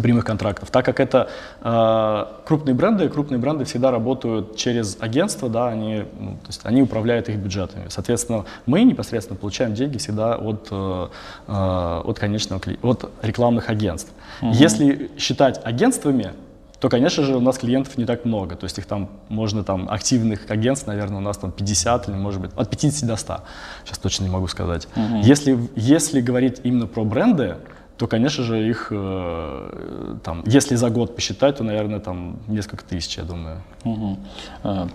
прямых 0.00 0.24
контрактов. 0.24 0.70
Так 0.70 0.84
как 0.84 1.00
это 1.00 1.28
э, 1.60 2.24
крупные 2.46 2.74
бренды, 2.74 3.08
крупные 3.08 3.38
бренды 3.38 3.64
всегда 3.64 3.90
работают 3.90 4.56
через 4.56 4.96
агентство, 5.00 5.48
да, 5.48 5.68
они, 5.68 6.04
ну, 6.18 6.32
то 6.32 6.48
есть 6.48 6.60
они 6.64 6.82
управляют 6.82 7.28
их 7.28 7.36
бюджетами. 7.36 7.86
Соответственно, 7.88 8.44
мы 8.64 8.84
непосредственно 8.84 9.38
получаем 9.38 9.74
деньги 9.74 9.98
всегда 9.98 10.36
от, 10.36 10.68
э, 10.70 11.08
э 11.48 12.02
от 12.04 12.18
конечного 12.18 12.60
от 12.82 13.10
рекламных 13.22 13.68
агентств. 13.68 14.10
Угу. 14.40 14.52
Если 14.52 15.10
считать 15.18 15.60
агентствами, 15.62 16.32
то, 16.80 16.88
конечно 16.88 17.22
же, 17.22 17.36
у 17.36 17.40
нас 17.40 17.58
клиентов 17.58 17.96
не 17.96 18.04
так 18.06 18.24
много. 18.24 18.56
То 18.56 18.64
есть 18.64 18.76
их 18.78 18.86
там 18.86 19.08
можно 19.28 19.62
там 19.62 19.88
активных 19.88 20.50
агентств, 20.50 20.88
наверное, 20.88 21.18
у 21.18 21.20
нас 21.20 21.36
там 21.36 21.52
50 21.52 22.08
или, 22.08 22.16
может 22.16 22.40
быть, 22.40 22.50
от 22.56 22.70
50 22.70 23.06
до 23.06 23.16
100. 23.16 23.40
Сейчас 23.84 23.98
точно 23.98 24.24
не 24.24 24.30
могу 24.30 24.48
сказать. 24.48 24.88
Угу. 24.96 25.18
Если, 25.22 25.56
если 25.76 26.20
говорить 26.20 26.60
именно 26.64 26.88
про 26.88 27.04
бренды, 27.04 27.56
то, 28.02 28.08
конечно 28.08 28.42
же, 28.42 28.68
их, 28.68 28.88
э, 28.90 30.16
там, 30.24 30.42
если 30.44 30.74
за 30.74 30.90
год 30.90 31.14
посчитать, 31.14 31.58
то, 31.58 31.62
наверное, 31.62 32.00
там 32.00 32.40
несколько 32.48 32.84
тысяч, 32.84 33.16
я 33.16 33.22
думаю. 33.22 33.62
Угу. 33.84 34.18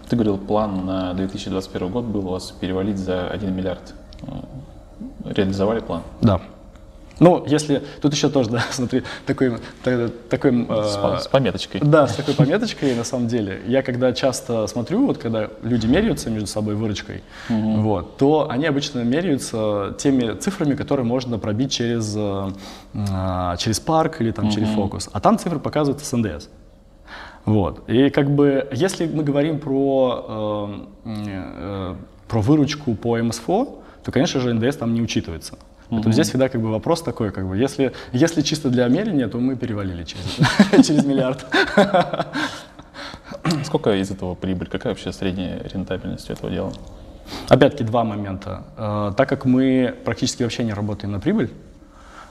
Ты 0.10 0.16
говорил, 0.18 0.38
план 0.38 0.86
на 0.86 1.14
2021 1.14 1.90
год 1.90 2.04
был 2.04 2.28
у 2.28 2.32
вас 2.32 2.52
перевалить 2.52 2.98
за 2.98 3.30
1 3.30 3.56
миллиард. 3.56 3.94
Э, 4.24 5.32
реализовали 5.34 5.80
план? 5.80 6.02
Да. 6.20 6.42
Ну, 7.20 7.44
если... 7.48 7.84
Тут 8.02 8.14
еще 8.14 8.30
тоже, 8.30 8.50
да, 8.50 8.64
смотри, 8.72 9.04
такой... 9.26 9.58
такой 10.30 10.68
с, 10.84 11.24
с 11.24 11.28
пометочкой. 11.28 11.82
Да, 11.84 12.08
с 12.08 12.16
такой 12.16 12.34
пометочкой, 12.34 12.96
на 12.96 13.04
самом 13.04 13.28
деле. 13.28 13.62
Я 13.68 13.82
когда 13.82 14.14
часто 14.14 14.68
смотрю, 14.68 15.08
вот 15.08 15.18
когда 15.18 15.50
люди 15.64 15.88
меряются 15.88 16.30
между 16.30 16.48
собой 16.48 16.76
выручкой, 16.76 17.24
угу. 17.50 17.82
вот, 17.82 18.18
то 18.18 18.50
они 18.50 18.66
обычно 18.66 19.04
меряются 19.04 19.96
теми 19.98 20.38
цифрами, 20.38 20.76
которые 20.76 21.06
можно 21.06 21.40
пробить 21.40 21.72
через, 21.72 22.14
э, 22.16 23.56
через 23.58 23.80
парк 23.80 24.22
или 24.22 24.32
там 24.32 24.46
угу. 24.46 24.54
через 24.54 24.70
фокус. 24.70 25.10
А 25.12 25.20
там 25.20 25.38
цифры 25.38 25.60
показывают 25.60 26.04
с 26.04 26.12
НДС. 26.16 26.50
Вот. 27.46 27.90
И 27.90 28.10
как 28.10 28.30
бы, 28.30 28.68
если 28.74 29.08
мы 29.08 29.24
говорим 29.24 29.60
про, 29.60 30.86
э, 31.06 31.12
э, 31.28 31.96
про 32.28 32.42
выручку 32.42 32.94
по 32.96 33.18
МСФО, 33.18 33.80
то, 34.04 34.12
конечно 34.12 34.42
же, 34.42 34.54
НДС 34.54 34.76
там 34.76 34.94
не 34.94 35.02
учитывается. 35.02 35.58
Поэтому 35.90 36.12
здесь 36.12 36.28
всегда 36.28 36.50
как 36.50 36.62
бы 36.62 36.70
вопрос 36.70 37.02
такой, 37.02 37.32
как 37.32 37.48
бы, 37.48 37.58
если, 37.58 37.94
если 38.12 38.42
чисто 38.42 38.70
для 38.70 38.88
мерения, 38.88 39.28
то 39.28 39.38
мы 39.38 39.56
перевалили 39.56 40.04
через, 40.04 40.38
через 40.86 41.06
миллиард. 41.06 41.46
Сколько 43.64 43.96
из 43.96 44.12
этого 44.12 44.36
прибыль? 44.36 44.68
Какая 44.68 44.94
вообще 44.94 45.14
средняя 45.14 45.64
рентабельность 45.64 46.30
этого 46.30 46.52
дела? 46.52 46.74
Опять-таки 47.48 47.84
два 47.84 48.04
момента. 48.04 48.64
Э, 48.78 49.14
так 49.16 49.30
как 49.30 49.46
мы 49.46 49.96
практически 50.04 50.44
вообще 50.44 50.64
не 50.64 50.74
работаем 50.74 51.14
на 51.14 51.20
прибыль, 51.20 51.52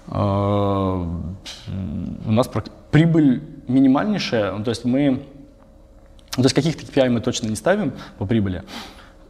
э, 0.08 0.12
у 0.12 2.32
нас 2.32 2.50
прибыль 2.90 3.42
минимальнейшая, 3.68 4.62
то 4.62 4.70
есть 4.70 4.84
мы, 4.84 5.22
то 6.34 6.42
есть 6.42 6.54
каких-то 6.54 6.82
KPI 6.82 7.08
мы 7.08 7.20
точно 7.20 7.48
не 7.48 7.56
ставим 7.56 7.92
по 8.18 8.26
прибыли, 8.26 8.62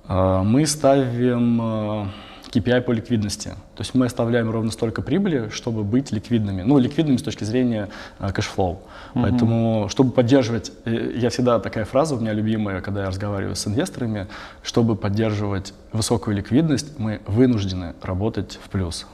э, 0.08 0.42
мы 0.42 0.66
ставим 0.66 2.10
KPI 2.50 2.80
по 2.82 2.92
ликвидности. 2.92 3.48
То 3.74 3.80
есть 3.80 3.94
мы 3.94 4.06
оставляем 4.06 4.50
ровно 4.50 4.70
столько 4.70 5.02
прибыли, 5.02 5.48
чтобы 5.50 5.84
быть 5.84 6.12
ликвидными. 6.12 6.62
Ну, 6.62 6.78
ликвидными 6.78 7.16
с 7.16 7.22
точки 7.22 7.44
зрения 7.44 7.88
э, 8.18 8.32
cash 8.32 8.55
flow. 8.55 8.82
Uh-huh. 9.14 9.22
Поэтому, 9.22 9.88
чтобы 9.90 10.12
поддерживать, 10.12 10.72
э, 10.84 11.12
я 11.16 11.30
всегда 11.30 11.58
такая 11.58 11.84
фраза 11.84 12.14
у 12.14 12.20
меня 12.20 12.32
любимая, 12.32 12.80
когда 12.80 13.02
я 13.02 13.08
разговариваю 13.08 13.56
с 13.56 13.66
инвесторами, 13.66 14.26
чтобы 14.62 14.96
поддерживать 14.96 15.74
высокую 15.92 16.36
ликвидность, 16.36 16.98
мы 16.98 17.20
вынуждены 17.26 17.94
работать 18.02 18.58
в 18.62 18.68
плюс. 18.70 19.06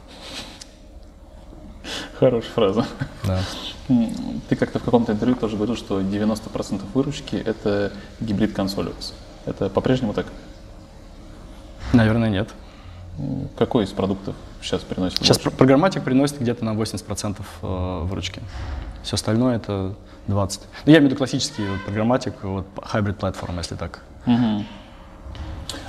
Хорошая 2.19 2.53
фраза. 2.53 2.87
Да. 3.25 3.41
Ты 4.49 4.57
как-то 4.57 4.79
в 4.79 4.85
каком-то 4.85 5.13
интервью 5.13 5.37
тоже 5.37 5.57
говорил, 5.57 5.77
что 5.77 6.01
90% 6.01 6.83
выручки— 6.95 7.37
это 7.47 7.93
гибрид 8.21 8.53
консолиус. 8.53 9.15
Это 9.45 9.69
по-прежнему 9.69 10.15
так? 10.15 10.27
Наверное, 11.93 12.31
нет. 12.31 12.49
Какой 13.57 13.85
из 13.85 13.91
продуктов 13.91 14.35
сейчас 14.63 14.81
приносит 14.83 15.19
Сейчас 15.19 15.39
больше? 15.39 15.57
программатик 15.57 16.03
приносит 16.03 16.41
где-то 16.41 16.65
на 16.65 16.71
80% 16.71 17.39
э, 17.63 18.01
выручки. 18.05 18.41
Все 19.03 19.17
остальное 19.17 19.57
это 19.57 19.95
20%. 20.29 20.61
Ну, 20.87 20.93
я 20.93 20.99
имею 20.99 21.03
в 21.03 21.05
виду 21.07 21.17
классический 21.17 21.67
вот, 21.67 21.83
программатик, 21.85 22.35
вот, 22.43 22.67
hybrid 22.77 23.19
platform, 23.19 23.59
если 23.59 23.75
так. 23.75 24.03
Угу. 24.27 24.65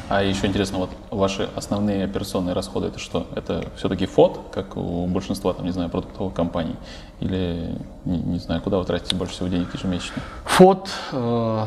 А 0.09 0.21
еще 0.21 0.47
интересно, 0.47 0.79
вот 0.79 0.89
ваши 1.11 1.49
основные 1.55 2.03
операционные 2.03 2.53
расходы 2.53 2.87
это 2.87 2.99
что? 2.99 3.25
Это 3.35 3.65
все-таки 3.77 4.05
фот, 4.05 4.41
как 4.53 4.75
у 4.75 5.07
большинства, 5.07 5.53
там, 5.53 5.65
не 5.65 5.71
знаю, 5.71 5.89
продуктовых 5.89 6.33
компаний? 6.33 6.75
Или, 7.19 7.77
не, 8.05 8.17
не 8.17 8.39
знаю, 8.39 8.61
куда 8.61 8.79
вы 8.79 8.85
тратите 8.85 9.15
больше 9.15 9.33
всего 9.33 9.47
денег 9.47 9.73
ежемесячно? 9.73 10.21
Фот, 10.45 10.89
э, 11.13 11.65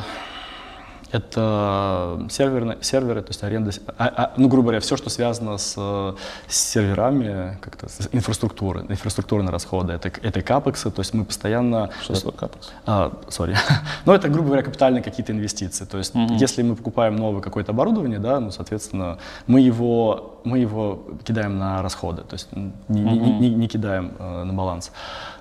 Это 1.13 2.27
серверы, 2.31 2.79
серверы 2.81 3.23
то 3.23 3.31
есть 3.31 3.43
аренда, 3.45 3.71
а, 3.97 4.07
а, 4.07 4.33
ну, 4.37 4.49
грубо 4.49 4.69
говоря, 4.69 4.81
все, 4.81 4.97
что 4.97 5.09
связано 5.09 5.57
с, 5.57 5.75
с 5.75 6.17
серверами, 6.49 7.59
как-то 7.61 7.89
с 7.89 8.09
инфраструктурой, 8.13 8.85
инфраструктурные 8.89 9.51
расходы, 9.51 9.93
это, 9.93 10.11
это 10.23 10.43
капексы, 10.43 10.91
то 10.91 11.01
есть 11.01 11.15
мы 11.15 11.25
постоянно... 11.25 11.91
Что 12.03 12.15
такое 12.15 12.33
капекс? 12.33 12.73
А, 12.87 13.13
сори. 13.29 13.57
ну, 14.05 14.13
это, 14.13 14.29
грубо 14.29 14.49
говоря, 14.49 14.63
капитальные 14.63 15.03
какие-то 15.03 15.33
инвестиции, 15.33 15.85
то 15.85 15.99
есть 15.99 16.15
угу. 16.15 16.35
если 16.35 16.63
мы 16.63 16.75
покупаем 16.75 17.17
новое 17.17 17.41
какое-то 17.41 17.73
оборудование, 17.73 18.19
да, 18.19 18.41
ну, 18.41 18.51
соответственно, 18.51 19.19
мы 19.47 19.61
его, 19.61 20.41
мы 20.45 20.59
его 20.59 21.05
кидаем 21.25 21.59
на 21.59 21.83
расходы, 21.83 22.23
то 22.23 22.35
есть 22.35 22.49
не, 22.53 23.05
угу. 23.05 23.11
не, 23.11 23.39
не, 23.39 23.51
не 23.51 23.69
кидаем 23.69 24.13
э, 24.19 24.43
на 24.43 24.53
баланс. 24.53 24.91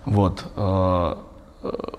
Вот. 0.05 0.43
Э, 0.55 1.15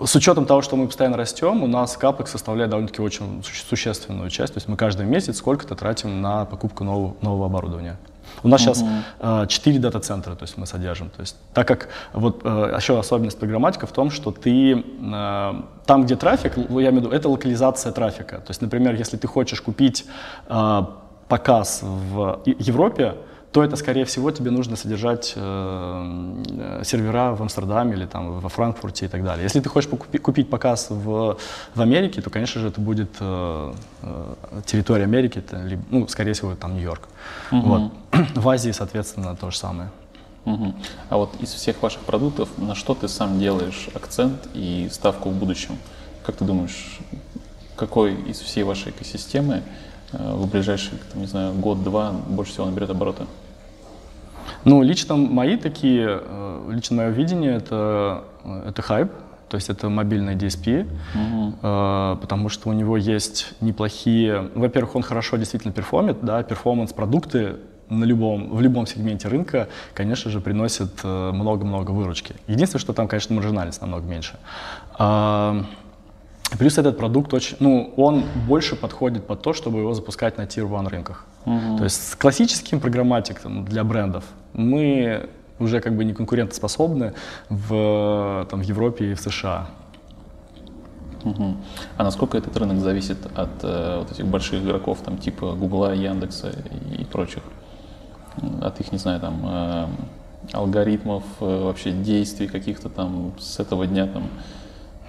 с 0.03 0.15
учетом 0.15 0.45
того, 0.45 0.61
что 0.61 0.75
мы 0.75 0.87
постоянно 0.87 1.17
растем, 1.17 1.63
у 1.63 1.67
нас 1.67 1.97
капекс 1.97 2.31
составляет 2.31 2.69
довольно-таки 2.69 3.01
очень 3.01 3.43
существенную 3.43 4.29
часть. 4.29 4.53
То 4.53 4.57
есть 4.57 4.67
мы 4.67 4.77
каждый 4.77 5.05
месяц 5.05 5.37
сколько-то 5.37 5.75
тратим 5.75 6.21
на 6.21 6.45
покупку 6.45 6.83
нового, 6.83 7.15
нового 7.21 7.45
оборудования. 7.45 7.97
У 8.43 8.47
нас 8.47 8.61
сейчас 8.61 8.83
uh-huh. 8.83 9.45
э, 9.45 9.47
4 9.47 9.79
дата-центра, 9.79 10.35
то 10.35 10.43
есть 10.43 10.57
мы 10.57 10.65
содержим. 10.67 11.09
То 11.09 11.21
есть, 11.21 11.35
так 11.53 11.67
как 11.67 11.89
вот 12.13 12.41
э, 12.43 12.73
еще 12.77 12.99
особенность 12.99 13.39
программатика 13.39 13.87
в 13.87 13.91
том, 13.91 14.11
что 14.11 14.31
ты 14.31 14.73
э, 14.73 15.53
там, 15.85 16.03
где 16.03 16.15
трафик, 16.15 16.57
я 16.57 16.63
имею 16.65 16.91
в 16.91 16.95
виду, 16.97 17.09
это 17.09 17.29
локализация 17.29 17.91
трафика. 17.91 18.37
То 18.37 18.49
есть, 18.49 18.61
например, 18.61 18.95
если 18.95 19.17
ты 19.17 19.27
хочешь 19.27 19.61
купить 19.61 20.05
э, 20.47 20.81
показ 21.27 21.79
в 21.81 22.41
Европе, 22.45 23.15
то 23.57 23.63
это, 23.63 23.75
скорее 23.75 24.05
всего, 24.05 24.29
тебе 24.29 24.51
нужно 24.51 24.75
содержать 24.75 25.33
э, 25.35 26.81
сервера 26.83 27.33
в 27.33 27.41
Амстердаме 27.41 27.93
или 27.93 28.05
там 28.05 28.39
во 28.39 28.49
Франкфурте 28.49 29.05
и 29.05 29.09
так 29.09 29.23
далее. 29.23 29.41
Если 29.41 29.61
ты 29.61 29.67
хочешь 29.67 29.89
покупи, 29.89 30.19
купить 30.19 30.47
показ 30.47 30.91
в, 30.91 31.37
в 31.73 31.81
Америке, 31.81 32.21
то, 32.21 32.29
конечно 32.29 32.61
же, 32.61 32.67
это 32.67 32.79
будет 32.79 33.09
э, 33.19 33.73
э, 34.03 34.33
территория 34.63 35.05
Америки, 35.05 35.39
это, 35.39 35.79
ну, 35.89 36.07
скорее 36.07 36.33
всего, 36.33 36.53
там 36.53 36.75
Нью-Йорк. 36.75 37.07
Угу. 37.51 37.61
Вот. 37.61 37.91
В 38.35 38.47
Азии, 38.47 38.69
соответственно, 38.69 39.35
то 39.35 39.49
же 39.49 39.57
самое. 39.57 39.89
Угу. 40.45 40.73
А 41.09 41.17
вот 41.17 41.31
из 41.39 41.51
всех 41.51 41.81
ваших 41.81 42.01
продуктов, 42.01 42.49
на 42.57 42.75
что 42.75 42.93
ты 42.93 43.07
сам 43.07 43.39
делаешь 43.39 43.89
акцент 43.95 44.47
и 44.53 44.87
ставку 44.91 45.31
в 45.31 45.33
будущем? 45.33 45.79
Как 46.23 46.35
ты 46.35 46.45
думаешь, 46.45 46.99
какой 47.75 48.13
из 48.13 48.39
всей 48.39 48.61
вашей 48.61 48.91
экосистемы 48.91 49.63
э, 50.11 50.33
в 50.35 50.47
ближайший, 50.47 50.99
там, 51.11 51.21
не 51.21 51.27
знаю, 51.27 51.53
год-два 51.53 52.11
больше 52.11 52.51
всего 52.51 52.67
наберет 52.67 52.91
обороты? 52.91 53.25
Ну, 54.65 54.81
лично 54.81 55.15
мои 55.15 55.57
такие, 55.57 56.21
э, 56.21 56.69
лично 56.71 56.97
мое 56.97 57.09
видение 57.09 57.55
это, 57.55 58.23
э, 58.43 58.69
это 58.69 58.81
хайп, 58.81 59.11
то 59.49 59.55
есть 59.55 59.69
это 59.69 59.89
мобильный 59.89 60.35
DSP, 60.35 60.83
угу. 60.83 61.53
э, 61.61 62.17
потому 62.21 62.49
что 62.49 62.69
у 62.69 62.73
него 62.73 62.97
есть 62.97 63.53
неплохие, 63.61 64.49
во-первых, 64.55 64.95
он 64.95 65.03
хорошо 65.03 65.37
действительно 65.37 65.73
перформит, 65.73 66.17
да, 66.21 66.43
performance-продукты 66.43 67.57
на 67.89 68.03
любом, 68.03 68.53
в 68.53 68.61
любом 68.61 68.85
сегменте 68.85 69.29
рынка, 69.29 69.69
конечно 69.93 70.29
же, 70.29 70.41
приносят 70.41 70.99
э, 71.03 71.31
много-много 71.31 71.91
выручки. 71.91 72.35
Единственное, 72.47 72.81
что 72.81 72.93
там, 72.93 73.07
конечно, 73.07 73.35
маржинальность 73.35 73.81
намного 73.81 74.05
меньше. 74.05 74.37
Э, 74.99 75.63
Плюс 76.57 76.77
этот 76.77 76.97
продукт 76.97 77.33
очень, 77.33 77.57
ну, 77.59 77.93
он 77.97 78.23
больше 78.47 78.77
подходит 78.77 79.27
под 79.27 79.41
то, 79.41 79.51
чтобы 79.51 79.79
его 79.79 79.93
запускать 79.93 80.37
на 80.37 80.43
Tier 80.43 80.65
1 80.65 80.87
рынках. 80.87 81.25
Угу. 81.47 81.77
То 81.77 81.83
есть 81.85 82.09
с 82.09 82.15
классическим 82.15 82.79
программатиком 82.81 83.63
для 83.65 83.83
брендов 83.83 84.25
мы 84.53 85.29
уже 85.59 85.79
как 85.79 85.95
бы 85.95 86.03
не 86.03 86.13
конкурентоспособны 86.13 87.13
в, 87.49 88.47
там, 88.51 88.59
в 88.59 88.63
Европе 88.63 89.11
и 89.11 89.13
в 89.13 89.21
США. 89.21 89.67
Угу. 91.23 91.57
А 91.97 92.03
насколько 92.03 92.37
этот 92.37 92.55
рынок 92.57 92.79
зависит 92.79 93.17
от 93.35 93.63
э, 93.63 93.99
вот 93.99 94.11
этих 94.11 94.25
больших 94.25 94.61
игроков, 94.63 94.99
там 95.03 95.17
типа 95.17 95.53
Гугла, 95.53 95.93
Яндекса 95.93 96.51
и 96.99 97.05
прочих? 97.05 97.43
От 98.61 98.79
их, 98.81 98.91
не 98.91 98.97
знаю, 98.97 99.19
там 99.19 99.41
э, 99.45 99.87
алгоритмов, 100.51 101.23
э, 101.39 101.63
вообще 101.63 101.91
действий 101.91 102.47
каких-то 102.47 102.89
там 102.89 103.33
с 103.39 103.59
этого 103.59 103.87
дня 103.87 104.05
там 104.07 104.23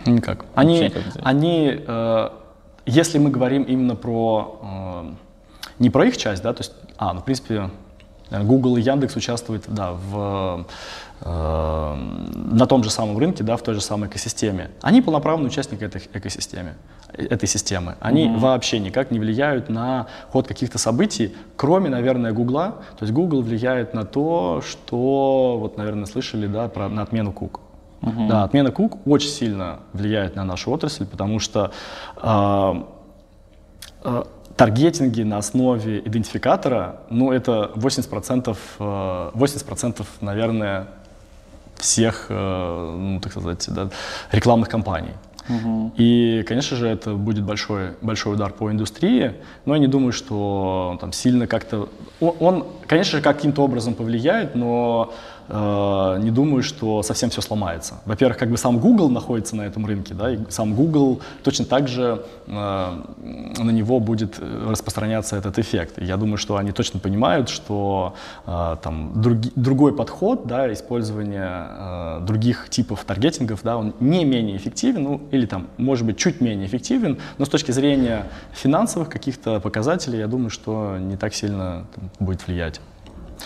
Никак. 0.07 0.45
Они, 0.55 0.93
они 1.23 1.83
э, 1.87 2.29
если 2.87 3.19
мы 3.19 3.31
говорим 3.31 3.65
именно 3.65 3.97
про, 3.97 4.61
э, 4.63 5.13
не 5.79 5.91
про 5.91 6.07
их 6.07 6.17
часть, 6.17 6.43
да, 6.43 6.53
то 6.53 6.61
есть, 6.61 6.73
а, 6.97 7.13
ну, 7.13 7.21
в 7.21 7.25
принципе, 7.25 7.71
Google 8.31 8.77
и 8.77 8.83
Яндекс 8.83 9.17
участвуют, 9.17 9.65
да, 9.69 9.93
в, 9.93 10.67
э, 11.23 11.95
на 11.95 12.67
том 12.67 12.85
же 12.85 12.91
самом 12.91 13.17
рынке, 13.19 13.43
да, 13.43 13.57
в 13.57 13.63
той 13.63 13.75
же 13.75 13.81
самой 13.81 14.09
экосистеме. 14.09 14.71
Они 14.83 15.01
полноправные 15.01 15.49
участники 15.49 15.85
этой 15.85 16.03
экосистемы, 16.13 16.75
этой 17.13 17.49
системы. 17.49 17.97
Они 18.01 18.27
mm-hmm. 18.27 18.39
вообще 18.39 18.81
никак 18.81 19.11
не 19.11 19.19
влияют 19.19 19.71
на 19.71 20.09
ход 20.31 20.47
каких-то 20.47 20.79
событий, 20.79 21.35
кроме, 21.57 21.89
наверное, 21.89 22.33
Гугла. 22.33 22.77
То 22.99 23.05
есть 23.05 23.13
Google 23.15 23.41
влияет 23.41 23.95
на 23.95 24.05
то, 24.05 24.63
что, 24.69 25.57
вот, 25.59 25.79
наверное, 25.79 26.07
слышали, 26.07 26.47
да, 26.47 26.69
про, 26.69 26.89
на 26.89 27.03
отмену 27.03 27.33
кук. 27.33 27.61
Угу. 28.03 28.29
Да, 28.29 28.45
отмена 28.45 28.71
КУК 28.71 29.07
очень 29.07 29.29
сильно 29.29 29.81
влияет 29.93 30.37
на 30.37 30.45
нашу 30.45 30.71
отрасль, 30.71 31.05
потому 31.05 31.41
что 31.41 31.73
э, 32.23 32.83
э, 34.05 34.25
таргетинги 34.59 35.23
на 35.23 35.39
основе 35.39 36.01
идентификатора, 36.01 37.01
ну, 37.11 37.31
это 37.31 37.71
80%, 37.77 38.59
э, 38.81 39.31
80% 39.33 40.07
наверное, 40.21 40.89
всех, 41.77 42.27
э, 42.29 42.97
ну, 42.99 43.21
так 43.21 43.31
сказать, 43.31 43.65
да, 43.69 43.89
рекламных 44.33 44.69
кампаний. 44.69 45.13
Угу. 45.49 45.93
И, 45.97 46.45
конечно 46.47 46.77
же, 46.77 46.89
это 46.89 47.15
будет 47.15 47.45
большой, 47.45 47.93
большой 48.03 48.35
удар 48.35 48.53
по 48.53 48.71
индустрии, 48.71 49.35
но 49.65 49.75
я 49.75 49.81
не 49.81 49.87
думаю, 49.87 50.13
что 50.13 50.99
там 51.01 51.13
сильно 51.13 51.47
как-то... 51.47 51.89
Он, 52.21 52.35
он 52.41 52.67
конечно 52.89 53.19
же, 53.19 53.25
каким-то 53.25 53.63
образом 53.63 53.95
повлияет, 53.95 54.57
но 54.57 55.15
Э, 55.49 56.19
не 56.21 56.31
думаю, 56.31 56.63
что 56.63 57.03
совсем 57.03 57.31
все 57.31 57.41
сломается. 57.41 57.95
Во-первых, 58.05 58.39
как 58.39 58.51
бы 58.51 58.57
сам 58.57 58.79
Google 58.79 59.09
находится 59.09 59.57
на 59.57 59.63
этом 59.63 59.87
рынке, 59.87 60.15
да, 60.15 60.31
и 60.31 60.39
сам 60.49 60.75
Google 60.75 61.21
точно 61.43 61.65
так 61.65 61.89
же 61.89 62.25
э, 62.47 62.51
на 62.51 63.71
него 63.71 64.01
будет 64.01 64.39
распространяться 64.39 65.37
этот 65.37 65.59
эффект. 65.59 65.99
И 65.99 66.05
я 66.05 66.17
думаю, 66.17 66.37
что 66.37 66.57
они 66.57 66.73
точно 66.73 67.01
понимают, 67.01 67.49
что 67.49 68.15
э, 68.47 68.77
там 68.83 69.13
други, 69.21 69.51
другой 69.57 69.95
подход, 69.95 70.47
да, 70.47 70.73
использование 70.73 71.67
э, 71.69 72.21
других 72.27 72.69
типов 72.69 73.05
таргетингов, 73.05 73.61
да, 73.63 73.77
он 73.77 73.95
не 74.01 74.25
менее 74.25 74.57
эффективен, 74.57 75.03
ну, 75.03 75.21
или 75.31 75.47
там, 75.47 75.69
может 75.79 76.05
быть, 76.05 76.19
чуть 76.19 76.41
менее 76.41 76.67
эффективен, 76.67 77.19
но 77.39 77.45
с 77.45 77.49
точки 77.49 77.73
зрения 77.73 78.27
финансовых 78.53 79.09
каких-то 79.09 79.61
показателей, 79.61 80.19
я 80.19 80.27
думаю, 80.27 80.51
что 80.51 80.99
не 80.99 81.17
так 81.17 81.35
сильно 81.35 81.87
там, 81.95 82.11
будет 82.21 82.47
влиять. 82.47 82.81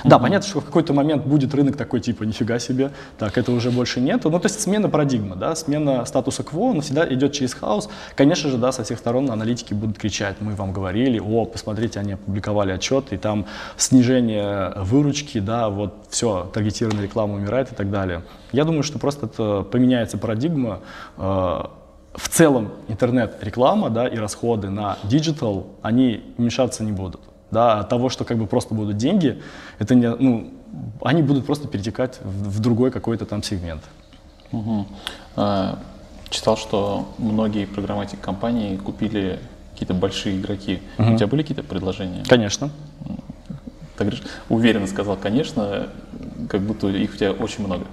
Да, 0.05 0.19
понятно, 0.19 0.49
что 0.49 0.61
в 0.61 0.65
какой-то 0.65 0.93
момент 0.93 1.25
будет 1.25 1.55
рынок 1.55 1.77
такой 1.77 2.01
типа 2.01 2.25
нифига 2.25 2.59
себе, 2.59 2.91
так 3.19 3.39
это 3.39 3.53
уже 3.53 3.71
больше 3.71 4.01
нету. 4.01 4.31
Ну, 4.31 4.39
то 4.41 4.47
есть 4.47 4.61
смена 4.61 4.89
парадигмы, 4.89 5.37
да, 5.37 5.55
смена 5.55 6.05
статуса 6.05 6.43
кво, 6.43 6.71
он 6.71 6.81
всегда 6.81 7.07
идет 7.13 7.33
через 7.33 7.55
хаос. 7.55 7.89
Конечно 8.15 8.51
же, 8.51 8.59
да, 8.59 8.73
со 8.73 8.85
всех 8.85 8.99
сторон 8.99 9.31
аналитики 9.31 9.75
будут 9.75 9.99
кричать, 9.99 10.37
мы 10.41 10.55
вам 10.55 10.73
говорили, 10.73 11.19
о, 11.19 11.45
посмотрите, 11.45 12.01
они 12.01 12.13
опубликовали 12.13 12.73
отчет, 12.73 13.13
и 13.13 13.17
там 13.17 13.47
снижение 13.77 14.73
выручки, 14.77 15.39
да, 15.39 15.69
вот 15.69 16.07
все, 16.11 16.51
таргетированная 16.53 17.05
реклама 17.05 17.35
умирает 17.35 17.73
и 17.73 17.75
так 17.75 17.91
далее. 17.91 18.23
Я 18.53 18.65
думаю, 18.65 18.83
что 18.83 18.99
просто 18.99 19.27
это 19.27 19.63
поменяется 19.63 20.19
парадигма, 20.19 20.81
э, 21.17 21.23
в 22.15 22.29
целом 22.29 22.73
интернет-реклама 22.89 23.89
да, 23.89 24.07
и 24.07 24.17
расходы 24.19 24.69
на 24.69 24.99
digital, 25.05 25.67
они 25.81 26.35
уменьшаться 26.37 26.85
не 26.85 26.93
будут 26.93 27.19
да, 27.53 27.81
от 27.81 27.89
того, 27.89 28.09
что 28.09 28.25
как 28.25 28.39
бы 28.39 28.47
просто 28.47 28.75
будут 28.75 28.97
деньги, 28.97 29.41
это 29.79 29.95
не, 29.95 30.09
ну, 30.09 30.51
они 31.03 31.23
будут 31.23 31.45
просто 31.47 31.69
перетекать 31.69 32.19
в, 32.25 32.49
в 32.49 32.61
другой 32.61 32.91
какой-то 32.91 33.27
там 33.27 33.43
сегмент. 33.43 33.83
Угу. 34.53 34.87
А, 35.37 35.79
читал, 36.31 36.57
что 36.57 37.09
многие 37.19 37.67
программатик 37.67 38.21
компании 38.21 38.77
купили 38.79 39.39
какие-то 39.73 39.93
большие 39.95 40.39
игроки. 40.41 40.81
Угу. 40.99 41.13
У 41.13 41.17
тебя 41.17 41.27
были 41.27 41.43
какие-то 41.43 41.63
предложения? 41.63 42.25
Конечно. 42.27 42.71
Так 44.11 44.21
уверенно 44.49 44.87
сказал, 44.87 45.17
конечно, 45.17 45.89
как 46.49 46.61
будто 46.63 46.89
их 46.89 47.15
у 47.15 47.17
тебя 47.17 47.33
очень 47.33 47.65
много. 47.65 47.85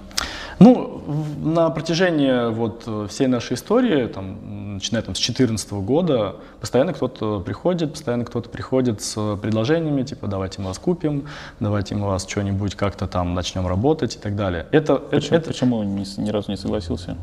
Ну, 0.58 1.02
на 1.42 1.70
протяжении 1.70 2.52
вот 2.52 2.86
всей 3.08 3.28
нашей 3.28 3.54
истории, 3.54 4.06
там, 4.08 4.74
начиная 4.74 5.00
там, 5.00 5.14
с 5.14 5.18
2014 5.18 5.72
года, 5.72 6.36
постоянно 6.60 6.92
кто-то 6.92 7.40
приходит, 7.40 7.92
постоянно 7.92 8.26
кто-то 8.26 8.50
приходит 8.50 9.00
с 9.00 9.36
предложениями, 9.40 10.02
типа, 10.02 10.26
давайте 10.26 10.60
мы 10.60 10.68
вас 10.68 10.78
купим, 10.78 11.26
давайте 11.60 11.94
мы 11.94 12.08
вас 12.08 12.26
что-нибудь 12.28 12.74
как-то 12.74 13.06
там 13.06 13.32
начнем 13.32 13.66
работать 13.66 14.16
и 14.16 14.18
так 14.18 14.36
далее. 14.36 14.66
Это, 14.70 14.96
почему, 14.96 15.38
это, 15.38 15.48
почему 15.48 15.82
ни, 15.82 16.20
ни 16.20 16.28
разу 16.28 16.50
не 16.50 16.58
согласился? 16.58 17.16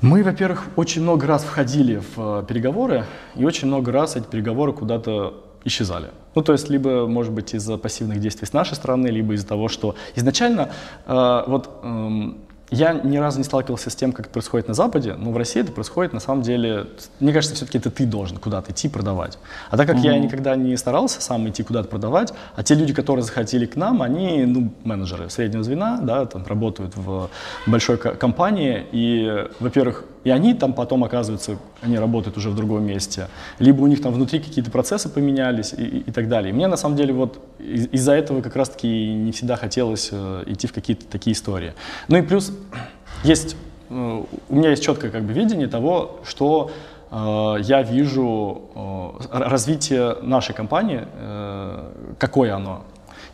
Мы, 0.00 0.22
во-первых, 0.22 0.64
очень 0.76 1.02
много 1.02 1.26
раз 1.26 1.42
входили 1.42 2.00
в 2.16 2.44
переговоры, 2.44 3.04
и 3.34 3.44
очень 3.44 3.68
много 3.68 3.92
раз 3.92 4.16
эти 4.16 4.24
переговоры 4.24 4.72
куда-то 4.72 5.44
исчезали. 5.64 6.08
Ну, 6.34 6.42
то 6.42 6.52
есть, 6.52 6.68
либо, 6.68 7.06
может 7.06 7.32
быть, 7.32 7.54
из-за 7.54 7.76
пассивных 7.78 8.20
действий 8.20 8.46
с 8.46 8.52
нашей 8.52 8.74
стороны, 8.74 9.08
либо 9.08 9.34
из-за 9.34 9.46
того, 9.46 9.68
что 9.68 9.94
изначально 10.14 10.70
э, 11.06 11.42
вот 11.46 11.70
э, 11.82 12.32
я 12.70 12.92
ни 12.92 13.16
разу 13.16 13.38
не 13.38 13.44
сталкивался 13.44 13.90
с 13.90 13.96
тем, 13.96 14.12
как 14.12 14.26
это 14.26 14.32
происходит 14.32 14.68
на 14.68 14.74
Западе, 14.74 15.14
но 15.14 15.30
в 15.30 15.36
России 15.36 15.60
это 15.62 15.72
происходит 15.72 16.12
на 16.12 16.20
самом 16.20 16.42
деле, 16.42 16.86
мне 17.18 17.32
кажется, 17.32 17.56
все-таки 17.56 17.78
это 17.78 17.90
ты 17.90 18.04
должен 18.04 18.36
куда-то 18.36 18.72
идти 18.72 18.88
продавать. 18.88 19.38
А 19.70 19.76
так 19.76 19.86
как 19.86 19.96
mm-hmm. 19.96 20.04
я 20.04 20.18
никогда 20.18 20.54
не 20.56 20.76
старался 20.76 21.20
сам 21.20 21.48
идти 21.48 21.62
куда-то 21.62 21.88
продавать, 21.88 22.34
а 22.54 22.62
те 22.62 22.74
люди, 22.74 22.92
которые 22.92 23.24
заходили 23.24 23.64
к 23.64 23.76
нам, 23.76 24.02
они, 24.02 24.44
ну, 24.44 24.72
менеджеры 24.84 25.30
среднего 25.30 25.62
звена, 25.62 25.98
да, 26.02 26.26
там 26.26 26.44
работают 26.46 26.94
в 26.96 27.30
большой 27.66 27.96
компании, 27.96 28.86
и, 28.92 29.46
во-первых, 29.60 30.04
и 30.28 30.30
они 30.30 30.52
там 30.52 30.74
потом 30.74 31.04
оказываются, 31.04 31.56
они 31.80 31.98
работают 31.98 32.36
уже 32.36 32.50
в 32.50 32.54
другом 32.54 32.84
месте, 32.84 33.28
либо 33.58 33.80
у 33.80 33.86
них 33.86 34.02
там 34.02 34.12
внутри 34.12 34.40
какие-то 34.40 34.70
процессы 34.70 35.08
поменялись 35.08 35.72
и, 35.72 35.82
и, 35.82 35.98
и 36.00 36.10
так 36.12 36.28
далее. 36.28 36.52
Мне 36.52 36.68
на 36.68 36.76
самом 36.76 36.96
деле 36.96 37.14
вот 37.14 37.40
из- 37.58 37.88
из-за 37.92 38.12
этого 38.12 38.42
как 38.42 38.54
раз-таки 38.54 39.14
не 39.14 39.32
всегда 39.32 39.56
хотелось 39.56 40.10
э, 40.12 40.42
идти 40.46 40.66
в 40.66 40.74
какие-то 40.74 41.06
такие 41.06 41.32
истории. 41.32 41.72
Ну 42.08 42.18
и 42.18 42.22
плюс 42.22 42.52
есть, 43.24 43.56
э, 43.88 44.22
у 44.50 44.54
меня 44.54 44.68
есть 44.68 44.82
четкое 44.82 45.10
как 45.10 45.22
бы 45.22 45.32
видение 45.32 45.66
того, 45.66 46.20
что 46.24 46.72
э, 47.10 47.56
я 47.62 47.80
вижу 47.82 48.60
э, 48.74 49.10
развитие 49.30 50.16
нашей 50.20 50.54
компании, 50.54 51.06
э, 51.10 51.90
какое 52.18 52.54
оно. 52.54 52.82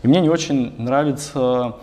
И 0.05 0.07
мне 0.07 0.21
не 0.21 0.29
очень 0.29 0.81
нравится 0.81 1.75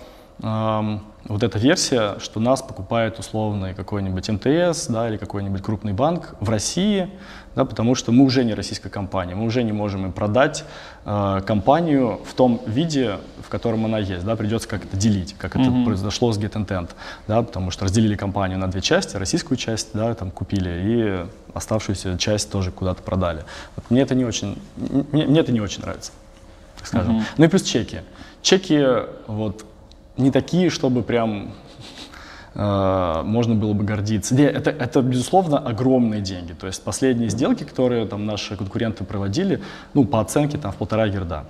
э, 0.41 0.97
вот 1.25 1.43
эта 1.43 1.59
версия, 1.59 2.17
что 2.19 2.39
нас 2.39 2.61
покупает 2.61 3.19
условный 3.19 3.73
какой-нибудь 3.73 4.27
МТС 4.29 4.87
да, 4.87 5.07
или 5.07 5.17
какой-нибудь 5.17 5.61
крупный 5.61 5.93
банк 5.93 6.35
в 6.39 6.49
России, 6.49 7.09
да, 7.55 7.65
потому 7.65 7.95
что 7.95 8.11
мы 8.11 8.23
уже 8.23 8.43
не 8.43 8.53
российская 8.53 8.89
компания, 8.89 9.35
мы 9.35 9.45
уже 9.45 9.63
не 9.63 9.71
можем 9.71 10.05
им 10.05 10.13
продать 10.13 10.63
э, 11.05 11.41
компанию 11.45 12.21
в 12.25 12.33
том 12.33 12.61
виде, 12.65 13.17
в 13.43 13.49
котором 13.49 13.85
она 13.85 13.99
есть. 13.99 14.25
Да, 14.25 14.35
придется 14.35 14.67
как-то 14.67 14.95
делить, 14.97 15.35
как 15.37 15.55
это 15.55 15.65
mm-hmm. 15.65 15.85
произошло 15.85 16.31
с 16.31 16.39
GetIntent, 16.39 16.91
да, 17.27 17.41
потому 17.41 17.71
что 17.71 17.85
разделили 17.85 18.15
компанию 18.15 18.57
на 18.57 18.67
две 18.67 18.81
части, 18.81 19.17
российскую 19.17 19.57
часть 19.57 19.89
да, 19.93 20.13
там, 20.15 20.31
купили 20.31 20.81
и 20.83 21.25
оставшуюся 21.53 22.17
часть 22.17 22.51
тоже 22.51 22.71
куда-то 22.71 23.03
продали. 23.03 23.43
Вот 23.75 23.85
мне, 23.89 24.01
это 24.01 24.15
не 24.15 24.25
очень, 24.25 24.61
мне, 25.11 25.25
мне 25.25 25.39
это 25.41 25.51
не 25.51 25.61
очень 25.61 25.81
нравится, 25.81 26.13
так 26.77 26.87
скажем. 26.87 27.19
Mm-hmm. 27.19 27.25
Ну 27.37 27.45
и 27.45 27.47
плюс 27.47 27.63
чеки. 27.63 28.01
Чеки, 28.41 28.83
вот, 29.27 29.65
не 30.21 30.31
такие, 30.31 30.69
чтобы 30.69 31.03
прям 31.03 31.51
э, 32.55 33.21
можно 33.23 33.55
было 33.55 33.73
бы 33.73 33.83
гордиться. 33.83 34.35
Не, 34.35 34.43
это, 34.43 34.69
это, 34.69 35.01
безусловно, 35.01 35.57
огромные 35.59 36.21
деньги. 36.21 36.53
То 36.53 36.67
есть 36.67 36.83
последние 36.83 37.29
сделки, 37.29 37.63
которые 37.63 38.05
там 38.05 38.25
наши 38.25 38.55
конкуренты 38.55 39.03
проводили, 39.03 39.61
ну, 39.93 40.05
по 40.05 40.21
оценке 40.21 40.57
там 40.57 40.71
в 40.71 40.75
полтора 40.75 41.07
герда. 41.07 41.45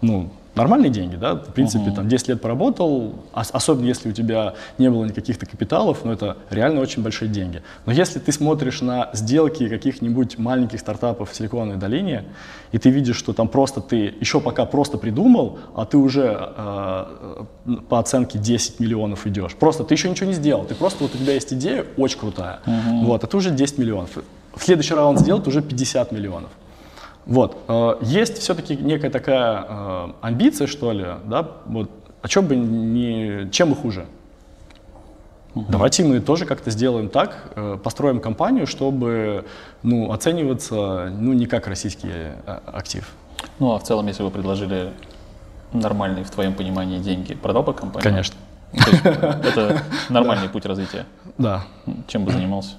Ну, 0.00 0.30
нормальные 0.54 0.90
деньги, 0.90 1.16
да, 1.16 1.34
в 1.34 1.52
принципе, 1.52 1.90
uh-huh. 1.90 1.94
там 1.94 2.08
10 2.08 2.28
лет 2.28 2.40
поработал, 2.40 3.14
особенно 3.32 3.86
если 3.86 4.10
у 4.10 4.12
тебя 4.12 4.54
не 4.78 4.90
было 4.90 5.04
никаких-то 5.04 5.46
капиталов, 5.46 6.00
но 6.02 6.08
ну, 6.08 6.12
это 6.14 6.36
реально 6.50 6.80
очень 6.80 7.02
большие 7.02 7.28
деньги. 7.28 7.62
Но 7.86 7.92
если 7.92 8.18
ты 8.18 8.32
смотришь 8.32 8.80
на 8.80 9.10
сделки 9.12 9.68
каких-нибудь 9.68 10.38
маленьких 10.38 10.80
стартапов 10.80 11.30
в 11.30 11.34
Силиконовой 11.34 11.78
долине, 11.78 12.24
и 12.72 12.78
ты 12.78 12.90
видишь, 12.90 13.16
что 13.16 13.32
там 13.32 13.48
просто 13.48 13.80
ты 13.80 14.14
еще 14.20 14.40
пока 14.40 14.66
просто 14.66 14.98
придумал, 14.98 15.58
а 15.74 15.84
ты 15.84 15.96
уже 15.96 16.36
э, 16.56 17.44
по 17.88 17.98
оценке 17.98 18.38
10 18.38 18.80
миллионов 18.80 19.26
идешь. 19.26 19.54
Просто 19.54 19.84
ты 19.84 19.94
еще 19.94 20.10
ничего 20.10 20.26
не 20.26 20.34
сделал, 20.34 20.64
ты 20.64 20.74
просто 20.74 21.04
вот 21.04 21.14
у 21.14 21.18
тебя 21.18 21.34
есть 21.34 21.52
идея 21.52 21.84
очень 21.96 22.18
крутая, 22.18 22.60
uh-huh. 22.66 23.04
вот, 23.04 23.24
а 23.24 23.26
ты 23.26 23.36
уже 23.36 23.50
10 23.50 23.78
миллионов. 23.78 24.10
В 24.54 24.64
следующий 24.64 24.94
раунд 24.94 25.20
сделал, 25.20 25.40
ты 25.40 25.50
уже 25.50 25.62
50 25.62 26.12
миллионов. 26.12 26.50
Вот. 27.28 27.58
Э, 27.68 27.98
есть 28.00 28.38
все-таки 28.38 28.74
некая 28.74 29.10
такая 29.10 29.64
э, 29.68 30.08
амбиция, 30.22 30.66
что 30.66 30.92
ли, 30.92 31.06
да, 31.26 31.46
вот, 31.66 31.90
о 32.22 32.28
чем 32.28 32.46
бы 32.46 32.56
не, 32.56 33.50
чем 33.52 33.68
мы 33.68 33.76
хуже? 33.76 34.06
Угу. 35.54 35.66
Давайте 35.68 36.04
мы 36.04 36.20
тоже 36.20 36.46
как-то 36.46 36.70
сделаем 36.70 37.10
так, 37.10 37.52
э, 37.54 37.78
построим 37.82 38.20
компанию, 38.20 38.66
чтобы 38.66 39.44
ну, 39.82 40.10
оцениваться 40.10 41.12
ну, 41.12 41.34
не 41.34 41.44
как 41.44 41.68
российский 41.68 42.32
актив. 42.46 43.06
Ну 43.58 43.74
а 43.74 43.78
в 43.78 43.82
целом, 43.82 44.06
если 44.06 44.22
бы 44.22 44.30
предложили 44.30 44.92
нормальные 45.74 46.24
в 46.24 46.30
твоем 46.30 46.54
понимании 46.54 46.98
деньги, 46.98 47.34
продал 47.34 47.62
бы 47.62 47.74
компанию? 47.74 48.02
Конечно. 48.10 48.36
Это 48.72 49.82
нормальный 50.08 50.48
путь 50.52 50.64
развития? 50.64 51.04
Да. 51.36 51.64
Чем 52.06 52.24
бы 52.24 52.32
занимался? 52.32 52.76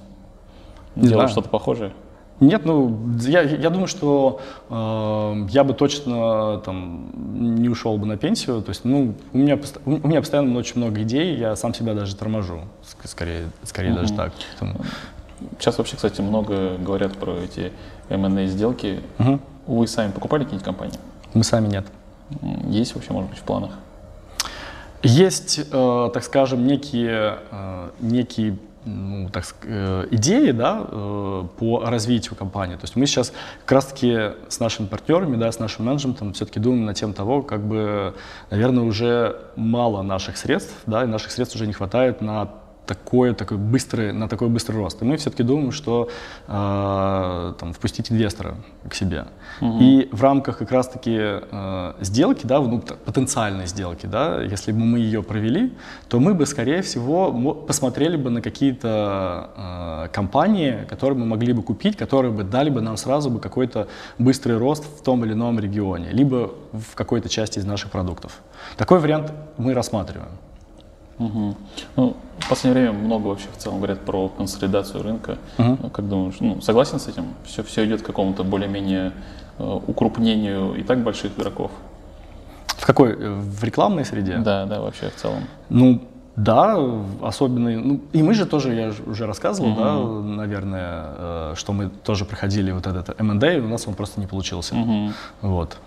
Делал 0.95 1.27
что-то 1.27 1.49
похожее? 1.49 1.93
Нет, 2.39 2.65
ну, 2.65 2.97
я, 3.19 3.41
я 3.41 3.69
думаю, 3.69 3.87
что 3.87 4.39
э, 4.69 5.47
я 5.49 5.63
бы 5.63 5.73
точно 5.73 6.59
там 6.63 7.09
не 7.59 7.67
ушел 7.67 7.97
бы 7.97 8.05
на 8.05 8.17
пенсию. 8.17 8.61
То 8.61 8.69
есть, 8.69 8.85
ну, 8.85 9.13
у 9.33 9.37
меня, 9.37 9.59
у 9.85 10.07
меня 10.07 10.21
постоянно 10.21 10.57
очень 10.57 10.77
много 10.77 11.01
идей, 11.01 11.35
я 11.35 11.55
сам 11.57 11.73
себя 11.73 11.93
даже 11.93 12.15
торможу, 12.15 12.61
скорее, 13.03 13.49
скорее 13.63 13.91
угу. 13.91 14.01
даже 14.01 14.13
так. 14.13 14.31
Там. 14.57 14.77
Сейчас 15.57 15.77
вообще, 15.77 15.95
кстати, 15.95 16.21
много 16.21 16.77
говорят 16.77 17.17
про 17.17 17.33
эти 17.33 17.71
M&A 18.09 18.45
сделки. 18.47 19.01
Угу. 19.19 19.39
Вы 19.67 19.87
сами 19.87 20.11
покупали 20.11 20.43
какие-нибудь 20.43 20.65
компании? 20.65 20.99
Мы 21.33 21.43
сами 21.43 21.67
нет. 21.67 21.85
Есть 22.67 22.95
вообще, 22.95 23.11
может 23.11 23.29
быть, 23.29 23.39
в 23.39 23.43
планах? 23.43 23.71
Есть, 25.03 25.61
э, 25.71 26.09
так 26.13 26.23
скажем, 26.23 26.65
некие, 26.65 27.39
э, 27.51 27.89
некие 27.99 28.57
ну, 28.89 29.29
так, 29.29 29.45
э, 29.63 30.07
идеи 30.11 30.51
да, 30.51 30.85
э, 30.87 31.43
по 31.57 31.81
развитию 31.85 32.35
компании. 32.35 32.75
То 32.75 32.83
есть 32.83 32.95
мы 32.95 33.05
сейчас 33.05 33.33
как 33.65 33.71
раз-таки 33.71 34.31
с 34.47 34.59
нашими 34.59 34.87
партнерами, 34.87 35.35
да, 35.37 35.51
с 35.51 35.59
нашим 35.59 35.85
менеджментом 35.85 36.33
все-таки 36.33 36.59
думаем 36.59 36.85
на 36.85 36.93
тем 36.93 37.13
того, 37.13 37.41
как 37.41 37.61
бы, 37.61 38.15
наверное, 38.49 38.83
уже 38.83 39.37
мало 39.55 40.01
наших 40.01 40.37
средств, 40.37 40.73
да, 40.85 41.03
и 41.03 41.07
наших 41.07 41.31
средств 41.31 41.55
уже 41.55 41.67
не 41.67 41.73
хватает 41.73 42.21
на 42.21 42.49
такой, 42.85 43.33
такой 43.35 43.57
быстрый, 43.57 44.11
на 44.13 44.27
такой 44.27 44.49
быстрый 44.49 44.77
рост. 44.77 45.01
И 45.01 45.05
мы 45.05 45.15
все-таки 45.17 45.43
думаем, 45.43 45.71
что 45.71 46.09
э, 46.47 47.53
там, 47.59 47.73
впустить 47.73 48.11
инвестора 48.11 48.55
к 48.89 48.95
себе. 48.95 49.25
Угу. 49.61 49.77
И 49.79 50.09
в 50.11 50.23
рамках 50.23 50.57
как 50.57 50.71
раз-таки 50.71 51.15
э, 51.19 51.93
сделки, 52.01 52.45
да, 52.45 52.59
ну, 52.59 52.79
потенциальной 52.79 53.67
сделки, 53.67 54.07
да, 54.07 54.41
если 54.41 54.71
бы 54.71 54.79
мы 54.79 54.99
ее 54.99 55.21
провели, 55.21 55.71
то 56.07 56.19
мы 56.19 56.33
бы, 56.33 56.45
скорее 56.45 56.81
всего, 56.81 57.31
посмотрели 57.53 58.17
бы 58.17 58.31
на 58.31 58.41
какие-то 58.41 59.49
э, 59.55 60.07
компании, 60.11 60.85
которые 60.89 61.19
мы 61.19 61.25
могли 61.25 61.53
бы 61.53 61.61
купить, 61.61 61.95
которые 61.95 62.31
бы 62.31 62.43
дали 62.43 62.71
бы 62.71 62.81
нам 62.81 62.97
сразу 62.97 63.29
бы 63.29 63.39
какой-то 63.39 63.87
быстрый 64.17 64.57
рост 64.57 64.83
в 64.83 65.03
том 65.03 65.23
или 65.25 65.33
ином 65.33 65.59
регионе, 65.59 66.09
либо 66.11 66.51
в 66.71 66.95
какой-то 66.95 67.29
части 67.29 67.59
из 67.59 67.65
наших 67.65 67.91
продуктов. 67.91 68.41
Такой 68.77 68.99
вариант 68.99 69.31
мы 69.57 69.73
рассматриваем. 69.73 70.31
Угу. 71.19 71.55
Ну, 71.97 72.17
в 72.39 72.49
последнее 72.49 72.91
время 72.91 73.05
много 73.05 73.27
вообще 73.27 73.47
в 73.53 73.57
целом 73.57 73.77
говорят 73.77 73.99
про 74.01 74.29
консолидацию 74.29 75.03
рынка. 75.03 75.37
Угу. 75.57 75.89
Как 75.89 76.07
думаешь, 76.07 76.35
ну, 76.39 76.61
согласен 76.61 76.99
с 76.99 77.07
этим? 77.07 77.25
Все, 77.45 77.63
все 77.63 77.85
идет 77.85 78.01
к 78.01 78.05
какому-то 78.05 78.43
более-менее 78.43 79.11
э, 79.57 79.79
укрупнению 79.87 80.75
и 80.75 80.83
так 80.83 81.03
больших 81.03 81.37
игроков? 81.37 81.71
В 82.67 82.85
какой? 82.85 83.15
В 83.15 83.63
рекламной 83.63 84.05
среде? 84.05 84.37
Да, 84.37 84.65
да, 84.65 84.79
вообще 84.81 85.09
в 85.09 85.15
целом. 85.15 85.43
Ну, 85.69 86.01
да, 86.35 86.77
особенно, 87.21 87.69
ну, 87.69 87.99
и 88.13 88.23
мы 88.23 88.33
же 88.33 88.45
тоже, 88.45 88.73
я 88.73 88.93
уже 89.05 89.25
рассказывал, 89.25 89.71
uh 89.71 90.23
да, 90.23 90.35
наверное, 90.35 91.03
э, 91.17 91.53
что 91.57 91.73
мы 91.73 91.89
тоже 91.89 92.23
проходили 92.23 92.71
вот 92.71 92.87
этот 92.87 93.19
M&A, 93.19 93.57
у 93.57 93.67
нас 93.67 93.87
он 93.87 93.93
просто 93.93 94.21
не 94.21 94.27
получился, 94.27 94.75
uh 94.75 95.11
вот. 95.41 95.77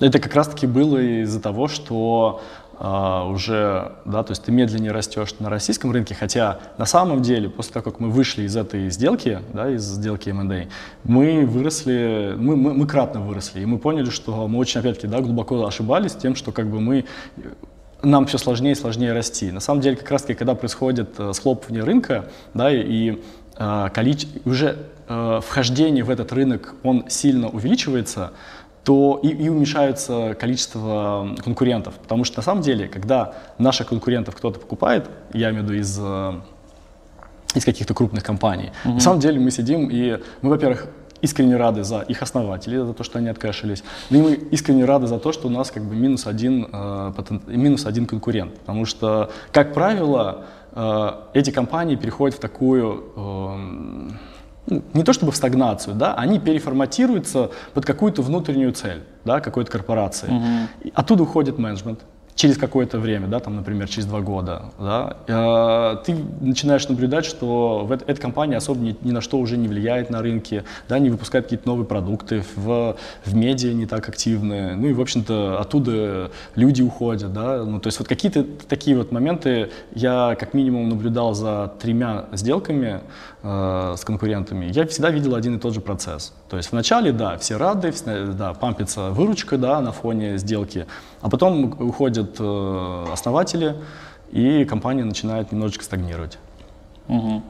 Это 0.00 0.18
как 0.18 0.34
раз-таки 0.34 0.66
было 0.66 0.98
из-за 1.22 1.40
того, 1.40 1.68
что 1.68 2.40
а, 2.84 3.24
уже, 3.28 3.92
да, 4.04 4.24
то 4.24 4.32
есть 4.32 4.42
ты 4.42 4.50
медленнее 4.50 4.90
растешь 4.90 5.36
на 5.38 5.48
российском 5.48 5.92
рынке, 5.92 6.16
хотя 6.16 6.58
на 6.78 6.84
самом 6.84 7.22
деле 7.22 7.48
после 7.48 7.74
того, 7.74 7.84
как 7.84 8.00
мы 8.00 8.10
вышли 8.10 8.42
из 8.42 8.56
этой 8.56 8.90
сделки, 8.90 9.38
да, 9.52 9.70
из 9.70 9.82
сделки 9.82 10.30
M&A, 10.30 10.66
мы 11.04 11.46
выросли, 11.46 12.34
мы, 12.36 12.56
мы, 12.56 12.74
мы 12.74 12.88
кратно 12.88 13.20
выросли, 13.20 13.60
и 13.60 13.66
мы 13.66 13.78
поняли, 13.78 14.10
что 14.10 14.48
мы 14.48 14.58
очень, 14.58 14.80
опять-таки, 14.80 15.06
да, 15.06 15.20
глубоко 15.20 15.64
ошибались 15.64 16.14
тем, 16.16 16.34
что 16.34 16.50
как 16.50 16.68
бы 16.68 16.80
мы 16.80 17.04
нам 18.02 18.26
все 18.26 18.36
сложнее 18.36 18.72
и 18.72 18.74
сложнее 18.74 19.12
расти. 19.12 19.52
На 19.52 19.60
самом 19.60 19.80
деле, 19.80 19.94
как 19.94 20.10
раз-таки, 20.10 20.36
когда 20.36 20.56
происходит 20.56 21.10
э, 21.18 21.32
схлопывание 21.34 21.84
рынка, 21.84 22.30
да, 22.52 22.68
и, 22.68 23.22
э, 23.58 23.88
количество, 23.94 24.40
уже 24.44 24.76
э, 25.06 25.40
вхождение 25.46 26.02
в 26.02 26.10
этот 26.10 26.32
рынок, 26.32 26.74
он 26.82 27.04
сильно 27.08 27.48
увеличивается, 27.48 28.32
то 28.84 29.20
и, 29.22 29.28
и 29.28 29.48
уменьшается 29.48 30.36
количество 30.38 31.28
конкурентов. 31.44 31.94
Потому 31.94 32.24
что 32.24 32.38
на 32.38 32.42
самом 32.42 32.62
деле, 32.62 32.88
когда 32.88 33.34
наших 33.58 33.88
конкурентов 33.88 34.36
кто-то 34.36 34.58
покупает, 34.58 35.08
я 35.32 35.50
имею 35.50 35.62
в 35.62 35.66
виду 35.66 35.80
из, 35.80 35.98
э, 36.00 36.32
из 37.54 37.64
каких-то 37.64 37.94
крупных 37.94 38.24
компаний, 38.24 38.72
mm-hmm. 38.84 38.94
на 38.94 39.00
самом 39.00 39.20
деле 39.20 39.38
мы 39.38 39.50
сидим 39.50 39.88
и 39.90 40.20
мы, 40.42 40.50
во-первых, 40.50 40.88
искренне 41.22 41.56
рады 41.56 41.84
за 41.84 42.00
их 42.00 42.20
основателей, 42.22 42.78
за 42.78 42.92
то, 42.92 43.04
что 43.04 43.18
они 43.18 43.28
откашились. 43.28 43.84
Ну 44.10 44.18
и 44.18 44.22
мы 44.22 44.32
искренне 44.50 44.84
рады 44.84 45.06
за 45.06 45.18
то, 45.18 45.32
что 45.32 45.46
у 45.46 45.50
нас 45.50 45.70
как 45.70 45.84
бы 45.84 45.94
минус 45.94 46.26
один, 46.26 46.66
э, 46.72 47.12
минус 47.46 47.86
один 47.86 48.06
конкурент. 48.06 48.58
Потому 48.58 48.84
что, 48.84 49.30
как 49.52 49.72
правило, 49.72 50.44
э, 50.72 51.10
эти 51.34 51.50
компании 51.50 51.96
переходят 51.96 52.36
в 52.36 52.40
такую... 52.40 53.04
Э, 53.16 54.31
не 54.66 55.02
то 55.02 55.12
чтобы 55.12 55.32
в 55.32 55.36
стагнацию, 55.36 55.96
да, 55.96 56.14
они 56.14 56.38
переформатируются 56.38 57.50
под 57.74 57.84
какую-то 57.84 58.22
внутреннюю 58.22 58.72
цель, 58.72 59.02
да, 59.24 59.40
какой-то 59.40 59.70
корпорации. 59.70 60.28
Угу. 60.28 60.90
Оттуда 60.94 61.22
уходит 61.24 61.58
менеджмент. 61.58 62.00
через 62.34 62.56
какое-то 62.56 62.98
время, 62.98 63.28
да, 63.28 63.40
там, 63.40 63.56
например, 63.56 63.88
через 63.88 64.06
два 64.06 64.20
года, 64.20 64.64
да, 64.78 65.16
э, 65.26 66.04
ты 66.04 66.16
начинаешь 66.40 66.88
наблюдать, 66.88 67.24
что 67.24 67.84
в, 67.84 67.92
эта 67.92 68.20
компания 68.20 68.56
особо 68.56 68.80
ни, 68.80 68.96
ни 69.02 69.12
на 69.12 69.20
что 69.20 69.38
уже 69.38 69.56
не 69.56 69.68
влияет 69.68 70.10
на 70.10 70.22
рынке, 70.22 70.64
да, 70.88 70.98
не 70.98 71.10
выпускает 71.10 71.44
какие-то 71.44 71.68
новые 71.68 71.86
продукты, 71.86 72.42
в, 72.56 72.96
в 73.24 73.34
медиа 73.34 73.74
не 73.74 73.86
так 73.86 74.08
активны, 74.08 74.74
ну 74.76 74.88
и, 74.88 74.92
в 74.92 75.00
общем-то, 75.00 75.60
оттуда 75.60 76.30
люди 76.54 76.82
уходят, 76.82 77.32
да, 77.32 77.64
ну, 77.64 77.78
то 77.80 77.88
есть 77.88 77.98
вот 77.98 78.08
какие-то 78.08 78.44
такие 78.68 78.96
вот 78.96 79.12
моменты 79.12 79.70
я 79.94 80.34
как 80.38 80.54
минимум 80.54 80.88
наблюдал 80.88 81.34
за 81.34 81.72
тремя 81.80 82.26
сделками 82.32 83.00
э, 83.42 83.94
с 83.96 84.04
конкурентами, 84.04 84.66
я 84.66 84.86
всегда 84.86 85.10
видел 85.10 85.34
один 85.34 85.56
и 85.56 85.58
тот 85.58 85.74
же 85.74 85.80
процесс. 85.80 86.32
То 86.48 86.56
есть 86.56 86.72
вначале, 86.72 87.12
да, 87.12 87.36
все 87.38 87.56
рады, 87.56 87.92
да, 88.34 88.54
пампится 88.54 89.10
выручка, 89.10 89.58
да, 89.58 89.80
на 89.80 89.92
фоне 89.92 90.38
сделки, 90.38 90.86
а 91.20 91.28
потом 91.28 91.64
уходят 91.80 92.36
э, 92.38 93.04
основатели, 93.12 93.76
и 94.30 94.64
компания 94.64 95.04
начинает 95.04 95.52
немножечко 95.52 95.84
стагнировать. 95.84 96.38
Угу. 97.08 97.42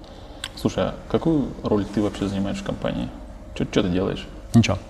Слушай, 0.57 0.85
а 0.85 0.95
какую 1.11 1.49
роль 1.63 1.85
ты 1.85 2.03
вообще 2.03 2.29
занимаешь 2.29 2.59
в 2.59 2.65
компании? 2.65 3.09
Что 3.55 3.83
ты 3.83 3.89
делаешь? 3.89 4.27
Ничего. 4.55 4.79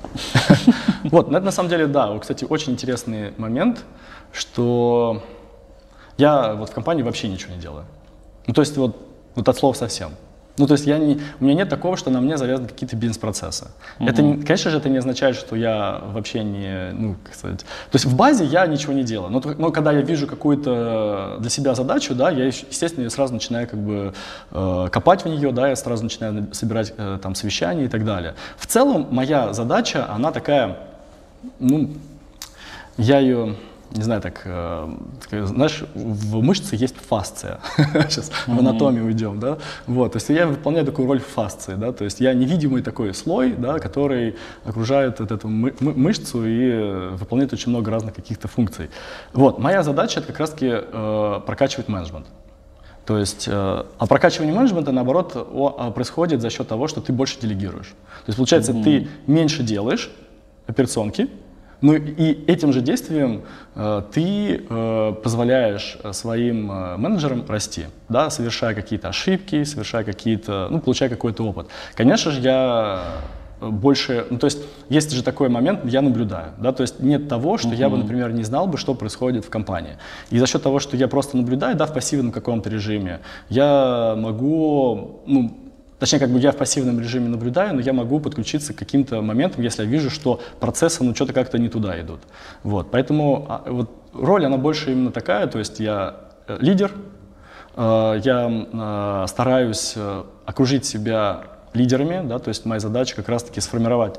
Вот, 1.04 1.30
на 1.30 1.50
самом 1.50 1.68
деле, 1.68 1.86
да, 1.86 2.16
кстати, 2.18 2.46
очень 2.48 2.72
интересный 2.72 3.32
момент, 3.36 3.84
что 4.32 5.22
я 6.16 6.54
вот 6.54 6.70
в 6.70 6.72
компании 6.72 7.02
вообще 7.02 7.28
ничего 7.28 7.54
не 7.54 7.60
делаю. 7.60 7.84
Ну, 8.46 8.54
то 8.54 8.60
есть 8.60 8.76
вот, 8.76 8.96
вот 9.34 9.48
от 9.48 9.56
слова 9.56 9.74
совсем. 9.74 10.12
Ну, 10.58 10.66
то 10.66 10.74
есть 10.74 10.86
я 10.86 10.98
не, 10.98 11.18
у 11.40 11.44
меня 11.44 11.54
нет 11.54 11.68
такого, 11.68 11.96
что 11.96 12.10
на 12.10 12.20
мне 12.20 12.36
завязаны 12.36 12.68
какие-то 12.68 12.94
бизнес-процессы. 12.94 13.68
Угу. 13.98 14.08
Это, 14.08 14.22
конечно 14.46 14.70
же, 14.70 14.76
это 14.76 14.88
не 14.90 14.98
означает, 14.98 15.36
что 15.36 15.56
я 15.56 16.02
вообще 16.12 16.44
не, 16.44 16.92
ну, 16.92 17.16
как 17.24 17.34
сказать, 17.34 17.60
то 17.60 17.94
есть 17.94 18.04
в 18.04 18.14
базе 18.14 18.44
я 18.44 18.66
ничего 18.66 18.92
не 18.92 19.02
делаю. 19.02 19.30
Но, 19.30 19.42
но 19.56 19.70
когда 19.70 19.92
я 19.92 20.02
вижу 20.02 20.26
какую-то 20.26 21.38
для 21.40 21.50
себя 21.50 21.74
задачу, 21.74 22.14
да, 22.14 22.30
я, 22.30 22.46
естественно, 22.46 23.04
я 23.04 23.10
сразу 23.10 23.32
начинаю 23.32 23.66
как 23.66 23.80
бы 23.80 24.12
э, 24.50 24.88
копать 24.92 25.24
в 25.24 25.28
нее, 25.28 25.52
да, 25.52 25.68
я 25.68 25.76
сразу 25.76 26.04
начинаю 26.04 26.48
собирать 26.52 26.92
э, 26.96 27.18
там 27.22 27.34
совещания 27.34 27.84
и 27.84 27.88
так 27.88 28.04
далее. 28.04 28.34
В 28.58 28.66
целом 28.66 29.08
моя 29.10 29.54
задача, 29.54 30.06
она 30.12 30.32
такая, 30.32 30.78
ну, 31.58 31.90
я 32.98 33.20
ее 33.20 33.56
не 33.94 34.02
знаю, 34.02 34.20
так, 34.20 34.42
э, 34.44 34.88
знаешь, 35.30 35.84
в 35.94 36.42
мышце 36.42 36.76
есть 36.76 36.96
фасция. 36.96 37.60
Сейчас 37.76 38.30
mm-hmm. 38.30 38.56
в 38.56 38.58
анатомию 38.58 39.04
уйдем, 39.04 39.40
да. 39.40 39.58
Вот, 39.86 40.12
то 40.12 40.16
есть 40.16 40.28
я 40.30 40.46
выполняю 40.46 40.86
такую 40.86 41.08
роль 41.08 41.20
фасции, 41.20 41.74
да, 41.74 41.92
то 41.92 42.04
есть 42.04 42.20
я 42.20 42.34
невидимый 42.34 42.82
такой 42.82 43.14
слой, 43.14 43.52
да, 43.52 43.78
который 43.78 44.36
окружает 44.64 45.20
вот 45.20 45.30
эту 45.30 45.48
мы- 45.48 45.74
мышцу 45.80 46.46
и 46.46 47.16
выполняет 47.16 47.52
очень 47.52 47.70
много 47.70 47.90
разных 47.90 48.14
каких-то 48.14 48.48
функций. 48.48 48.90
Вот, 49.32 49.58
моя 49.58 49.82
задача 49.82 50.20
это 50.20 50.28
как 50.28 50.40
раз-таки 50.40 50.70
э, 50.70 51.40
прокачивать 51.46 51.88
менеджмент. 51.88 52.26
То 53.04 53.18
есть, 53.18 53.48
э, 53.48 53.52
а 53.52 54.06
прокачивание 54.06 54.54
менеджмента, 54.54 54.92
наоборот, 54.92 55.32
о, 55.34 55.76
а, 55.78 55.90
происходит 55.90 56.40
за 56.40 56.50
счет 56.50 56.68
того, 56.68 56.86
что 56.86 57.00
ты 57.00 57.12
больше 57.12 57.40
делегируешь. 57.40 57.88
То 57.88 58.28
есть, 58.28 58.36
получается, 58.36 58.72
mm-hmm. 58.72 58.84
ты 58.84 59.08
меньше 59.26 59.62
делаешь 59.62 60.10
операционки, 60.66 61.28
ну 61.82 61.94
и 61.94 62.44
этим 62.46 62.72
же 62.72 62.80
действием 62.80 63.42
э, 63.74 64.02
ты 64.12 64.64
э, 64.68 65.14
позволяешь 65.22 65.98
э, 66.02 66.12
своим 66.12 66.70
э, 66.70 66.96
менеджерам 66.96 67.44
расти, 67.48 67.86
да, 68.08 68.30
совершая 68.30 68.74
какие-то 68.74 69.08
ошибки, 69.08 69.64
совершая 69.64 70.04
какие-то, 70.04 70.68
ну, 70.70 70.80
получая 70.80 71.08
какой-то 71.08 71.44
опыт. 71.44 71.66
Конечно 71.94 72.30
же, 72.30 72.40
я 72.40 73.02
больше, 73.60 74.26
ну 74.30 74.38
то 74.38 74.46
есть 74.46 74.58
есть 74.88 75.10
же 75.12 75.22
такой 75.22 75.48
момент, 75.48 75.80
я 75.84 76.02
наблюдаю, 76.02 76.52
да, 76.58 76.72
то 76.72 76.82
есть 76.82 77.00
нет 77.00 77.28
того, 77.28 77.58
что 77.58 77.68
uh-huh. 77.68 77.76
я 77.76 77.88
бы, 77.88 77.96
например, 77.96 78.32
не 78.32 78.42
знал 78.42 78.66
бы, 78.66 78.76
что 78.76 78.94
происходит 78.94 79.44
в 79.44 79.50
компании. 79.50 79.98
И 80.30 80.38
за 80.38 80.46
счет 80.46 80.62
того, 80.62 80.78
что 80.80 80.96
я 80.96 81.08
просто 81.08 81.36
наблюдаю, 81.36 81.76
да, 81.76 81.86
в 81.86 81.94
пассивном 81.94 82.32
каком-то 82.32 82.70
режиме, 82.70 83.20
я 83.48 84.14
могу, 84.16 85.20
ну, 85.26 85.56
Точнее, 86.02 86.18
как 86.18 86.30
бы 86.30 86.40
я 86.40 86.50
в 86.50 86.56
пассивном 86.56 86.98
режиме 86.98 87.28
наблюдаю, 87.28 87.76
но 87.76 87.80
я 87.80 87.92
могу 87.92 88.18
подключиться 88.18 88.74
к 88.74 88.76
каким-то 88.76 89.22
моментам, 89.22 89.62
если 89.62 89.84
я 89.84 89.88
вижу, 89.88 90.10
что 90.10 90.40
процессы, 90.58 91.04
ну, 91.04 91.14
что-то 91.14 91.32
как-то 91.32 91.58
не 91.58 91.68
туда 91.68 92.00
идут. 92.00 92.18
Вот, 92.64 92.90
поэтому 92.90 93.46
а, 93.48 93.62
вот, 93.70 93.88
роль, 94.12 94.44
она 94.44 94.56
больше 94.56 94.90
именно 94.90 95.12
такая, 95.12 95.46
то 95.46 95.60
есть 95.60 95.78
я 95.78 96.16
э, 96.48 96.58
лидер, 96.58 96.90
э, 97.76 98.20
я 98.24 98.50
э, 98.50 99.26
стараюсь 99.28 99.94
окружить 100.44 100.86
себя 100.86 101.44
лидерами, 101.72 102.26
да, 102.26 102.40
то 102.40 102.48
есть 102.48 102.66
моя 102.66 102.80
задача 102.80 103.14
как 103.14 103.28
раз-таки 103.28 103.60
сформировать 103.60 104.18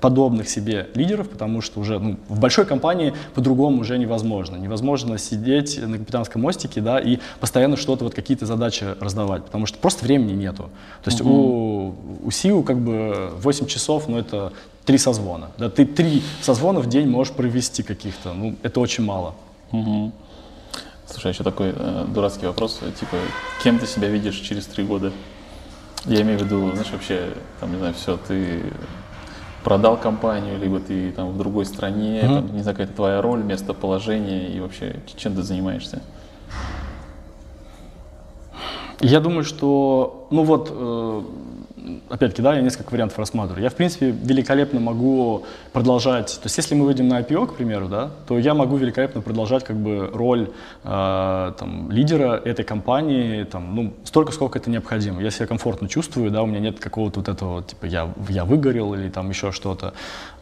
подобных 0.00 0.48
себе 0.48 0.88
лидеров, 0.94 1.28
потому 1.28 1.60
что 1.60 1.80
уже 1.80 1.98
ну, 1.98 2.16
в 2.28 2.40
большой 2.40 2.64
компании 2.64 3.12
по-другому 3.34 3.80
уже 3.80 3.98
невозможно. 3.98 4.56
Невозможно 4.56 5.18
сидеть 5.18 5.78
на 5.78 5.98
капитанском 5.98 6.42
мостике 6.42 6.80
да, 6.80 6.98
и 6.98 7.18
постоянно 7.40 7.76
что-то, 7.76 8.04
вот 8.04 8.14
какие-то 8.14 8.46
задачи 8.46 8.84
раздавать, 9.00 9.44
потому 9.44 9.66
что 9.66 9.78
просто 9.78 10.04
времени 10.04 10.32
нету. 10.32 10.70
То 11.02 11.10
есть 11.10 11.20
угу. 11.20 11.94
у, 12.22 12.26
у 12.26 12.30
СИУ 12.30 12.62
как 12.62 12.78
бы 12.78 13.30
8 13.36 13.66
часов, 13.66 14.08
но 14.08 14.14
ну, 14.14 14.20
это 14.20 14.52
три 14.84 14.98
созвона. 14.98 15.50
Да, 15.58 15.68
ты 15.68 15.84
три 15.84 16.22
созвона 16.40 16.80
в 16.80 16.88
день 16.88 17.08
можешь 17.08 17.32
провести 17.32 17.82
каких-то, 17.82 18.32
ну 18.32 18.56
это 18.62 18.80
очень 18.80 19.04
мало. 19.04 19.34
Угу. 19.72 20.12
Слушай, 21.06 21.32
еще 21.32 21.44
такой 21.44 21.74
э, 21.76 22.06
дурацкий 22.08 22.46
вопрос, 22.46 22.80
типа, 22.98 23.16
кем 23.62 23.78
ты 23.78 23.86
себя 23.86 24.08
видишь 24.08 24.36
через 24.36 24.66
три 24.66 24.84
года? 24.84 25.12
Я 26.06 26.22
имею 26.22 26.38
в 26.38 26.42
виду, 26.42 26.70
знаешь, 26.70 26.90
вообще, 26.92 27.34
там, 27.58 27.72
не 27.72 27.78
знаю, 27.78 27.94
все, 27.94 28.16
ты 28.16 28.62
продал 29.64 29.96
компанию, 29.96 30.58
либо 30.58 30.80
ты 30.80 31.12
там 31.12 31.32
в 31.32 31.38
другой 31.38 31.64
стране, 31.66 32.20
mm-hmm. 32.20 32.34
там, 32.34 32.56
не 32.56 32.62
знаю, 32.62 32.76
какая-то 32.76 32.94
твоя 32.94 33.20
роль, 33.20 33.42
местоположение 33.42 34.48
и 34.50 34.60
вообще 34.60 34.96
чем 35.16 35.34
ты 35.34 35.42
занимаешься? 35.42 36.02
Я 39.00 39.20
думаю, 39.20 39.44
что, 39.44 40.26
ну 40.30 40.44
вот, 40.44 40.68
э, 40.70 41.22
опять-таки, 42.08 42.42
да, 42.42 42.54
я 42.54 42.62
несколько 42.62 42.90
вариантов 42.90 43.18
рассматриваю. 43.18 43.62
Я, 43.62 43.70
в 43.70 43.74
принципе, 43.74 44.10
великолепно 44.10 44.80
могу 44.80 45.44
продолжать, 45.72 46.38
то 46.40 46.46
есть 46.46 46.56
если 46.56 46.74
мы 46.74 46.84
выйдем 46.84 47.08
на 47.08 47.20
IPO, 47.20 47.46
к 47.48 47.54
примеру, 47.54 47.88
да, 47.88 48.10
то 48.26 48.38
я 48.38 48.54
могу 48.54 48.76
великолепно 48.76 49.20
продолжать 49.20 49.64
как 49.64 49.76
бы 49.76 50.10
роль 50.12 50.50
э, 50.84 51.52
там, 51.58 51.90
лидера 51.90 52.40
этой 52.44 52.64
компании, 52.64 53.44
там, 53.44 53.74
ну, 53.74 53.94
столько, 54.04 54.32
сколько 54.32 54.58
это 54.58 54.70
необходимо. 54.70 55.22
Я 55.22 55.30
комфортно 55.46 55.88
чувствую, 55.88 56.30
да, 56.30 56.42
у 56.42 56.46
меня 56.46 56.60
нет 56.60 56.80
какого-то 56.80 57.20
вот 57.20 57.28
этого, 57.28 57.62
типа, 57.62 57.86
я, 57.86 58.12
я 58.28 58.44
выгорел 58.44 58.94
или 58.94 59.08
там 59.08 59.30
еще 59.30 59.52
что-то, 59.52 59.94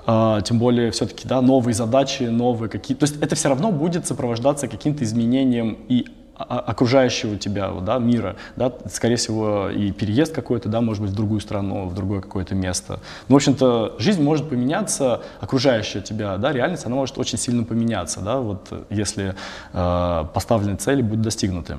Uh, 0.07 0.41
тем 0.43 0.59
более 0.59 0.91
все-таки 0.91 1.29
да, 1.29 1.43
новые 1.43 1.75
задачи, 1.75 2.23
новые 2.23 2.71
какие 2.71 2.97
то 2.97 3.05
есть 3.05 3.21
это 3.21 3.37
все 3.37 3.51
равно 3.51 3.71
будет 3.71 4.07
сопровождаться 4.07 4.67
каким-то 4.67 5.05
изменением 5.05 5.77
и 5.87 6.07
окружающего 6.39 7.37
тебя 7.37 7.71
да, 7.71 7.99
мира, 7.99 8.37
да, 8.57 8.73
скорее 8.91 9.17
всего, 9.17 9.71
и 9.71 9.91
переезд 9.91 10.35
какой-то, 10.35 10.69
да, 10.69 10.81
может 10.81 11.03
быть, 11.03 11.13
в 11.13 11.17
другую 11.17 11.41
страну, 11.41 11.87
в 11.87 11.95
другое 11.95 12.21
какое-то 12.21 12.55
место. 12.55 13.01
Но, 13.29 13.35
в 13.35 13.37
общем-то, 13.37 13.97
жизнь 13.99 14.23
может 14.23 14.49
поменяться, 14.49 15.23
окружающая 15.41 16.01
тебя, 16.01 16.37
да, 16.37 16.53
реальность, 16.53 16.87
она 16.87 16.97
может 16.97 17.19
очень 17.19 17.39
сильно 17.39 17.65
поменяться, 17.65 18.21
да, 18.21 18.39
вот 18.39 18.73
если 18.91 19.35
э, 19.73 20.25
поставленные 20.33 20.77
цели 20.77 21.03
будут 21.03 21.23
достигнуты. 21.23 21.79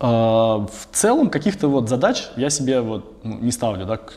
А, 0.00 0.66
в 0.66 0.96
целом 0.96 1.28
каких-то 1.28 1.68
вот 1.68 1.88
задач 1.88 2.28
я 2.36 2.50
себе 2.50 2.80
вот 2.80 3.16
ну, 3.24 3.38
не 3.38 3.50
ставлю, 3.50 3.84
да, 3.84 3.96
к, 3.96 4.12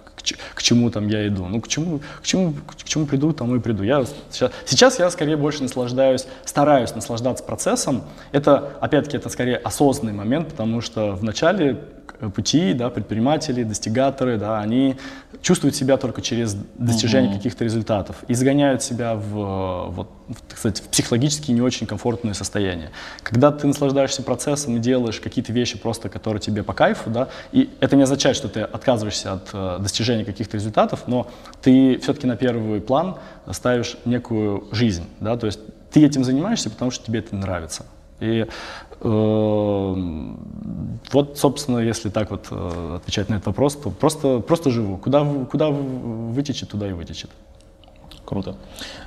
к, 0.54 0.62
чему 0.62 0.92
там 0.92 1.08
я 1.08 1.28
иду. 1.28 1.46
Ну, 1.46 1.60
к 1.60 1.68
чему, 1.68 2.02
к 2.22 2.26
чему, 2.26 2.54
к 2.68 2.84
чему 2.84 3.08
приду, 3.08 3.34
тому 3.34 3.56
и 3.56 3.60
приду. 3.60 3.84
Я 3.84 4.06
сейчас, 4.30 4.52
сейчас 4.66 5.00
я 5.00 5.10
скорее 5.10 5.38
больше 5.38 5.64
наслаждаюсь, 5.64 6.28
стараюсь 6.46 6.94
наслаждаться 6.94 7.44
процессом. 7.44 8.04
Это, 8.32 8.74
опять-таки, 8.80 9.18
это 9.18 9.30
скорее 9.30 9.58
осознанный 9.58 10.14
момент, 10.14 10.50
потому 10.50 10.82
что 10.82 11.14
в 11.14 11.24
начале 11.24 11.84
пути, 12.30 12.74
да, 12.74 12.90
предприниматели, 12.90 13.64
достигаторы, 13.64 14.38
да, 14.38 14.60
они 14.60 14.98
чувствуют 15.42 15.76
себя 15.76 15.98
только 15.98 16.22
через 16.22 16.56
достижение 16.78 17.32
mm-hmm. 17.32 17.38
каких-то 17.38 17.64
результатов 17.64 18.18
и 18.28 18.34
загоняют 18.34 18.84
себя 18.84 19.16
в, 19.16 19.90
вот, 19.90 20.10
в, 20.28 20.54
кстати, 20.54 20.82
в 20.82 20.90
психологически 20.90 21.52
не 21.52 21.62
очень 21.62 21.88
комфортное 21.88 22.34
состояние. 22.34 22.92
Когда 23.24 23.52
ты 23.52 23.66
наслаждаешься 23.68 24.24
процессом 24.24 24.78
и 24.78 24.80
делаешь 24.80 25.20
какие-то 25.20 25.52
вещи 25.54 25.78
просто, 25.78 26.10
которые 26.10 26.42
тебе 26.42 26.64
по 26.64 26.74
кайфу, 26.74 27.10
да, 27.10 27.30
и 27.52 27.70
это 27.80 27.96
не 27.96 28.04
означает, 28.04 28.36
что 28.36 28.50
ты 28.50 28.62
отказываешься 28.62 29.34
от 29.34 29.50
э, 29.54 29.78
достижения 29.80 30.26
каких-то 30.26 30.58
результатов, 30.58 31.04
но 31.08 31.28
ты 31.62 31.98
все-таки 32.00 32.28
на 32.28 32.36
первый 32.36 32.82
план 32.82 33.18
ставишь 33.50 33.98
некую 34.06 34.68
жизнь, 34.72 35.06
да, 35.20 35.38
то 35.38 35.48
есть 35.48 35.60
ты 35.92 36.06
этим 36.06 36.24
занимаешься, 36.24 36.70
потому 36.70 36.92
что 36.92 37.06
тебе 37.06 37.20
это 37.20 37.36
нравится. 37.36 37.86
И 38.20 38.46
э, 38.46 38.91
вот, 41.12 41.38
собственно, 41.38 41.80
если 41.80 42.10
так 42.10 42.30
вот 42.30 42.48
э, 42.52 42.96
отвечать 42.98 43.30
на 43.30 43.36
этот 43.36 43.48
вопрос, 43.48 43.76
то 43.76 43.90
просто, 43.90 44.40
просто 44.40 44.70
живу. 44.70 44.98
Куда, 44.98 45.26
куда 45.50 45.70
вытечет, 45.70 46.70
туда 46.70 46.88
и 46.88 46.94
вытечет. 46.94 47.32
Круто. 48.26 48.56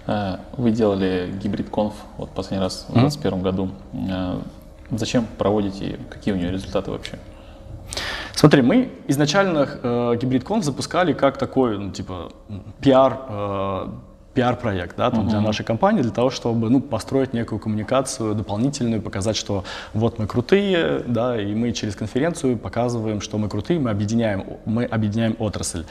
Э, 0.06 0.38
вы 0.56 0.72
делали 0.72 1.32
гибрид 1.42 1.70
конф 1.70 1.94
вот 2.18 2.30
последний 2.30 2.62
раз 2.62 2.86
в 2.88 2.92
2021 2.92 3.38
mm-hmm. 3.38 3.42
году. 3.42 3.70
Э, 3.92 4.40
зачем 4.90 5.26
проводите? 5.38 6.00
Какие 6.10 6.34
у 6.34 6.36
нее 6.36 6.50
результаты 6.50 6.90
вообще? 6.90 7.18
Смотри, 8.34 8.62
мы 8.62 8.90
изначально 9.06 9.68
э, 9.82 10.16
гибрид 10.20 10.44
конф 10.44 10.64
запускали 10.64 11.12
как 11.12 11.38
такой, 11.38 11.78
ну, 11.78 11.92
типа, 11.92 12.32
пиар 12.80 13.20
э, 13.28 13.88
пиар-проект 14.34 14.96
да, 14.96 15.10
там, 15.10 15.28
для 15.28 15.40
нашей 15.40 15.64
компании, 15.64 16.02
для 16.02 16.10
того, 16.10 16.30
чтобы 16.30 16.68
ну, 16.68 16.80
построить 16.80 17.32
некую 17.32 17.58
коммуникацию 17.58 18.34
дополнительную, 18.34 19.00
показать, 19.00 19.36
что 19.36 19.64
вот 19.92 20.18
мы 20.18 20.26
крутые, 20.26 21.02
да, 21.06 21.40
и 21.40 21.54
мы 21.54 21.72
через 21.72 21.94
конференцию 21.94 22.58
показываем, 22.58 23.20
что 23.20 23.38
мы 23.38 23.48
крутые, 23.48 23.78
мы 23.78 23.90
объединяем, 23.90 24.44
мы 24.64 24.84
объединяем 24.84 25.36
отрасль. 25.38 25.84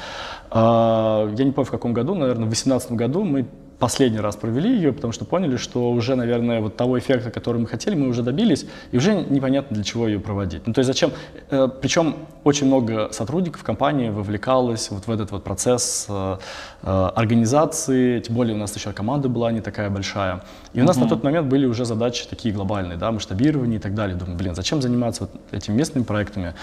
А, 0.52 1.30
я 1.36 1.46
не 1.46 1.52
помню, 1.52 1.68
в 1.68 1.72
каком 1.72 1.94
году, 1.94 2.16
наверное, 2.16 2.46
в 2.46 2.50
2018 2.50 2.92
году 2.92 3.24
мы 3.24 3.46
последний 3.84 4.22
раз 4.22 4.38
провели 4.38 4.78
ее, 4.78 4.94
потому 4.94 5.12
что 5.12 5.26
поняли, 5.26 5.58
что 5.58 5.92
уже, 5.92 6.16
наверное, 6.16 6.62
вот 6.62 6.78
того 6.78 6.98
эффекта, 6.98 7.32
который 7.32 7.58
мы 7.58 7.68
хотели, 7.68 7.96
мы 7.96 8.08
уже 8.08 8.24
добились, 8.24 8.66
и 8.94 8.98
уже 8.98 9.14
непонятно, 9.14 9.76
для 9.76 9.84
чего 9.84 10.08
ее 10.08 10.20
проводить. 10.20 10.66
Ну, 10.66 10.74
то 10.74 10.80
есть 10.80 10.88
зачем? 10.88 11.12
Э, 11.50 11.68
причем 11.82 12.16
очень 12.46 12.68
много 12.68 13.10
сотрудников 13.12 13.62
компании 13.64 14.10
вовлекалось 14.10 14.90
вот 14.90 15.08
в 15.08 15.12
этот 15.12 15.32
вот 15.32 15.44
процесс 15.44 16.06
э, 16.08 16.38
э, 16.84 17.12
организации, 17.14 18.22
тем 18.22 18.36
более 18.36 18.56
у 18.56 18.58
нас 18.58 18.74
еще 18.74 18.94
команда 18.94 19.28
была 19.28 19.52
не 19.52 19.60
такая 19.60 19.90
большая. 19.90 20.46
И 20.74 20.82
у 20.82 20.86
нас 20.86 20.96
mm-hmm. 20.96 21.02
на 21.02 21.10
тот 21.10 21.24
момент 21.24 21.48
были 21.50 21.66
уже 21.66 21.84
задачи 21.84 22.26
такие 22.30 22.56
глобальные, 22.56 22.98
да, 22.98 23.12
масштабирование 23.12 23.80
и 23.80 23.82
так 23.82 23.96
далее. 23.96 24.16
Думаю, 24.16 24.38
блин, 24.38 24.56
зачем 24.56 24.82
заниматься 24.82 25.24
вот 25.24 25.32
этими 25.52 25.76
местными 25.76 26.06
проектами, 26.06 26.54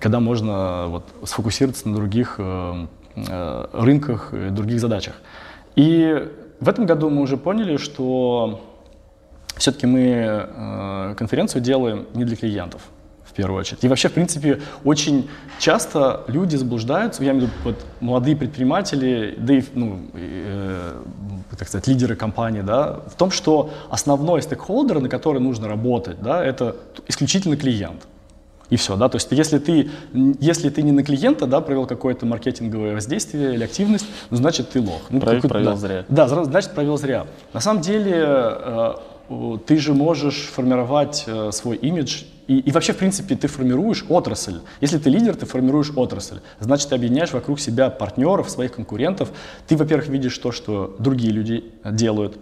когда 0.00 0.18
можно 0.18 0.86
вот 0.88 1.04
сфокусироваться 1.24 1.88
на 1.90 1.94
других 1.94 2.40
рынках, 3.72 4.32
других 4.32 4.80
задачах. 4.80 5.14
И 5.76 6.28
в 6.60 6.68
этом 6.68 6.86
году 6.86 7.10
мы 7.10 7.22
уже 7.22 7.36
поняли, 7.36 7.76
что 7.76 8.60
все-таки 9.56 9.86
мы 9.86 10.00
э, 10.00 11.14
конференцию 11.16 11.62
делаем 11.62 12.06
не 12.14 12.24
для 12.24 12.36
клиентов 12.36 12.82
в 13.24 13.32
первую 13.32 13.60
очередь. 13.60 13.84
И 13.84 13.88
вообще, 13.88 14.08
в 14.08 14.12
принципе, 14.12 14.60
очень 14.84 15.28
часто 15.58 16.24
люди 16.26 16.56
заблуждаются, 16.56 17.22
я 17.22 17.32
имею 17.32 17.46
в 17.46 17.50
виду 17.50 17.60
вот, 17.64 17.86
молодые 18.00 18.36
предприниматели, 18.36 19.34
да 19.38 19.54
и, 19.54 19.62
ну, 19.74 20.00
э, 20.14 21.02
так 21.56 21.68
сказать, 21.68 21.86
лидеры 21.86 22.16
компании, 22.16 22.62
да, 22.62 23.00
в 23.06 23.14
том, 23.16 23.30
что 23.30 23.70
основной 23.88 24.42
стейкхолдер, 24.42 25.00
на 25.00 25.08
который 25.08 25.40
нужно 25.40 25.68
работать, 25.68 26.20
да, 26.20 26.44
это 26.44 26.76
исключительно 27.08 27.56
клиент 27.56 28.06
и 28.70 28.76
все, 28.76 28.96
да, 28.96 29.08
то 29.08 29.16
есть 29.16 29.28
если 29.30 29.58
ты, 29.58 29.90
если 30.40 30.70
ты 30.70 30.82
не 30.82 30.92
на 30.92 31.02
клиента, 31.02 31.46
да, 31.46 31.60
провел 31.60 31.86
какое-то 31.86 32.24
маркетинговое 32.24 32.94
воздействие 32.94 33.54
или 33.54 33.64
активность, 33.64 34.06
ну, 34.30 34.36
значит, 34.36 34.70
ты 34.70 34.80
лох. 34.80 35.02
Ну, 35.10 35.20
провел, 35.20 35.42
провел 35.42 35.70
да, 35.72 35.76
зря. 35.76 36.04
Да, 36.08 36.28
значит, 36.28 36.72
провел 36.74 36.96
зря. 36.96 37.26
На 37.52 37.60
самом 37.60 37.82
деле, 37.82 38.14
э, 38.16 38.94
ты 39.66 39.76
же 39.76 39.92
можешь 39.92 40.50
формировать 40.54 41.24
э, 41.26 41.50
свой 41.52 41.76
имидж 41.76 42.22
и, 42.50 42.58
и 42.58 42.72
вообще, 42.72 42.92
в 42.92 42.96
принципе, 42.96 43.36
ты 43.36 43.46
формируешь 43.46 44.04
отрасль. 44.08 44.58
Если 44.80 44.98
ты 44.98 45.08
лидер, 45.08 45.36
ты 45.36 45.46
формируешь 45.46 45.92
отрасль. 45.94 46.38
Значит, 46.58 46.88
ты 46.88 46.96
объединяешь 46.96 47.32
вокруг 47.32 47.60
себя 47.60 47.90
партнеров, 47.90 48.50
своих 48.50 48.72
конкурентов. 48.72 49.30
Ты, 49.68 49.76
во-первых, 49.76 50.08
видишь 50.08 50.36
то, 50.36 50.50
что 50.50 50.96
другие 50.98 51.32
люди 51.32 51.62
делают. 51.84 52.38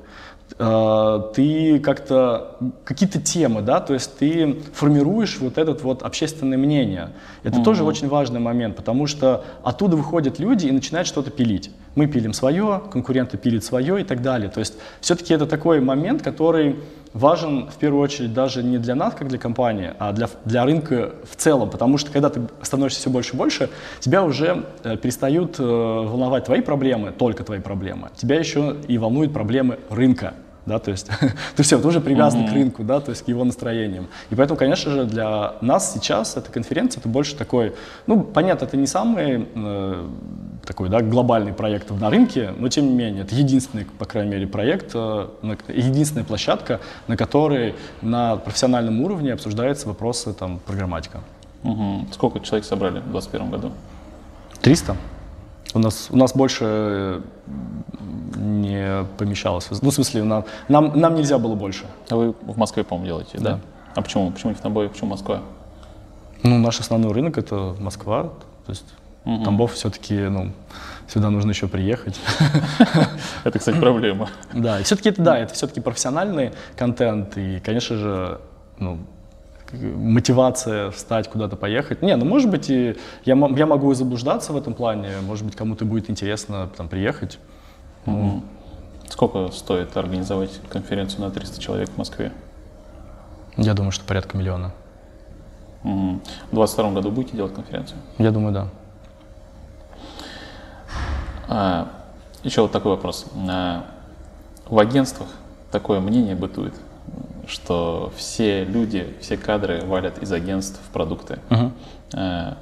Э, 0.59 1.21
ты 1.35 1.79
как-то 1.81 2.57
какие-то 2.85 3.21
темы, 3.21 3.63
да, 3.63 3.81
то 3.81 3.95
есть 3.95 4.19
ты 4.19 4.61
формируешь 4.73 5.39
вот 5.41 5.59
это 5.59 5.73
вот 5.73 6.03
общественное 6.03 6.59
мнение. 6.59 7.11
Это 7.43 7.59
mm-hmm. 7.59 7.65
тоже 7.65 7.85
очень 7.85 8.09
важный 8.09 8.41
момент, 8.41 8.77
потому 8.77 9.07
что 9.07 9.45
оттуда 9.63 9.97
выходят 9.97 10.39
люди 10.39 10.67
и 10.67 10.73
начинают 10.73 11.07
что-то 11.07 11.31
пилить. 11.31 11.71
Мы 11.99 12.07
пилим 12.07 12.33
свое, 12.33 12.81
конкуренты 12.93 13.37
пилят 13.39 13.65
свое 13.65 14.01
и 14.01 14.05
так 14.05 14.23
далее. 14.23 14.49
То 14.49 14.61
есть 14.61 14.75
все-таки 15.01 15.35
это 15.35 15.47
такой 15.47 15.81
момент, 15.81 16.23
который 16.23 16.77
важен 17.13 17.69
в 17.69 17.75
первую 17.75 18.01
очередь 18.01 18.33
даже 18.33 18.63
не 18.63 18.79
для 18.79 18.95
нас, 18.95 19.15
как 19.15 19.27
для 19.27 19.39
компании, 19.39 19.95
а 19.99 20.13
для, 20.13 20.29
для 20.45 20.65
рынка 20.65 21.15
в 21.29 21.35
целом. 21.35 21.71
Потому 21.71 21.99
что 21.99 22.13
когда 22.13 22.31
ты 22.31 22.43
становишься 22.63 23.01
все 23.01 23.11
больше 23.11 23.35
и 23.35 23.37
больше, 23.37 23.69
тебя 23.99 24.23
уже 24.23 24.65
э, 24.85 24.97
перестают 24.97 25.59
э, 25.59 25.63
волновать 25.65 26.45
твои 26.45 26.61
проблемы, 26.61 27.11
только 27.11 27.43
твои 27.43 27.59
проблемы. 27.59 28.11
Тебя 28.15 28.39
еще 28.39 28.77
и 28.87 28.97
волнуют 28.97 29.33
проблемы 29.33 29.81
рынка 29.91 30.35
да, 30.69 30.79
то 30.79 30.91
есть 30.91 31.09
ты 31.57 31.63
все, 31.63 31.81
ты 31.81 31.89
уже 31.89 32.01
привязан 32.01 32.43
mm-hmm. 32.43 32.51
к 32.51 32.53
рынку, 32.53 32.85
да, 32.85 33.01
то 33.01 33.11
есть 33.11 33.25
к 33.25 33.29
его 33.29 33.45
настроениям. 33.45 34.09
И 34.31 34.35
поэтому, 34.35 34.59
конечно 34.59 34.93
же, 34.93 35.05
для 35.05 35.55
нас 35.61 35.95
сейчас 35.95 36.37
эта 36.37 36.53
конференция, 36.53 37.01
это 37.01 37.09
больше 37.09 37.35
такой, 37.35 37.75
ну, 38.07 38.23
понятно, 38.23 38.67
это 38.67 38.77
не 38.77 38.87
самый 38.87 39.49
э, 39.55 40.07
такой, 40.65 40.89
да, 40.89 41.01
глобальный 41.01 41.53
проект 41.53 41.91
на 41.91 42.11
рынке, 42.11 42.53
но 42.57 42.69
тем 42.69 42.87
не 42.87 42.95
менее, 42.95 43.25
это 43.25 43.35
единственный, 43.35 43.85
по 43.85 44.05
крайней 44.05 44.31
мере, 44.31 44.47
проект, 44.47 44.93
э, 44.95 45.27
единственная 45.69 46.25
площадка, 46.25 46.81
на 47.09 47.17
которой 47.17 47.75
на 48.03 48.37
профессиональном 48.37 49.01
уровне 49.01 49.33
обсуждаются 49.33 49.89
вопросы 49.89 50.33
там 50.33 50.61
программатика. 50.65 51.21
Угу. 51.65 52.09
Сколько 52.13 52.41
человек 52.41 52.67
собрали 52.67 53.01
в 53.01 53.11
2021 53.11 53.51
году? 53.51 53.73
300. 54.61 54.97
У 55.75 55.79
нас, 55.79 56.09
у 56.11 56.17
нас 56.17 56.35
больше 56.35 57.23
не 58.39 59.05
помещалось. 59.19 59.69
Ну, 59.83 59.91
в 59.91 59.95
смысле, 59.95 60.25
нам, 60.25 60.45
нам, 60.69 60.99
нам 60.99 61.15
нельзя 61.15 61.39
было 61.39 61.55
больше. 61.55 61.85
А 62.09 62.17
вы 62.17 62.35
в 62.43 62.57
Москве, 62.57 62.85
по-моему, 62.85 63.07
делаете, 63.07 63.39
да? 63.39 63.53
да? 63.53 63.61
А 63.95 64.03
почему? 64.03 64.31
Почему 64.31 64.51
не 64.51 64.57
в 64.57 64.61
Тамбове, 64.61 64.89
почему 64.89 65.11
Москва? 65.11 65.43
Ну, 66.43 66.59
наш 66.59 66.81
основной 66.81 67.13
рынок— 67.13 67.37
это 67.39 67.75
Москва. 67.79 68.33
То 68.67 68.73
есть 68.73 68.85
угу. 69.25 69.45
Тамбов 69.45 69.75
все-таки, 69.75 70.15
ну, 70.15 70.53
сюда 71.09 71.31
нужно 71.31 71.51
еще 71.51 71.69
приехать. 71.69 72.19
Это, 73.45 73.59
кстати, 73.59 73.79
проблема. 73.79 74.29
Да, 74.53 74.81
и 74.81 74.83
все-таки 74.83 75.09
это, 75.09 75.23
да, 75.23 75.39
это 75.39 75.55
все-таки 75.55 75.81
профессиональный 75.81 76.53
контент, 76.77 77.37
и, 77.39 77.61
конечно 77.61 77.97
же, 77.97 78.41
ну, 78.79 78.99
мотивация 79.73 80.91
встать 80.91 81.29
куда-то 81.29 81.57
поехать. 81.57 82.03
Не, 82.03 82.17
ну 82.17 82.25
может 82.25 82.51
быть 82.51 82.71
и 82.71 82.97
я, 83.25 83.35
я 83.35 83.67
могу 83.67 83.93
и 83.93 83.95
заблуждаться 83.95 84.53
в 84.53 84.57
этом 84.57 84.75
плане, 84.75 85.11
может 85.23 85.45
быть 85.45 85.57
кому-то 85.57 85.85
будет 85.85 86.11
интересно 86.11 86.71
там 86.77 86.89
приехать. 86.89 87.39
Ну, 88.11 88.43
Сколько 89.09 89.51
стоит 89.51 89.97
организовать 89.97 90.61
конференцию 90.69 91.23
на 91.23 91.31
300 91.31 91.61
человек 91.61 91.89
в 91.89 91.99
Москве? 91.99 92.33
Я 93.57 93.75
думаю, 93.75 93.91
что 93.91 94.05
порядка 94.05 94.37
миллиона. 94.37 94.73
Угу. 95.83 96.21
В 96.53 96.55
2022 96.55 96.91
году 96.93 97.11
будете 97.11 97.37
делать 97.37 97.55
конференцию? 97.55 97.99
Я 98.19 98.31
думаю, 98.31 98.53
да. 98.53 98.69
А, 101.49 101.89
еще 102.43 102.63
вот 102.63 102.73
такой 102.73 102.93
вопрос. 102.93 103.27
А, 103.49 103.87
в 104.67 104.79
агентствах 104.79 105.29
такое 105.71 106.01
мнение 106.01 106.37
бытует, 106.37 106.75
что 107.47 108.13
все 108.17 108.65
люди, 108.65 109.17
все 109.21 109.37
кадры 109.37 109.85
валят 109.85 110.19
из 110.19 110.31
агентств 110.31 110.81
в 110.87 110.93
продукты. 110.93 111.39
Угу. 111.51 111.73
А, 112.15 112.59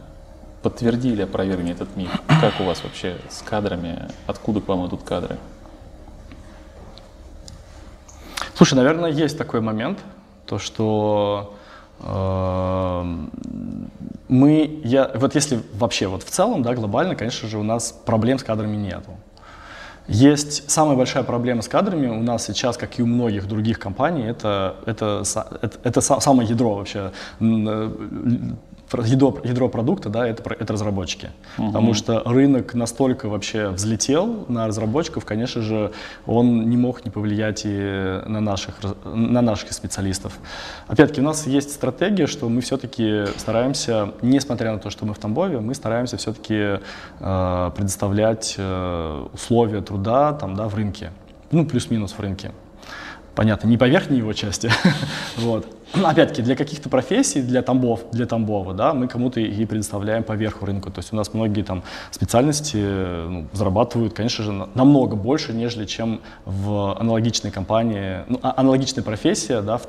подтверди 0.67 1.11
или 1.11 1.23
опровергни 1.23 1.71
этот 1.71 1.95
миф? 1.97 2.11
Как 2.27 2.61
у 2.61 2.65
вас 2.65 2.83
вообще 2.83 3.19
с 3.31 3.41
кадрами? 3.41 4.09
Откуда 4.27 4.61
к 4.61 4.67
вам 4.67 4.85
идут 4.89 5.05
кадры? 5.05 5.37
Слушай, 8.57 8.75
наверное, 8.75 9.13
есть 9.13 9.39
такой 9.39 9.61
момент, 9.61 10.01
то 10.45 10.59
что 10.59 11.55
э, 12.01 13.15
мы, 14.29 14.81
я, 14.83 15.13
вот 15.15 15.37
если 15.37 15.61
вообще 15.75 16.09
вот 16.09 16.25
в 16.25 16.31
целом, 16.31 16.65
да, 16.65 16.75
глобально, 16.75 17.15
конечно 17.15 17.49
же, 17.49 17.59
у 17.59 17.63
нас 17.63 17.93
проблем 18.05 18.41
с 18.41 18.43
кадрами 18.43 18.75
нету. 18.75 19.13
Есть 20.09 20.69
самая 20.69 20.97
большая 20.97 21.23
проблема 21.23 21.63
с 21.63 21.69
кадрами 21.69 22.09
у 22.09 22.23
нас 22.23 22.45
сейчас, 22.45 22.77
как 22.77 22.99
и 22.99 23.03
у 23.03 23.07
многих 23.07 23.47
других 23.47 23.79
компаний, 23.79 24.25
это, 24.25 24.77
это, 24.87 25.23
это, 25.63 25.79
это 25.85 26.01
самое 26.01 26.49
ядро 26.49 26.75
вообще 26.75 27.13
э, 27.41 27.91
ядро, 29.05 29.39
ядро 29.45 29.69
продукта, 29.69 30.09
да, 30.09 30.27
это, 30.27 30.43
это 30.55 30.73
разработчики. 30.73 31.31
Угу. 31.59 31.67
Потому 31.69 31.95
что 31.95 32.23
рынок 32.25 32.75
настолько 32.75 33.29
вообще 33.29 33.69
взлетел 33.69 34.45
на 34.49 34.67
разработчиков, 34.67 35.25
конечно 35.25 35.63
же, 35.63 35.93
он 36.27 36.69
не 36.69 36.77
мог 36.77 37.05
не 37.05 37.11
повлиять 37.11 37.63
и 37.65 38.23
на 38.27 38.41
наших, 38.41 38.77
на 39.05 39.43
наших 39.43 39.73
специалистов. 39.73 40.39
Опять-таки, 40.87 41.21
у 41.21 41.25
нас 41.25 41.47
есть 41.47 41.73
стратегия, 41.73 42.27
что 42.27 42.49
мы 42.49 42.61
все-таки 42.61 43.25
стараемся, 43.37 44.13
несмотря 44.23 44.73
на 44.73 44.79
то, 44.79 44.91
что 44.91 45.07
мы 45.07 45.15
в 45.15 45.19
Тамбове, 45.19 45.61
мы 45.61 45.75
стараемся 45.75 46.17
все-таки 46.17 46.81
э, 47.21 47.71
предоставлять 47.77 48.55
э, 48.59 49.27
условия 49.33 49.81
труда 49.81 50.33
там, 50.33 50.55
да, 50.55 50.69
в 50.69 50.75
рынке. 50.75 51.11
Ну, 51.51 51.67
плюс-минус 51.67 52.13
в 52.13 52.21
рынке 52.21 52.53
понятно, 53.37 53.69
не 53.69 53.77
по 53.77 53.85
верхней 53.85 54.19
его 54.19 54.33
части, 54.33 54.73
вот. 55.37 55.76
Опять-таки, 56.05 56.43
для 56.43 56.57
каких-то 56.57 56.89
профессий, 56.89 57.43
для 57.43 57.63
Тамбов, 57.63 58.11
для 58.13 58.27
Тамбова, 58.27 58.75
да, 58.75 58.93
мы 58.93 59.09
кому-то 59.09 59.41
и 59.41 59.65
предоставляем 59.65 60.25
по 60.25 60.33
верху 60.33 60.67
рынку. 60.67 60.91
То 60.91 60.99
есть 61.01 61.13
у 61.13 61.17
нас 61.17 61.33
многие 61.33 61.63
там 61.63 61.83
специальности 62.11 62.77
ну, 62.77 63.47
зарабатывают, 63.53 64.13
конечно 64.13 64.45
же, 64.45 64.53
намного 64.75 65.17
больше, 65.17 65.53
нежели 65.53 65.85
чем 65.85 66.21
в 66.45 66.99
аналогичной 66.99 67.51
компании, 67.51 68.25
ну, 68.29 68.41
а, 68.43 68.55
аналогичная 68.57 69.05
профессия, 69.05 69.61
да, 69.61 69.79
в, 69.79 69.87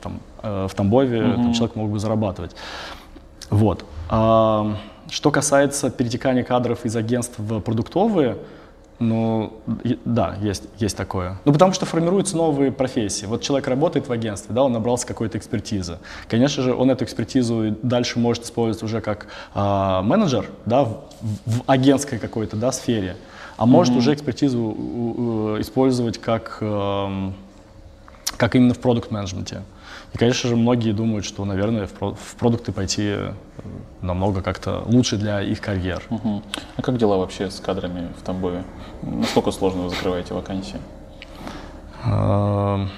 там, 0.00 0.20
э, 0.42 0.68
в 0.70 0.74
Тамбове 0.74 1.18
mm-hmm. 1.18 1.34
там, 1.34 1.52
человек 1.52 1.76
мог 1.76 1.90
бы 1.90 1.98
зарабатывать. 1.98 2.54
Вот. 3.50 3.84
А, 4.08 4.76
что 5.10 5.30
касается 5.30 5.90
перетекания 5.90 6.44
кадров 6.44 6.84
из 6.84 6.94
агентств 6.94 7.34
в 7.38 7.60
продуктовые, 7.60 8.36
Ну, 9.00 9.54
да, 10.04 10.36
есть, 10.42 10.64
есть 10.78 10.94
такое. 10.94 11.38
Ну, 11.46 11.54
потому 11.54 11.72
что 11.72 11.86
формируются 11.86 12.36
новые 12.36 12.70
профессии. 12.70 13.24
Вот 13.24 13.40
человек 13.40 13.66
работает 13.66 14.08
в 14.08 14.12
агентстве, 14.12 14.54
да, 14.54 14.62
он 14.62 14.72
набрался 14.72 15.06
какой-то 15.06 15.38
экспертизы. 15.38 15.98
Конечно 16.28 16.62
же, 16.62 16.74
он 16.74 16.90
эту 16.90 17.04
экспертизу 17.04 17.74
дальше 17.82 18.18
может 18.18 18.44
использовать 18.44 18.82
уже 18.82 19.00
как 19.00 19.28
а, 19.54 20.02
менеджер, 20.02 20.50
да, 20.66 20.84
в, 20.84 21.00
в 21.46 21.62
агентской 21.66 22.18
какой-то, 22.18 22.56
да, 22.56 22.72
сфере. 22.72 23.16
А 23.56 23.64
может 23.64 23.96
уже 23.96 24.12
экспертизу 24.12 24.58
у- 24.60 25.60
использовать 25.60 26.18
как, 26.18 26.58
эм, 26.60 27.32
как 28.36 28.54
именно 28.54 28.74
в 28.74 28.78
продукт-менеджменте. 28.80 29.62
И, 30.12 30.18
конечно 30.18 30.48
же, 30.48 30.56
многие 30.56 30.92
думают, 30.92 31.24
что, 31.24 31.44
наверное, 31.44 31.86
в, 31.86 31.92
про- 31.92 32.14
в 32.14 32.34
продукты 32.36 32.72
пойти 32.72 33.04
э, 33.14 33.32
намного 34.02 34.42
как-то 34.42 34.82
лучше 34.86 35.16
для 35.16 35.40
их 35.40 35.60
карьер. 35.60 36.02
Мгм. 36.10 36.42
А 36.76 36.82
как 36.82 36.96
дела 36.98 37.16
вообще 37.18 37.50
с 37.50 37.60
кадрами 37.60 38.08
в 38.18 38.22
Тамбове? 38.22 38.64
Насколько 39.02 39.52
сложно 39.52 39.82
вы 39.82 39.90
закрываете 39.90 40.34
вакансии? 40.34 40.80
Эм, 42.04 42.90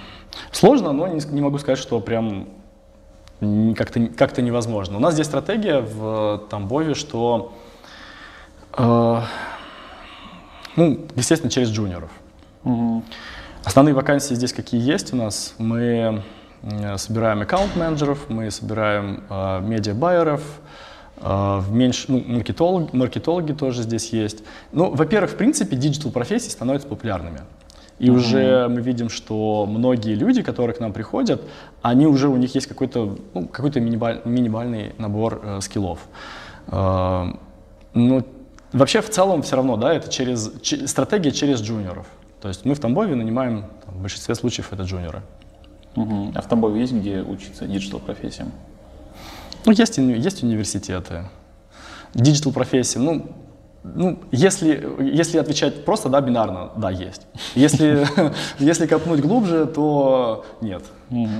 Сложно, 0.50 0.92
но 0.92 1.06
не, 1.08 1.20
не 1.32 1.40
могу 1.42 1.58
сказать, 1.58 1.78
что 1.78 2.00
прям 2.00 2.48
как-то 3.76 4.06
как 4.06 4.38
невозможно. 4.38 4.96
У 4.96 5.00
нас 5.00 5.14
здесь 5.14 5.26
стратегия 5.26 5.80
в 5.80 6.44
Тамбове, 6.48 6.94
что, 6.94 7.52
э, 8.78 9.20
ну, 10.76 11.06
естественно, 11.16 11.50
через 11.50 11.68
джуниоров. 11.70 12.10
Мгм. 12.64 13.04
Основные 13.64 13.94
вакансии 13.94 14.34
здесь 14.34 14.52
какие 14.52 14.80
есть 14.80 15.12
у 15.12 15.16
нас? 15.16 15.54
Мы 15.58 16.22
собираем 16.96 17.40
аккаунт-менеджеров, 17.42 18.26
мы 18.28 18.50
собираем 18.50 19.24
э, 19.28 19.60
медиа-байеров, 19.60 20.42
э, 21.16 21.22
в 21.58 21.72
меньш- 21.72 22.04
ну, 22.08 22.18
маркетолог- 22.20 22.90
маркетологи 22.92 23.52
тоже 23.52 23.82
здесь 23.82 24.12
есть. 24.12 24.44
Ну, 24.72 24.90
во-первых, 24.94 25.32
в 25.32 25.36
принципе, 25.36 25.76
digital-профессии 25.76 26.50
становятся 26.50 26.88
популярными. 26.88 27.40
И 27.98 28.10
уже 28.10 28.68
мы 28.68 28.80
видим, 28.80 29.08
что 29.08 29.66
многие 29.66 30.14
люди, 30.14 30.42
которые 30.42 30.74
к 30.74 30.80
нам 30.80 30.92
приходят, 30.92 31.42
они 31.82 32.06
уже, 32.06 32.28
у 32.28 32.36
них 32.36 32.54
есть 32.54 32.66
какой-то, 32.66 33.16
ну, 33.34 33.46
какой-то 33.46 33.80
минималь- 33.80 34.20
минимальный 34.24 34.92
набор 34.98 35.40
э, 35.44 35.60
скиллов. 35.60 36.00
Э, 36.68 37.26
ну, 37.94 38.24
вообще, 38.72 39.00
в 39.02 39.10
целом, 39.10 39.42
все 39.42 39.56
равно, 39.56 39.76
да, 39.76 39.92
это 39.94 40.08
через, 40.10 40.52
че- 40.62 40.86
стратегия 40.88 41.30
через 41.32 41.60
джуниоров. 41.60 42.06
То 42.40 42.48
есть 42.48 42.64
мы 42.64 42.74
в 42.74 42.80
Тамбове 42.80 43.14
нанимаем, 43.14 43.66
там, 43.84 43.94
в 43.94 44.02
большинстве 44.02 44.34
случаев, 44.34 44.72
это 44.72 44.82
джуниоры. 44.82 45.22
Мгм. 45.96 46.32
А 46.34 46.40
в 46.40 46.48
Тамбове 46.48 46.80
есть 46.80 46.92
где 46.92 47.22
учиться 47.22 47.66
digital 47.66 48.00
профессиям? 48.00 48.52
Ну, 49.64 49.72
есть, 49.72 49.98
есть 49.98 50.42
университеты. 50.42 51.24
Digital 52.14 52.52
профессии, 52.52 52.98
ну, 52.98 53.26
ну, 53.84 54.20
если, 54.30 54.88
если 55.00 55.38
отвечать 55.38 55.84
просто, 55.84 56.08
да, 56.08 56.20
бинарно, 56.20 56.70
да, 56.76 56.90
есть. 56.90 57.26
Если, 57.54 58.06
если 58.58 58.86
копнуть 58.86 59.20
глубже, 59.20 59.66
то 59.66 60.44
нет. 60.60 60.82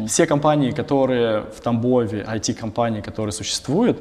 Все 0.08 0.26
компании, 0.26 0.72
которые 0.72 1.42
в 1.56 1.60
Тамбове, 1.60 2.26
IT-компании, 2.28 3.00
которые 3.00 3.32
существуют, 3.32 4.00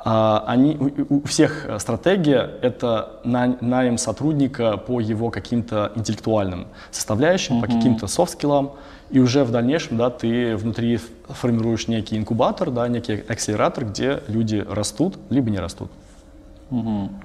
а, 0.00 0.44
они, 0.46 0.76
у, 0.76 1.16
у 1.16 1.22
всех 1.26 1.66
э, 1.66 1.78
стратегия— 1.78 2.50
это 2.62 3.20
на- 3.24 3.58
найм 3.60 3.98
сотрудника 3.98 4.76
по 4.76 5.00
его 5.00 5.30
каким-то 5.30 5.92
интеллектуальным 5.96 6.68
составляющим, 6.92 7.60
по 7.60 7.66
каким-то 7.66 8.06
софт-скиллам, 8.06 8.72
и 9.10 9.18
уже 9.18 9.44
в 9.44 9.50
дальнейшем 9.50 9.96
да, 9.96 10.10
ты 10.10 10.56
внутри 10.56 11.00
формируешь 11.28 11.88
некий 11.88 12.16
инкубатор, 12.16 12.70
да, 12.70 12.88
некий 12.88 13.14
акселератор, 13.28 13.86
где 13.86 14.22
люди 14.28 14.64
растут, 14.68 15.16
либо 15.30 15.50
не 15.50 15.58
растут. 15.58 15.90
Мгм. 16.70 17.20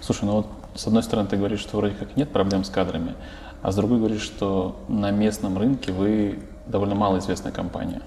Слушай, 0.00 0.24
ну 0.26 0.32
вот 0.32 0.46
с 0.74 0.86
одной 0.86 1.02
стороны 1.02 1.28
ты 1.28 1.36
говоришь, 1.36 1.60
что 1.60 1.78
вроде 1.78 1.94
как 1.94 2.16
нет 2.16 2.30
проблем 2.30 2.64
с 2.64 2.70
кадрами, 2.70 3.14
а 3.62 3.72
с 3.72 3.76
другой 3.76 3.98
говоришь, 3.98 4.22
что 4.22 4.76
на 4.88 5.10
местном 5.10 5.58
рынке 5.58 5.92
вы 5.92 6.38
довольно 6.66 6.94
малоизвестная 6.94 7.52
компания. 7.52 8.02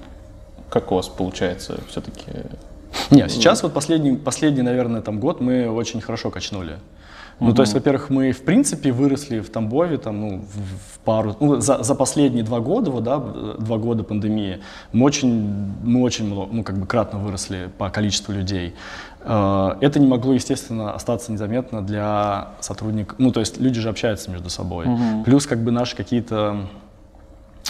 Как 0.69 0.91
у 0.91 0.95
вас 0.95 1.07
получается 1.07 1.79
все-таки? 1.89 2.31
Не, 3.09 3.27
сейчас 3.27 3.63
вот 3.63 3.73
последний, 3.73 4.15
последний, 4.15 4.61
наверное, 4.61 5.01
там 5.01 5.19
год 5.19 5.41
мы 5.41 5.69
очень 5.69 5.99
хорошо 5.99 6.29
качнули. 6.29 6.77
Ну, 7.39 7.53
то 7.53 7.61
есть, 7.61 7.73
во-первых, 7.73 8.09
мы, 8.09 8.31
в 8.31 8.41
принципе, 8.41 8.91
выросли 8.91 9.39
в 9.39 9.49
Тамбове, 9.49 9.97
там, 9.97 10.21
ну, 10.21 10.37
в, 10.39 10.95
в 10.95 10.99
пару, 10.99 11.35
ну, 11.39 11.59
за, 11.59 11.83
за 11.83 11.95
последние 11.95 12.43
два 12.43 12.59
года, 12.59 12.91
вот, 12.91 13.03
да, 13.03 13.17
два 13.17 13.77
года 13.77 14.03
пандемии, 14.03 14.59
мы 14.91 15.05
очень, 15.05 15.31
мы 15.83 16.01
очень 16.01 16.25
много, 16.25 16.49
ну, 16.51 16.63
как 16.63 16.77
бы 16.77 16.85
кратно 16.85 17.19
выросли 17.19 17.69
по 17.77 17.89
количеству 17.89 18.33
людей. 18.33 18.75
Э, 19.21 19.75
Это 19.79 19.99
не 19.99 20.07
могло, 20.07 20.33
естественно, 20.33 20.93
остаться 20.93 21.31
незаметно 21.31 21.81
для 21.81 22.49
сотрудников, 22.59 23.15
ну, 23.19 23.31
то 23.31 23.39
есть 23.39 23.59
люди 23.59 23.79
же 23.79 23.89
общаются 23.89 24.29
между 24.31 24.49
собой. 24.49 24.87
Плюс, 25.25 25.47
как 25.47 25.63
бы, 25.63 25.71
наши 25.71 25.95
какие-то 25.95 26.67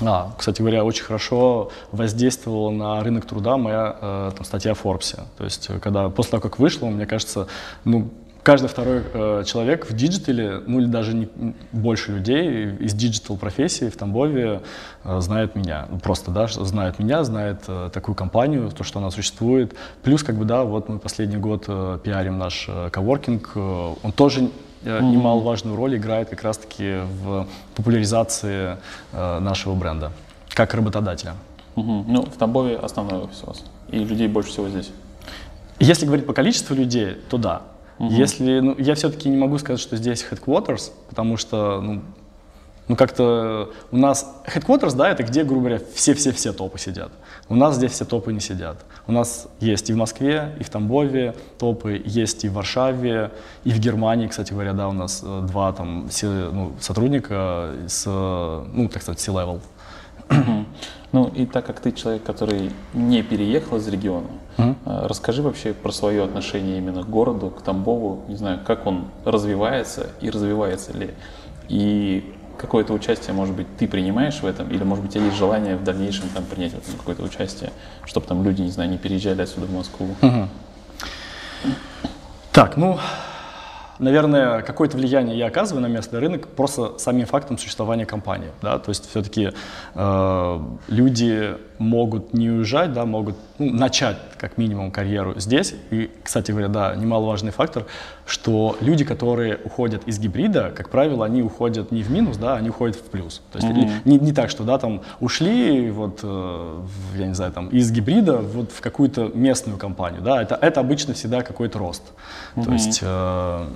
а, 0.02 0.32
кстати 0.38 0.62
говоря, 0.62 0.84
очень 0.86 1.04
хорошо 1.04 1.72
воздействовала 1.92 2.70
на 2.70 3.04
рынок 3.04 3.26
труда 3.26 3.58
моя 3.58 3.98
э, 4.00 4.32
там, 4.36 4.46
статья 4.46 4.74
в 4.74 4.86
Forbes. 4.86 5.20
То 5.38 5.44
есть, 5.44 5.70
э, 5.70 5.80
когда 5.80 6.10
после 6.10 6.32
того, 6.32 6.42
как 6.42 6.60
вышла, 6.60 6.86
мне 6.88 7.06
кажется, 7.06 7.48
ну, 7.84 8.10
каждый 8.50 8.68
второй 8.68 9.04
э, 9.14 9.44
человек 9.46 9.88
в 9.88 9.94
диджитале, 9.94 10.64
ну 10.66 10.80
или 10.80 10.88
даже 10.88 11.14
не, 11.14 11.30
больше 11.72 12.14
людей 12.14 12.72
из 12.80 12.96
digital 12.96 13.38
профессии 13.38 13.90
в 13.90 13.96
Тамбове 13.96 14.64
э, 15.04 15.22
знает 15.22 15.54
меня. 15.54 15.86
Ну, 15.88 16.00
Просто, 16.00 16.32
да, 16.32 16.48
знает 16.48 16.98
меня, 16.98 17.24
знает 17.24 17.62
э, 17.68 17.92
такую 17.94 18.16
компанию, 18.16 18.72
то, 18.72 18.84
что 18.84 18.98
она 18.98 19.12
существует. 19.12 19.76
Плюс, 20.02 20.24
как 20.24 20.36
бы, 20.36 20.46
да, 20.46 20.64
вот 20.64 20.90
мы 20.90 20.98
последний 20.98 21.38
год 21.38 21.66
э, 21.68 22.00
пиарим 22.04 22.40
наш 22.40 22.66
э, 22.68 22.90
коворкинг. 22.90 23.52
э, 23.54 23.94
он 24.02 24.12
тоже 24.14 24.50
э, 24.84 25.00
немаловажную 25.00 25.76
роль 25.76 25.98
играет 25.98 26.30
как 26.30 26.42
раз-таки 26.42 27.02
в 27.22 27.48
популяризации 27.76 28.78
э, 29.12 29.40
нашего 29.40 29.76
бренда 29.76 30.12
как 30.56 30.74
работодателя. 30.74 31.36
Мгм. 31.76 32.06
Ну, 32.08 32.24
в 32.24 32.36
Тамбове 32.36 32.78
основной 32.78 33.26
офис 33.26 33.44
у 33.44 33.46
вас. 33.46 33.64
И 33.90 34.00
людей 34.00 34.28
больше 34.28 34.50
всего 34.50 34.70
здесь. 34.70 34.90
Если 35.78 36.08
говорить 36.08 36.26
по 36.26 36.34
количеству 36.34 36.74
людей, 36.74 37.16
то 37.30 37.38
да. 37.38 37.62
Если, 38.00 38.60
ну, 38.62 38.76
я 38.78 38.96
все-таки 38.96 39.30
не 39.30 39.38
могу 39.38 39.58
сказать, 39.58 39.82
что 39.82 39.98
здесь 39.98 40.26
headquarters, 40.30 40.92
потому 41.10 41.36
что, 41.36 41.82
ну, 41.82 42.02
ну 42.88 42.96
как-то 42.96 43.72
у 43.92 43.98
нас 43.98 44.42
headquarters, 44.46 44.96
да, 44.96 45.10
это 45.10 45.24
где, 45.24 45.44
грубо 45.44 45.68
говоря, 45.68 45.82
все-все-все 45.94 46.54
топы 46.54 46.80
сидят. 46.80 47.12
У 47.50 47.56
нас 47.56 47.76
здесь 47.76 47.92
все 47.92 48.06
топы 48.06 48.32
не 48.32 48.40
сидят. 48.40 48.78
У 49.06 49.12
нас 49.12 49.48
есть 49.60 49.90
и 49.90 49.94
в 49.94 49.98
Москве, 49.98 50.56
и 50.60 50.64
в 50.64 50.70
Тамбове 50.70 51.36
топы, 51.58 52.02
есть 52.06 52.46
и 52.46 52.50
в 52.50 52.54
Варшаве, 52.54 53.32
и 53.66 53.72
в 53.72 53.80
Германии, 53.80 54.28
кстати 54.28 54.54
говоря, 54.54 54.74
да, 54.74 54.88
у 54.88 54.94
нас 54.94 55.22
э, 55.24 55.42
два 55.48 55.74
там 55.74 56.10
ну, 56.22 56.74
сотрудника 56.80 57.74
с, 57.88 58.06
э, 58.08 58.66
ну, 58.72 58.88
так 58.88 59.02
сказать, 59.02 59.20
C-level. 59.20 59.60
Ну, 61.12 61.28
и 61.28 61.46
так 61.46 61.66
как 61.66 61.80
ты 61.80 61.92
человек, 61.92 62.24
который 62.24 62.72
не 62.94 63.24
переехал 63.24 63.78
из 63.78 63.88
региона, 63.88 64.28
э, 64.58 64.74
расскажи 64.86 65.42
вообще 65.42 65.74
про 65.74 65.92
свое 65.92 66.24
отношение 66.24 66.78
именно 66.78 67.04
к 67.04 67.10
городу, 67.10 67.50
к 67.50 67.62
Тамбову, 67.62 68.24
не 68.28 68.36
знаю, 68.36 68.60
как 68.66 68.86
он 68.86 69.06
развивается 69.26 70.08
и 70.22 70.30
развивается 70.30 70.96
ли, 70.96 71.12
и 71.68 72.36
какое-то 72.60 72.94
участие, 72.94 73.34
может 73.34 73.56
быть, 73.56 73.68
ты 73.78 73.88
принимаешь 73.88 74.42
в 74.42 74.46
этом, 74.46 74.70
или, 74.70 74.84
может 74.84 75.04
быть, 75.04 75.12
у 75.12 75.14
тебя 75.16 75.26
есть 75.26 75.38
желание 75.38 75.78
в 75.78 75.84
дальнейшем 75.84 76.30
там 76.30 76.44
принять 76.44 76.74
в 76.74 76.78
этом 76.78 76.96
какое-то 76.98 77.24
участие, 77.24 77.72
чтобы 78.06 78.28
там 78.28 78.44
люди, 78.44 78.62
не 78.62 78.70
знаю, 78.70 78.90
не 78.90 78.98
переезжали 78.98 79.42
отсюда 79.42 79.66
в 79.66 79.74
Москву. 79.74 80.10
Так, 82.52 82.78
ну, 82.78 83.00
наверное, 84.00 84.62
какое-то 84.62 84.98
влияние 84.98 85.38
я 85.38 85.48
оказываю 85.48 85.82
на 85.82 85.88
местный 85.88 86.20
рынок 86.20 86.48
просто 86.48 86.98
самим 86.98 87.26
фактом 87.26 87.58
существования 87.58 88.06
компании. 88.06 88.50
Да? 88.62 88.80
То 88.80 88.90
есть 88.90 89.10
все-таки 89.10 89.52
э, 89.96 90.60
люди 90.88 91.58
могут 91.78 92.34
не 92.34 92.50
уезжать, 92.50 92.94
да, 92.94 93.06
могут 93.06 93.36
ну, 93.58 93.72
начать 93.74 94.18
как 94.38 94.58
минимум 94.58 94.92
карьеру 94.92 95.40
здесь. 95.40 95.74
И, 95.92 96.12
кстати 96.24 96.52
говоря, 96.52 96.68
да, 96.68 96.96
немаловажный 96.96 97.52
фактор, 97.52 97.86
что 98.26 98.78
люди, 98.82 99.06
которые 99.06 99.60
уходят 99.64 100.08
из 100.08 100.20
гибрида, 100.20 100.72
как 100.76 100.90
правило, 100.90 101.26
они 101.26 101.42
уходят 101.42 101.92
не 101.92 102.04
в 102.04 102.12
минус, 102.12 102.38
да, 102.38 102.56
они 102.56 102.70
уходят 102.70 102.98
в 102.98 103.04
плюс. 103.04 103.42
То 103.52 103.60
есть 103.60 103.70
Мгм. 103.70 103.90
не, 104.06 104.20
не 104.20 104.34
так, 104.34 104.50
что 104.50 104.64
да, 104.64 104.78
там 104.78 105.02
ушли 105.20 105.90
вот, 105.90 106.20
э, 106.24 106.82
я 107.18 107.28
не 107.28 107.34
знаю, 107.34 107.52
там, 107.54 107.70
из 107.70 107.92
гибрида 107.92 108.38
вот 108.38 108.72
в 108.72 108.82
какую-то 108.82 109.32
местную 109.34 109.78
компанию. 109.78 110.22
Да, 110.22 110.42
это, 110.42 110.56
это 110.56 110.80
обычно 110.82 111.14
всегда 111.14 111.42
какой-то 111.42 111.80
рост. 111.80 112.04
То 112.56 112.72
есть 112.74 113.00
э, 113.02 113.68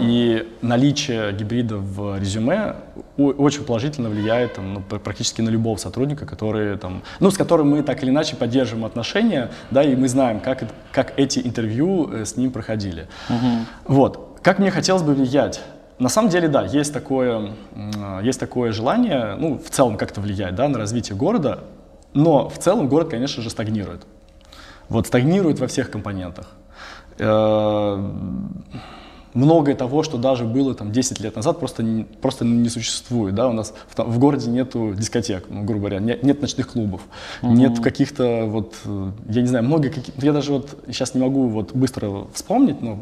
и 0.00 0.48
наличие 0.62 1.32
гибрида 1.32 1.76
в 1.78 2.18
резюме 2.18 2.76
очень 3.16 3.64
положительно 3.64 4.08
влияет 4.08 4.54
там, 4.54 4.74
ну, 4.74 4.80
пр- 4.80 5.00
практически 5.00 5.40
на 5.40 5.48
любого 5.48 5.76
сотрудника, 5.76 6.24
который, 6.26 6.76
там, 6.78 7.02
ну, 7.20 7.30
с 7.30 7.36
которым 7.36 7.70
мы 7.70 7.82
так 7.82 8.02
или 8.02 8.10
иначе 8.10 8.36
поддерживаем 8.36 8.84
отношения, 8.84 9.50
да, 9.70 9.82
и 9.82 9.96
мы 9.96 10.08
знаем, 10.08 10.40
как, 10.40 10.64
как 10.92 11.18
эти 11.18 11.40
интервью 11.40 12.10
э, 12.12 12.24
с 12.24 12.36
ним 12.36 12.50
проходили. 12.52 13.08
Вот. 13.86 14.38
Как 14.42 14.58
мне 14.58 14.70
хотелось 14.70 15.02
бы 15.02 15.14
влиять? 15.14 15.60
На 15.98 16.08
самом 16.10 16.28
деле, 16.30 16.46
да, 16.48 16.64
есть 16.64 16.92
такое, 16.92 17.52
м, 17.74 18.22
есть 18.22 18.38
такое 18.38 18.70
желание, 18.72 19.34
ну, 19.38 19.58
в 19.58 19.70
целом 19.70 19.96
как-то 19.96 20.20
влиять, 20.20 20.54
да, 20.54 20.68
на 20.68 20.78
развитие 20.78 21.16
города, 21.16 21.64
но 22.12 22.48
в 22.48 22.58
целом 22.58 22.88
город, 22.88 23.08
конечно 23.08 23.42
же, 23.42 23.50
стагнирует. 23.50 24.06
Вот 24.88 25.06
стагнирует 25.06 25.58
во 25.58 25.66
всех 25.66 25.90
компонентах. 25.90 26.52
Многое 29.36 29.74
того, 29.74 30.02
что 30.02 30.16
даже 30.16 30.46
было 30.46 30.74
там 30.74 30.92
10 30.92 31.20
лет 31.20 31.36
назад, 31.36 31.58
просто 31.60 31.82
не, 31.82 32.04
просто 32.04 32.46
не 32.46 32.70
существует. 32.70 33.34
Да? 33.34 33.48
У 33.50 33.52
нас 33.52 33.74
в, 33.94 34.02
в 34.02 34.18
городе 34.18 34.48
нету 34.48 34.94
дискотек, 34.96 35.44
ну, 35.50 35.62
грубо 35.62 35.80
говоря, 35.80 35.98
нет, 35.98 36.22
нет 36.22 36.40
ночных 36.40 36.68
клубов, 36.68 37.02
mm-hmm. 37.42 37.52
нет 37.52 37.80
каких-то 37.80 38.46
вот, 38.46 38.76
э, 38.86 39.10
я 39.28 39.42
не 39.42 39.46
знаю, 39.46 39.66
много 39.66 39.90
каких 39.90 40.14
я 40.22 40.32
даже 40.32 40.52
вот 40.52 40.82
сейчас 40.86 41.12
не 41.12 41.20
могу 41.20 41.48
вот 41.48 41.74
быстро 41.74 42.28
вспомнить, 42.32 42.80
но 42.80 43.00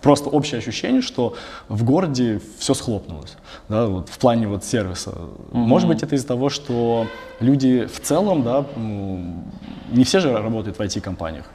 просто 0.00 0.30
общее 0.30 0.58
ощущение, 0.58 1.02
что 1.02 1.34
в 1.68 1.82
городе 1.82 2.40
все 2.58 2.74
схлопнулось, 2.74 3.34
да, 3.68 3.86
вот 3.86 4.08
в 4.08 4.18
плане 4.18 4.46
вот 4.46 4.64
сервиса. 4.64 5.10
Mm-hmm. 5.10 5.48
Может 5.52 5.88
быть, 5.88 6.04
это 6.04 6.14
из-за 6.14 6.28
того, 6.28 6.48
что 6.48 7.08
люди 7.40 7.88
в 7.92 8.00
целом, 8.00 8.44
да, 8.44 8.64
не 9.90 10.04
все 10.04 10.20
же 10.20 10.32
работают 10.32 10.78
в 10.78 10.80
IT-компаниях, 10.80 11.46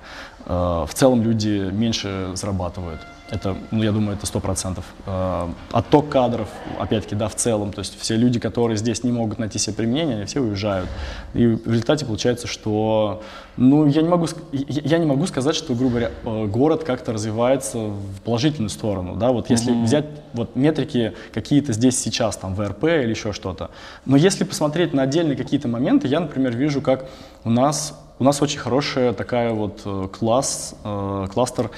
э, 0.48 0.52
в 0.52 0.94
целом 0.94 1.24
люди 1.24 1.70
меньше 1.72 2.32
зарабатывают. 2.34 3.00
Это, 3.30 3.58
ну, 3.72 3.84
я 3.84 3.92
думаю, 3.92 4.18
это 4.18 4.26
сто 4.26 4.40
процентов. 4.40 4.86
Э, 5.06 5.50
отток 5.72 6.10
кадров, 6.10 6.48
опять-таки, 6.80 7.16
да, 7.16 7.28
в 7.28 7.36
целом. 7.36 7.74
То 7.74 7.80
есть 7.80 8.00
все 8.00 8.16
люди, 8.16 8.40
которые 8.40 8.78
здесь 8.78 9.04
не 9.04 9.12
могут 9.12 9.38
найти 9.38 9.60
себе 9.60 9.76
применение, 9.76 10.18
они 10.18 10.26
все 10.26 10.40
уезжают. 10.40 10.90
И 11.34 11.46
в 11.46 11.68
результате 11.68 12.06
получается, 12.06 12.48
что, 12.48 13.22
ну, 13.58 13.86
я 13.86 14.02
не 14.02 14.08
могу, 14.08 14.28
я 14.52 14.98
не 14.98 15.06
могу 15.06 15.26
сказать, 15.28 15.56
что, 15.56 15.74
грубо 15.76 15.90
говоря, 15.90 16.12
э, 16.24 16.46
город 16.46 16.86
как-то 16.86 17.12
развивается 17.12 17.78
в 17.80 18.22
положительную 18.24 18.70
сторону, 18.70 19.16
да. 19.16 19.32
Вот 19.32 19.50
если 19.50 19.74
mm-hmm. 19.74 19.84
взять 19.84 20.06
вот 20.34 20.56
метрики 20.56 21.14
какие-то 21.34 21.74
здесь 21.74 22.00
сейчас, 22.00 22.38
там, 22.38 22.56
ВРП 22.56 22.86
или 22.86 23.10
еще 23.10 23.34
что-то. 23.34 23.72
Но 24.06 24.16
если 24.16 24.46
посмотреть 24.46 24.94
на 24.94 25.04
отдельные 25.04 25.36
какие-то 25.36 25.68
моменты, 25.68 26.08
я, 26.08 26.22
например, 26.22 26.56
вижу, 26.56 26.82
как 26.82 27.10
у 27.44 27.50
нас 27.50 27.94
у 28.20 28.24
нас 28.24 28.42
очень 28.42 28.60
хорошая 28.60 29.14
такая 29.14 29.54
вот 29.54 29.82
э, 29.86 30.08
класс, 30.12 30.76
э, 30.84 31.28
кластер 31.32 31.70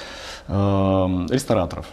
э, 0.48 0.54
рестораторов. 1.30 1.86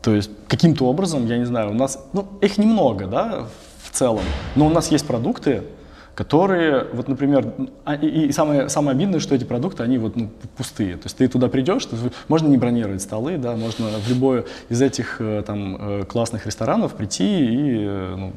То 0.00 0.14
есть 0.14 0.30
каким-то 0.48 0.86
образом, 0.86 1.26
я 1.26 1.38
не 1.38 1.44
знаю, 1.44 1.70
у 1.70 1.74
нас, 1.74 2.04
ну, 2.12 2.26
их 2.40 2.58
немного, 2.58 3.06
да, 3.06 3.46
в 3.84 3.90
целом, 3.90 4.24
но 4.56 4.66
у 4.66 4.70
нас 4.70 4.90
есть 4.90 5.06
продукты, 5.06 5.64
которые, 6.14 6.86
вот, 6.92 7.08
например, 7.08 7.54
а, 7.84 7.94
и, 7.94 8.26
и 8.26 8.32
самое, 8.32 8.68
самое 8.68 8.96
обидное, 8.96 9.20
что 9.20 9.34
эти 9.34 9.44
продукты, 9.44 9.82
они 9.82 9.98
вот 9.98 10.16
ну, 10.16 10.28
пустые. 10.56 10.96
То 10.96 11.04
есть 11.04 11.16
ты 11.16 11.28
туда 11.28 11.48
придешь, 11.48 11.86
ты, 11.86 11.96
можно 12.28 12.48
не 12.48 12.58
бронировать 12.58 13.00
столы, 13.00 13.38
да, 13.38 13.54
можно 13.56 13.86
в 13.98 14.08
любой 14.08 14.44
из 14.68 14.82
этих 14.82 15.20
там 15.46 16.04
классных 16.06 16.44
ресторанов 16.46 16.94
прийти 16.94 17.24
и 17.24 17.86
ну, 17.86 18.32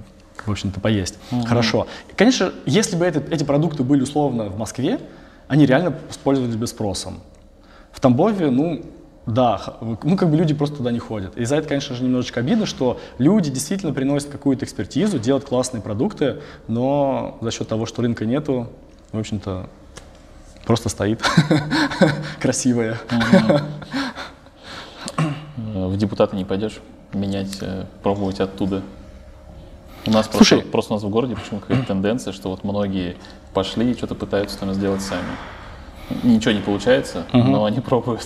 в 0.48 0.52
общем-то, 0.52 0.80
поесть. 0.80 1.18
Угу. 1.32 1.46
Хорошо. 1.46 1.88
Конечно, 2.16 2.52
если 2.66 2.96
бы 2.96 3.06
это, 3.06 3.20
эти 3.34 3.44
продукты 3.44 3.84
были 3.84 4.02
условно 4.02 4.46
в 4.46 4.58
Москве, 4.58 5.00
они 5.48 5.66
реально 5.66 5.96
использовались 6.10 6.56
бы 6.56 6.68
спросом. 6.68 7.20
В 7.92 8.00
Тамбове, 8.00 8.50
ну, 8.50 8.84
да, 9.26 9.78
ну 9.82 10.18
как 10.18 10.30
бы 10.30 10.38
люди 10.38 10.54
просто 10.54 10.78
туда 10.78 10.92
не 10.92 11.00
ходят. 11.00 11.38
И 11.38 11.46
за 11.46 11.56
это, 11.56 11.68
конечно 11.68 11.96
же, 11.96 12.04
немножечко 12.04 12.40
обидно, 12.40 12.66
что 12.66 13.00
люди 13.18 13.50
действительно 13.50 13.94
приносят 13.94 14.30
какую-то 14.30 14.66
экспертизу, 14.66 15.20
делают 15.20 15.46
классные 15.46 15.82
продукты, 15.82 16.42
но 16.68 17.38
за 17.42 17.52
счет 17.52 17.68
того, 17.68 17.86
что 17.86 18.02
рынка 18.02 18.26
нету, 18.26 18.70
в 19.12 19.20
общем-то, 19.20 19.70
просто 20.66 20.90
стоит 20.90 21.22
красивая. 22.40 23.00
В 25.58 25.98
депутаты 25.98 26.36
не 26.36 26.46
пойдешь 26.46 26.80
менять, 27.14 27.58
э, 27.62 27.86
пробовать 28.04 28.40
оттуда 28.40 28.82
у 30.08 30.12
нас 30.12 30.30
Слушай, 30.32 30.60
просто, 30.60 30.72
просто 30.72 30.94
у 30.94 30.96
нас 30.98 31.04
в 31.04 31.10
городе 31.10 31.36
почему 31.36 31.60
какая-то 31.60 31.88
тенденция, 31.88 32.34
что 32.34 32.50
вот 32.50 32.64
многие 32.64 33.18
пошли 33.54 33.92
и 33.92 33.94
что-то 33.96 34.16
пытаются 34.16 34.60
там 34.60 34.74
сделать 34.74 35.02
сами. 35.02 35.24
Ничего 36.24 36.52
не 36.52 36.62
получается, 36.62 37.26
угу. 37.34 37.44
но 37.44 37.66
они 37.66 37.80
пробуют. 37.80 38.26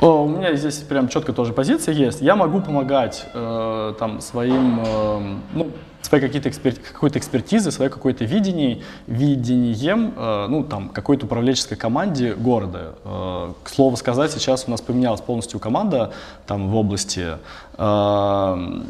О, 0.00 0.24
у 0.24 0.28
меня 0.28 0.54
здесь 0.54 0.76
прям 0.76 1.08
четко 1.08 1.32
тоже 1.32 1.52
позиция 1.52 1.94
есть. 1.94 2.22
Я 2.22 2.34
могу 2.34 2.60
помогать 2.60 3.26
э, 3.34 3.94
там 3.98 4.20
своим, 4.20 4.80
э, 4.84 5.34
ну, 5.52 5.70
своей 6.02 6.22
какие-то 6.22 6.48
экспер... 6.48 6.74
какой-то 6.74 7.18
экспертизы, 7.18 7.70
своей 7.70 7.90
какой-то 7.90 8.24
видение, 8.24 8.82
видением, 9.06 10.14
э, 10.16 10.46
ну, 10.48 10.64
там, 10.64 10.88
какой-то 10.88 11.26
управленческой 11.26 11.76
команде 11.76 12.34
города. 12.34 12.94
Э, 13.04 13.52
к 13.62 13.68
слову 13.68 13.96
сказать, 13.96 14.32
сейчас 14.32 14.64
у 14.66 14.70
нас 14.70 14.80
поменялась 14.80 15.20
полностью 15.20 15.60
команда 15.60 16.12
там 16.46 16.68
в 16.68 16.76
области. 16.76 17.36
Э, 17.78 18.80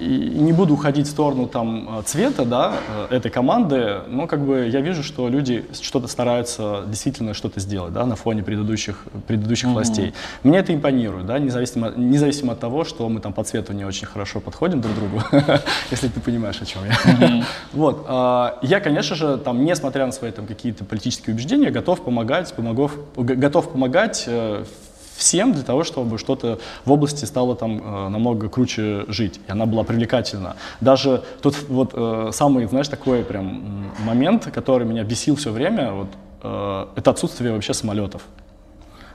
и 0.00 0.06
не 0.06 0.52
буду 0.52 0.74
уходить 0.74 1.06
в 1.06 1.10
сторону 1.10 1.46
там 1.46 2.02
цвета, 2.06 2.44
да, 2.46 2.72
э, 3.10 3.16
этой 3.16 3.30
команды, 3.30 4.00
но 4.08 4.26
как 4.26 4.40
бы 4.40 4.66
я 4.66 4.80
вижу, 4.80 5.02
что 5.02 5.28
люди 5.28 5.66
что-то 5.80 6.08
стараются 6.08 6.84
действительно 6.86 7.34
что-то 7.34 7.60
сделать, 7.60 7.92
да, 7.92 8.06
на 8.06 8.16
фоне 8.16 8.42
предыдущих, 8.42 9.04
предыдущих 9.26 9.68
mm-hmm. 9.68 9.72
властей. 9.72 10.14
Мне 10.42 10.58
это 10.58 10.74
импонирует, 10.74 11.26
да, 11.26 11.38
независимо, 11.38 11.92
независимо 11.96 12.54
от 12.54 12.60
того, 12.60 12.84
что 12.84 13.08
мы 13.08 13.20
там 13.20 13.32
по 13.34 13.44
цвету 13.44 13.74
не 13.74 13.84
очень 13.84 14.06
хорошо 14.06 14.40
подходим 14.40 14.80
друг 14.80 14.94
к 14.94 14.98
другу, 14.98 15.22
если 15.90 16.08
ты 16.08 16.20
понимаешь, 16.20 16.49
о 16.58 16.64
чем 16.64 16.82
я. 16.84 16.92
Mm-hmm. 16.92 17.44
вот. 17.72 18.06
Э, 18.08 18.58
я, 18.62 18.80
конечно 18.80 19.16
же, 19.16 19.36
там, 19.38 19.64
несмотря 19.64 20.06
на 20.06 20.12
свои 20.12 20.30
там 20.30 20.46
какие-то 20.46 20.84
политические 20.84 21.34
убеждения, 21.34 21.70
готов 21.70 22.02
помогать, 22.02 22.52
помогов, 22.54 22.92
готов 23.16 23.72
помогать 23.72 24.24
э, 24.26 24.64
всем 25.20 25.52
для 25.52 25.62
того, 25.62 25.84
чтобы 25.84 26.18
что-то 26.18 26.58
в 26.84 26.92
области 26.92 27.26
стало 27.26 27.54
там 27.54 27.78
э, 27.78 28.08
намного 28.08 28.48
круче 28.48 29.04
жить, 29.08 29.40
и 29.46 29.52
она 29.52 29.66
была 29.66 29.84
привлекательна. 29.84 30.56
Даже 30.80 31.22
тут 31.42 31.56
вот 31.68 31.90
э, 31.92 32.30
самый, 32.32 32.66
знаешь, 32.66 32.88
такой 32.88 33.22
прям 33.22 33.92
момент, 34.04 34.50
который 34.54 34.86
меня 34.86 35.04
бесил 35.04 35.36
все 35.36 35.52
время, 35.52 35.92
вот, 35.92 36.08
э, 36.42 36.86
это 36.96 37.10
отсутствие 37.10 37.52
вообще 37.52 37.74
самолетов. 37.74 38.22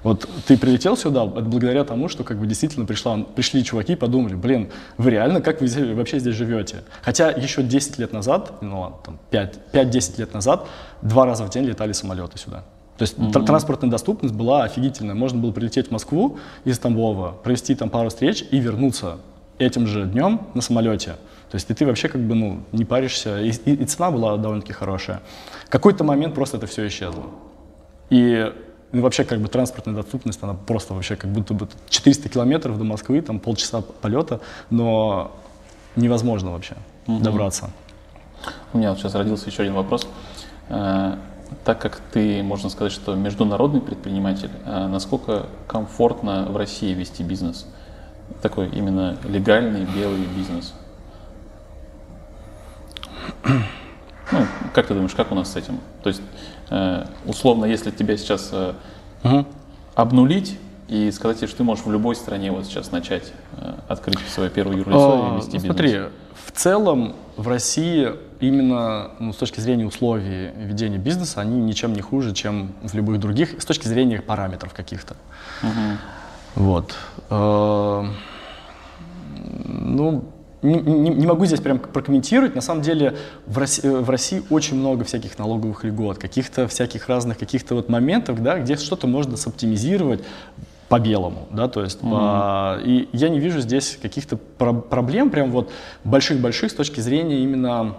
Вот 0.05 0.29
ты 0.45 0.55
прилетел 0.55 0.95
сюда, 0.95 1.25
это 1.25 1.41
благодаря 1.41 1.83
тому, 1.83 2.09
что 2.09 2.23
как 2.23 2.37
бы 2.37 2.45
действительно 2.45 2.85
пришла, 2.85 3.17
пришли 3.17 3.63
чуваки 3.63 3.93
и 3.93 3.95
подумали, 3.95 4.35
блин, 4.35 4.69
вы 4.99 5.09
реально, 5.09 5.41
как 5.41 5.61
вы 5.61 5.67
здесь, 5.67 5.95
вообще 5.95 6.19
здесь 6.19 6.35
живете? 6.35 6.83
Хотя 7.01 7.31
еще 7.31 7.63
10 7.63 7.97
лет 7.97 8.13
назад, 8.13 8.61
ну 8.61 8.81
ладно, 8.81 8.97
там 9.03 9.19
5-10 9.31 10.19
лет 10.19 10.31
назад, 10.31 10.67
два 11.01 11.25
раза 11.25 11.43
в 11.43 11.49
день 11.49 11.63
летали 11.63 11.91
самолеты 11.91 12.37
сюда. 12.37 12.63
То 12.97 13.01
есть 13.01 13.17
mm-hmm. 13.17 13.45
транспортная 13.45 13.89
доступность 13.89 14.35
была 14.35 14.63
офигительная. 14.65 15.15
Можно 15.15 15.39
было 15.39 15.51
прилететь 15.51 15.87
в 15.87 15.91
Москву 15.91 16.37
из 16.65 16.77
Тамбова, 16.77 17.31
провести 17.43 17.73
там 17.73 17.89
пару 17.89 18.09
встреч 18.09 18.45
и 18.51 18.59
вернуться 18.59 19.17
этим 19.57 19.87
же 19.87 20.05
днем 20.05 20.41
на 20.53 20.61
самолете. 20.61 21.15
То 21.49 21.55
есть 21.55 21.67
и 21.71 21.73
ты 21.73 21.83
вообще 21.83 22.09
как 22.09 22.21
бы 22.21 22.35
ну, 22.35 22.59
не 22.73 22.85
паришься, 22.85 23.41
и, 23.41 23.49
и, 23.49 23.73
и 23.73 23.85
цена 23.85 24.11
была 24.11 24.37
довольно-таки 24.37 24.73
хорошая. 24.73 25.23
В 25.65 25.69
какой-то 25.71 26.03
момент 26.03 26.35
просто 26.35 26.57
это 26.57 26.67
все 26.67 26.85
исчезло. 26.85 27.23
И 28.11 28.53
ну, 28.95 29.01
вообще 29.01 29.25
как 29.25 29.41
бы 29.41 29.49
транспортная 29.49 29.93
доступность, 29.93 30.41
она 30.41 30.53
просто 30.53 30.93
вообще 30.93 31.17
как 31.17 31.29
будто 31.29 31.53
бы 31.53 31.67
400 31.89 32.29
километров 32.29 32.77
до 32.77 32.85
Москвы, 32.85 33.21
там 33.21 33.39
полчаса 33.39 33.81
полета, 33.81 34.39
но 34.69 35.31
невозможно 35.97 36.51
вообще 36.51 36.75
угу. 37.05 37.19
добраться. 37.19 37.71
У 38.71 38.77
меня 38.77 38.91
вот 38.91 38.99
сейчас 38.99 39.13
родился 39.15 39.49
еще 39.49 39.63
один 39.63 39.73
вопрос. 39.73 40.07
Э, 40.69 41.17
так 41.65 41.81
как 41.81 41.99
ты, 42.13 42.41
можно 42.41 42.69
сказать, 42.69 42.93
что 42.93 43.15
международный 43.15 43.81
предприниматель, 43.81 44.51
э, 44.65 44.87
насколько 44.87 45.47
комфортно 45.67 46.45
в 46.49 46.55
России 46.55 46.93
вести 46.93 47.21
бизнес? 47.21 47.67
Такой 48.41 48.69
именно 48.69 49.17
легальный 49.25 49.85
белый 49.85 50.25
бизнес. 50.37 50.73
Ну, 53.43 54.47
как 54.73 54.87
ты 54.87 54.93
думаешь, 54.93 55.13
как 55.13 55.33
у 55.33 55.35
нас 55.35 55.51
с 55.51 55.55
этим? 55.57 55.79
То 56.01 56.09
есть 56.09 56.21
условно, 57.25 57.65
если 57.65 57.91
тебя 57.91 58.17
сейчас 58.17 58.53
угу. 59.23 59.45
обнулить 59.95 60.57
и 60.87 61.11
сказать 61.11 61.37
тебе, 61.37 61.47
что 61.47 61.57
ты 61.57 61.63
можешь 61.63 61.85
в 61.85 61.91
любой 61.91 62.15
стране 62.15 62.51
вот 62.51 62.65
сейчас 62.65 62.91
начать 62.91 63.33
э, 63.57 63.73
открыть 63.87 64.19
свое 64.29 64.49
первое 64.51 64.77
юрлицо 64.77 65.33
и 65.33 65.37
вести 65.37 65.53
бизнес. 65.53 65.65
Смотри, 65.65 65.99
в 66.45 66.51
целом 66.51 67.15
в 67.37 67.47
России 67.47 68.11
именно 68.39 69.11
ну, 69.19 69.33
с 69.33 69.37
точки 69.37 69.59
зрения 69.59 69.85
условий 69.85 70.51
ведения 70.55 70.97
бизнеса 70.97 71.41
они 71.41 71.59
ничем 71.59 71.93
не 71.93 72.01
хуже, 72.01 72.33
чем 72.33 72.73
в 72.83 72.93
любых 72.93 73.19
других, 73.19 73.59
с 73.61 73.65
точки 73.65 73.87
зрения 73.87 74.21
параметров 74.21 74.73
каких-то. 74.73 75.15
Угу. 75.63 75.97
Вот. 76.55 76.95
Ну, 79.67 80.25
не, 80.65 80.81
не, 80.81 81.09
не 81.09 81.25
могу 81.27 81.45
здесь 81.45 81.61
прям 81.61 81.79
прокомментировать. 81.79 82.55
На 82.55 82.61
самом 82.61 82.81
деле 82.81 83.15
в 83.45 83.57
России, 83.57 83.87
в 83.87 84.09
России 84.09 84.43
очень 84.49 84.77
много 84.77 85.03
всяких 85.03 85.37
налоговых 85.37 85.83
льгот, 85.83 86.17
каких-то 86.17 86.67
всяких 86.67 87.07
разных 87.07 87.37
каких-то 87.37 87.75
вот 87.75 87.89
моментов, 87.89 88.41
да, 88.41 88.59
где 88.59 88.75
что-то 88.75 89.07
можно 89.07 89.37
соптимизировать 89.37 90.23
по 90.89 90.99
белому, 90.99 91.47
да, 91.49 91.67
то 91.67 91.81
есть, 91.81 92.01
mm-hmm. 92.01 92.11
по, 92.11 92.79
и 92.83 93.09
я 93.11 93.29
не 93.29 93.39
вижу 93.39 93.59
здесь 93.59 93.97
каких-то 93.99 94.37
про- 94.37 94.73
проблем 94.73 95.31
прям 95.31 95.51
вот 95.51 95.71
больших-больших 96.03 96.69
с 96.71 96.75
точки 96.75 96.99
зрения 96.99 97.39
именно 97.39 97.95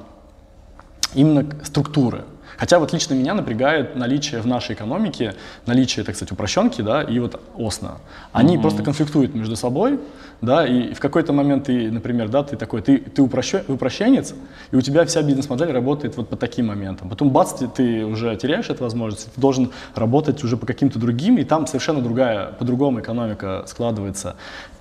именно 1.14 1.46
структуры. 1.64 2.24
Хотя 2.56 2.78
вот 2.78 2.92
лично 2.92 3.14
меня 3.14 3.34
напрягает 3.34 3.96
наличие 3.96 4.40
в 4.40 4.46
нашей 4.46 4.74
экономике, 4.74 5.34
наличие, 5.66 6.04
так 6.04 6.16
сказать, 6.16 6.32
упрощенки, 6.32 6.80
да, 6.80 7.02
и 7.02 7.18
вот 7.18 7.40
ОСНА. 7.58 7.98
Они 8.32 8.56
mm-hmm. 8.56 8.60
просто 8.62 8.82
конфликтуют 8.82 9.34
между 9.34 9.56
собой, 9.56 10.00
да, 10.40 10.66
и 10.66 10.92
в 10.94 11.00
какой-то 11.00 11.32
момент 11.32 11.64
ты, 11.64 11.90
например, 11.90 12.28
да, 12.28 12.42
ты 12.42 12.56
такой, 12.56 12.82
ты, 12.82 12.98
ты 12.98 13.22
упрощен, 13.22 13.62
упрощенец, 13.68 14.34
и 14.70 14.76
у 14.76 14.80
тебя 14.80 15.04
вся 15.04 15.22
бизнес-модель 15.22 15.72
работает 15.72 16.16
вот 16.16 16.28
по 16.28 16.36
таким 16.36 16.66
моментам. 16.66 17.08
Потом, 17.08 17.30
бац, 17.30 17.52
ты, 17.54 17.68
ты 17.68 18.04
уже 18.04 18.36
теряешь 18.36 18.68
эту 18.68 18.84
возможность, 18.84 19.32
ты 19.34 19.40
должен 19.40 19.70
работать 19.94 20.44
уже 20.44 20.56
по 20.56 20.66
каким-то 20.66 20.98
другим, 20.98 21.38
и 21.38 21.44
там 21.44 21.66
совершенно 21.66 22.02
другая, 22.02 22.52
по-другому 22.52 23.00
экономика 23.00 23.64
складывается. 23.66 24.36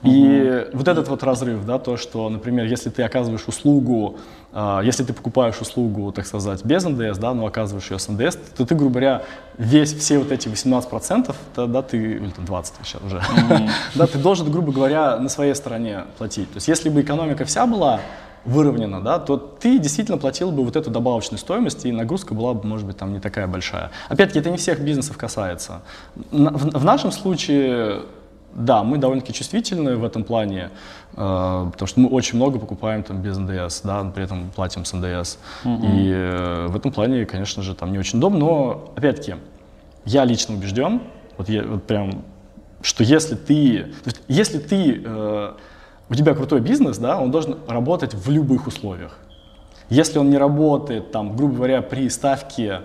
И 0.06 0.08
mm-hmm. 0.10 0.70
вот 0.74 0.88
этот 0.88 1.08
вот 1.08 1.24
разрыв, 1.24 1.66
да, 1.66 1.80
то, 1.80 1.98
что, 1.98 2.30
например, 2.30 2.66
если 2.66 2.90
ты 2.92 3.02
оказываешь 3.02 3.48
услугу, 3.48 4.18
э, 4.54 4.82
если 4.84 5.04
ты 5.04 5.14
покупаешь 5.14 5.60
услугу, 5.60 6.12
так 6.12 6.28
сказать, 6.28 6.64
без 6.64 6.86
НДС, 6.86 7.18
да, 7.18 7.34
но 7.34 7.48
оказываешь 7.48 7.90
ее 7.90 7.98
с 7.98 8.08
НДС, 8.08 8.38
то 8.56 8.66
ты, 8.66 8.76
грубо 8.76 8.92
говоря, 8.92 9.24
весь, 9.58 9.94
все 9.96 10.20
вот 10.20 10.32
эти 10.32 10.48
18%, 10.48 11.36
то, 11.56 11.66
да, 11.66 11.82
ты, 11.82 11.98
или 11.98 12.30
там 12.30 12.46
20 12.46 12.76
сейчас 12.84 13.02
уже, 13.02 13.18
mm-hmm. 13.18 13.70
да, 13.96 14.06
ты 14.06 14.20
должен, 14.20 14.52
грубо 14.52 14.72
говоря, 14.72 15.18
на 15.18 15.30
своей 15.46 15.56
стороне 15.56 16.06
платить. 16.18 16.50
То 16.52 16.58
есть 16.58 16.68
если 16.68 16.90
бы 16.90 17.02
экономика 17.02 17.46
вся 17.46 17.68
была 17.68 18.00
выровнена, 18.46 19.02
да, 19.02 19.20
то 19.20 19.38
ты 19.38 19.80
действительно 19.80 20.18
платил 20.18 20.52
бы 20.52 20.64
вот 20.64 20.76
эту 20.76 20.92
добавочную 20.92 21.40
стоимость, 21.40 21.86
и 21.86 21.92
нагрузка 21.92 22.34
была 22.34 22.54
бы, 22.54 22.68
может 22.68 22.86
быть, 22.86 22.98
там 22.98 23.14
не 23.14 23.20
такая 23.20 23.48
большая. 23.48 23.92
Опять-таки, 24.10 24.40
это 24.40 24.50
не 24.50 24.58
всех 24.58 24.80
бизнесов 24.80 25.18
касается. 25.18 25.82
В, 26.32 26.80
в 26.80 26.86
нашем 26.86 27.12
случае 27.12 28.02
да, 28.54 28.84
мы 28.84 28.98
довольно-таки 28.98 29.34
чувствительны 29.34 29.98
в 29.98 30.06
этом 30.06 30.24
плане, 30.24 30.70
э, 31.14 31.70
потому 31.72 31.88
что 31.88 32.00
мы 32.00 32.08
очень 32.10 32.38
много 32.38 32.58
покупаем 32.58 33.04
там 33.04 33.22
без 33.22 33.38
НДС, 33.38 33.82
да, 33.82 34.04
при 34.16 34.24
этом 34.24 34.50
платим 34.56 34.86
с 34.86 34.94
НДС. 34.94 35.38
Угу. 35.66 35.86
И 35.86 36.12
э, 36.14 36.68
в 36.70 36.76
этом 36.76 36.92
плане, 36.92 37.26
конечно 37.26 37.64
же, 37.64 37.76
там 37.76 37.92
не 37.92 38.00
очень 38.00 38.20
удобно, 38.20 38.40
но, 38.40 38.94
опять-таки, 38.96 39.36
я 40.06 40.24
лично 40.24 40.56
убежден, 40.56 41.02
вот, 41.38 41.50
я, 41.50 41.64
вот 41.64 41.84
прям, 41.84 42.24
что 42.86 43.04
если 43.04 43.34
ты, 43.34 43.88
если 44.28 44.60
ты, 44.60 45.02
э, 45.04 45.54
у 46.08 46.14
тебя 46.14 46.36
крутой 46.36 46.62
бизнес, 46.62 47.00
да, 47.00 47.20
он 47.20 47.32
должен 47.32 47.58
работать 47.68 48.14
в 48.14 48.30
любых 48.30 48.68
условиях. 48.68 49.18
Если 49.90 50.20
он 50.20 50.30
не 50.30 50.38
работает, 50.38 51.12
там, 51.12 51.36
грубо 51.36 51.56
говоря, 51.56 51.82
при 51.82 52.10
ставке 52.10 52.82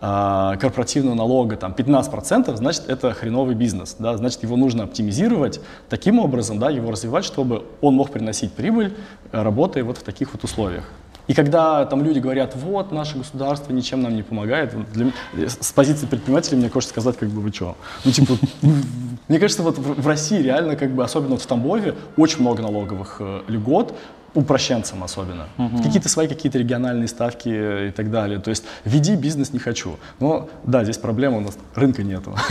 а, 0.00 0.56
корпоративного 0.56 1.14
налога 1.14 1.56
там 1.56 1.72
15%, 1.72 2.56
значит 2.56 2.84
это 2.88 3.12
хреновый 3.12 3.54
бизнес, 3.54 3.96
да, 3.98 4.16
значит 4.16 4.42
его 4.42 4.56
нужно 4.56 4.84
оптимизировать 4.84 5.60
таким 5.88 6.18
образом, 6.18 6.58
да, 6.58 6.70
его 6.70 6.90
развивать, 6.90 7.24
чтобы 7.24 7.64
он 7.80 7.94
мог 7.94 8.10
приносить 8.10 8.52
прибыль, 8.52 8.94
э, 9.32 9.42
работая 9.42 9.84
вот 9.84 9.98
в 9.98 10.02
таких 10.02 10.32
вот 10.32 10.44
условиях. 10.44 10.84
И 11.26 11.34
когда 11.34 11.86
там 11.86 12.04
люди 12.04 12.18
говорят, 12.18 12.54
вот, 12.54 12.92
наше 12.92 13.18
государство 13.18 13.72
ничем 13.72 14.02
нам 14.02 14.14
не 14.14 14.22
помогает, 14.22 14.74
для, 14.92 15.10
с 15.48 15.72
позиции 15.72 16.06
предпринимателя 16.06 16.58
мне 16.58 16.68
хочется 16.68 16.92
сказать, 16.92 17.16
как 17.16 17.30
бы 17.30 17.40
вы 17.40 17.52
что. 17.52 17.76
Ну, 18.04 18.12
типа, 18.12 18.34
мне 19.28 19.38
кажется, 19.38 19.62
вот 19.62 19.78
в 19.78 20.06
России 20.06 20.42
реально, 20.42 20.76
как 20.76 20.90
бы, 20.90 21.02
особенно 21.02 21.32
вот 21.32 21.42
в 21.42 21.46
Тамбове, 21.46 21.94
очень 22.16 22.40
много 22.40 22.62
налоговых 22.62 23.16
э, 23.20 23.40
льгот, 23.48 23.94
упрощенцам 24.34 25.02
особенно. 25.04 25.48
Угу. 25.58 25.82
Какие-то 25.82 26.08
свои 26.08 26.28
какие-то 26.28 26.58
региональные 26.58 27.08
ставки 27.08 27.88
и 27.88 27.90
так 27.92 28.10
далее. 28.10 28.40
То 28.40 28.50
есть 28.50 28.64
веди 28.84 29.16
бизнес 29.16 29.52
не 29.52 29.58
хочу. 29.58 29.96
Но 30.20 30.48
да, 30.64 30.82
здесь 30.84 30.98
проблема 30.98 31.38
у 31.38 31.40
нас 31.40 31.56
рынка 31.74 32.02
нету. 32.02 32.34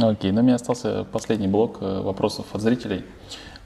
Окей, 0.00 0.32
но 0.32 0.40
у 0.40 0.44
меня 0.44 0.56
остался 0.56 1.04
последний 1.04 1.48
блок 1.48 1.78
э, 1.80 2.02
вопросов 2.02 2.46
от 2.52 2.60
зрителей. 2.60 3.04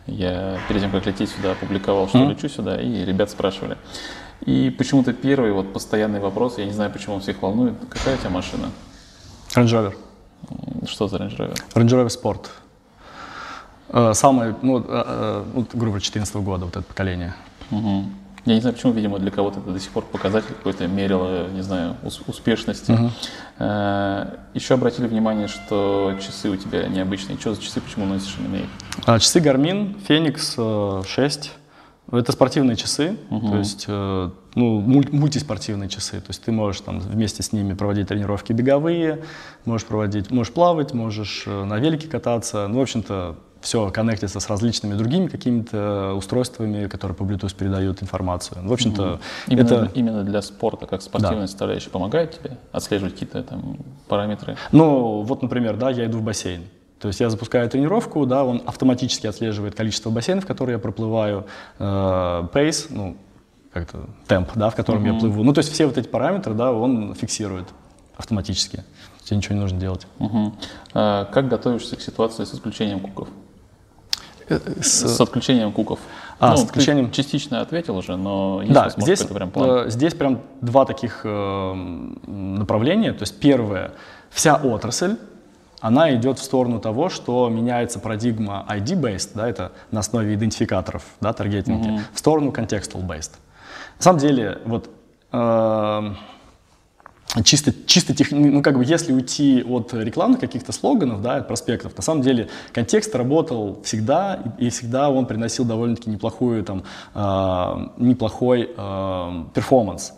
Я 0.07 0.59
перед 0.69 0.83
тем, 0.83 0.91
как 0.91 1.07
лететь 1.07 1.31
сюда, 1.31 1.53
опубликовал, 1.53 2.09
что 2.09 2.19
mm-hmm. 2.19 2.31
лечу 2.31 2.49
сюда, 2.49 2.81
и 2.81 3.05
ребят 3.05 3.31
спрашивали. 3.31 3.77
И 4.45 4.71
почему-то 4.77 5.13
первый 5.13 5.53
вот 5.53 5.73
постоянный 5.73 6.19
вопрос, 6.19 6.59
я 6.59 6.65
не 6.65 6.73
знаю, 6.73 6.91
почему 6.91 7.15
он 7.15 7.21
всех 7.21 7.41
волнует, 7.43 7.75
какая 7.89 8.17
у 8.17 8.19
тебя 8.19 8.31
машина? 8.31 8.71
Range 9.55 9.67
Rover. 9.67 9.95
Что 10.87 11.07
за 11.07 11.19
Range 11.19 11.37
Rover? 11.37 11.57
Range 11.75 11.89
Rover 11.89 12.09
Sport. 12.09 12.47
Э, 13.91 14.15
самое, 14.15 14.57
ну, 14.63 14.79
э, 14.79 14.85
э, 14.89 15.45
грубо 15.55 15.87
говоря, 15.87 16.01
14 16.01 16.35
года, 16.37 16.65
вот 16.65 16.77
это 16.77 16.83
поколение. 16.83 17.35
Угу. 17.71 18.05
Я 18.45 18.55
не 18.55 18.61
знаю, 18.61 18.75
почему, 18.75 18.93
видимо, 18.93 19.19
для 19.19 19.31
кого-то 19.31 19.61
это 19.61 19.71
до 19.71 19.79
сих 19.79 19.91
пор 19.93 20.05
показатель 20.05 20.49
какой-то 20.49 20.87
мерило, 20.89 21.49
не 21.49 21.63
знаю, 21.63 21.97
успешности. 22.27 22.91
Угу. 22.91 23.11
Еще 24.55 24.75
обратили 24.75 25.07
внимание, 25.07 25.47
что 25.47 26.15
часы 26.21 26.51
у 26.51 26.57
тебя 26.57 26.89
необычные. 26.89 27.39
Что 27.39 27.55
за 27.55 27.63
часы, 27.63 27.81
почему 27.81 28.07
носишь 28.07 28.35
именно 28.39 28.57
их? 28.57 28.69
А, 29.07 29.21
часы 29.21 29.39
Garmin 29.39 29.97
Fenix 30.09 31.07
6. 31.07 31.53
Это 32.11 32.33
спортивные 32.33 32.77
часы, 32.77 33.17
угу. 33.31 33.49
то 33.49 33.59
есть 33.59 33.87
ну, 34.55 34.81
мультиспортивные 34.81 35.89
часы. 35.89 36.21
То 36.21 36.29
есть 36.29 36.43
ты 36.43 36.53
можешь 36.53 36.81
там 36.83 37.01
вместе 37.01 37.43
с 37.43 37.53
ними 37.53 37.75
проводить 37.75 38.09
тренировки 38.09 38.53
беговые, 38.53 39.23
можешь 39.65 39.87
проводить, 39.87 40.31
можешь 40.31 40.53
плавать, 40.53 40.93
можешь 40.93 41.45
на 41.47 41.79
велике 41.79 42.09
кататься. 42.09 42.67
Ну, 42.69 42.79
в 42.79 42.83
общем-то, 42.83 43.37
все 43.63 43.91
коннектится 43.91 44.41
с 44.41 44.49
различными 44.49 44.95
другими 44.95 45.29
какими-то 45.29 46.15
устройствами, 46.15 46.87
которые 46.89 47.17
по 47.17 47.23
Bluetooth 47.23 47.55
передают 47.57 48.03
информацию. 48.03 48.59
В 48.67 48.73
общем-то, 48.73 49.03
mm 49.03 49.21
именно, 49.47 49.67
это... 49.67 49.91
Именно 49.95 50.25
для 50.25 50.43
спорта, 50.43 50.87
как 50.87 51.03
спортивная 51.03 51.43
да. 51.43 51.47
составляющая, 51.47 51.91
помогает 51.91 52.39
тебе 52.39 52.59
отслеживать 52.73 53.15
какие-то 53.15 53.43
там 53.43 53.79
параметры? 54.09 54.57
Ну, 54.73 55.23
вот, 55.23 55.43
например, 55.43 55.77
да, 55.77 55.91
я 55.91 56.07
иду 56.07 56.19
в 56.19 56.23
бассейн. 56.23 56.65
То 56.99 57.09
есть 57.09 57.21
я 57.21 57.31
запускаю 57.31 57.69
тренировку, 57.69 58.27
да, 58.27 58.45
он 58.45 58.63
автоматически 58.65 59.27
отслеживает 59.27 59.75
количество 59.75 60.11
бассейнов, 60.11 60.47
которые 60.47 60.75
я 60.75 60.79
проплываю, 60.79 61.47
э, 61.79 61.85
pace, 61.85 62.87
ну, 62.91 63.17
как-то 63.73 64.07
темп, 64.27 64.51
да, 64.55 64.71
в 64.71 64.75
котором 64.75 65.05
mm-hmm. 65.05 65.15
я 65.15 65.21
плыву. 65.21 65.43
Ну, 65.45 65.53
то 65.53 65.61
есть 65.61 65.73
все 65.73 65.87
вот 65.87 65.97
эти 65.97 66.09
параметры, 66.09 66.55
да, 66.55 66.73
он 66.73 67.15
фиксирует 67.15 67.69
автоматически. 68.17 68.85
Тебе 69.25 69.37
ничего 69.37 69.55
не 69.55 69.61
нужно 69.61 69.79
делать. 69.79 70.07
Угу. 70.19 70.53
А 70.95 71.25
как 71.27 71.49
готовишься 71.49 71.97
к 71.97 72.01
ситуации 72.01 72.45
с 72.45 72.55
исключением 72.55 73.01
куков? 73.01 73.29
С, 74.49 75.07
с 75.17 75.21
отключением 75.21 75.73
куков. 75.73 76.01
А, 76.39 76.51
ну, 76.51 76.57
с 76.57 76.65
отключением... 76.65 77.11
частично 77.13 77.61
ответил 77.61 77.97
уже, 77.97 78.17
но 78.17 78.63
да, 78.69 78.91
здесь, 78.91 79.23
прям 79.23 79.51
план. 79.51 79.87
Э, 79.87 79.91
здесь 79.91 80.15
прям 80.15 80.41
два 80.61 80.85
таких 80.85 81.21
э, 81.25 81.75
направления. 82.27 83.13
То 83.13 83.23
есть 83.23 83.39
первое, 83.39 83.93
вся 84.29 84.57
отрасль, 84.57 85.17
она 85.81 86.15
идет 86.15 86.39
в 86.39 86.43
сторону 86.43 86.81
того, 86.81 87.09
что 87.09 87.49
меняется 87.49 88.01
парадигма 88.01 88.67
ID-based, 88.69 89.31
да, 89.35 89.49
это 89.49 89.73
на 89.93 90.01
основе 90.01 90.35
идентификаторов, 90.35 91.05
да, 91.21 91.33
таргетинги, 91.33 91.89
mm-hmm. 91.89 92.01
в 92.13 92.19
сторону 92.19 92.51
contextual-based. 92.51 93.33
На 94.03 94.05
самом 94.05 94.19
деле, 94.19 94.59
вот 94.65 94.91
э, 95.31 96.15
чисто, 97.45 97.73
чисто 97.87 98.13
тех, 98.13 98.33
ну 98.33 98.61
как 98.61 98.77
бы 98.77 98.85
если 98.85 99.13
уйти 99.13 99.63
от 99.63 99.95
рекламных 99.95 100.41
каких-то 100.41 100.73
слоганов, 100.73 101.23
да, 101.23 101.37
от 101.37 101.47
проспектов, 101.47 101.97
на 101.97 102.03
самом 102.03 102.23
деле 102.23 102.49
контекст 102.73 103.15
работал 103.15 103.81
всегда, 103.85 104.43
и, 104.59 104.71
всегда 104.71 105.09
он 105.09 105.27
приносил 105.27 105.65
довольно-таки 105.65 106.11
неплохую, 106.11 106.65
там, 106.65 106.83
э, 107.15 107.89
неплохой 107.99 108.73
э, 108.77 109.45
performance. 109.55 110.15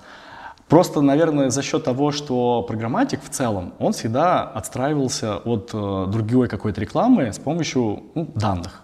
Просто, 0.66 1.02
наверное, 1.02 1.50
за 1.50 1.62
счет 1.62 1.84
того, 1.84 2.10
что 2.10 2.62
programmatic 2.62 3.22
в 3.22 3.28
целом, 3.28 3.74
он 3.78 3.92
всегда 3.92 4.44
отстраивался 4.44 5.36
от 5.36 5.72
э, 5.74 6.06
другой 6.08 6.48
какой-то 6.48 6.80
рекламы 6.80 7.34
с 7.34 7.38
помощью 7.38 8.04
ну, 8.14 8.30
данных 8.34 8.83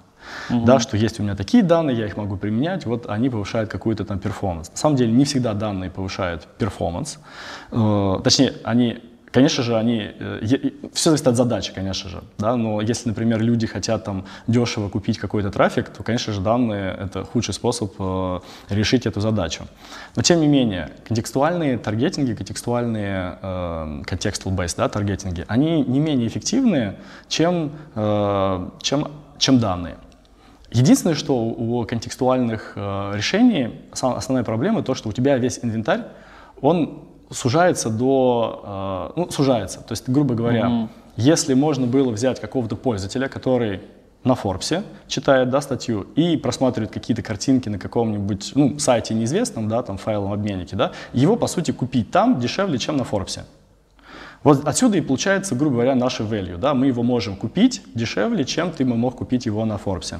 угу. 0.51 0.65
да, 0.65 0.79
что 0.79 0.97
есть 0.97 1.21
у 1.21 1.23
меня 1.23 1.35
такие 1.37 1.63
данные, 1.63 1.97
я 1.97 2.07
их 2.07 2.17
могу 2.17 2.37
применять, 2.37 2.87
вот 2.87 3.09
они 3.09 3.31
повышают 3.31 3.71
какую-то 3.71 4.05
там 4.05 4.19
performance. 4.19 4.71
На 4.71 4.77
самом 4.77 4.97
деле 4.97 5.13
не 5.13 5.25
всегда 5.25 5.55
данные 5.55 5.91
повышают 5.91 6.47
перформанс, 6.59 7.19
э, 7.73 8.21
точнее, 8.23 8.55
они 8.65 9.01
Конечно 9.33 9.63
же, 9.63 9.77
они, 9.77 10.11
э, 10.19 10.41
все 10.93 11.11
зависит 11.11 11.29
от 11.29 11.37
задачи, 11.37 11.73
конечно 11.73 12.11
же, 12.11 12.23
да, 12.39 12.57
но 12.57 12.81
если, 12.81 13.09
например, 13.09 13.41
люди 13.41 13.67
хотят 13.67 14.05
там 14.05 14.25
дешево 14.49 14.89
купить 14.89 15.19
какой-то 15.19 15.51
трафик, 15.51 15.89
то, 15.89 16.03
конечно 16.03 16.33
же, 16.33 16.41
данные— 16.41 16.97
это 17.01 17.25
худший 17.25 17.55
способ 17.55 17.95
э, 17.99 18.41
решить 18.71 19.07
эту 19.07 19.21
задачу. 19.21 19.67
Но, 20.17 20.23
тем 20.23 20.41
не 20.41 20.49
менее, 20.49 20.91
контекстуальные 21.07 21.79
таргетинги, 21.79 22.35
контекстуальные 22.35 23.39
э, 23.41 24.03
contextual-based 24.05 24.75
да, 24.77 24.89
таргетинги, 24.89 25.45
они 25.47 25.83
не 25.83 26.01
менее 26.01 26.27
эффективны, 26.27 26.97
чем, 27.29 27.71
э, 27.95 28.69
чем, 28.83 29.09
чем 29.39 29.61
данные. 29.61 29.97
Единственное, 30.73 31.17
что 31.17 31.37
у 31.37 31.85
контекстуальных 31.85 32.75
э, 32.77 33.13
решений 33.15 33.81
основная 33.91 34.45
проблема 34.45 34.83
то, 34.83 34.95
что 34.95 35.09
у 35.09 35.13
тебя 35.13 35.37
весь 35.37 35.61
инвентарь, 35.63 36.05
он 36.61 37.05
сужается 37.31 37.91
до, 37.91 39.11
э, 39.17 39.21
ну, 39.21 39.31
сужается. 39.31 39.81
То 39.81 39.93
есть, 39.93 40.09
грубо 40.09 40.35
говоря, 40.35 40.67
mm-hmm. 40.67 40.89
если 41.17 41.55
можно 41.55 41.87
было 41.87 42.11
взять 42.11 42.41
какого-то 42.41 42.77
пользователя, 42.77 43.29
который 43.29 43.81
на 44.23 44.35
Форбсе 44.35 44.83
читает, 45.09 45.51
да, 45.51 45.61
статью 45.61 46.07
и 46.15 46.37
просматривает 46.37 46.93
какие-то 46.93 47.23
картинки 47.23 47.69
на 47.69 47.79
каком-нибудь, 47.79 48.53
ну, 48.55 48.79
сайте 48.79 49.15
неизвестном, 49.15 49.69
да, 49.69 49.83
там, 49.83 49.97
файловом 49.97 50.33
обменнике, 50.33 50.77
да, 50.77 50.93
его, 51.13 51.37
по 51.37 51.47
сути, 51.47 51.71
купить 51.71 52.11
там 52.11 52.39
дешевле, 52.39 52.79
чем 52.79 52.97
на 52.97 53.05
Форбсе. 53.05 53.45
Вот 54.43 54.67
отсюда 54.67 54.97
и 54.97 55.01
получается, 55.03 55.55
грубо 55.55 55.75
говоря, 55.75 55.95
наше 55.95 56.23
value. 56.23 56.57
Да? 56.57 56.73
Мы 56.73 56.87
его 56.87 57.03
можем 57.03 57.37
купить 57.37 57.83
дешевле, 57.95 58.45
чем 58.45 58.71
ты 58.73 58.85
мог 58.87 59.17
купить 59.17 59.45
его 59.45 59.65
на 59.67 59.75
Forbes. 59.75 60.19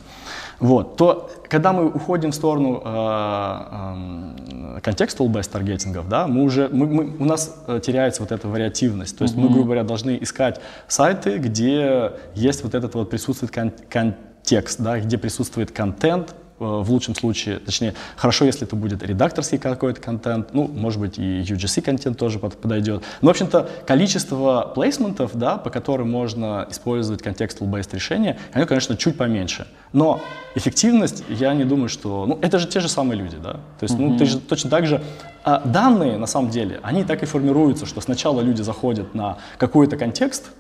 Вот. 0.59 0.97
То, 0.97 1.31
когда 1.49 1.73
мы 1.73 1.87
уходим 1.89 2.31
в 2.31 2.35
сторону 2.35 2.83
э, 2.85 2.89
э, 2.89 4.81
contextual-based 4.83 5.51
таргетингов, 5.51 6.09
да, 6.09 6.27
мы 6.27 6.43
уже, 6.43 6.69
мы, 6.69 6.87
мы, 6.87 7.17
у 7.19 7.25
нас 7.25 7.63
э, 7.67 7.81
теряется 7.83 8.21
вот 8.23 8.31
эта 8.31 8.47
вариативность. 8.47 9.17
То 9.17 9.23
есть 9.23 9.35
Мгм. 9.35 9.47
мы, 9.47 9.53
грубо 9.53 9.65
говоря, 9.65 9.85
должны 9.85 10.19
искать 10.21 10.61
сайты, 10.87 11.39
где 11.39 12.13
есть 12.35 12.63
вот 12.63 12.75
этот 12.75 12.95
вот 12.95 13.09
присутствует 13.09 13.53
кон- 13.53 13.73
контекст, 13.89 14.81
да, 14.81 15.01
где 15.01 15.17
присутствует 15.17 15.71
контент, 15.71 16.35
в 16.61 16.91
лучшем 16.91 17.15
случае, 17.15 17.59
точнее, 17.59 17.95
хорошо, 18.17 18.45
если 18.45 18.67
это 18.67 18.77
будет 18.77 19.03
редакторский 19.03 19.59
какой-то 19.59 20.01
контент, 20.01 20.53
ну, 20.53 20.69
может 20.69 21.01
быть, 21.01 21.19
и 21.19 21.41
UGC 21.41 21.81
контент 21.81 22.19
тоже 22.19 22.39
под- 22.39 22.59
подойдет. 22.59 23.03
Но, 23.23 23.29
в 23.29 23.31
общем-то, 23.31 23.69
количество 23.87 24.71
плейсментов, 24.75 25.31
да, 25.35 25.57
по 25.57 25.71
которым 25.71 26.11
можно 26.11 26.67
использовать 26.71 27.23
contextual-based 27.23 27.95
решения, 27.95 28.39
оно, 28.53 28.67
конечно, 28.67 28.97
чуть 28.97 29.17
поменьше. 29.17 29.67
Но 29.95 30.21
эффективность, 30.55 31.25
я 31.29 31.55
не 31.55 31.65
думаю, 31.65 31.89
что... 31.89 32.27
Ну, 32.27 32.39
это 32.43 32.59
же 32.59 32.69
те 32.69 32.81
же 32.81 32.89
самые 32.89 33.19
люди, 33.19 33.39
да? 33.43 33.55
То 33.55 33.83
есть, 33.83 33.99
ну, 33.99 34.19
ты 34.19 34.27
же 34.27 34.39
точно 34.39 34.69
так 34.71 34.87
же... 34.87 35.03
А 35.43 35.61
данные, 35.65 36.19
на 36.19 36.27
самом 36.27 36.51
деле, 36.51 36.81
они 36.83 37.05
так 37.05 37.23
и 37.23 37.27
формируются, 37.27 37.87
что 37.87 38.03
сначала 38.03 38.43
люди 38.43 38.61
заходят 38.61 39.15
на 39.15 39.39
какой-то 39.57 39.97
контекст, 39.97 40.51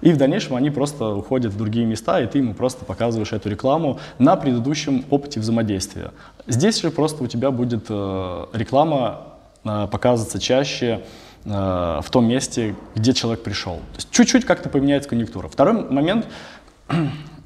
и 0.00 0.12
в 0.12 0.16
дальнейшем 0.16 0.56
они 0.56 0.70
просто 0.70 1.14
уходят 1.14 1.52
в 1.52 1.56
другие 1.56 1.86
места, 1.86 2.20
и 2.20 2.26
ты 2.26 2.38
ему 2.38 2.54
просто 2.54 2.84
показываешь 2.84 3.32
эту 3.32 3.48
рекламу 3.48 4.00
на 4.18 4.36
предыдущем 4.36 5.04
опыте 5.10 5.40
взаимодействия. 5.40 6.12
Здесь 6.46 6.80
же 6.80 6.90
просто 6.90 7.24
у 7.24 7.26
тебя 7.26 7.50
будет 7.50 7.86
э, 7.88 8.46
реклама 8.52 9.26
э, 9.64 9.88
показываться 9.90 10.38
чаще 10.38 11.02
э, 11.44 11.48
в 11.48 12.06
том 12.10 12.26
месте, 12.26 12.74
где 12.94 13.12
человек 13.12 13.42
пришел. 13.42 13.76
То 13.76 13.96
есть 13.96 14.10
чуть-чуть 14.10 14.44
как-то 14.44 14.68
поменяется 14.68 15.08
конъюнктура. 15.08 15.48
Второй 15.48 15.88
момент 15.90 16.26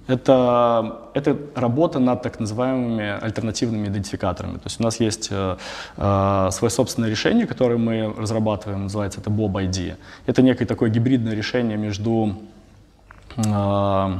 это, 0.06 1.10
это 1.14 1.36
работа 1.54 1.98
над 1.98 2.22
так 2.22 2.40
называемыми 2.40 3.24
альтернативными 3.24 3.88
идентификаторами. 3.88 4.54
То 4.54 4.64
есть 4.64 4.80
у 4.80 4.82
нас 4.82 5.00
есть 5.00 5.28
э, 5.30 5.56
э, 5.96 6.48
свое 6.52 6.70
собственное 6.70 7.08
решение, 7.08 7.46
которое 7.46 7.78
мы 7.78 8.12
разрабатываем, 8.16 8.84
называется 8.84 9.20
это 9.20 9.30
Bob 9.30 9.52
ID. 9.52 9.96
Это 10.26 10.42
некое 10.42 10.66
такое 10.66 10.90
гибридное 10.90 11.34
решение 11.34 11.78
между 11.78 12.36
э, 13.36 14.18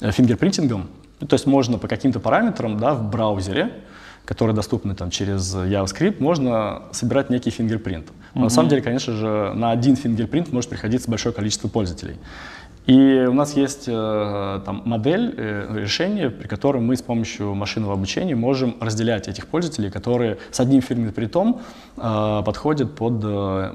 фингерпринтингом, 0.00 0.88
ну, 1.20 1.28
то 1.28 1.34
есть 1.34 1.46
можно 1.46 1.78
по 1.78 1.86
каким-то 1.86 2.18
параметрам 2.18 2.78
да, 2.78 2.94
в 2.94 3.08
браузере, 3.08 3.70
которые 4.24 4.56
доступны 4.56 4.94
там, 4.94 5.10
через 5.10 5.54
JavaScript, 5.54 6.16
можно 6.20 6.82
собирать 6.90 7.30
некий 7.30 7.50
фингерпринт. 7.50 8.08
Но 8.34 8.42
на 8.42 8.48
самом 8.48 8.68
деле, 8.68 8.82
конечно 8.82 9.14
же, 9.14 9.52
на 9.54 9.70
один 9.70 9.94
фингерпринт 9.94 10.52
может 10.52 10.70
приходиться 10.70 11.08
большое 11.10 11.34
количество 11.34 11.68
пользователей. 11.68 12.16
И 12.86 13.26
у 13.28 13.32
нас 13.32 13.56
есть 13.56 13.84
э, 13.86 14.60
там, 14.64 14.82
модель 14.84 15.34
э, 15.36 15.78
решения, 15.78 16.30
при 16.30 16.48
котором 16.48 16.84
мы 16.84 16.96
с 16.96 17.02
помощью 17.02 17.54
машинного 17.54 17.92
обучения 17.94 18.34
можем 18.34 18.76
разделять 18.80 19.28
этих 19.28 19.46
пользователей, 19.46 19.88
которые 19.88 20.38
с 20.50 20.58
одним 20.58 20.82
фингерпринтом 20.82 21.60
э, 21.96 22.42
подходят 22.44 22.96
под 22.96 23.22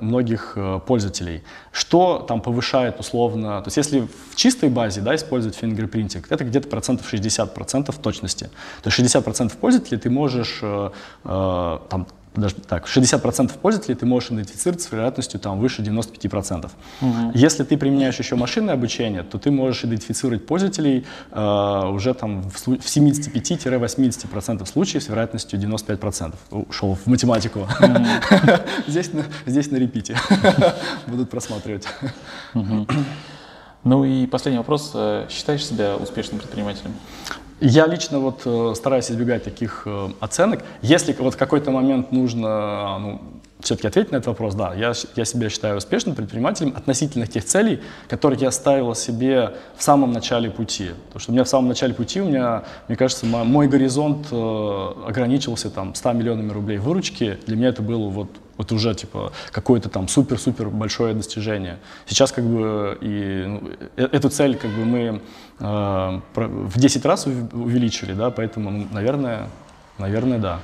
многих 0.01 0.57
пользователей. 0.85 1.43
Что 1.71 2.25
там 2.27 2.41
повышает 2.41 2.99
условно, 2.99 3.61
то 3.61 3.67
есть 3.67 3.77
если 3.77 4.07
в 4.31 4.35
чистой 4.35 4.69
базе 4.69 4.99
да, 5.01 5.15
использовать 5.15 5.55
фингерпринтинг, 5.55 6.29
это 6.29 6.43
где-то 6.43 6.67
процентов 6.67 7.07
60 7.07 7.53
процентов 7.53 7.97
точности. 7.99 8.45
То 8.83 8.87
есть 8.87 8.97
60 8.97 9.23
процентов 9.23 9.57
пользователей 9.57 9.99
ты 9.99 10.09
можешь 10.09 10.61
там, 11.23 12.07
даже 12.37 12.55
так, 12.55 12.85
60% 12.87 13.51
пользователей 13.59 13.95
ты 13.95 14.05
можешь 14.05 14.31
идентифицировать 14.31 14.81
с 14.81 14.91
вероятностью 14.91 15.39
там, 15.39 15.59
выше 15.59 15.81
95%. 15.81 16.69
Если 17.33 17.63
ты 17.63 17.77
применяешь 17.77 18.17
еще 18.19 18.35
машинное 18.35 18.73
обучение, 18.75 19.23
то 19.23 19.37
ты 19.39 19.51
можешь 19.51 19.83
идентифицировать 19.83 20.45
пользователей 20.45 21.05
э, 21.31 21.81
уже 21.91 22.13
там, 22.13 22.43
в, 22.43 22.55
в 22.55 22.69
75-80% 22.85 24.65
случаев 24.65 25.03
с 25.03 25.07
вероятностью 25.09 25.59
95%. 25.59 26.33
Ушел 26.69 26.95
в 26.95 27.07
математику. 27.07 27.67
Здесь 28.87 29.11
на- 29.13 29.25
Здесь 29.45 29.71
на 29.71 29.77
репите 29.77 30.15
будут 31.07 31.29
просматривать. 31.29 31.87
Ну 33.83 34.03
и 34.05 34.25
последний 34.27 34.57
вопрос. 34.57 34.91
Э, 34.95 35.27
Считаешь 35.29 35.65
себя 35.65 35.95
успешным 35.95 36.39
предпринимателем? 36.39 36.93
Я 37.59 37.87
лично 37.87 38.19
вот 38.19 38.41
э, 38.45 38.73
стараюсь 38.75 39.09
избегать 39.09 39.43
таких 39.43 39.83
э, 39.85 40.09
оценок. 40.19 40.63
Если 40.83 41.13
вот 41.13 41.33
в 41.33 41.37
какой-то 41.37 41.71
момент 41.71 42.11
нужно 42.11 42.99
ну, 42.99 43.21
все-таки 43.61 43.87
ответить 43.87 44.11
на 44.11 44.17
этот 44.17 44.27
вопрос, 44.27 44.53
да, 44.53 44.75
я, 44.75 44.93
я 45.15 45.25
себя 45.25 45.49
считаю 45.49 45.77
успешным 45.77 46.13
предпринимателем 46.13 46.73
относительно 46.77 47.25
тех 47.25 47.43
целей, 47.43 47.81
которые 48.07 48.39
я 48.39 48.51
ставила 48.51 48.95
себе 48.95 49.55
в 49.75 49.81
самом 49.81 50.11
начале 50.11 50.51
пути. 50.51 50.91
Потому 51.07 51.19
что 51.19 51.31
у 51.31 51.33
меня 51.33 51.43
в 51.43 51.49
самом 51.49 51.67
начале 51.69 51.95
пути, 51.95 52.21
у 52.21 52.25
меня, 52.25 52.63
мне 52.87 52.95
кажется, 52.95 53.25
мо- 53.25 53.43
мой 53.43 53.67
горизонт 53.67 54.27
э, 54.31 54.91
ограничивался 55.07 55.71
там 55.71 55.95
100 55.95 56.13
миллионами 56.13 56.51
рублей 56.51 56.77
выручки. 56.77 57.39
Для 57.47 57.55
меня 57.55 57.69
это 57.69 57.81
было 57.81 58.07
вот, 58.09 58.29
вот 58.57 58.71
уже 58.71 58.93
типа 58.95 59.31
какое-то 59.51 59.89
там 59.89 60.07
супер-супер 60.07 60.69
большое 60.69 61.13
достижение. 61.13 61.77
Сейчас 62.07 62.31
как 62.31 62.43
бы 62.45 62.97
и 63.01 63.43
ну, 63.47 63.69
э- 63.97 64.09
эту 64.11 64.29
цель 64.29 64.55
как 64.57 64.71
бы 64.71 64.85
мы 64.85 65.21
э, 65.59 66.19
в 66.35 66.79
10 66.79 67.05
раз 67.05 67.27
ув- 67.27 67.53
увеличили, 67.53 68.13
да, 68.13 68.29
поэтому, 68.31 68.71
ну, 68.71 68.87
наверное, 68.91 69.47
наверное, 69.97 70.39
да. 70.39 70.59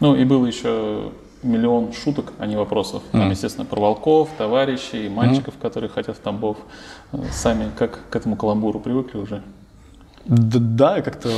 Ну 0.00 0.14
и 0.16 0.24
было 0.24 0.46
еще 0.46 1.12
миллион 1.42 1.92
шуток, 1.92 2.32
а 2.38 2.46
не 2.46 2.56
вопросов. 2.56 3.02
Там, 3.12 3.30
естественно, 3.30 3.66
про 3.66 3.80
волков, 3.80 4.30
товарищей, 4.38 5.08
мальчиков, 5.10 5.54
которые 5.60 5.90
хотят 5.90 6.16
в 6.16 6.20
Тамбов. 6.20 6.56
Э, 7.12 7.18
Сами 7.30 7.70
как 7.78 8.00
к 8.10 8.16
этому 8.16 8.36
каламбуру 8.36 8.80
привыкли 8.80 9.18
уже? 9.18 9.42
Да, 10.26 11.02
как-то, 11.02 11.28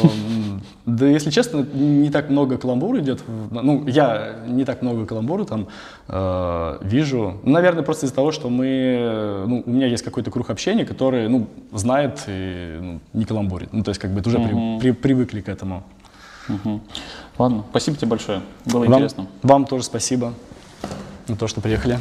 да, 0.87 1.07
если 1.07 1.31
честно, 1.31 1.67
не 1.75 2.09
так 2.11 2.31
много 2.31 2.57
каламбур 2.57 2.99
идет. 2.99 3.21
Ну, 3.51 3.85
я 3.89 4.37
не 4.47 4.65
так 4.65 4.81
много 4.83 5.07
каламбура 5.07 5.45
там 5.45 5.67
э, 6.07 6.79
вижу. 6.83 7.41
Наверное, 7.43 7.83
просто 7.83 8.07
из-за 8.07 8.15
того, 8.15 8.31
что 8.31 8.49
мы, 8.49 9.45
ну, 9.49 9.63
у 9.67 9.71
меня 9.71 9.87
есть 9.89 10.05
какой-то 10.05 10.31
круг 10.31 10.51
общения, 10.51 10.85
который, 10.85 11.29
ну, 11.29 11.49
знает 11.73 12.21
и 12.29 12.79
ну, 12.81 13.01
не 13.13 13.25
каламбурит. 13.25 13.73
Ну, 13.73 13.83
то 13.83 13.89
есть, 13.91 14.01
как 14.01 14.13
бы, 14.13 14.21
уже 14.25 14.39
при- 14.39 14.79
при- 14.79 14.93
привыкли 14.93 15.41
к 15.41 15.49
этому. 15.49 15.83
Мгм. 16.49 16.81
Ладно, 17.39 17.65
спасибо 17.71 17.97
тебе 17.97 18.09
большое. 18.11 18.41
Было 18.67 18.85
Вам, 18.85 18.95
интересно. 18.95 19.27
вам 19.43 19.65
тоже 19.65 19.83
спасибо 19.83 20.33
за 21.27 21.35
то, 21.35 21.49
что 21.49 21.61
приехали. 21.61 21.99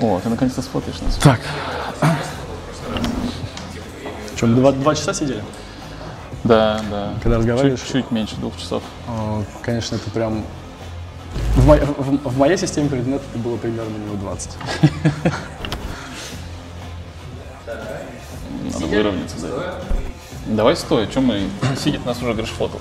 О, 0.00 0.20
ты 0.22 0.28
наконец-то 0.28 0.60
сфотаешь 0.60 1.00
нас. 1.00 1.16
Так. 1.16 1.40
Что, 4.36 4.46
мы 4.46 4.56
два, 4.56 4.72
два 4.72 4.94
часа 4.94 5.14
сидели? 5.14 5.42
Да, 6.44 6.80
да. 6.90 7.14
Когда 7.22 7.38
разговариваешь? 7.38 7.80
Чуть, 7.80 7.92
чуть 7.92 8.10
меньше 8.10 8.36
двух 8.36 8.56
часов. 8.58 8.82
О, 9.08 9.42
Конечно, 9.62 9.96
это 9.96 10.10
прям... 10.10 10.44
В, 11.54 11.66
мо- 11.66 11.76
в- 11.76 12.28
в 12.28 12.38
моей 12.38 12.56
системе 12.56 12.88
координат 12.88 13.22
это 13.30 13.38
было 13.38 13.56
примерно 13.56 13.96
минут 13.96 14.20
20. 14.20 14.50
Надо 18.72 18.86
выровняться, 18.86 19.36
да. 19.40 19.74
Давай 20.46 20.76
стой, 20.76 21.08
чем 21.12 21.24
мы 21.24 21.48
сидит 21.82 22.04
нас 22.06 22.22
уже 22.22 22.34
фото. 22.44 22.78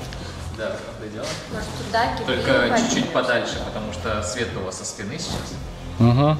Может, 1.53 1.69
туда, 1.85 2.15
Только 2.25 2.77
чуть-чуть 2.77 3.09
подальше, 3.11 3.61
потому 3.65 3.91
что 3.93 4.21
свет 4.23 4.49
у 4.61 4.65
вас 4.65 4.77
со 4.77 4.85
спины 4.85 5.17
сейчас. 5.17 5.53
Угу. 5.99 6.37